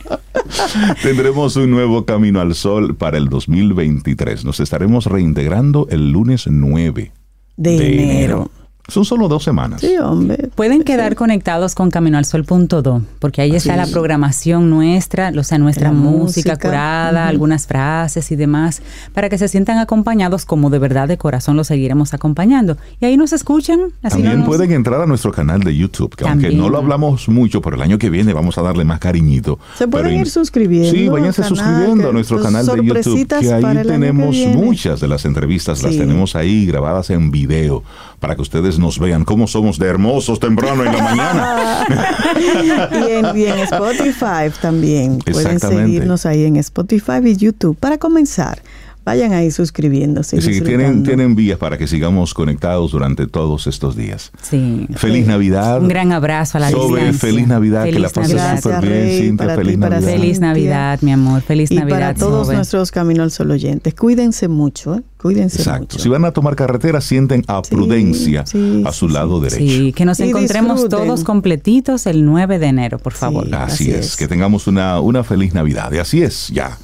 Tendremos 1.02 1.56
un 1.56 1.70
nuevo 1.70 2.06
camino 2.06 2.40
al 2.40 2.54
sol 2.54 2.96
para 2.96 3.18
el 3.18 3.28
2023. 3.28 4.46
Nos 4.46 4.60
estaremos 4.60 5.04
reintegrando 5.04 5.88
el 5.90 6.10
lunes 6.10 6.46
9 6.48 7.12
de, 7.58 8.02
enero 8.02 8.50
Son 8.90 9.04
solo 9.04 9.28
dos 9.28 9.44
semanas. 9.44 9.80
Sí, 9.80 9.96
hombre. 9.98 10.50
Pueden 10.54 10.82
quedar 10.82 11.14
conectados 11.14 11.74
con 11.74 11.90
Camino 11.90 12.18
al 12.18 12.24
Sol.do, 12.24 13.02
porque 13.18 13.42
ahí 13.42 13.54
está 13.54 13.76
la 13.76 13.86
programación 13.86 14.68
nuestra, 14.68 15.32
o 15.36 15.42
sea, 15.44 15.58
nuestra 15.58 15.92
música, 15.92 16.56
curada, 16.56 17.28
algunas 17.28 17.66
frases 17.66 18.30
y 18.32 18.36
demás, 18.36 18.82
para 19.14 19.28
que 19.28 19.38
se 19.38 19.48
sientan 19.48 19.78
acompañados 19.78 20.44
como 20.44 20.70
de 20.70 20.78
verdad 20.78 21.08
de 21.08 21.16
corazón 21.16 21.56
los 21.56 21.68
seguiremos 21.68 22.14
acompañando. 22.14 22.76
Y 23.00 23.06
ahí 23.06 23.16
nos 23.16 23.32
escuchan. 23.32 23.92
También 24.02 24.44
pueden 24.44 24.72
entrar 24.72 25.00
a 25.00 25.06
nuestro 25.06 25.30
canal 25.32 25.60
de 25.60 25.76
YouTube, 25.76 26.14
que 26.16 26.26
aunque 26.26 26.50
no 26.50 26.68
lo 26.68 26.78
hablamos 26.78 27.28
mucho, 27.28 27.60
pero 27.62 27.76
el 27.76 27.82
año 27.82 27.98
que 27.98 28.10
viene 28.10 28.32
vamos 28.32 28.58
a 28.58 28.62
darle 28.62 28.84
más 28.84 28.98
cariñito. 28.98 29.58
Se 29.78 29.86
pueden 29.86 30.20
ir 30.20 30.28
suscribiendo. 30.28 30.90
Sí, 30.90 31.08
váyanse 31.08 31.44
suscribiendo 31.44 32.10
a 32.10 32.12
nuestro 32.12 32.42
canal 32.42 32.66
de 32.66 32.84
YouTube, 32.84 33.28
que 33.28 33.52
ahí 33.52 33.82
tenemos 33.86 34.36
muchas 34.54 35.00
de 35.00 35.08
las 35.08 35.24
entrevistas, 35.24 35.82
las 35.82 35.96
tenemos 35.96 36.34
ahí 36.34 36.66
grabadas 36.66 37.10
en 37.10 37.30
video, 37.30 37.82
para 38.18 38.34
que 38.34 38.42
ustedes 38.42 38.78
nos 38.81 38.98
vean 38.98 39.24
cómo 39.24 39.47
somos 39.47 39.78
de 39.78 39.86
hermosos 39.86 40.40
temprano 40.40 40.85
en 40.85 40.93
la 40.97 41.02
mañana. 41.02 41.86
y, 43.36 43.44
en, 43.44 43.59
Spotify 43.61 44.51
también. 44.61 45.19
Pueden 45.19 45.61
seguirnos 45.61 46.27
ahí 46.27 46.44
en 46.44 46.57
Spotify 46.57 47.20
y 47.24 47.36
YouTube. 47.36 47.77
Para 47.77 47.98
comenzar, 47.98 48.62
vayan 49.05 49.32
ahí 49.32 49.51
suscribiéndose. 49.51 50.40
Sí, 50.40 50.60
tienen, 50.60 51.02
tienen 51.02 51.35
vías 51.35 51.59
para 51.59 51.78
que 51.78 51.86
sigamos 51.86 52.35
conectados 52.35 52.93
durante 52.93 53.27
todos 53.27 53.66
estos 53.66 53.97
días. 53.97 54.32
Sí. 54.43 54.86
Feliz 54.94 55.27
Navidad. 55.27 55.81
Un 55.81 55.89
gran 55.89 56.12
abrazo 56.12 56.59
a 56.59 56.60
la 56.60 56.70
Sobre 56.70 57.12
Feliz 57.12 57.47
Navidad, 57.47 57.85
que 57.85 57.98
la 57.98 58.09
pases 58.09 58.40
súper 58.62 58.86
bien, 58.86 59.22
Cintia. 59.22 59.55
Feliz 59.55 59.78
Navidad. 59.78 60.02
Feliz 60.02 60.40
Navidad, 60.40 60.98
mi 61.02 61.12
amor. 61.12 61.43
Feliz 61.43 61.70
Navidad. 61.70 61.86
Y 61.86 61.90
para 61.90 62.14
todos 62.14 62.48
nuestros 62.48 62.90
Camino 62.90 63.22
al 63.22 63.31
Sol 63.31 63.51
oyentes, 63.51 63.94
cuídense 63.94 64.48
mucho, 64.48 64.94
¿eh? 64.97 65.02
Cuídense 65.20 65.59
Exacto. 65.59 65.98
Si 65.98 66.09
van 66.09 66.24
a 66.24 66.32
tomar 66.32 66.56
carretera, 66.56 67.02
sienten 67.02 67.44
a 67.47 67.60
prudencia 67.60 68.43
a 68.85 68.93
su 68.93 69.09
lado 69.09 69.39
derecho. 69.39 69.60
Sí, 69.60 69.93
que 69.93 70.06
nos 70.06 70.18
encontremos 70.20 70.89
todos 70.89 71.24
completitos 71.24 72.06
el 72.06 72.24
9 72.24 72.59
de 72.59 72.66
enero, 72.66 72.98
por 72.98 73.12
favor. 73.12 73.47
así, 73.55 73.90
es. 73.90 74.16
que 74.16 74.28
tengamos 74.28 74.66
una, 74.66 75.01
una 75.01 75.22
feliz 75.22 75.52
Navidad. 75.52 75.93
Y 75.93 75.98
así 75.98 76.22
es, 76.22 76.48
ya. 76.48 76.78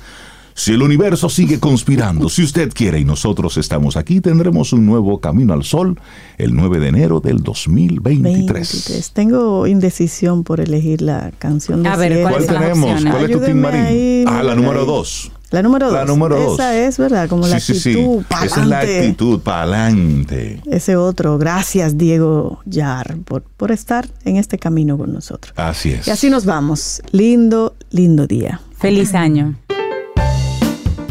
Si 0.58 0.72
el 0.72 0.80
universo 0.80 1.28
sigue 1.28 1.60
conspirando, 1.60 2.30
si 2.30 2.42
usted 2.42 2.72
quiere 2.72 2.98
y 2.98 3.04
nosotros 3.04 3.58
estamos 3.58 3.94
aquí, 3.94 4.22
tendremos 4.22 4.72
un 4.72 4.86
nuevo 4.86 5.20
Camino 5.20 5.52
al 5.52 5.64
Sol 5.64 6.00
el 6.38 6.54
9 6.54 6.80
de 6.80 6.88
enero 6.88 7.20
del 7.20 7.42
2023. 7.42 9.12
Tengo 9.12 9.66
indecisión 9.66 10.44
por 10.44 10.60
elegir 10.60 11.02
la 11.02 11.30
canción 11.38 11.82
de 11.82 11.90
A 11.90 11.96
ver, 11.96 12.22
¿cuál, 12.22 12.46
tenemos? 12.46 13.04
¿Cuál 13.04 13.24
es 13.24 13.30
tu 13.32 13.40
Team 13.40 13.58
Marín? 13.58 14.26
Ah, 14.26 14.42
la 14.42 14.54
número 14.54 14.86
2. 14.86 15.32
La 15.50 15.62
número 15.62 15.86
dos. 15.86 15.94
La 15.94 16.04
número 16.06 16.40
dos. 16.40 16.54
Esa 16.54 16.76
es, 16.76 16.98
¿verdad? 16.98 17.28
Como 17.28 17.46
la 17.46 17.56
actitud, 17.56 17.78
sí, 17.78 17.96
Esa 18.44 18.62
es 18.62 18.66
la 18.66 18.80
actitud, 18.80 19.40
pa'lante. 19.40 20.60
Ese 20.66 20.96
otro. 20.96 21.38
Gracias, 21.38 21.96
Diego 21.96 22.60
Yar, 22.64 23.18
por, 23.24 23.42
por 23.42 23.70
estar 23.70 24.08
en 24.24 24.36
este 24.38 24.58
camino 24.58 24.98
con 24.98 25.12
nosotros. 25.12 25.54
Así 25.56 25.92
es. 25.92 26.08
Y 26.08 26.10
así 26.10 26.30
nos 26.30 26.46
vamos. 26.46 27.00
Lindo, 27.12 27.76
lindo 27.90 28.26
día. 28.26 28.60
Feliz 28.76 29.14
año 29.14 29.54